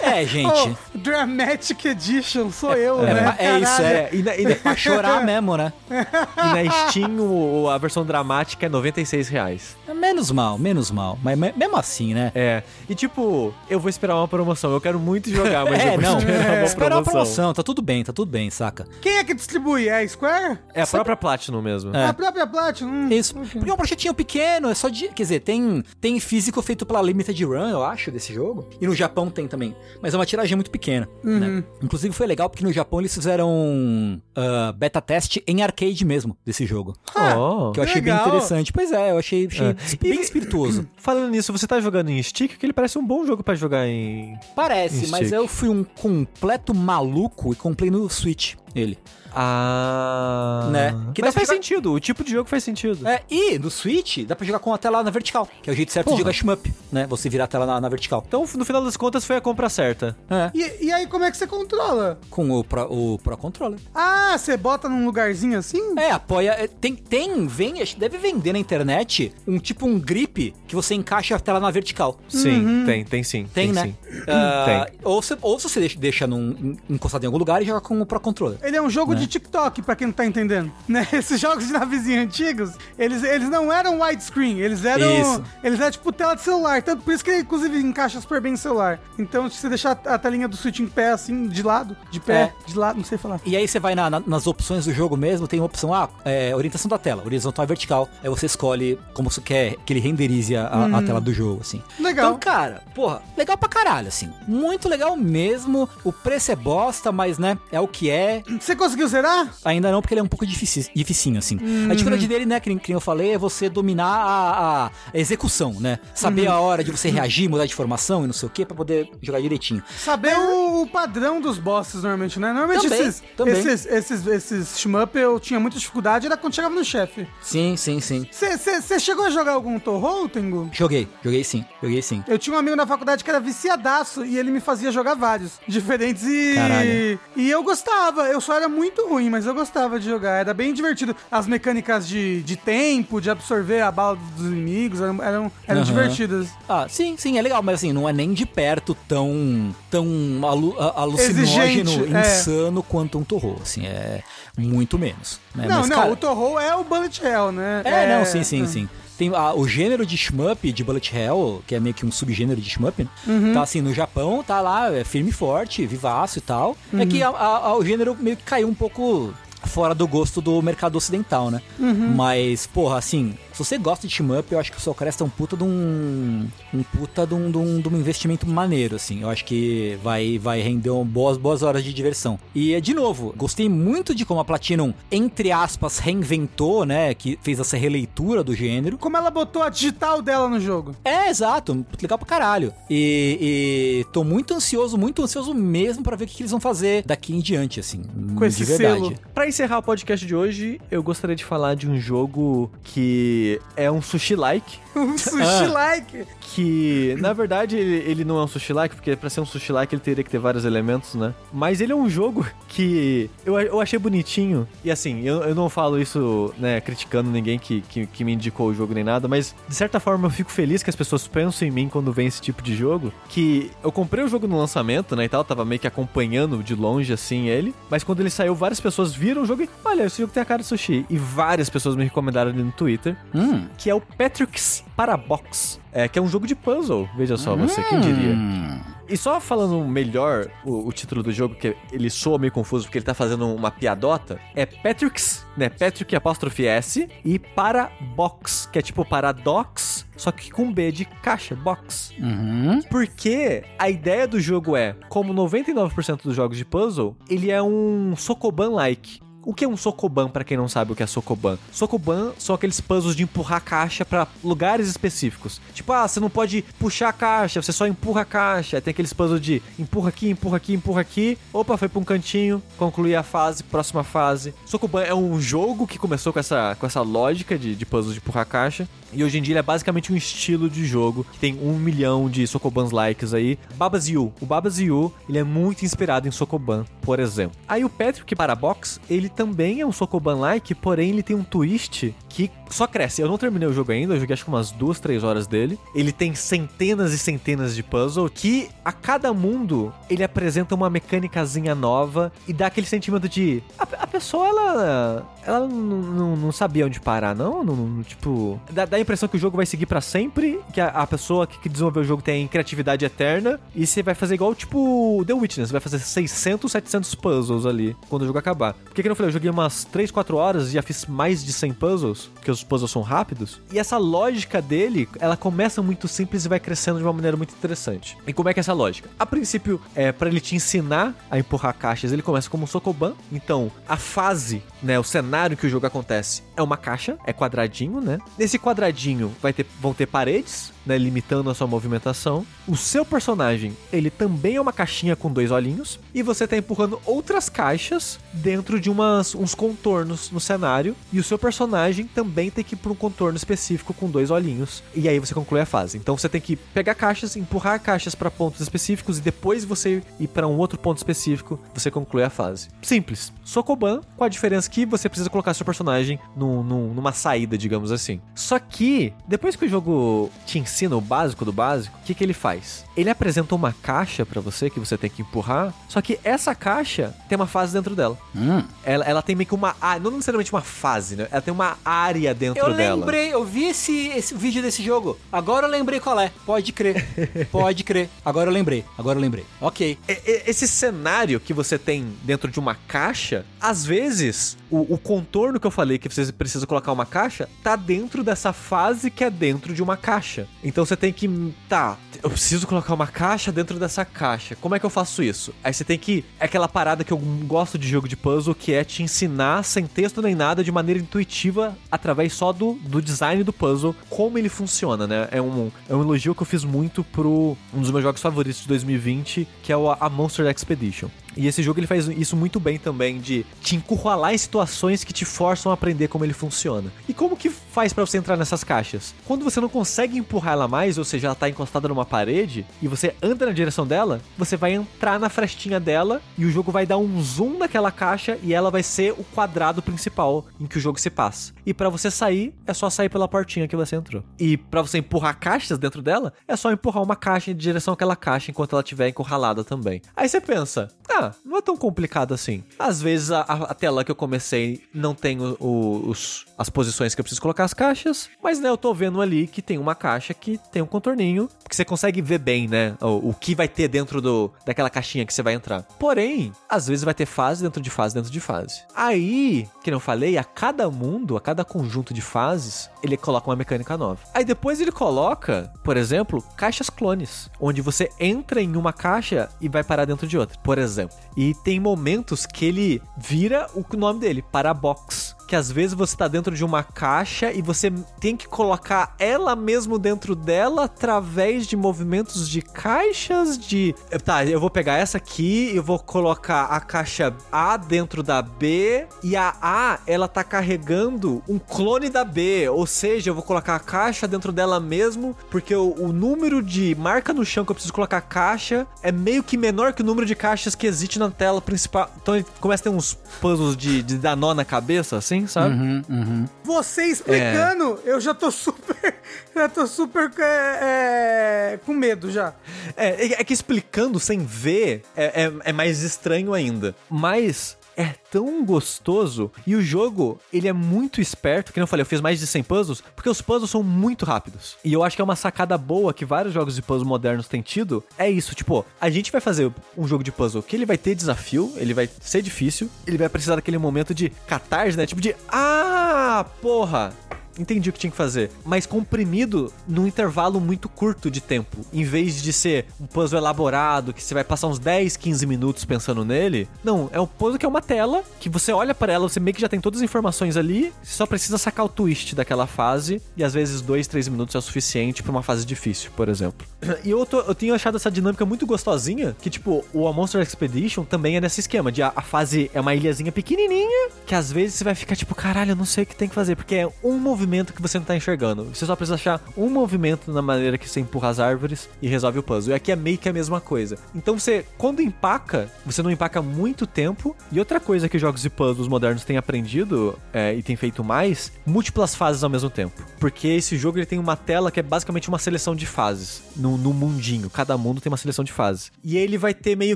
É, 0.02 0.26
gente. 0.26 0.48
Oh, 0.94 0.98
Dramatic 0.98 1.86
Edition, 1.86 2.52
sou 2.52 2.74
eu, 2.74 3.06
É, 3.06 3.14
né? 3.14 3.36
é 3.40 3.60
isso, 3.60 3.82
é. 3.82 4.10
E 4.14 4.22
na, 4.24 4.36
e 4.36 4.56
Pra 4.56 4.76
chorar 4.76 5.24
mesmo, 5.26 5.56
né? 5.58 5.72
e 5.90 6.64
na 6.64 6.90
Steam 6.90 7.20
o- 7.20 7.70
a 7.70 7.78
versão 7.78 8.06
dramática 8.06 8.66
é 8.66 8.70
96 8.70 9.28
reais. 9.30 9.76
É 9.88 9.94
Menos 9.94 10.32
mal, 10.32 10.58
menos 10.58 10.92
mal. 10.92 11.18
Mas 11.24 11.38
me- 11.38 11.54
mesmo 11.56 11.76
assim, 11.76 12.14
né? 12.14 12.32
É, 12.36 12.64
e 12.90 12.96
tipo, 12.96 13.54
eu 13.70 13.80
vou 13.80 13.90
esperar 13.90 14.16
uma 14.16 14.28
promoção. 14.28 14.72
Eu 14.72 14.80
quero 14.82 15.00
muito 15.00 15.30
jogar, 15.30 15.66
mas 15.66 15.80
é, 15.84 15.88
eu 15.96 16.00
vou 16.00 16.02
não. 16.02 16.18
esperar 16.20 16.48
uma 16.58 16.64
Esperar 16.66 16.86
uma 16.98 17.04
promoção. 17.04 17.12
promoção, 17.12 17.54
tá 17.54 17.64
tudo 17.64 17.82
bem, 17.82 18.04
tá 18.04 18.14
tudo 18.14 18.30
bem, 18.32 18.50
saca? 18.50 18.86
Quem 19.02 19.18
é 19.18 19.24
que 19.24 19.34
distribui? 19.34 19.88
É 19.90 20.04
a 20.04 20.08
Square? 20.08 20.60
É 20.74 20.82
a 20.82 20.88
própria 20.88 21.16
Platinum 21.16 21.62
mesmo. 21.62 21.96
É. 21.96 22.06
A 22.06 22.14
própria 22.14 22.46
Platinum? 22.48 22.92
Hum, 23.08 23.10
Isso. 23.12 23.38
ok. 23.38 23.50
Porque 23.54 23.70
é 23.70 23.74
um 23.74 23.78
projetinho 23.78 24.14
pequeno, 24.14 24.70
é 24.70 24.76
só 24.76 24.90
de. 24.90 25.08
Quer 25.10 25.24
dizer, 25.24 25.40
tem, 25.42 25.84
tem 26.00 26.20
físico 26.20 26.62
feito 26.62 26.86
pela 26.86 27.02
Limited 27.02 27.44
Run, 27.44 27.70
eu 27.70 27.84
acho, 27.84 28.12
desse 28.12 28.34
jogo. 28.34 28.68
E 28.80 28.88
no 28.88 28.94
Japão 28.96 29.30
tem 29.30 29.48
também. 29.48 29.76
Mas 30.02 30.14
é 30.14 30.18
uma 30.18 30.26
tiragem 30.26 30.56
muito 30.56 30.70
pequena. 30.72 31.08
Né? 31.24 31.64
Inclusive 31.82 32.14
foi 32.14 32.28
legal 32.28 32.50
porque 32.50 32.64
no 32.64 32.72
Japão 32.72 33.00
eles 33.00 33.14
fizeram 33.14 34.22
ah, 34.36 34.72
beta 34.76 35.02
teste 35.02 35.44
em 35.48 35.62
arcade 35.64 36.04
mesmo 36.06 36.38
desse 36.46 36.66
jogo. 36.66 36.94
Oh. 37.16 37.72
que 37.72 37.80
eu 37.80 37.84
achei 37.84 38.02
bem 38.02 38.14
legal. 38.14 38.28
interessante. 38.28 38.72
Pois 38.72 38.92
é, 38.92 39.12
eu 39.12 39.18
achei, 39.18 39.48
achei 39.48 39.68
É. 39.68 39.76
bem 40.02 40.20
E- 40.20 40.22
espirituoso. 40.22 40.88
Falando 40.98 41.30
nisso, 41.30 41.52
você 41.52 41.66
tá 41.68 41.80
jogando 41.80 42.10
em 42.10 42.22
stick? 42.22 42.58
Que 42.58 42.66
ele 42.66 42.74
parece 42.74 42.98
um 42.98 43.06
bom 43.06 43.26
jogo 43.26 43.44
pra 43.44 43.56
jogar 43.56 43.88
em. 43.88 44.38
Parece, 44.56 45.06
Em 45.06 45.10
mas 45.10 45.28
stick. 45.28 45.34
eu 45.34 45.48
fui 45.48 45.70
um 45.70 45.84
completo 45.84 46.74
maluco 46.74 47.52
e 47.54 47.56
comprei 47.56 47.90
no 47.90 48.10
Switch 48.10 48.56
ele. 48.76 48.98
Ah. 49.38 50.68
Né? 50.72 50.92
Que 51.14 51.22
Mas 51.22 51.34
pra 51.34 51.40
faz 51.42 51.48
jogar- 51.48 51.56
sentido, 51.64 51.94
o 51.94 52.00
tipo 52.00 52.24
de 52.24 52.32
jogo 52.32 52.50
faz 52.50 52.64
sentido. 52.64 53.08
É, 53.08 53.22
e 53.30 53.58
no 53.60 53.70
Switch 53.70 54.26
dá 54.26 54.36
pra 54.36 54.46
jogar 54.46 54.60
com 54.60 54.74
a 54.74 54.78
tela 54.78 55.04
na 55.04 55.10
vertical, 55.12 55.48
que 55.62 55.70
é 55.70 55.74
o 55.74 55.76
jeito 55.76 55.92
certo 55.92 56.08
de 56.08 56.12
Porra. 56.12 56.20
jogar 56.20 56.34
shmup, 56.34 56.74
né? 56.92 57.06
Você 57.08 57.30
virar 57.30 57.46
a 57.46 57.48
tela 57.48 57.66
na, 57.66 57.80
na 57.82 57.90
vertical. 57.90 58.24
Então, 58.28 58.46
no 58.56 58.66
final 58.66 58.84
das 58.84 58.98
contas, 58.98 59.26
foi 59.26 59.36
a 59.38 59.42
compra 59.42 59.70
certa. 59.70 60.16
É. 60.30 60.52
E, 60.54 60.86
e 60.88 60.92
aí, 60.92 61.08
como 61.08 61.24
é 61.26 61.32
que 61.32 61.38
você 61.38 61.48
controla? 61.48 62.20
Com 62.30 62.52
o 62.52 62.64
Pro, 62.64 62.84
o 62.92 63.18
Pro 63.20 63.38
Controller. 63.38 63.80
Ah, 63.94 64.36
você 64.38 64.58
bota 64.58 64.90
num 64.90 65.06
lugarzinho 65.06 65.58
assim? 65.58 65.82
É, 65.98 66.12
apoia. 66.12 66.52
é, 66.52 66.68
Tem, 66.68 66.96
tem, 66.96 67.48
vem, 67.48 67.82
acho 67.82 67.94
que 67.96 68.00
deve 68.00 68.18
vender 68.18 68.54
na 68.54 68.60
internet 68.60 69.34
um 69.48 69.60
tipo 69.60 69.86
um 69.88 70.00
grip 70.00 70.54
que 70.68 70.76
você 70.76 70.94
encaixa 70.96 71.36
a 71.36 71.40
tela 71.40 71.60
na 71.60 71.72
vertical. 71.72 72.18
Sim, 72.28 72.84
tem, 72.86 73.04
tem 73.06 73.24
sim. 73.24 73.46
Tem, 73.54 73.72
né? 73.72 73.84
sim. 73.84 73.96
Ah, 74.28 74.86
Tem. 74.90 75.00
Ou, 75.04 75.22
você, 75.22 75.38
ou 75.42 75.60
você 75.60 75.80
deixa, 75.80 76.00
deixa 76.00 76.28
num, 76.28 76.52
em- 76.90 76.96
encostado 76.96 77.24
em 77.24 77.28
algum 77.28 77.38
lugar 77.38 77.62
e 77.62 77.66
joga 77.66 77.82
com 77.82 78.00
o 78.02 78.06
Pro 78.06 78.20
Controller. 78.20 78.58
Ele 78.62 78.76
é 78.78 78.82
um 78.82 78.90
jogo 78.90 79.14
Né? 79.14 79.20
de 79.20 79.27
TikTok, 79.28 79.82
pra 79.82 79.96
quem 79.96 80.08
não 80.08 80.14
tá 80.14 80.26
entendendo. 80.26 80.72
Né? 80.88 81.06
Esses 81.12 81.40
jogos 81.40 81.68
de 81.68 81.74
navezinha 81.74 82.22
antigos, 82.22 82.72
eles, 82.98 83.22
eles 83.24 83.50
não 83.50 83.72
eram 83.74 84.00
widescreen, 84.02 84.60
eles 84.60 84.86
eram. 84.86 85.20
Isso. 85.22 85.44
Eles 85.64 85.80
eram 85.80 85.92
tipo 85.92 86.12
tela 86.14 86.34
de 86.36 86.42
celular. 86.42 86.82
Tanto 86.82 87.04
por 87.04 87.14
isso 87.14 87.24
que 87.24 87.36
inclusive, 87.38 87.78
encaixa 87.80 88.22
super 88.22 88.40
bem 88.40 88.54
no 88.54 88.58
celular. 88.58 89.00
Então, 89.20 89.50
se 89.50 89.58
você 89.58 89.70
deixar 89.70 90.00
a, 90.06 90.18
telinha 90.18 90.48
do 90.48 90.56
Switch 90.56 90.80
em 90.80 90.88
pé, 90.88 91.12
assim, 91.12 91.48
de 91.48 91.62
lado, 91.62 91.96
de 92.10 92.20
pé, 92.20 92.54
de 92.66 92.78
lado, 92.78 92.98
não 92.98 93.04
sei 93.04 93.18
falar. 93.18 93.40
E 93.46 93.56
aí 93.58 93.68
você 93.68 93.80
vai 93.80 93.96
na- 93.96 94.10
na- 94.10 94.24
nas 94.26 94.48
opções 94.48 94.86
do 94.86 94.94
jogo 94.94 95.18
mesmo, 95.18 95.48
tem 95.48 95.60
uma 95.60 95.66
opção, 95.66 95.94
ah, 95.94 96.10
é, 96.24 96.56
orientação 96.56 96.88
da 96.88 96.98
tela, 96.98 97.24
horizontal 97.26 97.66
e 97.66 97.68
vertical. 97.68 98.10
Aí 98.24 98.30
você 98.30 98.46
escolhe 98.46 98.98
como 99.14 99.30
você 99.30 99.42
quer 99.42 99.76
que 99.86 99.92
ele 99.94 100.00
renderize 100.00 100.56
a, 100.56 100.68
a- 100.68 100.98
a 101.00 101.04
tela 101.04 101.20
do 101.20 101.34
jogo, 101.34 101.60
assim. 101.62 101.82
Legal. 102.00 102.28
Então, 102.30 102.40
cara, 102.40 102.82
porra, 102.96 103.22
legal 103.36 103.58
pra 103.58 103.68
caralho, 103.68 104.08
assim. 104.08 104.32
Muito 104.48 104.88
legal 104.88 105.16
mesmo. 105.18 105.90
O 106.04 106.14
preço 106.14 106.52
é 106.52 106.56
bosta, 106.56 107.12
mas, 107.12 107.38
né, 107.38 107.58
é 107.72 107.80
o 107.80 107.88
que 107.88 108.10
é. 108.10 108.44
Você 108.60 108.76
conseguiu 108.76 109.08
zerar? 109.08 109.17
Ainda 109.66 109.92
não, 109.92 110.02
porque 110.02 110.14
ele 110.14 110.22
é 110.22 110.24
um 110.24 110.28
pouco 110.28 110.46
difícil, 110.46 110.86
dificinho, 110.96 111.38
assim. 111.40 111.60
A 111.90 111.94
dificuldade 111.94 112.28
dele, 112.28 112.46
né, 112.46 112.60
que, 112.60 112.76
que 112.78 112.92
eu 112.94 113.00
falei, 113.00 113.32
é 113.34 113.38
você 113.38 113.70
dominar 113.70 114.06
a, 114.08 114.86
a 114.88 114.92
execução, 115.14 115.76
né? 115.80 116.00
Saber 116.14 116.48
a 116.48 116.60
hora 116.60 116.84
de 116.84 116.92
você 116.92 117.10
reagir, 117.10 117.50
mudar 117.50 117.66
de 117.66 117.76
formação 117.76 118.24
e 118.24 118.28
não 118.28 118.34
sei 118.34 118.48
o 118.48 118.52
que, 118.52 118.66
pra 118.66 118.76
poder 118.76 119.10
jogar 119.22 119.42
direitinho. 119.42 119.84
Saber 119.98 120.38
o, 120.38 120.82
o 120.84 120.88
padrão 120.88 121.40
dos 121.42 121.58
bosses, 121.58 121.96
normalmente, 122.04 122.40
né? 122.40 122.52
Normalmente 122.52 122.84
Também, 122.84 123.02
esses, 123.02 123.24
também. 123.36 123.54
esses, 123.54 123.86
esses, 123.86 124.28
esses 124.28 124.80
shmup 124.80 125.18
eu 125.18 125.40
tinha 125.40 125.60
muita 125.60 125.78
dificuldade, 125.78 126.26
era 126.26 126.38
quando 126.38 126.54
chegava 126.56 126.74
no 126.74 126.84
chefe. 126.84 127.28
Sim, 127.42 127.76
sim, 127.76 128.00
sim. 128.00 128.28
Você 128.32 129.00
chegou 129.00 129.26
a 129.26 129.30
jogar 129.30 129.54
algum 129.54 129.80
Torro, 129.80 130.28
Tengu? 130.30 130.70
Joguei, 130.72 131.08
joguei 131.24 131.44
sim, 131.44 131.66
joguei 131.82 132.02
sim. 132.02 132.24
Eu 132.28 132.38
tinha 132.38 132.56
um 132.56 132.60
amigo 132.60 132.76
na 132.76 132.86
faculdade 132.86 133.24
que 133.24 133.30
era 133.30 133.40
viciadaço 133.40 134.26
e 134.26 134.38
ele 134.38 134.52
me 134.52 134.60
fazia 134.60 134.92
jogar 134.92 135.16
vários 135.16 135.54
diferentes 135.68 136.24
e. 136.24 136.54
Caralho. 136.56 137.20
E 137.36 137.50
eu 137.50 137.64
gostava. 137.64 138.28
Eu 138.28 138.42
só 138.42 138.56
era 138.56 138.68
muito 138.68 138.97
ruim, 139.06 139.30
mas 139.30 139.46
eu 139.46 139.54
gostava 139.54 140.00
de 140.00 140.06
jogar. 140.08 140.40
Era 140.40 140.54
bem 140.54 140.74
divertido. 140.74 141.16
As 141.30 141.46
mecânicas 141.46 142.08
de, 142.08 142.42
de 142.44 142.56
tempo, 142.56 143.20
de 143.22 143.30
absorver 143.30 143.82
a 143.82 143.92
bala 143.92 144.18
dos 144.36 144.46
inimigos, 144.48 145.02
eram, 145.02 145.22
eram, 145.22 145.52
eram 145.68 145.82
Aham. 145.82 145.86
divertidas. 145.86 146.50
Ah, 146.68 146.88
sim, 146.90 147.16
sim, 147.18 147.38
é 147.38 147.42
legal, 147.42 147.62
mas 147.62 147.76
assim, 147.76 147.92
não 147.94 148.08
é 148.08 148.14
nem 148.14 148.34
de 148.34 148.46
perto 148.46 148.96
tão, 149.08 149.76
tão 149.92 150.06
alu 150.44 150.76
alucinógeno, 150.96 151.92
Exigente, 151.92 152.16
é. 152.16 152.20
insano 152.22 152.84
quanto 152.84 153.18
um 153.18 153.24
Torro, 153.24 153.58
assim, 153.62 153.86
é 153.86 154.24
muito 154.58 154.98
menos. 154.98 155.40
né? 155.54 155.68
não, 155.68 155.80
Mas, 155.80 155.90
não, 155.90 155.98
cara, 155.98 156.12
o 156.12 156.16
Torro 156.16 156.60
é 156.60 156.76
o 156.76 156.84
Bullet 156.84 157.22
Hell, 157.24 157.52
né? 157.52 157.82
É, 157.84 158.08
não, 158.18 158.26
sim, 158.26 158.44
sim, 158.44 158.66
sim. 158.66 158.90
Tem 159.18 159.34
a- 159.34 159.54
o 159.54 159.68
gênero 159.68 160.06
de 160.06 160.16
shmup, 160.16 160.72
de 160.72 160.84
bullet 160.84 161.16
hell, 161.16 161.64
que 161.66 161.74
é 161.74 161.80
meio 161.80 161.96
que 161.96 162.06
um 162.06 162.12
subgênero 162.12 162.62
de 162.62 162.70
shmup, 162.70 163.04
né? 163.04 163.10
Uhum. 163.28 163.54
tá 163.54 163.64
assim, 163.64 163.82
no 163.82 163.94
Japão, 163.94 164.44
tá 164.46 164.62
lá, 164.62 164.94
é 164.94 165.04
firme 165.04 165.30
e 165.30 165.34
forte, 165.34 165.86
vivaço 165.86 166.38
e 166.38 166.42
tal. 166.42 166.78
É 166.94 166.98
Uhum. 166.98 167.08
que 167.08 167.24
a- 167.24 167.30
a- 167.30 167.58
a- 167.70 167.78
o 167.78 167.84
gênero 167.84 168.16
meio 168.20 168.38
que 168.38 168.44
caiu 168.44 168.68
um 168.68 168.74
pouco 168.76 169.34
fora 169.66 169.96
do 169.96 170.08
gosto 170.08 170.40
do 170.40 170.62
mercado 170.62 170.96
ocidental, 170.98 171.50
né? 171.50 171.62
Uhum. 171.80 172.14
Mas, 172.16 172.68
porra, 172.68 172.98
assim, 173.00 173.36
se 173.58 173.66
você 173.66 173.78
gosta 173.80 174.08
de 174.08 174.14
shmup, 174.14 174.52
eu 174.52 174.60
acho 174.60 174.72
que 174.72 174.78
o 174.78 174.82
Soul 174.82 174.94
Crest 174.94 175.20
é 175.20 175.24
um 175.24 175.30
puta 175.30 175.58
de 175.58 175.64
um... 175.64 176.48
um 176.72 176.84
puta 176.84 177.26
de 177.26 177.34
um, 177.34 177.50
de 177.50 177.58
um, 177.58 177.82
de 177.82 177.90
um 177.90 177.98
investimento 177.98 178.48
maneiro, 178.48 178.96
assim. 178.96 179.24
Eu 179.24 179.30
acho 179.30 179.44
que 179.46 179.98
vai, 180.04 180.38
vai 180.38 180.62
render 180.62 180.92
um 180.92 181.04
boas, 181.04 181.38
boas 181.38 181.64
horas 181.64 181.84
de 181.84 181.92
diversão. 181.92 182.40
E, 182.54 182.76
é, 182.76 182.80
de 182.80 182.94
novo, 182.94 183.34
gostei 183.36 183.68
muito 183.68 184.14
de 184.14 184.26
como 184.26 184.40
a 184.40 184.46
Platinum, 184.46 184.94
entre 185.12 185.52
aspas, 185.52 185.98
reinventou, 185.98 186.86
né? 186.86 187.16
Que 187.16 187.40
fez 187.42 187.60
essa 187.60 187.76
releitura 187.76 188.44
do 188.44 188.54
gênero. 188.54 188.96
Como 188.96 189.18
ela 189.18 189.32
botou 189.32 189.64
a 189.64 189.70
digital 189.70 190.22
dela 190.22 190.48
no 190.48 190.60
jogo. 190.60 190.96
É, 191.04 191.28
exato. 191.28 191.84
Legal 192.00 192.20
pra 192.20 192.28
caralho. 192.28 192.72
E, 192.88 194.04
e 194.06 194.06
tô 194.14 194.24
muito 194.24 194.54
ansioso, 194.54 195.00
muito 195.00 195.24
ansioso 195.24 195.56
mesmo 195.56 196.04
pra 196.04 196.16
ver 196.16 196.26
o 196.26 196.28
que, 196.28 196.36
que 196.36 196.44
eles 196.44 196.52
vão 196.52 196.60
fazer 196.60 197.04
daqui 197.08 197.34
em 197.34 197.40
diante, 197.40 197.80
assim. 197.80 198.04
Com 198.36 198.46
esse 198.46 198.58
de 198.58 198.66
verdade. 198.66 199.02
selo. 199.02 199.16
Pra 199.34 199.48
encerrar 199.48 199.80
o 199.80 199.84
podcast 199.84 200.24
de 200.24 200.36
hoje, 200.36 200.80
eu 200.92 201.02
gostaria 201.02 201.36
de 201.36 201.44
falar 201.44 201.76
de 201.76 201.90
um 201.90 202.00
jogo 202.00 202.72
que 202.84 203.47
é 203.76 203.90
um 203.92 204.02
sushi-like. 204.02 204.80
Um 204.96 205.18
sushi 205.18 205.66
Ah. 205.66 205.90
like. 205.92 206.28
Que, 206.56 207.16
na 207.20 207.34
verdade, 207.34 207.76
ele, 207.78 207.96
ele 208.10 208.26
não 208.26 208.40
é 208.40 208.44
um 208.44 208.48
sushi-like, 208.48 208.96
porque 208.96 209.16
pra 209.16 209.30
ser 209.30 209.42
um 209.42 209.46
sushi-like 209.46 209.94
ele 209.94 210.02
teria 210.02 210.24
que 210.24 210.30
ter 210.30 210.40
vários 210.40 210.66
elementos, 210.66 211.16
né? 211.16 211.34
Mas 211.54 211.82
ele 211.82 211.92
é 211.92 211.96
um 211.96 212.10
jogo 212.10 212.46
que 212.68 213.30
eu, 213.46 213.60
eu 213.60 213.82
achei 213.82 214.00
bonitinho. 214.00 214.68
E 214.84 214.90
assim, 214.92 215.22
eu, 215.24 215.42
eu 215.44 215.54
não 215.56 215.70
falo 215.70 216.00
isso, 216.02 216.54
né, 216.58 216.80
criticando 216.82 217.30
ninguém 217.30 217.60
que, 217.60 217.82
que, 217.82 218.06
que 218.08 218.24
me 218.24 218.34
indicou 218.34 218.68
o 218.70 218.74
jogo 218.74 218.94
nem 218.94 219.04
nada, 219.04 219.28
mas 219.28 219.54
de 219.68 219.76
certa 219.76 220.00
forma 220.00 220.28
eu 220.28 220.32
fico 220.32 220.52
feliz 220.52 220.82
que 220.84 220.90
as 220.90 220.96
pessoas 220.96 221.28
pensam 221.28 221.68
em 221.68 221.72
mim 221.72 221.90
quando 221.90 222.12
vem 222.12 222.28
esse 222.28 222.42
tipo 222.42 222.62
de 222.62 222.76
jogo. 222.76 223.12
Que 223.30 223.70
eu 223.84 223.92
comprei 223.92 224.24
o 224.24 224.28
jogo 224.28 224.48
no 224.48 224.58
lançamento, 224.58 225.16
né, 225.16 225.26
e 225.26 225.30
tal, 225.30 225.44
tava 225.44 225.66
meio 225.66 225.80
que 225.80 225.88
acompanhando 225.88 226.64
de 226.64 226.76
longe, 226.76 227.12
assim, 227.14 227.48
ele. 227.48 227.74
Mas 227.90 228.04
quando 228.04 228.20
ele 228.22 228.30
saiu, 228.30 228.56
várias 228.56 228.80
pessoas 228.80 229.14
viram 229.14 229.42
o 229.44 229.46
jogo 229.46 229.64
e, 229.64 229.70
olha, 229.84 230.04
esse 230.04 230.22
jogo 230.22 230.32
tem 230.34 230.42
a 230.42 230.46
cara 230.46 230.62
de 230.62 230.68
sushi. 230.68 231.06
E 231.10 231.18
várias 231.18 231.70
pessoas 231.70 231.96
me 231.96 232.04
recomendaram 232.04 232.52
ali 232.52 232.64
no 232.64 232.72
Twitter 232.72 233.16
Hum. 233.34 233.66
que 233.78 233.90
é 233.90 233.96
o 233.96 234.02
Patrick's 234.02 234.84
Parabox. 234.96 235.80
É, 235.98 236.08
que 236.08 236.20
é 236.20 236.22
um 236.22 236.28
jogo 236.28 236.46
de 236.46 236.54
puzzle. 236.54 237.10
Veja 237.18 237.38
só, 237.38 237.56
você, 237.56 237.82
quem 237.82 238.00
diria? 238.00 238.36
Hum. 238.36 238.80
E 239.10 239.18
só 239.18 239.40
falando 239.40 239.84
melhor 239.84 240.48
o, 240.64 240.88
o 240.88 240.92
título 240.92 241.24
do 241.24 241.32
jogo, 241.32 241.56
que 241.56 241.76
ele 241.92 242.08
soa 242.08 242.38
meio 242.38 242.52
confuso 242.52 242.86
porque 242.86 243.00
ele 243.00 243.06
tá 243.06 243.16
fazendo 243.16 243.48
uma 243.48 243.72
piadota, 243.72 244.40
é 244.54 244.64
Patrick's, 244.64 245.44
né? 245.58 245.70
Patrick 245.70 246.16
apóstrofe 246.16 246.68
S 246.68 247.10
e 247.26 247.40
Parabox, 247.40 248.70
que 248.72 248.78
é 248.78 248.82
tipo 248.84 249.04
Paradox, 249.04 250.06
só 250.16 250.32
que 250.32 250.52
com 250.52 250.72
B 250.72 250.92
de 250.92 251.06
caixa, 251.06 251.56
box. 251.56 252.14
Uhum. 252.20 252.80
Porque 252.92 253.64
a 253.80 253.90
ideia 253.90 254.28
do 254.28 254.40
jogo 254.40 254.76
é, 254.76 254.96
como 255.10 255.34
99% 255.34 256.22
dos 256.22 256.36
jogos 256.36 256.58
de 256.58 256.66
puzzle, 256.66 257.18
ele 257.28 257.50
é 257.50 257.64
um 257.64 258.16
Sokoban-like. 258.16 259.26
O 259.48 259.54
que 259.54 259.64
é 259.64 259.68
um 259.68 259.78
Sokoban, 259.78 260.28
pra 260.28 260.44
quem 260.44 260.58
não 260.58 260.68
sabe 260.68 260.92
o 260.92 260.96
que 260.96 261.02
é 261.02 261.08
Sokoban? 261.08 261.58
Sokoban 261.72 262.34
são 262.38 262.54
aqueles 262.54 262.82
puzzles 262.82 263.16
de 263.16 263.24
empurrar 263.24 263.64
caixa 263.64 264.04
pra 264.04 264.28
lugares 264.44 264.90
específicos. 264.90 265.62
Tipo, 265.74 265.94
ah, 265.94 266.06
você 266.06 266.20
não 266.20 266.30
pode 266.30 266.66
puxar 266.78 267.08
a 267.08 267.14
caixa, 267.14 267.62
você 267.62 267.72
só 267.72 267.88
empurra 267.88 268.24
a 268.24 268.26
caixa. 268.26 268.82
Tem 268.82 268.92
aqueles 268.92 269.14
puzzles 269.14 269.40
de 269.40 269.62
empurra 269.80 270.10
aqui, 270.10 270.30
empurra 270.30 270.58
aqui, 270.58 270.74
empurra 270.74 271.00
aqui. 271.00 271.38
Opa, 271.54 271.78
foi 271.78 271.88
pra 271.88 271.98
um 271.98 272.04
cantinho, 272.04 272.62
concluir 272.78 273.16
a 273.16 273.24
fase, 273.24 273.64
próxima 273.64 274.04
fase. 274.04 274.54
Sokoban 274.66 275.04
é 275.04 275.16
um 275.16 275.40
jogo 275.40 275.88
que 275.88 275.98
começou 275.98 276.34
com 276.34 276.40
essa, 276.40 276.76
com 276.78 276.86
essa 276.86 277.00
lógica 277.00 277.58
de, 277.58 277.74
de 277.74 277.86
puzzles 277.86 278.16
de 278.16 278.20
empurrar 278.20 278.46
caixa. 278.46 278.86
E 279.18 279.24
hoje 279.24 279.40
em 279.40 279.42
dia 279.42 279.54
ele 279.54 279.60
é 279.60 279.64
basicamente 279.64 280.14
um 280.14 280.16
estilo 280.16 280.70
de 280.70 280.86
jogo 280.86 281.26
que 281.32 281.40
tem 281.40 281.58
um 281.60 281.74
milhão 281.74 282.30
de 282.30 282.46
Sokobans 282.46 282.92
likes 282.92 283.34
aí. 283.34 283.58
Babas 283.74 284.08
Yu. 284.08 284.32
O 284.40 284.46
Babas 284.46 284.78
Yu, 284.78 285.12
ele 285.28 285.40
é 285.40 285.44
muito 285.44 285.84
inspirado 285.84 286.28
em 286.28 286.32
Sokoban, 286.32 286.86
por 287.02 287.20
exemplo. 287.20 287.58
Aí 287.68 287.84
o 287.84 287.90
Patrick 287.90 288.36
Parabox, 288.36 289.02
ele 289.10 289.28
também 289.28 289.82
é 289.82 289.86
um 289.88 289.92
Sokoban-like, 289.92 290.76
porém 290.76 291.10
ele 291.10 291.24
tem 291.24 291.36
um 291.36 291.44
twist 291.44 292.14
que 292.38 292.52
só 292.70 292.86
cresce. 292.86 293.20
Eu 293.20 293.28
não 293.28 293.36
terminei 293.36 293.68
o 293.68 293.74
jogo 293.74 293.92
ainda, 293.92 294.14
eu 294.14 294.20
joguei 294.20 294.36
acho 294.36 294.44
que 294.44 294.50
umas 294.50 294.70
duas, 294.70 295.00
três 295.00 295.24
horas 295.24 295.48
dele. 295.48 295.80
Ele 295.96 296.12
tem 296.12 296.36
centenas 296.36 297.12
e 297.12 297.18
centenas 297.18 297.76
de 297.76 297.82
puzzle 297.82 298.30
que 298.30 298.70
a 298.86 298.92
cada 298.92 299.34
mundo 299.34 299.92
ele 300.08 300.24
apresenta 300.24 300.76
uma 300.76 300.88
mecânicazinha 300.88 301.74
nova 301.74 302.32
e 302.48 302.54
dá 302.54 302.68
aquele 302.68 302.86
sentimento 302.86 303.28
de 303.28 303.64
a, 303.80 304.04
a 304.04 304.08
pessoa 304.08 304.48
ela 304.48 305.28
ela 305.48 305.66
não, 305.66 306.36
não, 306.36 306.52
sabia 306.52 306.86
onde 306.86 307.00
parar, 307.00 307.34
não, 307.34 308.04
tipo, 308.04 308.60
dá, 308.70 308.86
dá 308.86 308.98
a 308.98 309.00
impressão 309.00 309.30
que 309.30 309.38
o 309.38 309.40
jogo 309.40 309.56
vai 309.56 309.66
seguir 309.66 309.86
pra 309.86 310.02
sempre, 310.02 310.60
que 310.74 310.82
a, 310.82 310.88
a 310.88 311.08
pessoa 311.08 311.48
que, 311.48 311.58
que 311.58 311.70
desenvolveu 311.70 312.04
o 312.04 312.06
jogo 312.06 312.22
tem 312.22 312.46
criatividade 312.50 313.06
eterna 313.06 313.58
e 313.74 313.88
você 313.88 314.04
vai 314.04 314.14
fazer 314.14 314.36
igual 314.36 314.54
tipo 314.54 315.24
The 315.26 315.34
Witness, 315.34 315.72
vai 315.72 315.80
fazer 315.80 316.00
600, 316.00 316.70
700 316.70 317.16
puzzles 317.16 317.66
ali 317.66 317.96
quando 318.10 318.24
o 318.24 318.26
jogo 318.26 318.38
acabar. 318.38 318.74
Porque 318.74 319.02
que 319.02 319.08
eu 319.08 319.16
falei, 319.16 319.30
eu 319.30 319.34
joguei 319.34 319.50
umas 319.50 319.86
3, 319.86 320.12
4 320.12 320.36
horas 320.36 320.70
e 320.70 320.74
já 320.74 320.82
fiz 320.82 321.06
mais 321.06 321.44
de 321.44 321.54
100 321.54 321.74
puzzles, 321.74 322.27
porque 322.34 322.52
os 322.52 322.64
puzzles 322.64 322.92
são 322.92 323.02
rápidos. 323.02 323.62
E 323.72 323.80
essa 323.80 323.98
lógica 323.98 324.62
dele, 324.62 325.08
ela 325.20 325.36
começa 325.36 325.82
muito 325.82 326.08
simples 326.08 326.46
e 326.46 326.50
vai 326.50 326.60
crescendo 326.60 326.98
de 326.98 327.04
uma 327.04 327.14
maneira 327.14 327.36
muito 327.36 327.54
interessante. 327.54 328.18
E 328.26 328.34
como 328.34 328.50
é 328.50 328.54
que 328.54 328.60
é 328.60 328.62
essa 328.62 328.74
lógica? 328.74 329.10
A 329.20 329.26
princípio, 329.26 329.82
é 329.96 330.12
para 330.12 330.30
ele 330.30 330.40
te 330.40 330.56
ensinar 330.56 331.16
a 331.30 331.38
empurrar 331.38 331.74
caixas, 331.74 332.12
ele 332.12 332.22
começa 332.22 332.50
como 332.50 332.64
um 332.64 332.68
Sokoban. 332.68 333.14
Então, 333.32 333.72
a 333.88 333.98
fase, 333.98 334.64
né, 334.82 334.98
o 335.00 335.04
cenário 335.04 335.58
que 335.58 335.68
o 335.68 335.70
jogo 335.70 335.86
acontece 335.86 336.47
é 336.58 336.62
uma 336.62 336.76
caixa, 336.76 337.18
é 337.26 337.32
quadradinho, 337.32 338.02
né? 338.02 338.18
Nesse 338.38 338.58
quadradinho 338.58 339.34
vai 339.42 339.54
ter, 339.54 339.66
vão 339.80 339.94
ter 339.94 340.08
paredes, 340.08 340.74
né, 340.86 340.98
limitando 340.98 341.50
a 341.50 341.54
sua 341.54 341.68
movimentação. 341.68 342.46
O 342.68 342.76
seu 342.76 343.06
personagem, 343.06 343.76
ele 343.92 344.10
também 344.10 344.56
é 344.56 344.62
uma 344.62 344.74
caixinha 344.74 345.16
com 345.16 345.32
dois 345.32 345.52
olhinhos 345.52 346.00
e 346.14 346.24
você 346.24 346.48
tá 346.48 346.58
empurrando 346.58 347.00
outras 347.06 347.50
caixas 347.50 348.20
dentro 348.34 348.80
de 348.80 348.90
umas, 348.90 349.36
uns 349.36 349.54
contornos 349.54 350.32
no 350.32 350.40
cenário 350.40 350.96
e 351.12 351.20
o 351.20 351.24
seu 351.24 351.38
personagem 351.38 352.08
também 352.08 352.50
tem 352.50 352.64
que 352.64 352.74
ir 352.74 352.78
para 352.78 352.92
um 352.92 352.96
contorno 352.96 353.38
específico 353.38 353.94
com 353.94 354.10
dois 354.10 354.32
olhinhos 354.32 354.82
e 354.96 355.08
aí 355.08 355.20
você 355.20 355.34
conclui 355.34 355.62
a 355.62 355.66
fase. 355.66 355.98
Então 355.98 356.18
você 356.18 356.30
tem 356.30 356.42
que 356.42 356.56
pegar 356.56 356.96
caixas, 356.96 357.36
empurrar 357.36 357.80
caixas 357.82 358.16
para 358.16 358.32
pontos 358.32 358.62
específicos 358.62 359.20
e 359.20 359.22
depois 359.22 359.64
você 359.64 360.02
ir 360.20 360.28
para 360.28 360.48
um 360.48 360.58
outro 360.58 360.80
ponto 360.80 360.98
específico, 360.98 361.60
você 361.74 361.92
conclui 361.92 362.24
a 362.24 362.30
fase. 362.30 362.70
Simples. 362.82 363.32
Sokoban, 363.44 364.02
com 364.16 364.24
a 364.24 364.30
diferença 364.30 364.70
que 364.70 364.86
você 364.86 365.10
precisa 365.10 365.30
colocar 365.30 365.54
seu 365.54 365.66
personagem 365.66 366.20
num- 366.48 366.64
num- 366.64 366.94
numa 366.94 367.12
saída, 367.12 367.58
digamos 367.58 367.92
assim. 367.92 368.22
Só 368.36 368.58
que 368.60 369.14
depois 369.28 369.56
que 369.56 369.66
o 369.66 369.70
jogo 369.70 370.30
te 370.46 370.60
ensina 370.60 370.96
o 370.96 371.02
básico 371.02 371.44
do 371.46 371.52
básico, 371.52 371.98
o 372.02 372.06
que, 372.06 372.14
que 372.14 372.24
ele 372.24 372.34
faz? 372.34 372.86
Ele 372.96 373.10
apresenta 373.10 373.54
uma 373.56 373.74
caixa 373.74 374.26
pra 374.26 374.42
você 374.42 374.70
que 374.70 374.80
você 374.80 374.98
tem 374.98 375.10
que 375.10 375.22
empurrar, 375.22 375.74
só 375.88 376.02
que 376.02 376.20
essa 376.24 376.54
caixa 376.56 377.14
tem 377.30 377.36
uma 377.36 377.48
fase 377.48 377.74
dentro 377.74 377.96
dela. 377.96 378.18
Hum. 378.36 378.64
Ela, 378.84 379.06
ela 379.06 379.22
tem 379.22 379.36
meio 379.36 379.48
que 379.48 379.56
uma 379.56 379.76
área, 379.82 380.02
não 380.02 380.12
necessariamente 380.12 380.52
uma 380.52 380.62
fase, 380.62 381.16
né? 381.16 381.28
Ela 381.32 381.42
tem 381.42 381.54
uma 381.54 381.78
área 381.84 382.34
dentro 382.34 382.66
Eu 382.66 382.74
dela. 382.74 382.96
lembrei, 383.00 383.34
eu 383.34 383.44
vi 383.44 383.66
esse, 383.66 384.08
esse 384.10 384.34
vídeo 384.34 384.62
desse 384.62 384.84
jogo. 384.84 385.18
Agora 385.32 385.68
eu 385.68 385.72
lembrei 385.72 386.00
qual 386.00 386.20
é. 386.20 386.32
Pode 386.46 386.72
crer. 386.72 387.06
Pode 387.52 387.84
crer. 387.84 388.10
Agora 388.26 388.50
eu 388.50 388.54
lembrei. 388.54 388.84
Agora 388.98 389.18
eu 389.18 389.22
lembrei. 389.22 389.46
Ok. 389.62 389.98
Esse 390.08 390.68
cenário 390.68 391.40
que 391.40 391.54
você 391.54 391.78
tem 391.78 392.08
dentro 392.24 392.50
de 392.52 392.60
uma 392.60 392.76
caixa, 392.88 393.46
às 393.60 393.86
vezes, 393.86 394.58
o, 394.70 394.94
o 394.94 394.98
contorno 394.98 395.60
que 395.60 395.68
eu 395.68 395.72
falei 395.72 395.98
que 395.98 396.08
você 396.10 396.32
precisa 396.38 396.68
colocar 396.68 396.92
uma 396.92 397.06
caixa, 397.06 397.50
tá 397.64 397.76
dentro 397.76 398.24
dessa 398.24 398.54
fase 398.54 399.10
que 399.10 399.24
é 399.24 399.30
dentro 399.30 399.74
de 399.74 399.82
uma 399.82 399.98
caixa. 399.98 400.48
Então 400.64 400.86
você 400.86 400.96
tem 400.96 401.12
que. 401.12 401.54
Tá, 401.68 401.98
eu 402.22 402.30
preciso 402.30 402.68
colocar 402.68 402.94
uma 402.94 403.08
caixa 403.08 403.52
dentro 403.52 403.80
dessa 403.80 404.06
caixa. 404.06 404.56
Como 404.56 404.76
é 404.76 404.80
que 404.80 404.86
eu 404.86 404.90
faço 404.90 405.24
isso? 405.24 405.54
Aí 405.64 405.74
você 405.74 405.84
tem 405.84 405.98
que. 405.98 406.24
É 406.40 406.46
aquela 406.46 406.68
parada 406.68 407.04
que 407.04 407.12
eu 407.12 407.18
gosto 407.18 407.78
de 407.78 407.88
jogo 407.88 408.08
de 408.08 408.16
puzzle, 408.16 408.56
que 408.56 408.74
é 408.74 408.84
te 408.84 409.04
ensinar 409.04 409.64
sem 409.64 409.86
texto 409.86 410.22
nem 410.22 410.36
nada, 410.36 410.64
de 410.64 410.72
maneira 410.72 411.00
intuitiva, 411.00 411.76
através 411.92 412.34
só 412.34 412.54
do, 412.54 412.74
do 412.74 413.02
design 413.02 413.44
do 413.44 413.54
puzzle, 413.54 413.96
como 414.10 414.38
ele 414.38 414.50
funciona, 414.50 415.08
né? 415.08 415.28
É 415.32 415.42
um, 415.42 415.72
é 415.90 415.96
um 415.96 416.02
elogio 416.02 416.36
que 416.36 416.42
eu 416.42 416.46
fiz 416.46 416.64
muito 416.64 417.04
pro 417.04 417.58
um 417.74 417.82
dos 417.82 417.92
meus 417.92 418.04
jogos 418.04 418.22
favoritos 418.22 418.62
de 418.62 418.68
2020, 418.68 419.48
que 419.64 419.72
é 419.72 419.78
o 419.78 419.92
A 419.92 420.10
Monster 420.10 420.46
Expedition. 420.48 421.10
E 421.38 421.48
esse 421.48 421.62
jogo 421.62 421.80
ele 421.80 421.88
faz 421.88 422.08
isso 422.08 422.36
muito 422.36 422.60
bem 422.60 422.78
também, 422.78 423.20
de 423.20 423.46
te 423.62 423.76
encurralar 423.76 424.34
em 424.34 424.38
situações 424.38 425.04
que 425.04 425.14
te 425.14 425.24
forçam 425.24 425.72
a 425.72 425.76
aprender 425.76 426.08
como 426.08 426.26
ele 426.26 426.34
funciona. 426.34 426.92
E 427.08 427.14
como 427.14 427.38
que 427.38 427.50
faz 427.50 427.94
para 427.94 428.06
você 428.06 428.18
entrar 428.18 428.36
nessas 428.36 428.64
caixas? 428.64 429.14
Quando 429.26 429.44
você 429.44 429.62
não 429.62 429.70
consegue 429.70 430.18
empurrar 430.18 430.54
ela 430.54 430.68
mais, 430.68 430.98
ou 430.98 431.06
seja, 431.06 431.28
ela 431.28 431.36
tá 431.36 431.48
encostada 431.48 431.88
numa 431.88 432.06
parede, 432.06 432.66
e 432.82 432.88
você 432.88 433.14
anda 433.22 433.46
na 433.46 433.52
direção 433.52 433.86
dela, 433.86 434.20
você 434.38 434.58
vai 434.58 434.74
entrar 434.74 435.20
na 435.20 435.30
frestinha 435.30 435.80
dela 435.80 436.22
e 436.38 436.46
o 436.46 436.50
jogo 436.50 436.72
vai 436.72 436.86
dar 436.86 436.98
um 436.98 437.22
zoom 437.22 437.58
naquela 437.58 437.92
caixa 437.92 438.38
e 438.42 438.54
ela 438.54 438.72
vai 438.72 438.82
ser 438.82 439.12
o 439.12 439.24
quadrado 439.24 439.82
principal 439.82 440.46
em 440.60 440.66
que 440.66 440.78
o 440.78 440.82
jogo 440.82 441.00
se 441.00 441.10
passa. 441.10 441.54
E 441.66 441.74
para 441.74 441.90
você 441.90 442.10
sair, 442.10 442.54
é 442.66 442.74
só 442.74 442.90
sair 442.90 443.10
pela 443.10 443.28
portinha 443.28 443.68
que 443.68 443.76
você 443.76 443.96
entrou. 443.96 444.24
E 444.40 444.58
para 444.58 444.82
você 444.82 444.98
empurrar 444.98 445.38
caixas 445.40 445.78
dentro 445.78 446.02
dela, 446.02 446.34
é 446.48 446.56
só 446.56 446.72
empurrar 446.72 447.04
uma 447.04 447.16
caixa 447.16 447.52
em 447.52 447.56
direção 447.56 447.94
àquela 447.94 448.16
caixa 448.16 448.50
enquanto 448.50 448.74
ela 448.74 448.82
estiver 448.82 449.10
encurralada 449.10 449.64
também. 449.64 450.02
Aí 450.16 450.28
você 450.28 450.42
pensa, 450.42 450.88
ah, 451.10 451.27
não 451.46 451.58
é 451.58 451.62
tão 451.62 451.78
complicado 451.78 452.34
assim. 452.34 452.64
Às 452.78 453.02
vezes 453.02 453.32
a, 453.32 453.42
a 453.42 453.74
tela 453.74 454.04
que 454.04 454.12
eu 454.12 454.16
comecei 454.16 454.84
não 454.94 455.14
tem 455.14 455.40
o, 455.40 455.58
o, 455.60 456.10
os, 456.10 456.46
as 456.58 456.70
posições 456.70 457.14
que 457.14 457.22
eu 457.22 457.24
preciso 457.24 457.42
colocar 457.42 457.64
as 457.64 457.74
caixas, 457.74 458.30
mas 458.42 458.60
né, 458.60 458.70
eu 458.70 458.78
tô 458.78 458.94
vendo 458.94 459.22
ali 459.22 459.48
que 459.48 459.62
tem 459.62 459.78
uma 459.78 459.96
caixa 459.96 460.34
que 460.34 460.60
tem 460.72 460.82
um 460.82 460.88
contorninho, 460.88 461.50
que 461.68 461.76
você 461.76 461.86
consegue 461.86 462.22
ver 462.22 462.40
bem, 462.40 462.68
né, 462.68 462.96
o, 463.02 463.30
o 463.30 463.34
que 463.34 463.56
vai 463.56 463.68
ter 463.68 463.88
dentro 463.88 464.22
do, 464.22 464.52
daquela 464.66 464.90
caixinha 464.90 465.26
que 465.26 465.34
você 465.34 465.42
vai 465.42 465.54
entrar. 465.54 465.84
Porém, 466.00 466.52
às 466.70 466.88
vezes 466.88 467.04
vai 467.04 467.14
ter 467.14 467.26
fase 467.26 467.64
dentro 467.64 467.82
de 467.82 467.90
fase 467.90 468.16
dentro 468.16 468.32
de 468.32 468.40
fase. 468.40 468.82
Aí, 468.96 469.68
que 469.84 469.92
eu 469.92 470.00
falei, 470.00 470.38
a 470.38 470.44
cada 470.44 470.90
mundo, 470.90 471.38
a 471.38 471.42
cada 471.42 471.64
conjunto 471.64 472.14
de 472.14 472.22
fases, 472.22 472.90
ele 473.04 473.18
coloca 473.18 473.50
uma 473.50 473.56
mecânica 473.56 473.98
nova. 473.98 474.20
Aí 474.34 474.44
depois 474.44 474.80
ele 474.80 474.92
coloca, 474.92 475.72
por 475.84 475.98
exemplo, 475.98 476.42
caixas 476.56 476.90
clones, 476.90 477.50
onde 477.60 477.82
você 477.82 478.10
entra 478.20 478.62
em 478.62 478.76
uma 478.76 478.94
caixa 478.94 479.50
e 479.60 479.68
vai 479.68 479.84
parar 479.84 480.06
dentro 480.06 480.28
de 480.28 480.38
outra, 480.38 480.58
por 480.64 480.78
exemplo. 480.78 481.17
E 481.36 481.54
tem 481.54 481.80
momentos 481.80 482.46
que 482.46 482.66
ele 482.66 483.02
vira 483.18 483.68
o 483.76 483.86
nome 483.96 484.20
dele, 484.20 484.42
Parabox 484.42 485.37
que 485.48 485.56
às 485.56 485.72
vezes 485.72 485.94
você 485.94 486.16
tá 486.16 486.28
dentro 486.28 486.54
de 486.54 486.64
uma 486.64 486.84
caixa 486.84 487.52
e 487.54 487.62
você 487.62 487.90
tem 488.20 488.36
que 488.36 488.48
colocar 488.48 489.16
ela 489.18 489.56
mesmo 489.56 489.98
dentro 489.98 490.36
dela 490.36 490.84
através 490.84 491.66
de 491.66 491.78
movimentos 491.78 492.50
de 492.50 492.62
caixas 492.62 493.58
de. 493.58 493.96
Tá, 494.26 494.46
eu 494.46 494.60
vou 494.60 494.70
pegar 494.70 494.98
essa 494.98 495.18
aqui, 495.18 495.72
eu 495.74 495.82
vou 495.82 495.98
colocar 495.98 496.66
a 496.66 496.80
caixa 496.82 497.34
A 497.52 497.78
dentro 497.78 498.22
da 498.22 498.42
B 498.42 499.08
e 499.24 499.36
a 499.36 499.56
A 499.62 500.00
ela 500.06 500.28
tá 500.28 500.44
carregando 500.44 501.42
um 501.48 501.58
clone 501.58 502.10
da 502.10 502.26
B, 502.26 502.68
ou 502.68 502.86
seja, 502.86 503.30
eu 503.30 503.34
vou 503.34 503.44
colocar 503.44 503.76
a 503.76 503.80
caixa 503.80 504.28
dentro 504.28 504.52
dela 504.52 504.80
mesmo, 504.80 505.36
porque 505.50 505.74
o, 505.74 505.96
o 505.98 506.12
número 506.12 506.62
de 506.62 506.94
marca 506.96 507.34
no 507.34 507.46
chão 507.46 507.64
que 507.64 507.72
eu 507.72 507.76
preciso 507.76 507.94
colocar 507.94 508.18
a 508.18 508.22
caixa 508.22 508.86
é 509.02 509.12
meio 509.12 509.42
que 509.42 509.58
menor 509.58 509.94
que 509.94 510.02
o 510.02 510.06
número 510.06 510.26
de 510.28 510.36
caixas 510.36 510.76
que 510.76 510.86
existe 510.86 511.18
na 511.18 511.32
tela 511.32 511.62
principal. 511.62 512.12
Então 512.22 512.44
começa 512.60 512.84
a 512.84 512.92
ter 512.92 512.98
uns 512.98 513.14
puzzles 513.40 513.78
de, 513.78 514.04
de 514.04 514.18
dar 514.18 514.36
nó 514.36 514.54
na 514.54 514.66
cabeça, 514.66 515.16
assim 515.16 515.37
assim, 515.38 515.48
sabe? 515.48 515.76
Uhum, 515.76 516.04
uhum. 516.10 516.46
Você 516.64 517.06
explicando, 517.06 518.00
é. 518.06 518.12
eu 518.12 518.20
já 518.20 518.34
tô 518.34 518.52
super. 518.52 519.16
Já 519.56 519.68
tô 519.68 519.88
super 519.88 520.30
é, 520.38 521.74
é, 521.74 521.80
com 521.84 521.92
medo 521.92 522.30
já. 522.30 522.54
É, 522.96 523.26
é, 523.26 523.42
é 523.42 523.44
que 523.44 523.52
explicando 523.54 524.20
sem 524.20 524.46
ver 524.46 525.02
é, 525.16 525.46
é, 525.46 525.54
é 525.64 525.74
mais 525.74 526.04
estranho 526.04 526.54
ainda. 526.54 526.96
Mas 527.10 527.76
é 527.98 528.14
tão 528.32 528.64
gostoso 528.64 529.52
e 529.66 529.76
o 529.76 529.82
jogo, 529.82 530.40
ele 530.54 530.68
é 530.68 530.74
muito 530.74 531.20
esperto, 531.20 531.74
que 531.74 531.80
eu 531.80 531.88
falei, 531.88 532.04
eu 532.04 532.06
fiz 532.06 532.22
mais 532.22 532.40
de 532.40 532.46
100 532.46 532.64
puzzles, 532.64 533.04
porque 533.16 533.28
os 533.28 533.42
puzzles 533.42 533.72
são 533.72 533.82
muito 533.82 534.24
rápidos. 534.24 534.78
E 534.86 534.94
eu 534.94 535.04
acho 535.04 535.16
que 535.16 535.22
é 535.22 535.26
uma 535.26 535.36
sacada 535.36 535.76
boa 535.78 536.14
que 536.14 536.24
vários 536.24 536.54
jogos 536.54 536.76
de 536.76 536.82
puzzle 536.84 537.08
modernos 537.08 537.48
têm 537.48 537.62
tido, 537.62 538.04
é 538.18 538.30
isso, 538.30 538.54
tipo, 538.54 538.86
a 539.02 539.10
gente 539.10 539.32
vai 539.32 539.42
fazer 539.42 539.74
um 539.98 540.08
jogo 540.08 540.24
de 540.24 540.32
puzzle 540.32 540.62
que 540.62 540.76
ele 540.76 540.86
vai 540.86 540.98
ter 540.98 541.16
desafio, 541.16 541.74
ele 541.78 541.94
vai 541.94 542.08
ser 542.22 542.44
difícil, 542.44 542.90
ele 543.08 543.18
vai 543.18 543.30
precisar 543.30 543.56
daquele 543.56 543.80
momento 543.80 544.14
de 544.14 544.30
catarse, 544.46 544.96
né? 544.96 545.08
Tipo 545.08 545.22
de, 545.22 545.36
ah, 545.50 546.46
porra, 546.62 547.14
entendi 547.60 547.90
o 547.90 547.94
que 547.94 548.00
tinha 548.00 548.12
que 548.12 548.18
fazer, 548.18 548.52
mas 548.66 548.86
comprimido 548.86 549.72
num 549.88 550.08
intervalo 550.08 550.60
muito 550.60 550.88
curto 550.90 551.30
de 551.30 551.42
tempo. 551.42 551.78
Em 551.92 552.04
vez 552.04 552.42
de 552.42 552.54
ser 552.54 552.86
um 553.00 553.06
puzzle 553.06 553.40
elaborado, 553.40 554.14
que 554.14 554.24
você 554.24 554.34
vai 554.34 554.44
passar 554.44 554.68
uns 554.68 554.80
10, 554.80 555.18
15 555.18 555.46
minutos 555.46 555.86
pensando 555.86 556.24
nele, 556.24 556.68
não, 556.84 557.10
é 557.12 557.20
um 557.20 557.28
puzzle 557.28 557.58
que 557.58 557.66
é 557.66 557.70
uma 557.70 557.82
tela, 557.82 558.24
que 558.40 558.50
você 558.50 558.72
olha 558.72 558.94
para 558.94 559.14
ela, 559.14 559.28
você 559.28 559.40
meio 559.40 559.56
que 559.56 559.62
já 559.62 559.70
tem 559.70 559.80
todas 559.80 560.00
as 560.00 560.04
informações 560.04 560.58
ali, 560.58 560.94
você 561.04 561.14
só 561.14 561.26
precisa 561.26 561.58
sacar 561.58 561.86
o 561.86 561.90
twist 561.90 562.36
daquela 562.36 562.68
fase, 562.68 563.22
e 563.36 563.44
às 563.44 563.54
vezes 563.54 563.82
2, 563.82 564.08
3 564.08 564.28
minutos 564.28 564.56
é 564.56 564.58
o 564.58 564.62
suficiente 564.62 565.24
para 565.24 565.32
uma 565.32 565.44
fase 565.44 565.66
difícil, 565.66 566.12
por 566.16 566.30
exemplo. 566.30 566.66
E 567.04 567.12
eu, 567.12 567.26
tô, 567.26 567.40
eu 567.42 567.56
tenho 567.56 567.74
achado 567.74 567.96
essa 567.96 568.10
dinâmica 568.12 568.46
muito 568.46 568.66
gostosinha, 568.66 569.36
que 569.40 569.50
tipo, 569.50 569.86
o 569.94 570.08
A 570.08 570.14
Monster 570.14 570.42
Expedition 570.42 571.06
também 571.06 571.38
é 571.38 571.42
nesse 571.42 571.62
esquema, 571.62 571.92
de 571.92 572.02
a, 572.02 572.12
a 572.14 572.22
fase 572.22 572.70
é 572.74 572.82
uma 572.82 572.94
ilhazinha 572.94 573.32
pequenininha, 573.32 574.10
que 574.26 574.36
às 574.36 574.52
vezes 574.52 574.76
você 574.76 574.84
vai 574.84 574.96
ficar 574.96 575.16
tipo, 575.16 575.34
caralho, 575.36 575.72
eu 575.72 575.76
não 575.76 575.86
sei 575.86 576.04
o 576.04 576.08
que 576.08 576.16
tem 576.16 576.28
que 576.28 576.36
fazer, 576.36 576.56
porque 576.56 576.76
é 576.76 576.90
um 577.04 577.18
movimento 577.18 577.47
movimento 577.48 577.74
que 577.74 577.82
você 577.82 577.98
não 577.98 578.06
tá 578.06 578.16
enxergando. 578.16 578.66
Você 578.66 578.86
só 578.86 578.94
precisa 578.94 579.16
achar 579.16 579.42
um 579.56 579.70
movimento 579.70 580.34
na 580.34 580.42
maneira 580.42 580.78
que 580.78 580.88
você 580.88 581.00
empurra 581.00 581.30
as 581.30 581.40
árvores 581.40 581.90
e 582.02 582.08
resolve 582.08 582.40
o 582.40 582.44
puzzle. 582.44 582.74
E 582.74 582.76
aqui 582.76 582.92
é 582.92 582.96
meio 582.96 583.18
que 583.18 583.30
a 583.30 583.34
mesma 583.34 583.62
coisa. 583.62 583.98
Então 584.14 584.38
você, 584.38 584.66
quando 584.78 585.02
empaca, 585.02 585.72
você 585.86 586.04
não 586.04 586.12
empaca 586.12 586.42
muito 586.42 586.86
tempo. 586.86 587.36
E 587.50 587.58
outra 587.58 587.80
coisa 587.80 588.10
que 588.10 588.20
jogos 588.20 588.42
de 588.42 588.50
puzzles 588.50 588.90
modernos 588.90 589.24
têm 589.24 589.38
aprendido 589.38 590.20
é, 590.34 590.54
e 590.54 590.62
têm 590.62 590.76
feito 590.76 591.04
mais, 591.04 591.54
múltiplas 591.66 592.14
fases 592.14 592.44
ao 592.44 592.50
mesmo 592.50 592.70
tempo. 592.70 593.02
Porque 593.18 593.48
esse 593.48 593.78
jogo 593.78 593.98
ele 593.98 594.06
tem 594.06 594.20
uma 594.20 594.36
tela 594.36 594.70
que 594.70 594.82
é 594.82 594.84
basicamente 594.84 595.30
uma 595.30 595.40
seleção 595.40 595.74
de 595.74 595.86
fases 595.86 596.44
no, 596.54 596.78
no 596.78 596.94
mundinho. 596.94 597.50
Cada 597.50 597.78
mundo 597.78 598.02
tem 598.02 598.12
uma 598.12 598.18
seleção 598.18 598.44
de 598.44 598.52
fases. 598.52 598.92
E 599.02 599.18
ele 599.18 599.38
vai 599.38 599.54
ter 599.54 599.78
meio 599.78 599.96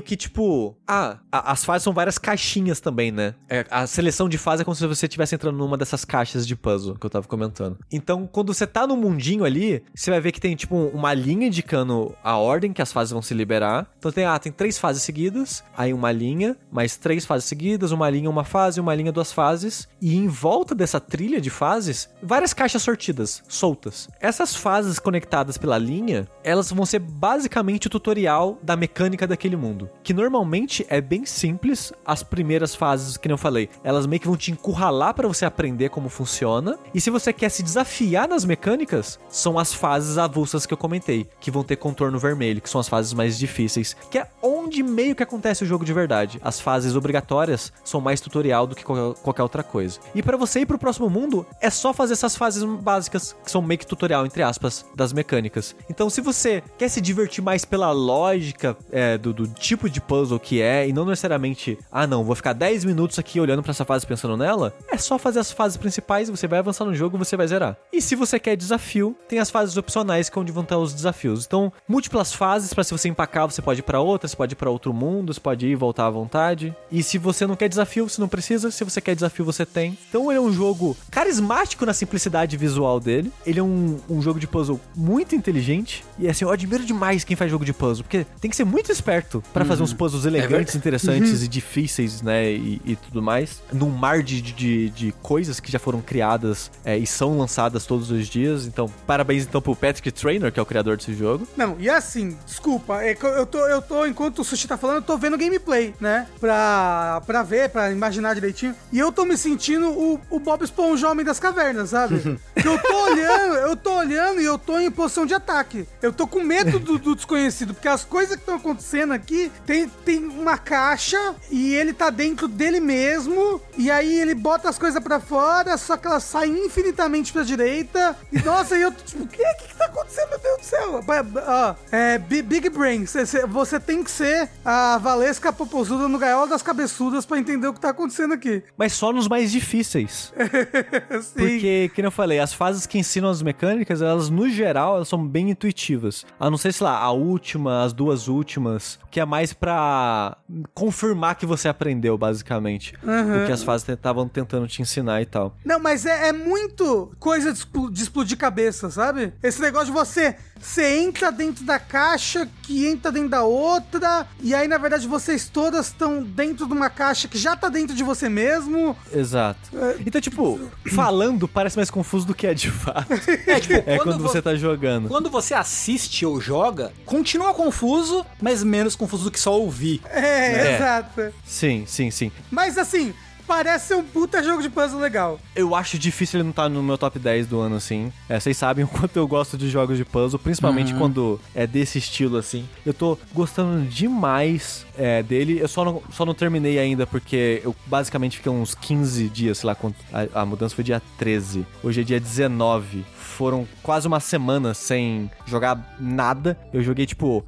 que 0.00 0.16
tipo. 0.16 0.74
Ah, 0.88 1.18
as 1.30 1.64
fases 1.64 1.84
são 1.84 1.92
várias 1.92 2.16
caixinhas 2.16 2.80
também, 2.80 3.10
né? 3.12 3.34
É, 3.48 3.66
a 3.70 3.86
seleção 3.86 4.26
de 4.26 4.38
fase 4.38 4.62
é 4.62 4.64
como 4.64 4.74
se 4.74 4.86
você 4.86 5.04
estivesse 5.04 5.34
entrando 5.34 5.58
numa 5.58 5.76
dessas 5.76 6.04
caixas 6.04 6.46
de 6.46 6.56
puzzle 6.56 6.94
que 6.94 7.04
eu 7.04 7.10
tava 7.10 7.26
comentando 7.26 7.41
Então, 7.90 8.26
quando 8.26 8.54
você 8.54 8.66
tá 8.66 8.86
no 8.86 8.96
mundinho 8.96 9.44
ali, 9.44 9.82
você 9.94 10.10
vai 10.10 10.20
ver 10.20 10.32
que 10.32 10.40
tem, 10.40 10.54
tipo, 10.56 10.76
uma 10.94 11.12
linha 11.12 11.46
indicando 11.46 12.14
a 12.22 12.36
ordem 12.36 12.72
que 12.72 12.82
as 12.82 12.92
fases 12.92 13.12
vão 13.12 13.22
se 13.22 13.34
liberar. 13.34 13.86
Então 13.98 14.12
tem, 14.12 14.24
ah, 14.24 14.38
tem 14.38 14.52
três 14.52 14.78
fases 14.78 15.02
seguidas, 15.02 15.64
aí 15.76 15.92
uma 15.92 16.12
linha, 16.12 16.56
mais 16.70 16.96
três 16.96 17.24
fases 17.24 17.46
seguidas, 17.46 17.92
uma 17.92 18.08
linha, 18.08 18.30
uma 18.30 18.44
fase, 18.44 18.80
uma 18.80 18.94
linha, 18.94 19.12
duas 19.12 19.32
fases. 19.32 19.88
E 20.00 20.16
em 20.16 20.28
volta 20.28 20.74
dessa 20.74 21.00
trilha 21.00 21.40
de 21.40 21.50
fases, 21.50 22.08
várias 22.22 22.52
caixas 22.52 22.82
sortidas, 22.82 23.42
soltas. 23.48 24.08
Essas 24.20 24.54
fases 24.54 24.98
conectadas 24.98 25.58
pela 25.58 25.78
linha, 25.78 26.28
elas 26.42 26.70
vão 26.70 26.86
ser 26.86 26.98
basicamente 26.98 27.86
o 27.86 27.90
tutorial 27.90 28.58
da 28.62 28.76
mecânica 28.76 29.26
daquele 29.26 29.56
mundo. 29.56 29.90
Que 30.02 30.14
normalmente 30.14 30.86
é 30.88 31.00
bem 31.00 31.24
simples, 31.24 31.92
as 32.04 32.22
primeiras 32.22 32.74
fases, 32.74 33.16
que 33.16 33.30
eu 33.30 33.38
falei, 33.38 33.68
elas 33.82 34.06
meio 34.06 34.20
que 34.20 34.26
vão 34.26 34.36
te 34.36 34.50
encurralar 34.50 35.14
para 35.14 35.28
você 35.28 35.44
aprender 35.44 35.88
como 35.88 36.08
funciona. 36.08 36.78
E 36.94 37.00
se 37.00 37.10
você 37.10 37.21
quer 37.30 37.50
se 37.50 37.62
desafiar 37.62 38.26
nas 38.26 38.46
mecânicas, 38.46 39.18
são 39.28 39.58
as 39.58 39.74
fases 39.74 40.16
avulsas 40.16 40.64
que 40.64 40.72
eu 40.72 40.78
comentei, 40.78 41.28
que 41.38 41.50
vão 41.50 41.62
ter 41.62 41.76
contorno 41.76 42.18
vermelho, 42.18 42.62
que 42.62 42.70
são 42.70 42.80
as 42.80 42.88
fases 42.88 43.12
mais 43.12 43.38
difíceis, 43.38 43.94
que 44.10 44.18
é 44.18 44.26
onde 44.42 44.82
meio 44.82 45.14
que 45.14 45.22
acontece 45.22 45.62
o 45.62 45.66
jogo 45.66 45.84
de 45.84 45.92
verdade. 45.92 46.40
As 46.42 46.58
fases 46.58 46.96
obrigatórias 46.96 47.70
são 47.84 48.00
mais 48.00 48.18
tutorial 48.20 48.66
do 48.66 48.74
que 48.74 48.84
qualquer 48.84 49.42
outra 49.42 49.62
coisa. 49.62 50.00
E 50.14 50.22
para 50.22 50.38
você 50.38 50.60
ir 50.60 50.66
pro 50.66 50.78
próximo 50.78 51.10
mundo, 51.10 51.44
é 51.60 51.68
só 51.68 51.92
fazer 51.92 52.14
essas 52.14 52.34
fases 52.34 52.62
básicas, 52.62 53.36
que 53.44 53.50
são 53.50 53.60
meio 53.60 53.78
que 53.78 53.86
tutorial, 53.86 54.24
entre 54.24 54.42
aspas, 54.42 54.86
das 54.94 55.12
mecânicas. 55.12 55.76
Então, 55.90 56.08
se 56.08 56.20
você 56.20 56.62
quer 56.78 56.88
se 56.88 57.00
divertir 57.00 57.44
mais 57.44 57.64
pela 57.64 57.90
lógica 57.90 58.76
é, 58.90 59.18
do, 59.18 59.32
do 59.32 59.46
tipo 59.46 59.90
de 59.90 60.00
puzzle 60.00 60.38
que 60.38 60.62
é, 60.62 60.88
e 60.88 60.92
não 60.92 61.04
necessariamente, 61.04 61.78
ah 61.90 62.06
não, 62.06 62.24
vou 62.24 62.34
ficar 62.34 62.52
10 62.52 62.84
minutos 62.84 63.18
aqui 63.18 63.40
olhando 63.40 63.62
para 63.62 63.72
essa 63.72 63.84
fase 63.84 64.06
pensando 64.06 64.36
nela, 64.36 64.74
é 64.90 64.96
só 64.96 65.18
fazer 65.18 65.40
as 65.40 65.52
fases 65.52 65.76
principais, 65.76 66.30
você 66.30 66.46
vai 66.46 66.58
avançar 66.58 66.84
no 66.84 66.94
jogo, 66.94 67.11
você 67.18 67.36
vai 67.36 67.46
zerar. 67.46 67.76
E 67.92 68.00
se 68.00 68.14
você 68.14 68.38
quer 68.38 68.56
desafio, 68.56 69.16
tem 69.28 69.38
as 69.38 69.50
fases 69.50 69.76
opcionais 69.76 70.28
que 70.28 70.38
é 70.38 70.40
onde 70.40 70.52
vão 70.52 70.62
estar 70.62 70.78
os 70.78 70.92
desafios. 70.92 71.44
Então, 71.46 71.72
múltiplas 71.88 72.32
fases 72.32 72.72
para 72.72 72.84
se 72.84 72.92
você 72.92 73.08
empacar, 73.08 73.50
você 73.50 73.62
pode 73.62 73.80
ir 73.80 73.82
para 73.82 74.00
outra, 74.00 74.28
você 74.28 74.36
pode 74.36 74.52
ir 74.52 74.56
para 74.56 74.70
outro 74.70 74.92
mundo, 74.92 75.32
você 75.32 75.40
pode 75.40 75.66
ir 75.66 75.70
e 75.70 75.74
voltar 75.74 76.06
à 76.06 76.10
vontade. 76.10 76.74
E 76.90 77.02
se 77.02 77.18
você 77.18 77.46
não 77.46 77.56
quer 77.56 77.68
desafio, 77.68 78.08
você 78.08 78.20
não 78.20 78.28
precisa. 78.28 78.70
Se 78.70 78.84
você 78.84 79.00
quer 79.00 79.14
desafio, 79.14 79.44
você 79.44 79.64
tem. 79.64 79.98
Então, 80.08 80.30
ele 80.30 80.38
é 80.38 80.40
um 80.40 80.52
jogo 80.52 80.96
carismático 81.10 81.84
na 81.84 81.92
simplicidade 81.92 82.56
visual 82.56 83.00
dele. 83.00 83.32
Ele 83.46 83.60
é 83.60 83.62
um, 83.62 83.98
um 84.08 84.22
jogo 84.22 84.38
de 84.38 84.46
puzzle 84.46 84.80
muito 84.94 85.34
inteligente. 85.34 86.04
E 86.18 86.28
assim, 86.28 86.44
eu 86.44 86.50
admiro 86.50 86.84
demais 86.84 87.24
quem 87.24 87.36
faz 87.36 87.50
jogo 87.50 87.64
de 87.64 87.72
puzzle, 87.72 88.04
porque 88.04 88.26
tem 88.40 88.50
que 88.50 88.56
ser 88.56 88.64
muito 88.64 88.90
esperto 88.90 89.42
para 89.52 89.62
uhum. 89.62 89.68
fazer 89.68 89.82
uns 89.82 89.92
puzzles 89.92 90.24
elegantes, 90.24 90.74
é 90.74 90.78
interessantes 90.78 91.40
uhum. 91.40 91.44
e 91.44 91.48
difíceis, 91.48 92.22
né? 92.22 92.50
E, 92.52 92.80
e, 92.84 92.96
tudo 92.96 93.22
mais. 93.22 93.62
Num 93.72 93.90
mar 93.90 94.22
de, 94.22 94.40
de, 94.40 94.90
de 94.90 95.12
coisas 95.22 95.60
que 95.60 95.70
já 95.70 95.78
foram 95.78 96.00
criadas 96.00 96.70
é, 96.84 96.96
e 97.02 97.06
são 97.06 97.36
lançadas 97.36 97.84
todos 97.84 98.12
os 98.12 98.28
dias. 98.28 98.64
Então, 98.64 98.88
parabéns 99.04 99.42
então 99.42 99.60
pro 99.60 99.74
Patrick 99.74 100.12
Trainer, 100.12 100.52
que 100.52 100.60
é 100.60 100.62
o 100.62 100.66
criador 100.66 100.96
desse 100.96 101.12
jogo. 101.14 101.48
Não, 101.56 101.76
e 101.80 101.90
assim, 101.90 102.38
desculpa, 102.46 103.02
é 103.02 103.12
que 103.12 103.26
eu 103.26 103.44
tô, 103.44 103.58
eu 103.66 103.82
tô, 103.82 104.06
enquanto 104.06 104.38
o 104.38 104.44
Sushi 104.44 104.68
tá 104.68 104.76
falando, 104.76 104.96
eu 104.96 105.02
tô 105.02 105.18
vendo 105.18 105.36
gameplay, 105.36 105.92
né? 106.00 106.28
Pra, 106.38 107.20
pra 107.26 107.42
ver, 107.42 107.70
pra 107.70 107.90
imaginar 107.90 108.34
direitinho. 108.34 108.74
E 108.92 109.00
eu 109.00 109.10
tô 109.10 109.24
me 109.24 109.36
sentindo 109.36 109.90
o, 109.90 110.20
o 110.30 110.38
Bob 110.38 110.62
Esponja 110.62 111.10
Homem 111.10 111.26
das 111.26 111.40
Cavernas, 111.40 111.90
sabe? 111.90 112.20
que 112.54 112.68
eu 112.68 112.80
tô 112.80 113.04
olhando, 113.04 113.54
eu 113.56 113.76
tô 113.76 113.94
olhando 113.94 114.40
e 114.40 114.44
eu 114.44 114.56
tô 114.56 114.78
em 114.78 114.90
posição 114.90 115.26
de 115.26 115.34
ataque. 115.34 115.88
Eu 116.00 116.12
tô 116.12 116.28
com 116.28 116.40
medo 116.40 116.78
do, 116.78 116.98
do 117.00 117.16
desconhecido, 117.16 117.74
porque 117.74 117.88
as 117.88 118.04
coisas 118.04 118.36
que 118.36 118.42
estão 118.42 118.54
acontecendo 118.54 119.12
aqui, 119.12 119.50
tem, 119.66 119.88
tem 120.04 120.24
uma 120.24 120.56
caixa 120.56 121.34
e 121.50 121.74
ele 121.74 121.92
tá 121.92 122.10
dentro 122.10 122.46
dele 122.46 122.78
mesmo, 122.78 123.60
e 123.76 123.90
aí 123.90 124.20
ele 124.20 124.36
bota 124.36 124.68
as 124.68 124.78
coisas 124.78 125.02
pra 125.02 125.18
fora, 125.18 125.76
só 125.76 125.96
que 125.96 126.06
elas 126.06 126.22
saem 126.22 126.66
infinitamente 126.66 126.91
pra 127.32 127.42
direita. 127.42 128.16
E 128.32 128.38
nossa, 128.42 128.76
e 128.76 128.82
eu 128.82 128.92
tô 128.92 129.02
tipo, 129.04 129.24
o 129.24 129.26
que, 129.26 129.36
que, 129.54 129.68
que 129.68 129.76
tá 129.76 129.86
acontecendo, 129.86 130.30
meu 130.30 130.38
Deus 130.38 130.58
do 130.58 130.64
céu? 130.64 131.00
Ó, 131.46 131.74
é, 131.90 132.18
Bi- 132.18 132.42
Big 132.42 132.68
Brain, 132.70 133.06
cê- 133.06 133.26
cê- 133.26 133.46
você 133.46 133.78
tem 133.80 134.02
que 134.02 134.10
ser 134.10 134.48
a 134.64 134.98
Valesca 134.98 135.52
Popozuda 135.52 136.08
no 136.08 136.18
Gaiola 136.18 136.46
das 136.48 136.62
Cabeçudas 136.62 137.24
pra 137.26 137.38
entender 137.38 137.66
o 137.66 137.72
que 137.74 137.80
tá 137.80 137.90
acontecendo 137.90 138.34
aqui. 138.34 138.62
Mas 138.76 138.92
só 138.92 139.12
nos 139.12 139.28
mais 139.28 139.50
difíceis. 139.50 140.32
Sim. 141.22 141.32
Porque, 141.34 141.90
como 141.94 142.06
eu 142.06 142.10
falei, 142.10 142.38
as 142.38 142.52
fases 142.52 142.86
que 142.86 142.98
ensinam 142.98 143.30
as 143.30 143.42
mecânicas, 143.42 144.02
elas, 144.02 144.28
no 144.30 144.48
geral, 144.48 144.96
elas 144.96 145.08
são 145.08 145.26
bem 145.26 145.50
intuitivas. 145.50 146.24
A 146.38 146.50
não 146.50 146.56
ser, 146.58 146.72
sei 146.72 146.84
lá, 146.86 146.98
a 146.98 147.10
última, 147.10 147.84
as 147.84 147.92
duas 147.92 148.28
últimas, 148.28 148.98
que 149.10 149.20
é 149.20 149.24
mais 149.24 149.52
pra 149.52 150.36
confirmar 150.74 151.34
que 151.36 151.46
você 151.46 151.68
aprendeu, 151.68 152.16
basicamente. 152.18 152.94
O 153.02 153.46
que 153.46 153.52
as 153.52 153.62
fases 153.62 153.88
estavam 153.88 154.28
tentando 154.28 154.66
te 154.66 154.82
ensinar 154.82 155.20
e 155.22 155.26
tal. 155.26 155.56
Não, 155.64 155.78
mas 155.78 156.06
é, 156.06 156.28
é 156.28 156.32
muito 156.32 156.81
coisa 157.18 157.52
de, 157.52 157.58
expl- 157.58 157.88
de 157.90 158.02
explodir 158.02 158.36
cabeça, 158.38 158.90
sabe? 158.90 159.32
Esse 159.42 159.60
negócio 159.60 159.86
de 159.86 159.92
você. 159.92 160.36
Você 160.60 161.00
entra 161.00 161.32
dentro 161.32 161.64
da 161.64 161.76
caixa, 161.80 162.48
que 162.62 162.86
entra 162.86 163.10
dentro 163.10 163.30
da 163.30 163.42
outra, 163.42 164.28
e 164.40 164.54
aí, 164.54 164.68
na 164.68 164.78
verdade, 164.78 165.08
vocês 165.08 165.48
todas 165.48 165.88
estão 165.88 166.22
dentro 166.22 166.68
de 166.68 166.72
uma 166.72 166.88
caixa 166.88 167.26
que 167.26 167.36
já 167.36 167.56
tá 167.56 167.68
dentro 167.68 167.96
de 167.96 168.04
você 168.04 168.28
mesmo. 168.28 168.96
Exato. 169.12 169.58
Então, 170.06 170.20
tipo, 170.20 170.60
falando 170.94 171.48
parece 171.48 171.76
mais 171.76 171.90
confuso 171.90 172.26
do 172.28 172.34
que 172.34 172.46
é 172.46 172.54
de 172.54 172.70
fato. 172.70 173.08
É, 173.44 173.58
tipo, 173.58 173.82
É 173.90 173.98
quando 173.98 174.22
você 174.22 174.40
tá 174.40 174.54
jogando. 174.54 175.08
Quando 175.08 175.28
você 175.28 175.52
assiste 175.52 176.24
ou 176.24 176.40
joga, 176.40 176.92
continua 177.04 177.52
confuso, 177.52 178.24
mas 178.40 178.62
menos 178.62 178.94
confuso 178.94 179.24
do 179.24 179.30
que 179.32 179.40
só 179.40 179.58
ouvir. 179.58 180.00
É, 180.08 180.20
É. 180.20 180.76
exato. 180.76 181.34
Sim, 181.44 181.84
sim, 181.88 182.10
sim. 182.12 182.30
Mas 182.52 182.78
assim, 182.78 183.12
parece 183.46 183.88
ser 183.88 183.94
um 183.94 184.04
puta 184.04 184.42
jogo 184.42 184.62
de 184.62 184.70
puzzle 184.70 185.00
legal. 185.00 185.38
Eu 185.54 185.74
acho 185.74 185.98
difícil 185.98 186.38
ele 186.38 186.44
não 186.44 186.50
estar 186.50 186.68
no 186.68 186.82
meu 186.82 186.96
top 186.96 187.18
10 187.18 187.46
do 187.46 187.60
ano, 187.60 187.76
assim. 187.76 188.12
É, 188.28 188.38
vocês 188.38 188.56
sabem 188.56 188.84
o 188.84 188.88
quanto 188.92 189.16
eu 189.16 189.26
gosto 189.26 189.56
de 189.56 189.68
jogos 189.68 189.96
de 189.96 190.04
puzzle, 190.04 190.38
principalmente 190.38 190.94
quando 190.94 191.40
é 191.54 191.66
desse 191.66 191.98
estilo, 191.98 192.36
assim. 192.36 192.68
Eu 192.84 192.94
tô 192.94 193.18
gostando 193.32 193.84
demais 193.86 194.86
é, 194.96 195.22
dele. 195.22 195.58
Eu 195.60 195.68
só 195.68 195.84
não, 195.84 196.02
só 196.10 196.24
não 196.24 196.34
terminei 196.34 196.78
ainda, 196.78 197.06
porque 197.06 197.60
eu 197.64 197.74
basicamente 197.86 198.36
fiquei 198.36 198.52
uns 198.52 198.74
15 198.74 199.28
dias, 199.28 199.58
sei 199.58 199.66
lá, 199.66 199.74
quando 199.74 199.94
a, 200.12 200.42
a 200.42 200.46
mudança 200.46 200.74
foi 200.74 200.84
dia 200.84 201.02
13. 201.18 201.66
Hoje 201.82 202.00
é 202.00 202.04
dia 202.04 202.20
19. 202.20 203.04
Foram 203.14 203.66
quase 203.82 204.06
uma 204.06 204.20
semana 204.20 204.74
sem 204.74 205.30
jogar 205.46 205.96
nada. 205.98 206.58
Eu 206.72 206.82
joguei, 206.82 207.06
tipo, 207.06 207.44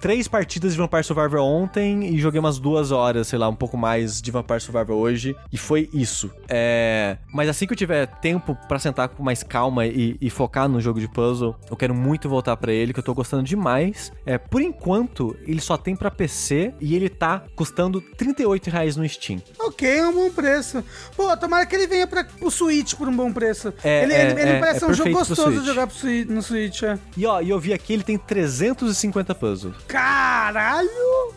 três 0.00 0.26
partidas 0.26 0.72
de 0.72 0.78
Vampire 0.78 1.04
Survivor 1.04 1.40
ontem 1.40 2.14
e 2.14 2.18
joguei 2.18 2.40
umas 2.40 2.58
duas 2.58 2.90
horas, 2.90 3.28
sei 3.28 3.38
lá, 3.38 3.48
um 3.48 3.54
pouco 3.54 3.76
mais 3.76 4.20
de 4.20 4.30
Vampire 4.30 4.60
Survivor 4.60 4.96
hoje. 4.96 5.36
E 5.50 5.56
foi 5.56 5.88
isso. 5.94 6.30
É... 6.48 7.16
Mas 7.32 7.48
assim 7.48 7.66
que 7.66 7.72
eu 7.72 7.76
tiver 7.76 8.06
tempo 8.06 8.54
pra 8.68 8.78
sentar 8.78 9.08
com 9.08 9.22
mais 9.22 9.42
calma 9.42 9.86
e, 9.86 10.16
e 10.20 10.28
focar 10.28 10.68
no 10.68 10.78
jogo 10.80 11.00
de 11.00 11.08
puzzle, 11.08 11.56
eu 11.70 11.76
quero 11.76 11.94
muito 11.94 12.28
voltar 12.28 12.54
pra 12.58 12.70
ele, 12.70 12.92
que 12.92 12.98
eu 12.98 13.02
tô 13.04 13.14
gostando 13.14 13.42
demais. 13.42 14.12
É, 14.26 14.36
por 14.36 14.60
enquanto, 14.60 15.34
ele 15.46 15.60
só 15.60 15.76
tem 15.78 15.96
pra 15.96 16.10
PC 16.10 16.74
e 16.80 16.94
ele 16.94 17.08
tá 17.08 17.44
custando 17.56 18.00
38 18.00 18.68
reais 18.68 18.94
no 18.96 19.08
Steam. 19.08 19.40
Ok, 19.58 19.88
é 19.88 20.06
um 20.06 20.12
bom 20.12 20.30
preço. 20.30 20.84
Pô, 21.16 21.34
tomara 21.36 21.64
que 21.64 21.74
ele 21.74 21.86
venha 21.86 22.06
pra, 22.06 22.24
pro 22.24 22.50
Switch 22.50 22.94
por 22.94 23.08
um 23.08 23.16
bom 23.16 23.32
preço. 23.32 23.72
É, 23.82 24.02
ele, 24.02 24.12
é, 24.12 24.30
ele, 24.30 24.40
ele 24.42 24.50
é, 24.50 24.60
parece 24.60 24.84
é 24.84 24.86
um 24.86 24.92
jogo 24.92 25.10
gostoso 25.12 25.48
de 25.48 25.54
Switch. 25.56 25.66
jogar 25.66 25.86
pro 25.86 25.96
Swi- 25.96 26.24
no 26.26 26.42
Switch. 26.42 26.82
É. 26.82 26.98
E 27.16 27.24
ó, 27.24 27.40
e 27.40 27.48
eu 27.48 27.58
vi 27.58 27.72
aqui, 27.72 27.94
ele 27.94 28.02
tem 28.02 28.18
350 28.18 29.34
puzzles. 29.34 29.74
Caralho! 29.86 30.88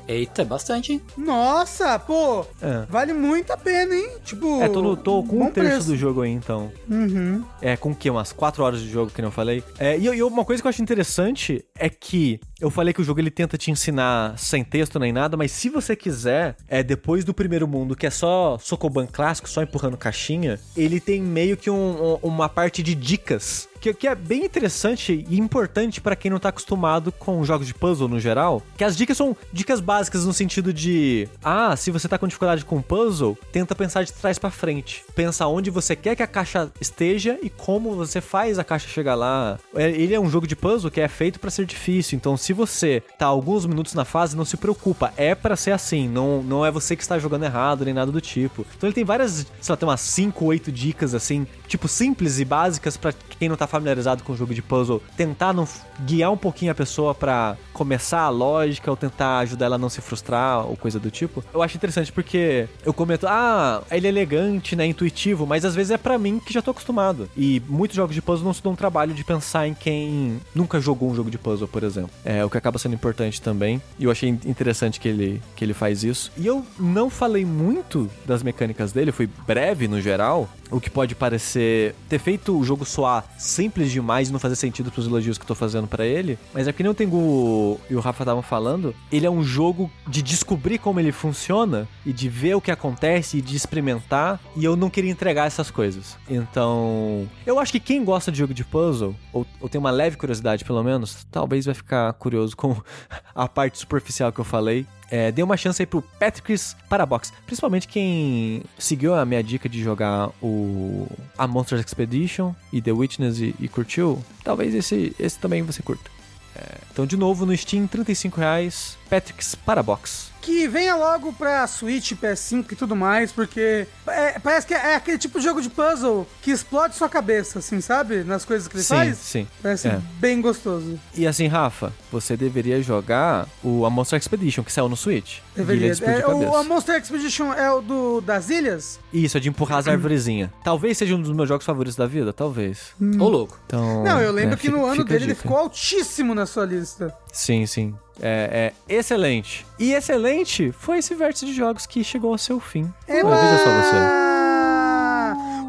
Eita, 0.07 0.41
é 0.41 0.45
bastante, 0.45 0.93
hein? 0.93 1.01
Nossa, 1.17 1.97
pô, 1.99 2.45
É. 2.61 2.85
vale 2.89 3.13
muito 3.13 3.51
a 3.51 3.57
pena, 3.57 3.90
Tipo, 4.23 4.61
É, 4.61 4.69
tô, 4.69 4.95
tô 4.95 5.23
com 5.23 5.43
um 5.43 5.51
terço 5.51 5.69
preço. 5.69 5.87
do 5.87 5.95
jogo 5.97 6.21
aí, 6.21 6.31
então. 6.31 6.71
Uhum. 6.89 7.43
É, 7.61 7.75
com 7.77 7.91
o 7.91 7.95
quê? 7.95 8.09
Umas 8.09 8.31
4 8.31 8.63
horas 8.63 8.81
de 8.81 8.89
jogo, 8.89 9.11
que 9.11 9.21
não 9.21 9.29
eu 9.29 9.31
falei. 9.31 9.63
É, 9.79 9.97
e, 9.97 10.05
e 10.05 10.23
uma 10.23 10.45
coisa 10.45 10.61
que 10.61 10.67
eu 10.67 10.69
acho 10.69 10.81
interessante 10.81 11.63
é 11.75 11.89
que 11.89 12.39
eu 12.61 12.69
falei 12.69 12.93
que 12.93 13.01
o 13.01 13.03
jogo 13.03 13.19
ele 13.19 13.31
tenta 13.31 13.57
te 13.57 13.71
ensinar 13.71 14.37
sem 14.37 14.63
texto 14.63 14.99
nem 14.99 15.11
nada, 15.11 15.35
mas 15.35 15.51
se 15.51 15.69
você 15.69 15.95
quiser, 15.95 16.55
é 16.67 16.81
depois 16.83 17.25
do 17.25 17.33
primeiro 17.33 17.67
mundo, 17.67 17.95
que 17.95 18.05
é 18.07 18.09
só 18.11 18.57
Sokoban 18.61 19.07
clássico, 19.07 19.49
só 19.49 19.61
empurrando 19.63 19.97
caixinha, 19.97 20.59
ele 20.77 20.99
tem 20.99 21.21
meio 21.21 21.57
que 21.57 21.69
um- 21.69 22.13
um- 22.13 22.19
uma 22.21 22.47
parte 22.47 22.81
de 22.83 22.93
dicas. 22.95 23.67
Que, 23.81 23.91
que 23.95 24.07
é 24.07 24.13
bem 24.13 24.45
interessante 24.45 25.25
e 25.27 25.39
importante 25.39 25.99
pra 25.99 26.15
quem 26.15 26.29
não 26.29 26.37
tá 26.37 26.49
acostumado 26.49 27.11
com 27.11 27.43
jogos 27.43 27.65
de 27.65 27.73
puzzle 27.73 28.07
no 28.07 28.19
geral. 28.19 28.61
Que 28.77 28.83
as 28.83 28.95
dicas 28.95 29.17
são 29.17 29.35
dicas 29.51 29.79
básicas 29.79 30.23
no 30.23 30.31
sentido 30.33 30.71
de: 30.71 31.27
ah, 31.43 31.75
se 31.75 31.89
você 31.89 32.07
tá 32.07 32.15
com 32.19 32.27
dificuldade 32.27 32.63
com 32.63 32.79
puzzle, 32.79 33.35
tenta 33.51 33.73
pensar 33.73 34.03
de 34.03 34.13
trás 34.13 34.37
pra 34.37 34.51
frente. 34.51 35.03
Pensa 35.15 35.47
onde 35.47 35.71
você 35.71 35.95
quer 35.95 36.15
que 36.15 36.21
a 36.21 36.27
caixa 36.27 36.71
esteja 36.79 37.39
e 37.41 37.49
como 37.49 37.95
você 37.95 38.21
faz 38.21 38.59
a 38.59 38.63
caixa 38.63 38.87
chegar 38.87 39.15
lá. 39.15 39.57
É, 39.73 39.89
Ele 39.89 40.13
é 40.13 40.19
um 40.19 40.29
jogo 40.29 40.45
de 40.45 40.55
puzzle 40.55 40.91
que 40.91 41.01
é 41.01 41.07
feito 41.07 41.39
pra 41.39 41.49
ser 41.49 41.65
difícil. 41.65 42.15
Então, 42.15 42.37
se 42.37 42.50
você 42.53 43.03
tá 43.17 43.25
alguns 43.25 43.65
minutos 43.65 43.93
na 43.93 44.05
fase, 44.05 44.35
não 44.35 44.45
se 44.45 44.57
preocupa. 44.57 45.13
É 45.17 45.35
pra 45.35 45.55
ser 45.55 45.71
assim. 45.71 46.07
Não, 46.07 46.41
não 46.43 46.65
é 46.65 46.71
você 46.71 46.95
que 46.95 47.01
está 47.01 47.17
jogando 47.19 47.43
errado 47.43 47.85
nem 47.85 47.93
nada 47.93 48.11
do 48.11 48.21
tipo. 48.21 48.65
Então, 48.75 48.87
ele 48.87 48.93
tem 48.93 49.03
várias, 49.03 49.45
sei 49.59 49.73
lá, 49.73 49.77
tem 49.77 49.87
umas 49.87 50.01
5, 50.01 50.45
8 50.45 50.71
dicas 50.71 51.13
assim, 51.13 51.45
tipo 51.67 51.87
simples 51.87 52.39
e 52.39 52.45
básicas 52.45 52.97
pra 52.97 53.13
quem 53.39 53.49
não 53.49 53.55
tá 53.55 53.67
familiarizado 53.67 54.23
com 54.23 54.33
o 54.33 54.37
jogo 54.37 54.53
de 54.53 54.61
puzzle, 54.61 55.01
tentar 55.15 55.53
não 55.53 55.67
guiar 56.05 56.31
um 56.31 56.37
pouquinho 56.37 56.71
a 56.71 56.75
pessoa 56.75 57.13
pra 57.13 57.57
começar 57.73 58.21
a 58.21 58.29
lógica 58.29 58.89
ou 58.89 58.97
tentar 58.97 59.39
ajudar 59.39 59.65
ela 59.65 59.75
a 59.75 59.79
não 59.79 59.89
se 59.89 60.01
frustrar 60.01 60.65
ou 60.65 60.75
coisa 60.75 60.99
do 60.99 61.09
tipo. 61.09 61.43
Eu 61.53 61.61
acho 61.61 61.77
interessante 61.77 62.11
porque 62.11 62.67
eu 62.85 62.93
comento, 62.93 63.25
ah, 63.27 63.81
ele 63.91 64.07
é 64.07 64.09
elegante, 64.09 64.75
né, 64.75 64.85
intuitivo, 64.85 65.45
mas 65.45 65.65
às 65.65 65.75
vezes 65.75 65.91
é 65.91 65.97
pra 65.97 66.17
mim 66.17 66.39
que 66.39 66.53
já 66.53 66.61
tô 66.61 66.71
acostumado. 66.71 67.29
E 67.35 67.61
muitos 67.67 67.95
jogos 67.95 68.13
de 68.13 68.21
puzzle 68.21 68.45
não 68.45 68.53
se 68.53 68.61
dão 68.61 68.73
um 68.73 68.75
trabalho 68.75 69.13
de 69.13 69.23
pensar 69.23 69.67
em 69.67 69.73
quem 69.73 70.39
nunca 70.53 70.79
jogou 70.79 71.09
um 71.09 71.15
jogo 71.15 71.31
de 71.31 71.37
puzzle, 71.37 71.67
por 71.67 71.83
exemplo. 71.83 72.11
É 72.23 72.40
o 72.45 72.49
que 72.49 72.57
acaba 72.57 72.77
sendo 72.77 72.95
importante 72.95 73.41
também. 73.41 73.81
E 73.97 74.05
eu 74.05 74.11
achei 74.11 74.29
interessante 74.29 74.99
que 74.99 75.07
ele, 75.07 75.41
que 75.55 75.63
ele 75.63 75.73
faz 75.73 76.03
isso. 76.03 76.31
E 76.37 76.45
eu 76.45 76.65
não 76.79 77.09
falei 77.09 77.45
muito 77.45 78.09
das 78.25 78.43
mecânicas 78.43 78.91
dele, 78.91 79.11
fui 79.11 79.29
breve 79.47 79.87
no 79.87 80.01
geral, 80.01 80.49
o 80.71 80.79
que 80.79 80.89
pode 80.89 81.13
parecer 81.13 81.93
ter 82.09 82.19
feito 82.19 82.57
o 82.57 82.63
jogo 82.63 82.85
soar 82.85 83.25
simples 83.37 83.91
demais 83.91 84.29
e 84.29 84.31
não 84.31 84.39
fazer 84.39 84.55
sentido 84.55 84.91
pros 84.91 85.05
elogios 85.05 85.37
que 85.37 85.43
eu 85.43 85.47
tô 85.47 85.55
fazendo 85.55 85.87
pra 85.87 86.05
ele. 86.05 86.39
Mas 86.53 86.67
é 86.67 86.73
que 86.73 86.81
nem 86.81 86.91
o 86.91 86.95
Tengu 86.95 87.79
e 87.89 87.95
o 87.95 87.99
Rafa 87.99 88.23
estavam 88.23 88.41
falando, 88.41 88.95
ele 89.11 89.25
é 89.25 89.29
um 89.29 89.43
jogo 89.43 89.91
de 90.07 90.21
descobrir 90.21 90.77
como 90.77 90.99
ele 90.99 91.11
funciona 91.11 91.87
e 92.05 92.13
de 92.13 92.29
ver 92.29 92.55
o 92.55 92.61
que 92.61 92.71
acontece 92.71 93.37
e 93.37 93.41
de 93.41 93.55
experimentar. 93.55 94.39
E 94.55 94.63
eu 94.63 94.75
não 94.75 94.89
queria 94.89 95.11
entregar 95.11 95.45
essas 95.45 95.69
coisas. 95.69 96.17
Então, 96.29 97.27
eu 97.45 97.59
acho 97.59 97.71
que 97.71 97.79
quem 97.79 98.03
gosta 98.03 98.31
de 98.31 98.37
jogo 98.37 98.53
de 98.53 98.63
puzzle, 98.63 99.15
ou, 99.33 99.45
ou 99.59 99.67
tem 99.67 99.79
uma 99.79 99.91
leve 99.91 100.17
curiosidade 100.17 100.63
pelo 100.63 100.83
menos, 100.83 101.25
talvez 101.31 101.65
vai 101.65 101.75
ficar 101.75 102.13
curioso 102.13 102.55
com 102.55 102.75
a 103.35 103.47
parte 103.47 103.77
superficial 103.77 104.31
que 104.31 104.39
eu 104.39 104.45
falei. 104.45 104.85
É, 105.11 105.29
dê 105.29 105.43
uma 105.43 105.57
chance 105.57 105.81
aí 105.81 105.85
pro 105.85 106.01
Patrick's 106.01 106.73
Parabox. 106.87 107.33
Principalmente 107.45 107.85
quem 107.85 108.63
seguiu 108.79 109.13
a 109.13 109.25
minha 109.25 109.43
dica 109.43 109.67
de 109.67 109.83
jogar 109.83 110.29
o 110.41 111.05
a 111.37 111.45
Monsters 111.45 111.83
Expedition 111.85 112.53
e 112.71 112.81
The 112.81 112.93
Witness 112.93 113.39
e, 113.39 113.53
e 113.59 113.67
curtiu, 113.67 114.23
talvez 114.41 114.73
esse, 114.73 115.13
esse 115.19 115.37
também 115.37 115.63
você 115.63 115.83
curta. 115.83 116.09
É, 116.55 116.77
então, 116.91 117.05
de 117.05 117.17
novo, 117.17 117.45
no 117.45 117.55
Steam, 117.55 117.87
35 117.87 118.39
reais, 118.39 118.97
Patrick's 119.09 119.53
Parabox. 119.53 120.30
Que 120.41 120.67
venha 120.67 120.95
logo 120.95 121.31
pra 121.33 121.65
Switch, 121.67 122.13
PS5 122.13 122.71
e 122.71 122.75
tudo 122.75 122.95
mais, 122.95 123.31
porque 123.31 123.85
é- 124.07 124.39
parece 124.39 124.65
que 124.65 124.73
é 124.73 124.95
aquele 124.95 125.17
tipo 125.19 125.37
de 125.39 125.45
jogo 125.45 125.61
de 125.61 125.69
puzzle 125.69 126.27
que 126.41 126.49
explode 126.49 126.95
sua 126.95 127.07
cabeça, 127.07 127.59
assim, 127.59 127.79
sabe? 127.79 128.23
Nas 128.23 128.43
coisas 128.43 128.67
que 128.67 128.75
ele 128.75 128.83
Sim, 128.83 128.95
faz. 128.95 129.17
sim. 129.17 129.47
Parece 129.61 129.87
É. 129.87 130.01
bem 130.19 130.41
gostoso. 130.41 130.99
E 131.15 131.27
assim, 131.27 131.45
Rafa, 131.47 131.93
você 132.11 132.35
deveria 132.35 132.81
jogar 132.81 133.47
o 133.63 133.85
a 133.85 133.89
Monster 133.91 134.17
Expedition, 134.17 134.63
que 134.63 134.71
saiu 134.71 134.89
no 134.89 134.97
Switch. 134.97 135.37
Deveria. 135.55 135.91
É, 136.01 136.25
o, 136.27 136.55
a 136.55 136.63
Monster 136.63 136.99
Expedition 136.99 137.53
é 137.53 137.71
o 137.71 137.81
do 137.81 138.19
das 138.21 138.49
ilhas? 138.49 138.99
Isso, 139.13 139.37
é 139.37 139.39
de 139.39 139.49
empurrar 139.49 139.77
as 139.79 139.87
arvorezinhas. 139.87 140.49
Talvez 140.63 140.97
seja 140.97 141.13
um 141.15 141.21
dos 141.21 141.31
meus 141.31 141.47
jogos 141.47 141.65
favoritos 141.65 141.95
da 141.95 142.07
vida, 142.07 142.33
talvez. 142.33 142.93
Ô, 143.19 143.29
louco. 143.29 143.59
Então, 143.67 144.03
Não, 144.03 144.19
eu 144.19 144.31
lembro 144.31 144.53
é, 144.53 144.57
que 144.57 144.63
fica- 144.67 144.75
no 144.77 144.85
ano 144.85 144.95
fica 144.95 145.09
dele 145.13 145.25
ele 145.25 145.35
ficou 145.35 145.57
altíssimo 145.57 146.33
na 146.33 146.45
sua 146.47 146.65
lista. 146.65 147.13
Sim, 147.31 147.65
sim. 147.67 147.93
É, 148.21 148.71
é 148.87 148.95
excelente. 148.95 149.65
E 149.79 149.93
excelente 149.93 150.71
foi 150.71 150.99
esse 150.99 151.15
vértice 151.15 151.45
de 151.45 151.53
jogos 151.53 151.85
que 151.85 152.03
chegou 152.03 152.31
ao 152.31 152.37
seu 152.37 152.59
fim. 152.59 152.91
É 153.07 153.23
Olha, 153.23 153.35
veja 153.35 153.57
só 153.63 153.69
você. 153.81 154.50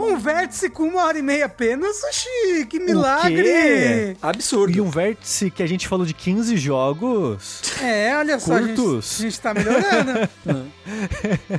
Um 0.03 0.17
vértice 0.19 0.69
com 0.71 0.85
uma 0.85 1.05
hora 1.05 1.19
e 1.19 1.23
meia 1.23 1.47
apenas, 1.47 1.97
Sushi, 2.01 2.67
que 2.69 2.79
milagre! 2.81 4.17
Absurdo. 4.21 4.77
E 4.77 4.81
um 4.81 4.91
vértice 4.91 5.51
que 5.51 5.63
a 5.63 5.67
gente 5.67 5.87
falou 5.89 6.05
de 6.05 6.13
15 6.15 6.57
jogos. 6.57 7.63
É, 7.81 8.17
olha 8.17 8.39
só, 8.41 8.55
a 8.55 8.63
gente, 8.63 8.77
Curtos. 8.77 9.19
a 9.19 9.23
gente 9.23 9.41
tá 9.41 9.55
melhorando. 9.55 10.29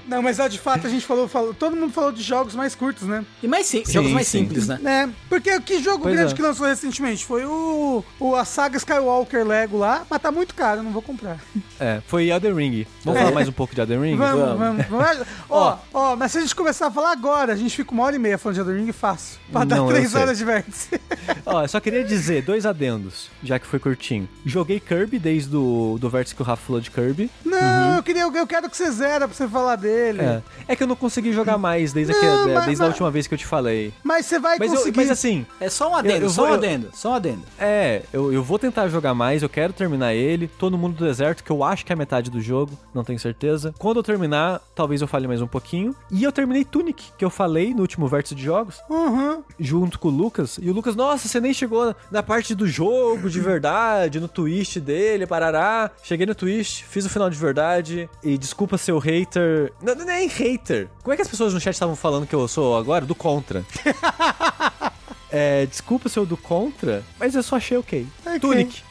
Não, 0.07 0.21
mas 0.21 0.39
ó, 0.39 0.47
de 0.47 0.59
fato 0.59 0.87
a 0.87 0.89
gente 0.89 1.05
falou, 1.05 1.27
falou, 1.27 1.53
todo 1.53 1.75
mundo 1.75 1.91
falou 1.93 2.11
de 2.11 2.21
jogos 2.21 2.55
mais 2.55 2.75
curtos, 2.75 3.07
né? 3.07 3.25
E 3.41 3.47
mais 3.47 3.65
sim, 3.67 3.83
Sim, 3.85 3.93
jogos 3.93 4.11
mais 4.11 4.27
sim. 4.27 4.39
simples, 4.39 4.67
né? 4.67 4.79
É, 4.85 5.09
porque 5.29 5.59
que 5.61 5.81
jogo 5.81 6.03
Pois 6.03 6.15
grande 6.15 6.33
é. 6.33 6.35
que 6.35 6.41
lançou 6.41 6.67
recentemente? 6.67 7.25
Foi 7.25 7.45
o, 7.45 8.03
o 8.19 8.35
a 8.35 8.45
saga 8.45 8.77
Skywalker 8.77 9.45
Lego 9.45 9.77
lá, 9.77 10.05
mas 10.09 10.21
tá 10.21 10.31
muito 10.31 10.53
caro, 10.53 10.79
eu 10.79 10.83
não 10.83 10.91
vou 10.91 11.01
comprar. 11.01 11.37
É, 11.79 12.01
foi 12.07 12.29
Elden 12.29 12.53
Ring. 12.53 12.87
Vamos 13.03 13.19
É. 13.19 13.23
falar 13.23 13.33
mais 13.35 13.47
um 13.47 13.51
pouco 13.53 13.73
de 13.73 13.81
Elden 13.81 14.01
Ring? 14.01 14.15
Vamos, 14.15 14.57
vamos, 14.59 14.85
vamos. 14.87 15.27
Ó, 15.49 15.77
ó, 15.93 16.15
mas 16.15 16.31
se 16.31 16.37
a 16.37 16.41
gente 16.41 16.55
começar 16.55 16.87
a 16.87 16.91
falar 16.91 17.11
agora, 17.11 17.53
a 17.53 17.55
gente 17.55 17.75
fica 17.75 17.91
uma 17.91 18.03
hora 18.03 18.15
e 18.15 18.19
meia 18.19 18.32
falando 18.37 18.55
de 18.55 18.61
Elden 18.61 18.85
Ring 18.85 18.91
fácil. 18.91 19.39
Pra 19.51 19.63
dar 19.63 19.77
Não, 19.77 19.87
eu 19.89 19.93
três 19.95 20.15
horas 20.15 20.37
de 20.37 20.45
vértice. 20.45 20.99
Ó, 21.45 21.61
eu 21.63 21.67
só 21.67 21.79
queria 21.79 22.03
dizer 22.03 22.43
dois 22.43 22.65
adendos, 22.65 23.29
já 23.43 23.59
que 23.59 23.65
foi 23.67 23.79
curtinho. 23.79 24.27
Joguei 24.45 24.79
Kirby 24.79 25.19
desde 25.19 25.55
o 25.55 25.97
do 25.99 26.09
vértice 26.09 26.35
que 26.35 26.41
o 26.41 26.45
Rafa 26.45 26.65
falou 26.65 26.81
de 26.81 26.89
Kirby. 26.91 27.29
Não, 27.45 27.95
eu, 27.97 28.03
queria, 28.03 28.21
eu 28.23 28.47
quero 28.47 28.69
que 28.69 28.75
você 28.77 28.89
zera 28.91 29.27
pra 29.27 29.35
você 29.35 29.47
falar 29.47 29.75
dele. 29.75 30.21
É. 30.21 30.41
É 30.69 30.75
que 30.75 30.83
eu 30.83 30.87
não 30.87 30.95
consegui 30.95 31.31
jogar 31.33 31.57
mais 31.57 31.93
desde, 31.93 32.13
Não, 32.13 32.19
aquele- 32.19 32.53
mas- 32.53 32.65
desde 32.65 32.83
a 32.83 32.85
mas- 32.85 32.93
última 32.93 33.11
vez 33.11 33.27
que 33.27 33.33
eu 33.33 33.37
te 33.37 33.45
falei. 33.45 33.93
Mas 34.03 34.25
você 34.25 34.39
vai 34.39 34.57
Mas, 34.59 34.71
eu- 34.71 34.77
conseguir. 34.77 34.97
mas 34.97 35.09
assim, 35.11 35.45
É 35.59 35.69
só 35.69 35.89
um 35.91 35.95
adendo, 35.95 36.15
Eu- 36.17 36.21
eu 36.23 36.29
só 36.29 36.41
vou- 36.41 36.45
um 36.45 36.49
eu- 36.49 36.57
adendo, 36.57 36.89
só 36.93 37.11
um 37.11 37.13
adendo. 37.15 37.41
é, 37.59 38.03
eu, 38.11 38.31
eu 38.33 38.43
vou 38.43 38.57
tentar 38.59 38.87
jogar 38.87 39.13
mais, 39.13 39.43
eu 39.43 39.49
quero 39.49 39.73
terminar 39.73 40.13
ele. 40.13 40.47
Todo 40.47 40.77
mundo 40.77 40.95
do 40.97 41.05
deserto, 41.05 41.43
que 41.43 41.51
eu 41.51 41.63
acho 41.63 41.85
que 41.85 41.91
é 41.91 41.95
a 41.95 41.97
metade 41.97 42.29
do 42.29 42.41
jogo, 42.41 42.77
não 42.93 43.03
tenho 43.03 43.19
certeza. 43.19 43.73
Quando 43.77 43.97
eu 43.97 44.03
terminar, 44.03 44.61
talvez 44.75 45.01
eu 45.01 45.07
fale 45.07 45.27
mais 45.27 45.41
um 45.41 45.47
pouquinho. 45.47 45.95
E 46.11 46.23
eu 46.23 46.31
terminei 46.31 46.63
Tunic, 46.63 47.03
que 47.17 47.23
eu 47.25 47.29
falei 47.29 47.73
no 47.73 47.81
último 47.81 48.07
vértice 48.07 48.22
de 48.33 48.43
jogos, 48.43 48.79
Uhum. 48.89 49.43
junto 49.59 49.99
com 49.99 50.07
o 50.07 50.11
Lucas. 50.11 50.59
E 50.61 50.69
o 50.69 50.73
Lucas, 50.73 50.95
nossa, 50.95 51.27
você 51.27 51.39
nem 51.39 51.53
chegou 51.53 51.95
na 52.11 52.21
parte 52.23 52.53
do 52.55 52.67
jogo 52.67 53.29
de 53.29 53.39
verdade, 53.39 54.19
no 54.19 54.27
twist 54.27 54.79
dele, 54.79 55.25
parará. 55.27 55.91
Cheguei 56.03 56.25
no 56.25 56.35
twist, 56.35 56.83
fiz 56.85 57.05
o 57.05 57.09
final 57.09 57.29
de 57.29 57.37
verdade. 57.37 58.09
E 58.23 58.37
desculpa 58.37 58.77
ser 58.77 58.91
o 58.93 58.99
hater. 58.99 59.73
Não, 59.81 59.95
não 59.95 60.03
é 60.03 60.05
nem 60.19 60.27
hater. 60.27 60.87
Como 61.01 61.13
é 61.13 61.15
que 61.15 61.21
as 61.21 61.27
pessoas 61.27 61.53
no 61.53 61.59
chat 61.59 61.73
estavam 61.73 61.95
falando 61.95 62.27
que 62.27 62.35
eu 62.35 62.47
sou 62.47 62.77
agora? 62.77 63.05
Do 63.05 63.15
contra. 63.15 63.65
É, 65.35 65.65
desculpa 65.65 66.09
ser 66.09 66.19
o 66.19 66.27
do 66.27 66.37
contra, 66.37 67.03
mas 67.19 67.33
eu 67.33 67.41
só 67.41 67.55
achei 67.55 67.75
ok. 67.75 68.05
Ok. 68.23 68.39
Tunic. 68.39 68.83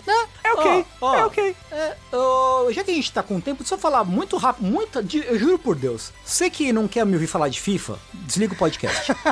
É 0.45 0.53
ok, 0.55 0.85
Ó, 1.01 1.07
ó. 1.11 1.17
é 1.17 1.25
ok. 1.25 1.57
É, 1.71 1.97
ô, 2.17 2.73
já 2.73 2.83
que 2.85 2.91
a 2.91 2.95
gente 2.95 3.13
tá 3.13 3.23
com 3.23 3.41
tempo, 3.41 3.63
deixa 3.63 3.75
eu 3.75 3.79
falar 3.79 4.03
muito 4.05 4.37
rápido, 4.37 4.67
muito, 4.67 4.99
eu 4.99 5.39
juro 5.39 5.59
por 5.59 5.77
Deus. 5.77 6.13
Você 6.25 6.51
que 6.51 6.73
não 6.73 6.89
quer 6.89 7.07
me 7.07 7.15
ouvir 7.15 7.27
falar 7.29 7.49
de 7.49 7.61
FIFA, 7.61 7.99
desliga 8.13 8.53
o 8.55 8.57
podcast. 8.57 9.13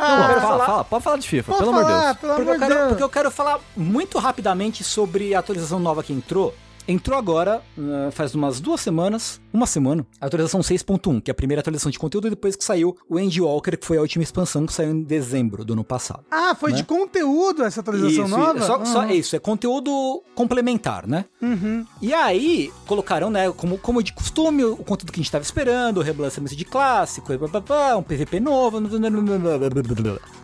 Não, 0.00 0.06
fala, 0.28 0.40
falar- 0.40 0.66
fala, 0.66 0.84
pode 0.84 1.04
falar 1.04 1.16
de 1.18 1.28
FIFA, 1.28 1.52
Pode 1.52 1.58
pelo 1.64 1.70
amor 1.72 1.84
de 1.84 1.90
falar, 1.90 2.04
Deus. 2.12 2.16
pelo 2.18 2.34
porque, 2.34 2.42
amor 2.50 2.54
eu 2.54 2.58
quero, 2.60 2.74
Deus. 2.74 2.88
porque 2.88 3.02
eu 3.02 3.08
quero 3.10 3.30
falar 3.30 3.60
muito 3.76 4.18
rapidamente 4.18 4.82
sobre 4.82 5.34
a 5.34 5.38
atualização 5.40 5.78
nova 5.78 6.02
que 6.02 6.12
entrou. 6.12 6.54
Entrou 6.88 7.16
agora, 7.16 7.62
eh, 7.78 8.10
faz 8.10 8.34
umas 8.34 8.58
duas 8.60 8.80
semanas, 8.80 9.40
uma 9.52 9.66
semana, 9.66 10.04
a 10.20 10.26
atualização 10.26 10.60
6.1, 10.60 11.20
que 11.20 11.30
é 11.30 11.32
a 11.32 11.34
primeira 11.34 11.60
atualização 11.60 11.90
de 11.90 11.98
conteúdo, 11.98 12.26
e 12.26 12.30
depois 12.30 12.56
que 12.56 12.64
saiu 12.64 12.96
o 13.08 13.18
Endwalker, 13.18 13.78
que 13.78 13.86
foi 13.86 13.96
a 13.98 14.00
última 14.00 14.22
expansão 14.24 14.66
que 14.66 14.72
saiu 14.72 14.90
em 14.90 15.02
dezembro 15.02 15.64
do 15.64 15.72
ano 15.74 15.84
passado. 15.84 16.24
Ah, 16.30 16.54
foi 16.58 16.70
né? 16.72 16.78
de 16.78 16.84
conteúdo 16.84 17.62
essa 17.62 17.80
atualização 17.80 18.24
Isso, 18.26 18.36
nova? 18.36 18.60
Só, 18.62 18.84
só 18.84 18.98
Uhum. 19.00 19.08
é 19.10 19.14
isso, 19.14 19.36
é 19.36 19.38
conteúdo 19.38 20.22
complementar, 20.34 21.06
né? 21.06 21.26
Uhum. 21.40 21.86
E 22.02 22.12
aí, 22.12 22.72
colocaram, 22.86 23.30
né, 23.30 23.52
como, 23.52 23.78
como 23.78 24.02
de 24.02 24.12
costume, 24.12 24.64
o 24.64 24.76
conteúdo 24.78 25.12
que 25.12 25.20
a 25.20 25.22
gente 25.22 25.30
tava 25.30 25.44
esperando, 25.44 25.98
o 25.98 26.02
relançamento 26.02 26.56
de 26.56 26.64
clássico, 26.64 27.32
e 27.32 27.38
blá, 27.38 27.46
blá, 27.48 27.60
blá, 27.60 27.96
um 27.98 28.02
PVP 28.02 28.40
novo, 28.40 28.80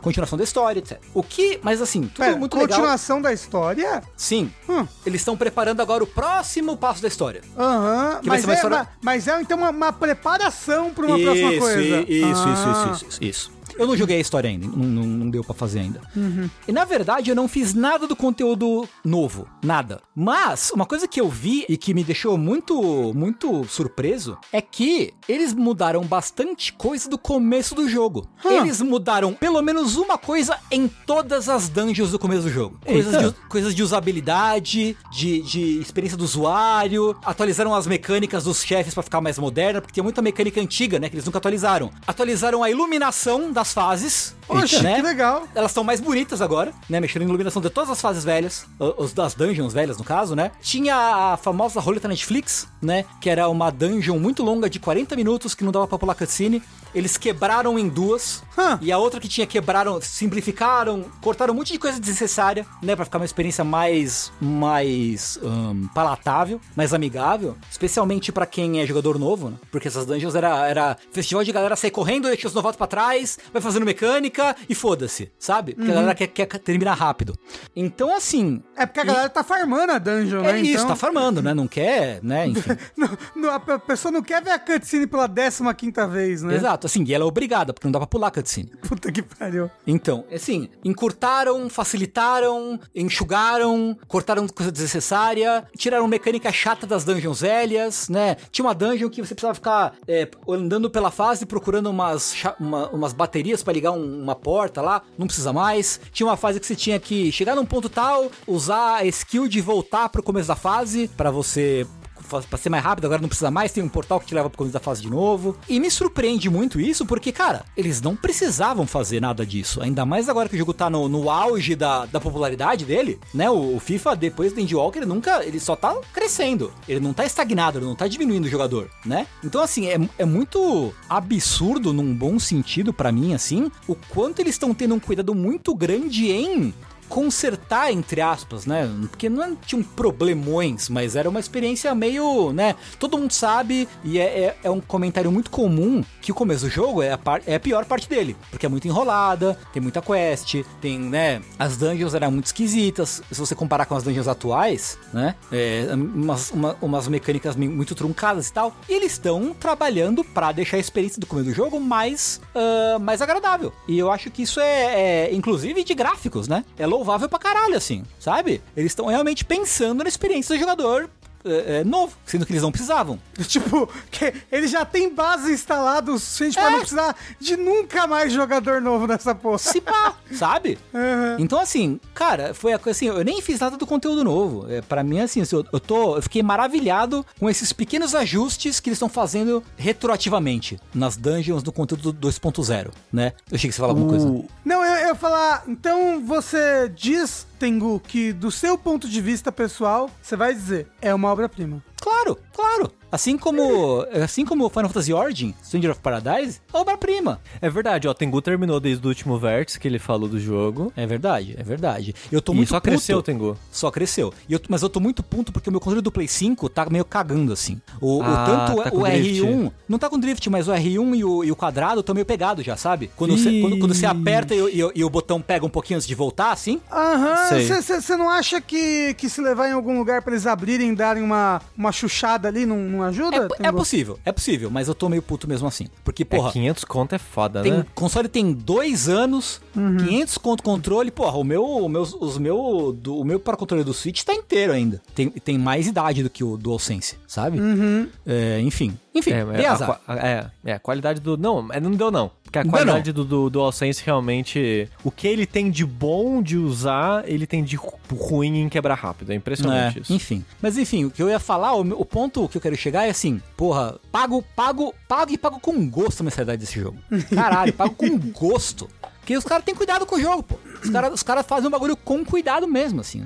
continuação 0.00 0.38
da 0.38 0.44
história, 0.44 0.78
etc. 0.78 1.00
O 1.12 1.22
que, 1.22 1.58
mas 1.62 1.80
assim, 1.82 2.02
tudo 2.02 2.16
Pera, 2.18 2.36
muito 2.36 2.54
legal. 2.56 2.68
continuação 2.78 3.20
da 3.20 3.32
história? 3.32 4.02
Sim, 4.16 4.50
Hum. 4.68 4.86
eles 5.04 5.20
estão 5.20 5.36
preparando 5.36 5.80
agora 5.80 6.04
o 6.04 6.06
próximo 6.06 6.35
passo 6.76 7.02
da 7.02 7.08
história. 7.08 7.40
Aham. 7.56 8.20
Mas, 8.24 8.46
é, 8.48 8.54
história- 8.54 8.78
ma- 8.78 8.88
mas 9.02 9.28
é 9.28 9.40
então 9.40 9.58
uma, 9.58 9.70
uma 9.70 9.92
preparação 9.92 10.92
pra 10.92 11.06
uma 11.06 11.18
próxima 11.18 11.58
coisa. 11.58 11.80
Isso, 12.08 12.26
Ah. 12.26 12.52
isso, 12.52 13.04
isso, 13.04 13.06
isso, 13.06 13.18
isso. 13.24 13.55
Eu 13.78 13.86
não 13.86 13.96
joguei 13.96 14.16
a 14.16 14.20
história 14.20 14.48
ainda, 14.48 14.66
não, 14.66 14.76
não, 14.76 15.04
não 15.04 15.30
deu 15.30 15.44
pra 15.44 15.54
fazer 15.54 15.80
ainda. 15.80 16.00
Uhum. 16.14 16.48
E 16.66 16.72
na 16.72 16.84
verdade 16.84 17.30
eu 17.30 17.36
não 17.36 17.48
fiz 17.48 17.74
nada 17.74 18.06
do 18.06 18.16
conteúdo 18.16 18.88
novo, 19.04 19.48
nada. 19.62 20.00
Mas 20.14 20.70
uma 20.72 20.86
coisa 20.86 21.06
que 21.06 21.20
eu 21.20 21.28
vi 21.28 21.64
e 21.68 21.76
que 21.76 21.92
me 21.92 22.02
deixou 22.02 22.38
muito, 22.38 23.12
muito 23.14 23.64
surpreso 23.64 24.38
é 24.52 24.60
que 24.60 25.12
eles 25.28 25.52
mudaram 25.52 26.02
bastante 26.02 26.72
coisa 26.72 27.08
do 27.08 27.18
começo 27.18 27.74
do 27.74 27.88
jogo. 27.88 28.26
Hum. 28.44 28.50
Eles 28.50 28.80
mudaram 28.80 29.34
pelo 29.34 29.60
menos 29.62 29.96
uma 29.96 30.16
coisa 30.16 30.58
em 30.70 30.88
todas 30.88 31.48
as 31.48 31.68
dungeons 31.68 32.10
do 32.10 32.18
começo 32.18 32.42
do 32.42 32.50
jogo. 32.50 32.78
Coisas 32.84 33.22
de, 33.22 33.40
coisas 33.48 33.74
de 33.74 33.82
usabilidade, 33.82 34.96
de, 35.12 35.42
de 35.42 35.80
experiência 35.80 36.16
do 36.16 36.24
usuário, 36.24 37.16
atualizaram 37.24 37.74
as 37.74 37.86
mecânicas 37.86 38.44
dos 38.44 38.62
chefes 38.62 38.94
pra 38.94 39.02
ficar 39.02 39.20
mais 39.20 39.38
moderna, 39.38 39.80
porque 39.80 39.94
tinha 39.94 40.04
muita 40.04 40.22
mecânica 40.22 40.60
antiga, 40.60 40.98
né, 40.98 41.08
que 41.08 41.14
eles 41.14 41.24
nunca 41.24 41.38
atualizaram. 41.38 41.90
Atualizaram 42.06 42.62
a 42.62 42.70
iluminação 42.70 43.52
das 43.66 43.72
fases, 43.72 44.34
Poxa, 44.46 44.80
né? 44.80 44.96
que 44.96 45.02
legal. 45.02 45.48
Elas 45.54 45.72
estão 45.72 45.82
mais 45.82 46.00
bonitas 46.00 46.40
agora, 46.40 46.72
né? 46.88 47.00
Mexeram 47.00 47.24
em 47.26 47.28
iluminação 47.28 47.60
de 47.60 47.68
todas 47.68 47.90
as 47.90 48.00
fases 48.00 48.22
velhas, 48.22 48.64
os 48.78 49.12
das 49.12 49.34
dungeons 49.34 49.72
velhas, 49.72 49.98
no 49.98 50.04
caso, 50.04 50.36
né? 50.36 50.52
Tinha 50.60 50.94
a 50.94 51.36
famosa 51.36 51.80
roleta 51.80 52.06
Netflix, 52.06 52.68
né? 52.80 53.04
Que 53.20 53.28
era 53.28 53.48
uma 53.48 53.70
dungeon 53.70 54.18
muito 54.20 54.44
longa 54.44 54.70
de 54.70 54.78
40 54.78 55.16
minutos 55.16 55.54
que 55.54 55.64
não 55.64 55.72
dava 55.72 55.88
pra 55.88 55.98
pular 55.98 56.14
cutscene. 56.14 56.62
Eles 56.96 57.16
quebraram 57.18 57.78
em 57.78 57.88
duas. 57.88 58.42
Hã. 58.58 58.78
E 58.80 58.90
a 58.90 58.96
outra 58.96 59.20
que 59.20 59.28
tinha 59.28 59.46
quebraram, 59.46 60.00
simplificaram, 60.00 61.04
cortaram 61.20 61.52
um 61.52 61.56
monte 61.58 61.72
de 61.74 61.78
coisa 61.78 62.00
desnecessária, 62.00 62.66
né? 62.82 62.96
Pra 62.96 63.04
ficar 63.04 63.18
uma 63.18 63.24
experiência 63.26 63.62
mais, 63.62 64.32
mais 64.40 65.38
hum, 65.42 65.86
palatável, 65.94 66.58
mais 66.74 66.94
amigável. 66.94 67.54
Especialmente 67.70 68.32
pra 68.32 68.46
quem 68.46 68.80
é 68.80 68.86
jogador 68.86 69.18
novo, 69.18 69.50
né? 69.50 69.56
Porque 69.70 69.88
essas 69.88 70.06
dungeons 70.06 70.34
era, 70.34 70.66
era 70.66 70.96
festival 71.12 71.44
de 71.44 71.52
galera 71.52 71.76
sair 71.76 71.90
correndo, 71.90 72.28
deixa 72.28 72.48
os 72.48 72.54
novatos 72.54 72.78
pra 72.78 72.86
trás, 72.86 73.38
vai 73.52 73.60
fazendo 73.60 73.84
mecânica 73.84 74.56
e 74.68 74.74
foda-se, 74.74 75.30
sabe? 75.38 75.74
Porque 75.74 75.90
a 75.90 75.94
galera 75.94 76.14
quer, 76.14 76.28
quer 76.28 76.46
terminar 76.58 76.94
rápido. 76.94 77.38
Então, 77.76 78.14
assim. 78.16 78.62
É 78.74 78.86
porque 78.86 79.00
a 79.00 79.02
e- 79.02 79.06
galera 79.06 79.28
tá 79.28 79.44
farmando 79.44 79.92
a 79.92 79.98
dungeon, 79.98 80.44
É 80.44 80.52
né? 80.54 80.60
isso, 80.60 80.72
então... 80.76 80.88
tá 80.88 80.96
farmando, 80.96 81.42
né? 81.42 81.52
Não 81.52 81.68
quer, 81.68 82.20
né? 82.22 82.46
Enfim. 82.46 82.70
Não, 82.96 83.18
não, 83.34 83.50
a 83.50 83.60
pe- 83.60 83.78
pessoa 83.80 84.10
não 84.10 84.22
quer 84.22 84.42
ver 84.42 84.50
a 84.50 84.58
cutscene 84.58 85.06
pela 85.06 85.28
15 85.28 85.62
vez, 86.10 86.42
né? 86.42 86.54
Exato, 86.54 86.85
assim, 86.86 87.04
e 87.06 87.12
ela 87.14 87.24
é 87.24 87.26
obrigada, 87.26 87.72
porque 87.72 87.86
não 87.86 87.92
dá 87.92 87.98
pra 87.98 88.06
pular 88.06 88.30
cutscene. 88.30 88.70
Puta 88.88 89.10
que 89.12 89.22
pariu. 89.22 89.70
Então, 89.86 90.24
assim, 90.32 90.68
encurtaram, 90.84 91.68
facilitaram, 91.68 92.78
enxugaram, 92.94 93.96
cortaram 94.06 94.46
coisa 94.48 94.70
desnecessária, 94.72 95.64
tiraram 95.76 96.06
mecânica 96.06 96.52
chata 96.52 96.86
das 96.86 97.04
dungeons 97.04 97.40
velhas, 97.40 98.08
né? 98.08 98.36
Tinha 98.50 98.64
uma 98.66 98.74
dungeon 98.74 99.08
que 99.10 99.22
você 99.22 99.34
precisava 99.34 99.54
ficar 99.54 99.94
é, 100.06 100.28
andando 100.48 100.88
pela 100.90 101.10
fase 101.10 101.44
procurando 101.46 101.88
umas, 101.90 102.34
uma- 102.60 102.88
umas 102.90 103.12
baterias 103.12 103.62
pra 103.62 103.72
ligar 103.72 103.92
um- 103.92 104.22
uma 104.22 104.34
porta 104.34 104.80
lá, 104.80 105.02
não 105.18 105.26
precisa 105.26 105.52
mais. 105.52 106.00
Tinha 106.12 106.26
uma 106.26 106.36
fase 106.36 106.60
que 106.60 106.66
você 106.66 106.76
tinha 106.76 106.98
que 107.00 107.30
chegar 107.32 107.54
num 107.54 107.64
ponto 107.66 107.88
tal, 107.88 108.30
usar 108.46 108.96
a 108.96 109.04
skill 109.06 109.48
de 109.48 109.60
voltar 109.60 110.08
pro 110.08 110.22
começo 110.22 110.48
da 110.48 110.56
fase 110.56 111.08
pra 111.16 111.30
você 111.30 111.86
pra 112.26 112.58
ser 112.58 112.68
mais 112.68 112.82
rápido, 112.82 113.06
agora 113.06 113.20
não 113.20 113.28
precisa 113.28 113.50
mais, 113.50 113.72
tem 113.72 113.82
um 113.82 113.88
portal 113.88 114.20
que 114.20 114.26
te 114.26 114.34
leva 114.34 114.50
pro 114.50 114.58
começo 114.58 114.72
da 114.72 114.80
fase 114.80 115.02
de 115.02 115.10
novo. 115.10 115.56
E 115.68 115.80
me 115.80 115.90
surpreende 115.90 116.50
muito 116.50 116.80
isso, 116.80 117.06
porque, 117.06 117.32
cara, 117.32 117.64
eles 117.76 118.00
não 118.00 118.16
precisavam 118.16 118.86
fazer 118.86 119.20
nada 119.20 119.44
disso. 119.44 119.82
Ainda 119.82 120.04
mais 120.04 120.28
agora 120.28 120.48
que 120.48 120.54
o 120.54 120.58
jogo 120.58 120.74
tá 120.74 120.90
no, 120.90 121.08
no 121.08 121.30
auge 121.30 121.74
da, 121.74 122.06
da 122.06 122.20
popularidade 122.20 122.84
dele, 122.84 123.18
né? 123.32 123.50
O, 123.50 123.76
o 123.76 123.80
FIFA, 123.80 124.16
depois 124.16 124.52
do 124.52 124.60
Endwalker, 124.60 125.02
ele 125.02 125.08
nunca. 125.08 125.44
Ele 125.44 125.60
só 125.60 125.76
tá 125.76 125.94
crescendo. 126.12 126.72
Ele 126.88 127.00
não 127.00 127.12
tá 127.12 127.24
estagnado, 127.24 127.78
ele 127.78 127.86
não 127.86 127.94
tá 127.94 128.06
diminuindo 128.08 128.46
o 128.46 128.50
jogador, 128.50 128.90
né? 129.04 129.26
Então, 129.44 129.60
assim, 129.60 129.86
é, 129.86 129.98
é 130.18 130.24
muito 130.24 130.92
absurdo, 131.08 131.92
num 131.92 132.14
bom 132.14 132.38
sentido, 132.38 132.92
pra 132.92 133.12
mim, 133.12 133.34
assim, 133.34 133.70
o 133.86 133.94
quanto 133.94 134.40
eles 134.40 134.54
estão 134.54 134.74
tendo 134.74 134.94
um 134.94 135.00
cuidado 135.00 135.34
muito 135.34 135.74
grande 135.74 136.30
em 136.30 136.74
consertar, 137.08 137.92
entre 137.92 138.20
aspas, 138.20 138.66
né? 138.66 138.88
Porque 139.10 139.28
não 139.28 139.54
tinham 139.56 139.82
problemões, 139.82 140.88
mas 140.88 141.16
era 141.16 141.28
uma 141.28 141.40
experiência 141.40 141.94
meio, 141.94 142.52
né? 142.52 142.74
Todo 142.98 143.18
mundo 143.18 143.32
sabe, 143.32 143.88
e 144.04 144.18
é, 144.18 144.24
é, 144.24 144.56
é 144.64 144.70
um 144.70 144.80
comentário 144.80 145.30
muito 145.30 145.50
comum 145.50 146.02
que 146.20 146.32
o 146.32 146.34
começo 146.34 146.64
do 146.66 146.70
jogo 146.70 147.02
é 147.02 147.12
a, 147.12 147.18
par- 147.18 147.42
é 147.46 147.54
a 147.54 147.60
pior 147.60 147.84
parte 147.84 148.08
dele. 148.08 148.36
Porque 148.50 148.66
é 148.66 148.68
muito 148.68 148.86
enrolada, 148.88 149.58
tem 149.72 149.82
muita 149.82 150.00
quest, 150.02 150.56
tem, 150.80 150.98
né? 150.98 151.40
As 151.58 151.76
dungeons 151.76 152.14
eram 152.14 152.30
muito 152.30 152.46
esquisitas. 152.46 153.22
Se 153.30 153.38
você 153.38 153.54
comparar 153.54 153.86
com 153.86 153.94
as 153.94 154.02
dungeons 154.02 154.28
atuais, 154.28 154.98
né? 155.12 155.34
É, 155.52 155.86
umas, 155.94 156.50
uma- 156.50 156.76
umas 156.80 157.08
mecânicas 157.08 157.56
me- 157.56 157.68
muito 157.68 157.94
truncadas 157.94 158.48
e 158.48 158.52
tal. 158.52 158.74
E 158.88 158.92
eles 158.94 159.12
estão 159.12 159.54
trabalhando 159.58 160.24
pra 160.24 160.52
deixar 160.52 160.76
a 160.76 160.80
experiência 160.80 161.20
do 161.20 161.26
começo 161.26 161.48
do 161.48 161.54
jogo 161.54 161.78
mais, 161.80 162.40
ah, 162.54 162.98
mais 162.98 163.20
agradável. 163.22 163.72
E 163.88 163.98
eu 163.98 164.10
acho 164.10 164.30
que 164.30 164.42
isso 164.42 164.60
é, 164.60 165.26
é, 165.28 165.34
inclusive, 165.34 165.84
de 165.84 165.94
gráficos, 165.94 166.48
né? 166.48 166.64
É 166.78 166.86
louvável 166.96 167.28
pra 167.28 167.38
caralho, 167.38 167.76
assim, 167.76 168.02
sabe? 168.18 168.62
Eles 168.76 168.92
estão 168.92 169.06
realmente 169.06 169.44
pensando 169.44 170.02
na 170.02 170.08
experiência 170.08 170.54
do 170.54 170.60
jogador 170.60 171.10
é, 171.46 171.78
é, 171.80 171.84
novo, 171.84 172.16
sendo 172.24 172.44
que 172.44 172.52
eles 172.52 172.62
não 172.62 172.70
precisavam. 172.72 173.18
Tipo, 173.46 173.88
que 174.10 174.32
ele 174.50 174.66
já 174.66 174.84
tem 174.84 175.12
base 175.14 175.52
instalada 175.52 176.12
o 176.12 176.18
suficiente 176.18 176.54
pra 176.54 176.68
É. 176.68 176.70
não 176.70 176.78
precisar 176.80 177.16
de 177.40 177.56
nunca 177.56 178.06
mais 178.06 178.32
jogador 178.32 178.80
novo 178.80 179.06
nessa 179.06 179.34
porra. 179.34 179.58
Se 179.58 179.80
pá, 179.80 180.14
sabe? 180.32 180.78
Uhum. 180.92 181.36
Então, 181.38 181.58
assim, 181.60 182.00
cara, 182.14 182.52
foi 182.54 182.72
a 182.72 182.78
coisa 182.78 182.96
assim, 182.96 183.06
eu 183.06 183.24
nem 183.24 183.40
fiz 183.40 183.60
nada 183.60 183.76
do 183.76 183.86
conteúdo 183.86 184.24
novo. 184.24 184.66
É, 184.70 184.80
para 184.82 185.02
mim, 185.02 185.20
assim, 185.20 185.42
eu, 185.52 185.64
eu 185.72 185.80
tô. 185.80 186.16
Eu 186.16 186.22
fiquei 186.22 186.42
maravilhado 186.42 187.24
com 187.38 187.48
esses 187.48 187.72
pequenos 187.72 188.14
ajustes 188.14 188.80
que 188.80 188.88
eles 188.88 188.96
estão 188.96 189.08
fazendo 189.08 189.62
retroativamente 189.76 190.78
nas 190.94 191.16
dungeons 191.16 191.62
do 191.62 191.72
conteúdo 191.72 192.12
do 192.12 192.28
2.0, 192.28 192.90
né? 193.12 193.32
Eu 193.50 193.56
achei 193.56 193.68
que 193.68 193.74
você 193.74 193.80
falava 193.80 193.98
alguma 193.98 194.18
coisa. 194.18 194.44
Não, 194.64 194.84
eu, 194.84 194.92
eu 194.94 195.06
ia 195.08 195.14
falar, 195.14 195.64
então 195.68 196.24
você 196.24 196.90
diz, 196.94 197.46
Tengu, 197.58 198.00
que 198.00 198.32
do 198.32 198.50
seu 198.50 198.76
ponto 198.76 199.08
de 199.08 199.20
vista 199.20 199.50
pessoal, 199.50 200.10
você 200.22 200.36
vai 200.36 200.54
dizer, 200.54 200.88
é 201.00 201.14
uma 201.14 201.30
obra-prima. 201.30 201.82
Claro, 202.00 202.38
claro. 202.54 202.92
Assim 203.10 203.38
como, 203.38 204.04
assim 204.22 204.44
como 204.44 204.68
Final 204.68 204.88
Fantasy 204.88 205.12
Origin, 205.12 205.54
Stranger 205.64 205.90
of 205.92 206.00
Paradise, 206.00 206.60
é 206.72 206.76
obra-prima. 206.76 207.40
É 207.60 207.70
verdade, 207.70 208.08
ó, 208.08 208.14
Tengu 208.14 208.42
terminou 208.42 208.80
desde 208.80 209.04
o 209.06 209.08
último 209.08 209.38
vértice 209.38 209.78
que 209.78 209.86
ele 209.88 209.98
falou 209.98 210.28
do 210.28 210.38
jogo. 210.38 210.92
É 210.96 211.06
verdade, 211.06 211.54
é 211.58 211.62
verdade. 211.62 212.14
Eu 212.30 212.42
tô 212.42 212.52
E 212.52 212.56
muito 212.56 212.68
só 212.68 212.76
puto. 212.76 212.90
cresceu 212.90 213.18
o 213.18 213.22
Tengu. 213.22 213.56
Só 213.70 213.90
cresceu. 213.90 214.32
E 214.48 214.52
eu- 214.52 214.60
mas 214.68 214.82
eu 214.82 214.88
tô 214.88 215.00
muito 215.00 215.22
puto 215.22 215.52
porque 215.52 215.68
o 215.68 215.72
meu 215.72 215.80
controle 215.80 216.02
do 216.02 216.10
Play 216.12 216.28
5 216.28 216.68
tá 216.68 216.86
meio 216.90 217.04
cagando, 217.04 217.52
assim. 217.52 217.80
O, 218.00 218.18
o 218.18 218.22
Ah, 218.22 218.44
tanto 218.66 218.82
tá 218.82 218.90
o 218.94 219.02
drift. 219.02 219.40
R1. 219.42 219.72
Não 219.88 219.98
tá 219.98 220.10
com 220.10 220.18
drift, 220.18 220.50
mas 220.50 220.68
o 220.68 220.72
R1 220.72 221.14
e 221.16 221.24
o, 221.24 221.44
e 221.44 221.52
o 221.52 221.56
quadrado 221.56 222.00
estão 222.00 222.14
meio 222.14 222.26
pegado 222.26 222.62
já, 222.62 222.76
sabe? 222.76 223.10
Quando 223.16 223.36
você, 223.38 223.60
quando, 223.60 223.78
quando 223.78 223.94
você 223.94 224.06
aperta 224.06 224.54
e, 224.54 224.60
o- 224.60 224.68
e 224.68 224.84
o- 224.84 224.92
e 224.96 225.04
o 225.04 225.10
botão 225.10 225.40
pega 225.40 225.64
um 225.64 225.70
pouquinho 225.70 225.96
antes 225.98 226.06
de 226.08 226.14
voltar, 226.14 226.50
assim. 226.52 226.80
Aham, 226.90 227.36
você 227.60 228.16
não 228.16 228.28
acha 228.30 228.60
que, 228.60 229.14
que 229.14 229.28
se 229.28 229.40
levar 229.40 229.68
em 229.68 229.72
algum 229.72 229.96
lugar 229.98 230.22
pra 230.22 230.32
eles 230.32 230.46
abrirem 230.46 230.90
e 230.90 230.94
darem 230.96 231.22
uma, 231.22 231.60
uma 231.76 231.92
chuchada 231.92 232.48
ali 232.48 232.66
não, 232.66 232.76
não 232.96 233.04
ajuda? 233.04 233.48
É, 233.60 233.68
é 233.68 233.72
possível, 233.72 234.18
é 234.24 234.32
possível, 234.32 234.70
mas 234.70 234.88
eu 234.88 234.94
tô 234.94 235.08
meio 235.08 235.22
puto 235.22 235.48
mesmo 235.48 235.68
assim. 235.68 235.86
Porque, 236.04 236.24
porra. 236.24 236.50
é 236.50 236.52
500 236.52 236.84
conto 236.84 237.14
é 237.14 237.18
foda, 237.18 237.62
Tem, 237.62 237.72
né? 237.72 237.86
console 237.94 238.28
tem 238.28 238.52
dois 238.52 239.08
anos, 239.08 239.60
Uhum. 239.76 239.96
500 239.98 240.38
conto 240.38 240.62
controle, 240.62 241.10
porra, 241.10 241.36
o 241.36 241.44
meu, 241.44 241.62
o 241.64 241.88
meu, 241.88 242.02
os 242.02 242.38
meu, 242.38 242.96
do, 242.98 243.18
o 243.18 243.24
meu 243.24 243.38
para 243.38 243.56
controle 243.56 243.84
do 243.84 243.92
Switch 243.92 244.22
tá 244.22 244.32
inteiro 244.34 244.72
ainda. 244.72 245.02
Tem, 245.14 245.28
tem 245.30 245.58
mais 245.58 245.86
idade 245.86 246.22
do 246.22 246.30
que 246.30 246.42
o 246.42 246.56
DualSense, 246.56 247.16
sabe? 247.26 247.60
Uhum. 247.60 248.08
É, 248.26 248.60
enfim, 248.60 248.98
enfim, 249.16 249.30
É, 249.32 249.62
é, 249.62 249.66
a, 249.66 249.72
azar. 249.72 249.88
qua- 250.06 250.16
é, 250.16 250.46
é, 250.64 250.72
a 250.74 250.78
qualidade 250.78 251.20
do. 251.20 251.36
Não, 251.36 251.68
é, 251.72 251.80
não 251.80 251.90
deu 251.90 252.10
não. 252.10 252.30
Porque 252.44 252.58
a 252.58 252.64
Não 252.64 252.70
qualidade 252.70 253.12
do, 253.12 253.24
do 253.24 253.50
DualSense 253.50 254.02
realmente. 254.04 254.88
O 255.02 255.10
que 255.10 255.26
ele 255.26 255.46
tem 255.46 255.70
de 255.70 255.84
bom 255.84 256.40
de 256.42 256.56
usar, 256.56 257.28
ele 257.28 257.46
tem 257.46 257.62
de 257.64 257.76
ru- 257.76 257.92
ruim 258.12 258.58
em 258.62 258.68
quebrar 258.68 258.94
rápido. 258.94 259.32
É 259.32 259.34
impressionante 259.34 259.98
É, 259.98 260.02
isso. 260.02 260.12
enfim. 260.12 260.44
Mas 260.62 260.78
enfim, 260.78 261.04
o 261.04 261.10
que 261.10 261.22
eu 261.22 261.28
ia 261.28 261.40
falar, 261.40 261.74
o, 261.74 261.80
o 262.00 262.04
ponto 262.04 262.48
que 262.48 262.56
eu 262.56 262.60
quero 262.60 262.76
chegar 262.76 263.06
é 263.06 263.10
assim, 263.10 263.40
porra, 263.56 263.98
pago, 264.12 264.44
pago, 264.54 264.94
pago 265.08 265.32
e 265.32 265.36
pago 265.38 265.58
com 265.60 265.88
gosto 265.90 266.20
a 266.20 266.24
mensalidade 266.24 266.58
desse 266.60 266.78
jogo. 266.80 266.98
Caralho, 267.34 267.72
pago 267.72 267.94
com 267.94 268.16
gosto. 268.18 268.88
Porque 269.26 269.36
os 269.36 269.42
caras 269.42 269.64
têm 269.64 269.74
cuidado 269.74 270.06
com 270.06 270.14
o 270.14 270.20
jogo, 270.20 270.44
pô. 270.44 270.56
Os 270.80 270.88
caras 270.88 271.22
cara 271.24 271.42
fazem 271.42 271.66
um 271.66 271.70
bagulho 271.70 271.96
com 271.96 272.24
cuidado 272.24 272.68
mesmo, 272.68 273.00
assim. 273.00 273.24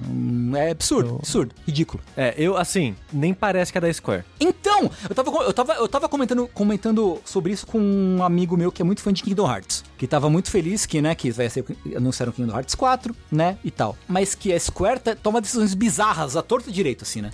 É 0.56 0.70
absurdo, 0.70 1.16
absurdo, 1.16 1.54
ridículo. 1.66 2.02
É, 2.16 2.34
eu, 2.38 2.56
assim, 2.56 2.96
nem 3.12 3.34
parece 3.34 3.70
que 3.70 3.76
é 3.76 3.82
da 3.82 3.92
Square. 3.92 4.24
Então, 4.40 4.90
eu 5.06 5.14
tava, 5.14 5.30
eu 5.30 5.52
tava, 5.52 5.72
eu 5.74 5.86
tava 5.86 6.08
comentando, 6.08 6.48
comentando 6.54 7.20
sobre 7.22 7.52
isso 7.52 7.66
com 7.66 7.78
um 7.78 8.24
amigo 8.24 8.56
meu 8.56 8.72
que 8.72 8.80
é 8.80 8.84
muito 8.84 9.02
fã 9.02 9.12
de 9.12 9.22
Kingdom 9.22 9.46
Hearts. 9.46 9.84
Que 10.00 10.06
tava 10.06 10.30
muito 10.30 10.50
feliz 10.50 10.86
que, 10.86 11.02
né, 11.02 11.14
que 11.14 11.30
vai 11.30 11.50
ser, 11.50 11.62
anunciaram 11.94 12.32
Kingdom 12.32 12.54
Hearts 12.56 12.74
4, 12.74 13.14
né, 13.30 13.58
e 13.62 13.70
tal. 13.70 13.94
Mas 14.08 14.34
que 14.34 14.50
a 14.50 14.58
Square 14.58 14.98
tá- 14.98 15.14
toma 15.14 15.42
decisões 15.42 15.74
bizarras, 15.74 16.38
a 16.38 16.42
torta 16.42 16.72
direito, 16.72 17.02
assim, 17.02 17.20
né? 17.20 17.30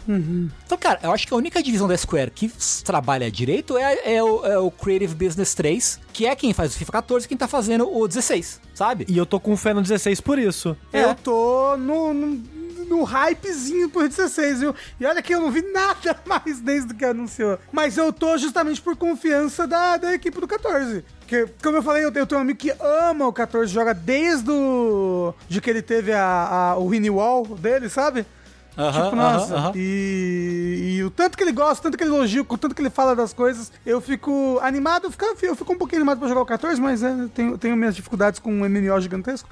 Então, 0.67 0.77
cara, 0.77 0.99
eu 1.05 1.13
acho 1.13 1.29
que 1.29 1.33
a 1.33 1.37
única 1.37 1.63
divisão 1.63 1.87
da 1.87 1.97
Square 1.97 2.33
que 2.33 2.51
trabalha 2.83 3.31
direito 3.31 3.79
é, 3.79 4.17
é 4.17 4.21
o, 4.21 4.45
é 4.45 4.59
o 4.59 4.69
Creative 4.69 5.15
Business 5.15 5.55
3, 5.55 6.01
que 6.13 6.27
é 6.27 6.35
quem 6.35 6.53
faz 6.53 6.75
o 6.75 6.79
FIFA 6.79 6.91
14 6.93 7.25
e 7.27 7.29
quem 7.29 7.39
tá 7.39 7.47
fazendo 7.47 7.89
o 7.89 8.09
16, 8.09 8.61
sabe? 8.75 9.07
E 9.09 9.17
eu 9.17 9.25
tô 9.25 9.39
com 9.39 9.57
fé 9.57 9.73
no 9.73 9.81
16 9.81 10.21
por 10.21 10.37
isso. 10.37 10.77
É. 10.93 11.05
Eu 11.05 11.15
tô 11.15 11.77
no, 11.77 12.13
no, 12.13 12.43
no 12.87 13.03
hypezinho 13.05 13.89
por 13.89 14.09
16, 14.09 14.61
viu? 14.61 14.75
E 14.99 15.07
olha 15.07 15.23
que 15.23 15.35
eu 15.35 15.41
não 15.41 15.51
vi 15.51 15.63
nada 15.73 16.19
mais 16.25 16.61
desde 16.61 16.95
que 16.95 17.05
anunciou. 17.05 17.59
Mas 17.73 17.97
eu 17.97 18.13
tô 18.13 18.37
justamente 18.39 18.81
por 18.81 18.97
confiança 18.97 19.67
da, 19.67 19.97
da 19.97 20.15
equipe 20.15 20.41
do 20.41 20.47
14. 20.47 21.05
Porque, 21.21 21.47
como 21.63 21.79
eu 21.79 21.83
falei, 21.83 22.05
eu, 22.05 22.13
tenho 22.13 22.27
um 22.33 22.43
amigo 22.43 22.59
que 22.59 22.73
ama 22.81 23.27
o 23.27 23.33
14, 23.33 23.73
joga 23.73 23.93
desde 23.93 24.51
o... 24.51 25.35
de 25.49 25.61
que 25.61 25.69
ele 25.69 25.83
teve 25.83 26.13
a, 26.13 26.23
a, 26.23 26.79
o 26.79 26.89
Wall 27.13 27.45
dele, 27.57 27.89
sabe? 27.89 28.25
Aham, 28.77 29.05
tipo, 29.05 29.17
nossa. 29.17 29.55
aham, 29.55 29.65
aham. 29.67 29.73
E, 29.77 30.97
e 30.97 31.05
o 31.05 31.11
tanto 31.11 31.37
que 31.37 31.43
ele 31.43 31.53
gosta, 31.53 31.81
o 31.81 31.83
tanto 31.83 31.97
que 31.97 32.05
ele 32.05 32.11
elogia, 32.15 32.45
o 32.47 32.59
tanto 32.59 32.75
que 32.75 32.83
ele 32.83 32.91
fala 32.91 33.15
das 33.17 33.33
coisas, 33.33 33.73
eu 33.85 34.01
fico 34.01 34.59
animado, 34.63 35.05
eu 35.05 35.11
fico, 35.11 35.25
eu 35.43 35.57
fico 35.57 35.73
um 35.73 35.79
pouquinho 35.79 36.01
animado 36.03 36.19
pra 36.19 36.29
jogar 36.29 36.43
o 36.43 36.47
14, 36.47 36.81
mas 36.81 37.03
é, 37.03 37.11
eu 37.11 37.29
tenho, 37.29 37.59
tenho 37.59 37.77
minhas 37.77 37.95
dificuldades 37.95 38.39
com 38.39 38.53
um 38.53 38.69
MMO 38.69 39.01
gigantesco 39.01 39.49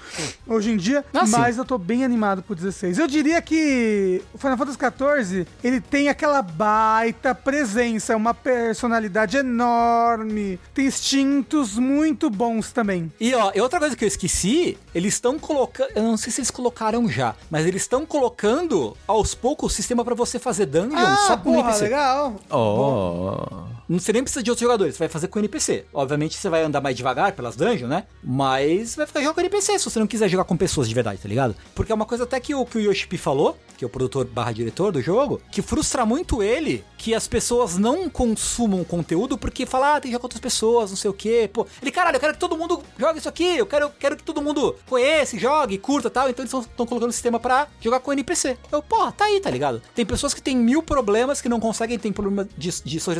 hoje 0.46 0.70
em 0.70 0.76
dia. 0.76 1.04
Ah, 1.12 1.24
sim. 1.26 1.32
mas 1.32 1.56
eu 1.56 1.64
tô 1.64 1.78
bem 1.78 2.04
animado 2.04 2.42
pro 2.42 2.54
16. 2.54 2.98
Eu 2.98 3.06
diria 3.06 3.40
que 3.40 4.22
o 4.32 4.38
Final 4.38 4.56
Fantasy 4.56 4.78
14, 4.78 5.46
ele 5.62 5.80
tem 5.80 6.08
aquela 6.08 6.42
baita 6.42 7.34
presença, 7.34 8.16
uma 8.16 8.34
personalidade 8.34 9.36
enorme, 9.36 10.58
tem 10.74 10.86
instintos 10.86 11.78
muito 11.78 12.28
bons 12.30 12.72
também. 12.72 13.12
E 13.20 13.34
ó, 13.34 13.52
e 13.54 13.60
outra 13.60 13.78
coisa 13.78 13.96
que 13.96 14.04
eu 14.04 14.08
esqueci, 14.08 14.76
eles 14.94 15.14
estão 15.14 15.38
colocando, 15.38 15.90
eu 15.94 16.02
não 16.02 16.16
sei 16.16 16.32
se 16.32 16.40
eles 16.40 16.50
colocaram 16.50 17.08
já, 17.08 17.34
mas 17.50 17.66
eles 17.66 17.82
estão 17.82 18.04
colocando 18.04 18.96
aos 19.14 19.34
poucos 19.34 19.72
o 19.72 19.74
sistema 19.74 20.04
pra 20.04 20.14
você 20.14 20.38
fazer 20.38 20.66
dungeon 20.66 20.98
só 21.26 21.36
com 21.36 21.50
Ah, 21.50 21.54
porra, 21.56 21.58
NPC. 21.70 21.84
legal. 21.84 22.34
Oh. 22.50 23.36
Não 23.83 23.83
você 24.00 24.12
nem 24.12 24.22
precisa 24.22 24.42
de 24.42 24.50
outros 24.50 24.62
jogadores, 24.64 24.94
você 24.94 24.98
vai 25.00 25.08
fazer 25.08 25.28
com 25.28 25.38
NPC. 25.38 25.84
Obviamente 25.92 26.36
você 26.36 26.48
vai 26.48 26.62
andar 26.62 26.80
mais 26.80 26.96
devagar 26.96 27.32
pelas 27.32 27.56
dungeons, 27.56 27.88
né? 27.88 28.04
Mas 28.22 28.96
vai 28.96 29.06
ficar 29.06 29.20
jogando 29.22 29.40
NPC 29.40 29.78
se 29.78 29.84
você 29.84 29.98
não 29.98 30.06
quiser 30.06 30.28
jogar 30.28 30.44
com 30.44 30.56
pessoas 30.56 30.88
de 30.88 30.94
verdade, 30.94 31.18
tá 31.20 31.28
ligado? 31.28 31.54
Porque 31.74 31.92
é 31.92 31.94
uma 31.94 32.06
coisa 32.06 32.24
até 32.24 32.38
que 32.40 32.54
o, 32.54 32.64
que 32.64 32.78
o 32.78 32.80
Yoshipi 32.80 33.16
falou, 33.18 33.56
que 33.76 33.84
é 33.84 33.86
o 33.86 33.90
produtor 33.90 34.24
barra 34.24 34.52
diretor 34.52 34.92
do 34.92 35.00
jogo, 35.02 35.40
que 35.50 35.62
frustra 35.62 36.04
muito 36.06 36.42
ele 36.42 36.84
que 36.98 37.14
as 37.14 37.28
pessoas 37.28 37.76
não 37.76 38.08
consumam 38.08 38.82
conteúdo 38.82 39.36
porque 39.36 39.66
fala, 39.66 39.96
ah, 39.96 40.00
tem 40.00 40.02
que 40.02 40.12
jogar 40.12 40.20
com 40.20 40.26
outras 40.26 40.40
pessoas, 40.40 40.90
não 40.90 40.96
sei 40.96 41.10
o 41.10 41.14
quê. 41.14 41.50
Pô, 41.52 41.66
ele, 41.82 41.90
caralho, 41.90 42.16
eu 42.16 42.20
quero 42.20 42.32
que 42.34 42.40
todo 42.40 42.56
mundo 42.56 42.82
jogue 42.98 43.18
isso 43.18 43.28
aqui, 43.28 43.58
eu 43.58 43.66
quero, 43.66 43.90
quero 43.98 44.16
que 44.16 44.22
todo 44.22 44.40
mundo 44.40 44.74
conheça, 44.88 45.38
jogue, 45.38 45.76
curta 45.78 46.08
tal. 46.08 46.28
Então 46.30 46.42
eles 46.44 46.52
estão 46.54 46.86
colocando 46.86 47.10
o 47.10 47.12
sistema 47.12 47.38
pra 47.38 47.68
jogar 47.80 48.00
com 48.00 48.12
NPC. 48.12 48.56
Eu, 48.72 48.82
porra, 48.82 49.12
tá 49.12 49.24
aí, 49.26 49.38
tá 49.40 49.50
ligado? 49.50 49.82
Tem 49.94 50.06
pessoas 50.06 50.32
que 50.32 50.40
têm 50.40 50.56
mil 50.56 50.82
problemas, 50.82 51.40
que 51.42 51.48
não 51.48 51.60
conseguem, 51.60 51.98
tem 51.98 52.12
problema 52.12 52.48
de, 52.56 52.70
de 52.82 52.98
so- 53.00 53.12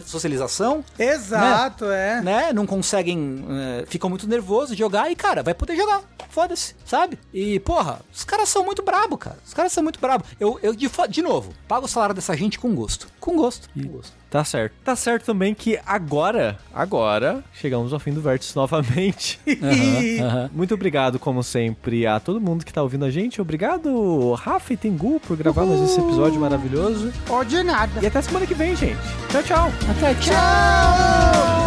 socialização, 0.65 0.85
Exato, 0.99 1.85
é. 1.87 2.21
né? 2.23 2.53
Não 2.53 2.67
conseguem, 2.67 3.45
eh, 3.49 3.85
ficam 3.87 4.09
muito 4.09 4.27
nervosos 4.27 4.71
de 4.71 4.79
jogar 4.79 5.11
e, 5.11 5.17
cara, 5.17 5.43
vai 5.43 5.55
poder 5.55 5.77
jogar. 5.77 6.03
Foda-se, 6.31 6.75
sabe? 6.85 7.19
E, 7.33 7.61
porra, 7.61 8.01
os 8.13 8.25
caras 8.25 8.49
são 8.49 8.65
muito 8.65 8.83
brabo, 8.83 9.17
cara. 9.17 9.39
Os 9.47 9.55
caras 9.55 9.73
são 9.73 9.83
muito 9.83 10.01
brabo. 10.01 10.25
Eu, 10.41 10.59
eu 10.63 10.75
de, 10.75 10.91
de 11.09 11.23
novo, 11.23 11.53
pago 11.69 11.87
o 11.87 11.89
salário 11.89 12.15
dessa 12.15 12.37
gente 12.37 12.59
com 12.59 12.75
gosto. 12.75 13.07
Com 13.21 13.37
gosto. 13.37 13.69
Com 13.73 13.89
gosto. 13.89 14.13
Tá 14.35 14.43
certo. 14.43 14.75
Tá 14.83 14.97
certo 14.97 15.27
também 15.27 15.55
que 15.55 15.79
agora, 15.87 16.59
agora, 16.75 17.45
chegamos 17.53 17.93
ao 17.93 18.01
fim 18.01 18.13
do 18.13 18.21
Vértice 18.21 18.57
novamente. 18.57 19.39
Aham, 19.47 20.27
aham. 20.27 20.51
Muito 20.53 20.75
obrigado, 20.75 21.21
como 21.21 21.41
sempre, 21.41 22.05
a 22.05 22.19
todo 22.19 22.41
mundo 22.41 22.65
que 22.65 22.73
tá 22.73 22.83
ouvindo 22.83 23.05
a 23.05 23.11
gente. 23.13 23.41
Obrigado, 23.41 24.33
Rafa 24.33 24.73
e 24.73 24.77
Tengu, 24.77 25.21
por 25.21 25.37
gravar 25.37 25.65
mais 25.65 25.81
esse 25.83 26.01
episódio 26.01 26.41
maravilhoso. 26.41 27.13
Pode 27.29 27.63
nada. 27.63 28.01
E 28.03 28.07
até 28.09 28.21
semana 28.21 28.45
que 28.45 28.55
vem, 28.55 28.75
gente. 28.75 28.99
Tchau, 29.31 29.43
tchau. 29.45 29.73
Até, 29.89 30.15
tchau. 30.15 30.35
Tchau! 30.35 31.64